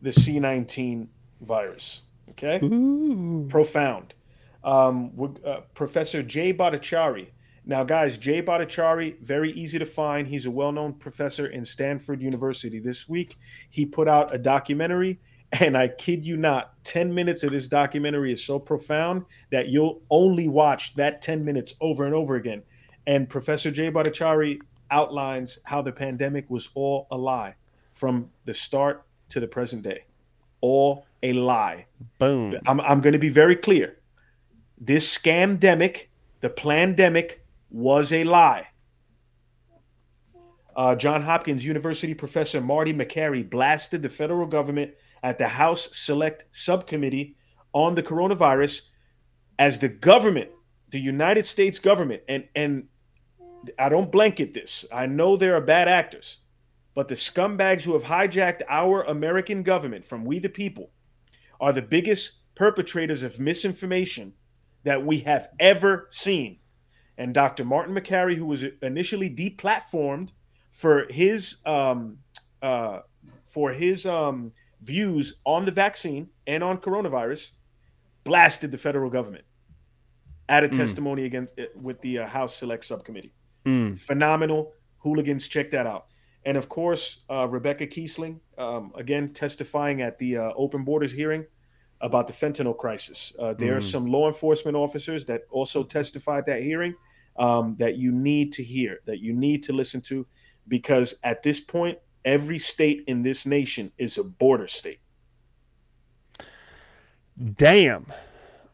the 0.00 0.10
C19 0.10 1.08
virus. 1.40 2.02
Okay? 2.30 2.60
Ooh. 2.64 3.46
Profound. 3.48 4.14
Um, 4.62 5.12
uh, 5.44 5.60
Professor 5.74 6.22
Jay 6.22 6.52
Bhattacharya. 6.52 7.28
Now, 7.64 7.84
guys, 7.84 8.16
Jay 8.16 8.40
Bhattacharya, 8.40 9.20
very 9.20 9.52
easy 9.52 9.78
to 9.78 9.84
find. 9.84 10.26
He's 10.26 10.46
a 10.46 10.50
well 10.50 10.72
known 10.72 10.94
professor 10.94 11.46
in 11.46 11.64
Stanford 11.64 12.22
University. 12.22 12.78
This 12.78 13.08
week, 13.08 13.36
he 13.68 13.84
put 13.84 14.08
out 14.08 14.34
a 14.34 14.38
documentary, 14.38 15.20
and 15.52 15.76
I 15.76 15.88
kid 15.88 16.26
you 16.26 16.36
not, 16.36 16.72
10 16.84 17.14
minutes 17.14 17.42
of 17.42 17.52
this 17.52 17.68
documentary 17.68 18.32
is 18.32 18.44
so 18.44 18.58
profound 18.58 19.24
that 19.50 19.68
you'll 19.68 20.02
only 20.10 20.48
watch 20.48 20.94
that 20.96 21.22
10 21.22 21.44
minutes 21.44 21.74
over 21.80 22.04
and 22.04 22.14
over 22.14 22.36
again. 22.36 22.62
And 23.06 23.28
Professor 23.28 23.70
Jay 23.70 23.90
Bhattacharya 23.90 24.60
outlines 24.90 25.58
how 25.64 25.82
the 25.82 25.92
pandemic 25.92 26.48
was 26.50 26.68
all 26.74 27.06
a 27.10 27.16
lie 27.16 27.54
from 27.92 28.30
the 28.44 28.54
start 28.54 29.04
to 29.30 29.40
the 29.40 29.46
present 29.46 29.82
day. 29.82 30.04
All 30.60 31.06
a 31.22 31.32
lie. 31.32 31.86
Boom. 32.18 32.58
I'm, 32.66 32.80
I'm 32.80 33.00
going 33.00 33.12
to 33.12 33.18
be 33.18 33.28
very 33.28 33.56
clear. 33.56 33.98
This 34.78 35.16
scamdemic, 35.16 36.06
the 36.40 36.50
pandemic, 36.50 37.44
was 37.70 38.12
a 38.12 38.24
lie. 38.24 38.68
Uh, 40.76 40.94
John 40.94 41.22
Hopkins 41.22 41.66
University 41.66 42.14
professor 42.14 42.60
Marty 42.60 42.92
Makary 42.92 43.48
blasted 43.48 44.02
the 44.02 44.08
federal 44.08 44.46
government 44.46 44.92
at 45.22 45.38
the 45.38 45.48
House 45.48 45.88
Select 45.96 46.44
Subcommittee 46.50 47.36
on 47.72 47.94
the 47.94 48.02
coronavirus 48.02 48.82
as 49.58 49.78
the 49.78 49.88
government, 49.88 50.50
the 50.90 51.00
United 51.00 51.46
States 51.46 51.78
government, 51.78 52.22
and 52.28 52.48
and 52.54 52.88
I 53.78 53.88
don't 53.88 54.12
blanket 54.12 54.54
this. 54.54 54.84
I 54.92 55.06
know 55.06 55.36
there 55.36 55.56
are 55.56 55.60
bad 55.60 55.88
actors, 55.88 56.38
but 56.94 57.08
the 57.08 57.14
scumbags 57.14 57.84
who 57.84 57.94
have 57.94 58.04
hijacked 58.04 58.62
our 58.68 59.02
American 59.02 59.62
government 59.62 60.04
from 60.04 60.24
we 60.24 60.38
the 60.38 60.48
people 60.48 60.90
are 61.60 61.72
the 61.72 61.82
biggest 61.82 62.54
perpetrators 62.54 63.22
of 63.22 63.40
misinformation 63.40 64.34
that 64.84 65.04
we 65.04 65.20
have 65.20 65.48
ever 65.58 66.06
seen. 66.10 66.58
And 67.16 67.34
Dr. 67.34 67.64
Martin 67.64 67.94
Makary, 67.94 68.36
who 68.36 68.46
was 68.46 68.64
initially 68.80 69.28
deplatformed 69.28 70.30
for 70.70 71.06
his 71.10 71.56
um, 71.66 72.18
uh, 72.62 73.00
for 73.42 73.72
his 73.72 74.06
um, 74.06 74.52
views 74.80 75.40
on 75.44 75.64
the 75.64 75.70
vaccine 75.72 76.28
and 76.46 76.62
on 76.62 76.78
coronavirus, 76.78 77.52
blasted 78.24 78.70
the 78.70 78.78
federal 78.78 79.10
government 79.10 79.44
at 80.48 80.64
a 80.64 80.68
Mm. 80.68 80.76
testimony 80.76 81.24
against 81.24 81.54
with 81.74 82.00
the 82.00 82.18
uh, 82.20 82.26
House 82.26 82.54
Select 82.56 82.84
Subcommittee. 82.84 83.32
Mm. 83.66 83.98
Phenomenal 83.98 84.72
hooligans. 84.98 85.48
Check 85.48 85.70
that 85.72 85.86
out. 85.86 86.06
And 86.44 86.56
of 86.56 86.68
course, 86.68 87.24
uh, 87.28 87.46
Rebecca 87.48 87.86
Kiessling, 87.86 88.40
um, 88.56 88.92
again 88.96 89.32
testifying 89.32 90.00
at 90.02 90.18
the 90.18 90.38
uh, 90.38 90.52
open 90.56 90.84
borders 90.84 91.12
hearing 91.12 91.44
about 92.00 92.26
the 92.28 92.32
fentanyl 92.32 92.76
crisis. 92.76 93.34
Uh, 93.38 93.52
there 93.54 93.76
are 93.76 93.80
Mm. 93.80 93.90
some 93.90 94.06
law 94.06 94.26
enforcement 94.28 94.76
officers 94.76 95.26
that 95.26 95.42
also 95.50 95.82
testified 95.82 96.40
at 96.40 96.46
that 96.46 96.62
hearing 96.62 96.94
um, 97.36 97.76
that 97.78 97.96
you 97.96 98.10
need 98.12 98.52
to 98.52 98.62
hear, 98.64 98.98
that 99.06 99.18
you 99.20 99.32
need 99.32 99.62
to 99.64 99.72
listen 99.72 100.00
to, 100.00 100.26
because 100.66 101.18
at 101.22 101.42
this 101.42 101.60
point, 101.60 101.98
every 102.24 102.58
state 102.58 103.04
in 103.06 103.22
this 103.22 103.46
nation 103.46 103.92
is 103.98 104.18
a 104.18 104.24
border 104.24 104.66
state. 104.66 105.00
Damn. 107.56 108.06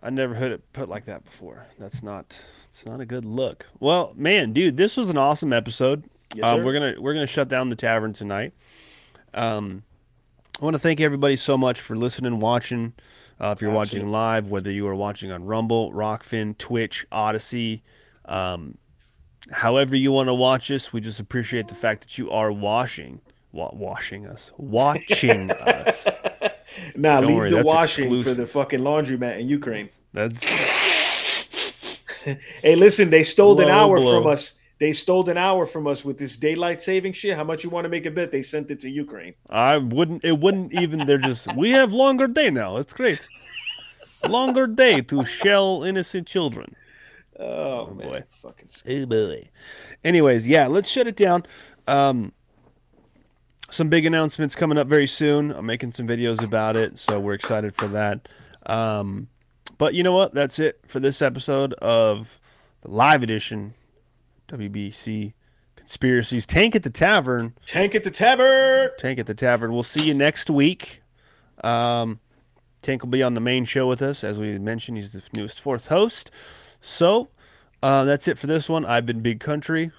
I 0.02 0.10
never 0.10 0.34
heard 0.34 0.52
it 0.52 0.72
put 0.72 0.88
like 0.88 1.06
that 1.06 1.24
before. 1.24 1.66
That's 1.78 2.02
not 2.02 2.46
it's 2.68 2.84
not 2.86 3.00
a 3.00 3.06
good 3.06 3.24
look. 3.24 3.66
Well, 3.80 4.12
man, 4.16 4.52
dude, 4.52 4.76
this 4.76 4.96
was 4.96 5.08
an 5.08 5.16
awesome 5.16 5.52
episode. 5.52 6.04
Yes, 6.34 6.44
Uh, 6.46 6.60
we're 6.62 6.72
gonna 6.74 6.94
we're 7.00 7.14
gonna 7.14 7.26
shut 7.26 7.48
down 7.48 7.68
the 7.70 7.76
tavern 7.76 8.12
tonight. 8.12 8.52
Um, 9.32 9.82
I 10.60 10.64
want 10.64 10.74
to 10.74 10.78
thank 10.80 11.00
everybody 11.00 11.36
so 11.36 11.56
much 11.56 11.80
for 11.80 11.96
listening, 11.96 12.38
watching. 12.38 12.92
Uh, 13.40 13.52
if 13.56 13.60
you're 13.62 13.72
watching 13.72 14.10
live, 14.10 14.48
whether 14.48 14.70
you 14.70 14.86
are 14.86 14.94
watching 14.94 15.32
on 15.32 15.44
Rumble, 15.44 15.92
Rokfin, 15.92 16.56
Twitch, 16.56 17.04
Odysee, 17.10 17.82
um, 18.26 18.78
however 19.50 19.96
you 19.96 20.12
want 20.12 20.28
to 20.28 20.34
watch 20.34 20.70
us, 20.70 20.92
we 20.92 21.00
just 21.00 21.18
appreciate 21.18 21.66
the 21.66 21.74
fact 21.74 22.02
that 22.02 22.16
you 22.16 22.30
are 22.30 22.52
washing, 22.52 23.20
wa- 23.54 23.70
washing 23.72 24.26
us, 24.26 24.50
watching 24.58 25.50
us. 25.50 26.06
Now 26.96 27.20
Don't 27.20 27.28
leave 27.28 27.36
worry, 27.38 27.50
the 27.50 27.56
that's 27.56 27.66
washing 27.66 28.22
for 28.22 28.34
the 28.34 28.46
fucking 28.46 28.80
laundromat 28.80 29.40
in 29.40 29.48
Ukraine. 29.48 29.88
That's 30.12 30.42
Hey, 32.62 32.74
listen, 32.74 33.10
they 33.10 33.22
stole 33.22 33.60
an 33.60 33.68
Low 33.68 33.72
hour 33.74 33.96
blow. 33.98 34.22
from 34.22 34.32
us. 34.32 34.54
They 34.80 34.92
stole 34.92 35.28
an 35.28 35.36
hour 35.36 35.66
from 35.66 35.86
us 35.86 36.04
with 36.04 36.18
this 36.18 36.36
daylight 36.36 36.80
saving 36.82 37.12
shit. 37.12 37.36
How 37.36 37.44
much 37.44 37.62
you 37.64 37.70
want 37.70 37.84
to 37.84 37.88
make 37.88 38.06
a 38.06 38.10
bet? 38.10 38.32
They 38.32 38.42
sent 38.42 38.70
it 38.70 38.80
to 38.80 38.90
Ukraine. 38.90 39.34
I 39.50 39.76
wouldn't. 39.78 40.24
It 40.24 40.38
wouldn't 40.40 40.72
even. 40.72 41.06
They're 41.06 41.18
just. 41.18 41.54
We 41.54 41.70
have 41.70 41.92
longer 41.92 42.26
day 42.26 42.50
now. 42.50 42.78
It's 42.78 42.92
great. 42.92 43.24
Longer 44.26 44.66
day 44.66 45.00
to 45.02 45.24
shell 45.24 45.84
innocent 45.84 46.26
children. 46.26 46.74
Oh, 47.38 47.86
man, 47.92 48.08
boy. 48.08 48.22
fucking. 48.28 48.68
Oh 48.88 49.06
boy. 49.06 49.48
Anyways, 50.02 50.48
yeah, 50.48 50.66
let's 50.66 50.90
shut 50.90 51.06
it 51.06 51.16
down. 51.16 51.44
Um, 51.86 52.32
some 53.74 53.88
big 53.88 54.06
announcements 54.06 54.54
coming 54.54 54.78
up 54.78 54.86
very 54.86 55.06
soon. 55.06 55.50
I'm 55.50 55.66
making 55.66 55.92
some 55.92 56.06
videos 56.06 56.42
about 56.42 56.76
it, 56.76 56.96
so 56.96 57.18
we're 57.18 57.34
excited 57.34 57.74
for 57.74 57.88
that. 57.88 58.28
Um, 58.66 59.28
but 59.76 59.94
you 59.94 60.02
know 60.02 60.12
what? 60.12 60.32
That's 60.32 60.58
it 60.58 60.80
for 60.86 61.00
this 61.00 61.20
episode 61.20 61.74
of 61.74 62.40
the 62.82 62.90
live 62.90 63.22
edition 63.22 63.74
WBC 64.48 65.34
Conspiracies 65.74 66.46
Tank 66.46 66.76
at 66.76 66.84
the 66.84 66.90
Tavern. 66.90 67.54
Tank 67.66 67.94
at 67.94 68.04
the 68.04 68.10
tavern. 68.10 68.90
Tank 68.96 69.18
at 69.18 69.26
the 69.26 69.34
Tavern. 69.34 69.72
We'll 69.72 69.82
see 69.82 70.04
you 70.04 70.14
next 70.14 70.48
week. 70.48 71.02
Um, 71.62 72.20
Tank 72.80 73.02
will 73.02 73.10
be 73.10 73.22
on 73.22 73.34
the 73.34 73.40
main 73.40 73.64
show 73.64 73.88
with 73.88 74.02
us. 74.02 74.22
As 74.22 74.38
we 74.38 74.56
mentioned, 74.58 74.98
he's 74.98 75.12
the 75.12 75.22
newest 75.34 75.60
fourth 75.60 75.88
host. 75.88 76.30
So 76.80 77.28
uh, 77.82 78.04
that's 78.04 78.28
it 78.28 78.38
for 78.38 78.46
this 78.46 78.68
one. 78.68 78.84
I've 78.84 79.04
been 79.04 79.20
Big 79.20 79.40
Country. 79.40 79.90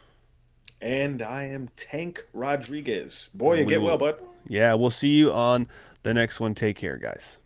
And 0.86 1.24
I 1.24 1.46
am 1.46 1.70
Tank 1.76 2.28
Rodriguez. 2.32 3.30
Boy, 3.34 3.56
you 3.56 3.66
We 3.66 3.70
get 3.70 3.82
well, 3.82 3.98
will- 3.98 4.14
bud. 4.14 4.20
Yeah, 4.48 4.76
we'll 4.76 4.92
see 4.92 5.16
you 5.16 5.34
on 5.34 5.68
the 6.04 6.14
next 6.14 6.40
one. 6.40 6.54
Take 6.54 6.76
care, 6.76 6.98
guys. 6.98 7.40